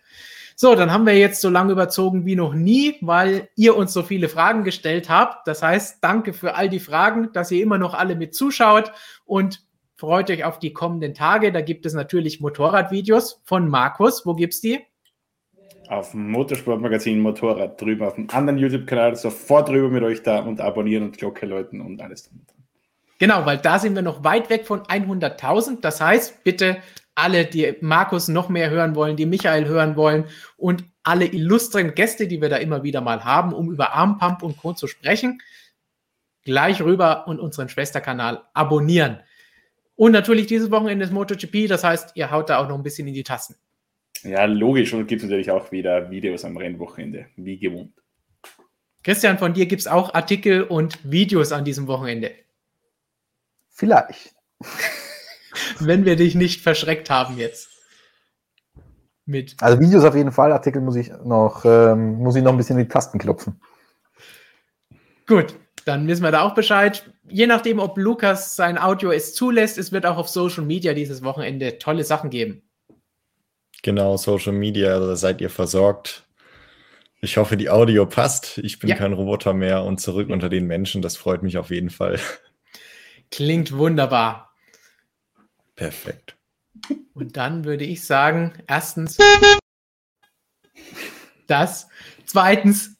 [0.55, 4.03] So, dann haben wir jetzt so lange überzogen wie noch nie, weil ihr uns so
[4.03, 5.47] viele Fragen gestellt habt.
[5.47, 8.93] Das heißt, danke für all die Fragen, dass ihr immer noch alle mit zuschaut
[9.25, 9.61] und
[9.99, 11.51] freut euch auf die kommenden Tage.
[11.51, 14.25] Da gibt es natürlich Motorradvideos von Markus.
[14.25, 14.79] Wo gibt's die?
[15.89, 19.17] Auf dem Motorsportmagazin Motorrad drüber, auf dem anderen YouTube-Kanal.
[19.17, 22.45] Sofort drüber mit euch da und abonnieren und Glocke läuten und alles drin.
[23.19, 25.81] Genau, weil da sind wir noch weit weg von 100.000.
[25.81, 26.77] Das heißt, bitte
[27.15, 32.27] alle, die Markus noch mehr hören wollen, die Michael hören wollen und alle illustren Gäste,
[32.27, 34.71] die wir da immer wieder mal haben, um über Armpump und Co.
[34.71, 35.41] zu sprechen,
[36.43, 39.19] gleich rüber und unseren Schwesterkanal abonnieren.
[39.99, 43.05] Und natürlich dieses Wochenende ist MotoGP, das heißt, ihr haut da auch noch ein bisschen
[43.09, 43.57] in die Tassen.
[44.23, 44.93] Ja, logisch.
[44.93, 47.91] Und gibt es natürlich auch wieder Videos am Rennwochenende, wie gewohnt.
[49.03, 52.31] Christian, von dir gibt es auch Artikel und Videos an diesem Wochenende.
[53.71, 54.33] Vielleicht.
[55.81, 57.67] Wenn wir dich nicht verschreckt haben jetzt.
[59.25, 59.57] Mit.
[59.59, 62.79] Also Videos auf jeden Fall, Artikel muss ich noch, ähm, muss ich noch ein bisschen
[62.79, 63.59] in die Tasten klopfen.
[65.27, 67.09] Gut, dann wissen wir da auch Bescheid.
[67.27, 71.23] Je nachdem, ob Lukas sein Audio es zulässt, es wird auch auf Social Media dieses
[71.23, 72.63] Wochenende tolle Sachen geben.
[73.81, 76.25] Genau, Social Media, da seid ihr versorgt.
[77.21, 78.57] Ich hoffe, die Audio passt.
[78.59, 78.95] Ich bin ja.
[78.95, 81.01] kein Roboter mehr und zurück unter den Menschen.
[81.01, 82.19] Das freut mich auf jeden Fall.
[83.31, 84.53] Klingt wunderbar.
[85.75, 86.37] Perfekt.
[87.13, 89.17] Und dann würde ich sagen, erstens
[91.47, 91.87] das.
[92.25, 92.95] Zweitens,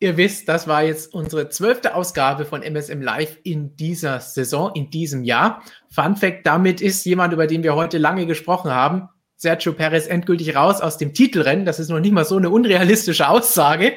[0.00, 4.90] ihr wisst, das war jetzt unsere zwölfte Ausgabe von MSM Live in dieser Saison, in
[4.90, 5.62] diesem Jahr.
[5.90, 9.08] Fun Fact, damit ist jemand, über den wir heute lange gesprochen haben,
[9.40, 11.64] Sergio Perez endgültig raus aus dem Titelrennen.
[11.64, 13.92] Das ist noch nicht mal so eine unrealistische Aussage.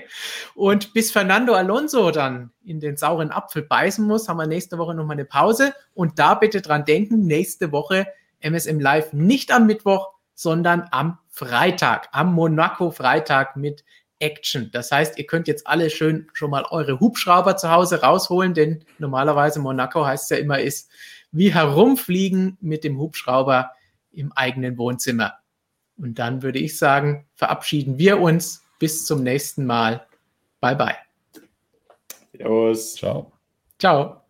[0.54, 4.94] Und bis Fernando Alonso dann in den sauren Apfel beißen muss, haben wir nächste Woche
[4.94, 5.74] nochmal eine Pause.
[5.96, 8.06] Und da bitte dran denken, nächste Woche
[8.40, 13.84] MSM Live nicht am Mittwoch, sondern am Freitag, am Monaco-Freitag mit
[14.22, 14.69] Action.
[14.72, 18.85] Das heißt, ihr könnt jetzt alle schön schon mal eure Hubschrauber zu Hause rausholen, denn
[19.00, 20.90] normalerweise Monaco heißt es ja immer, ist
[21.32, 23.72] wie herumfliegen mit dem Hubschrauber
[24.11, 25.35] im eigenen Wohnzimmer.
[25.98, 28.64] Und dann würde ich sagen, verabschieden wir uns.
[28.80, 30.08] Bis zum nächsten Mal.
[30.59, 30.95] Bye bye.
[32.41, 32.95] Servus.
[32.95, 33.32] Ciao.
[33.77, 34.20] Ciao.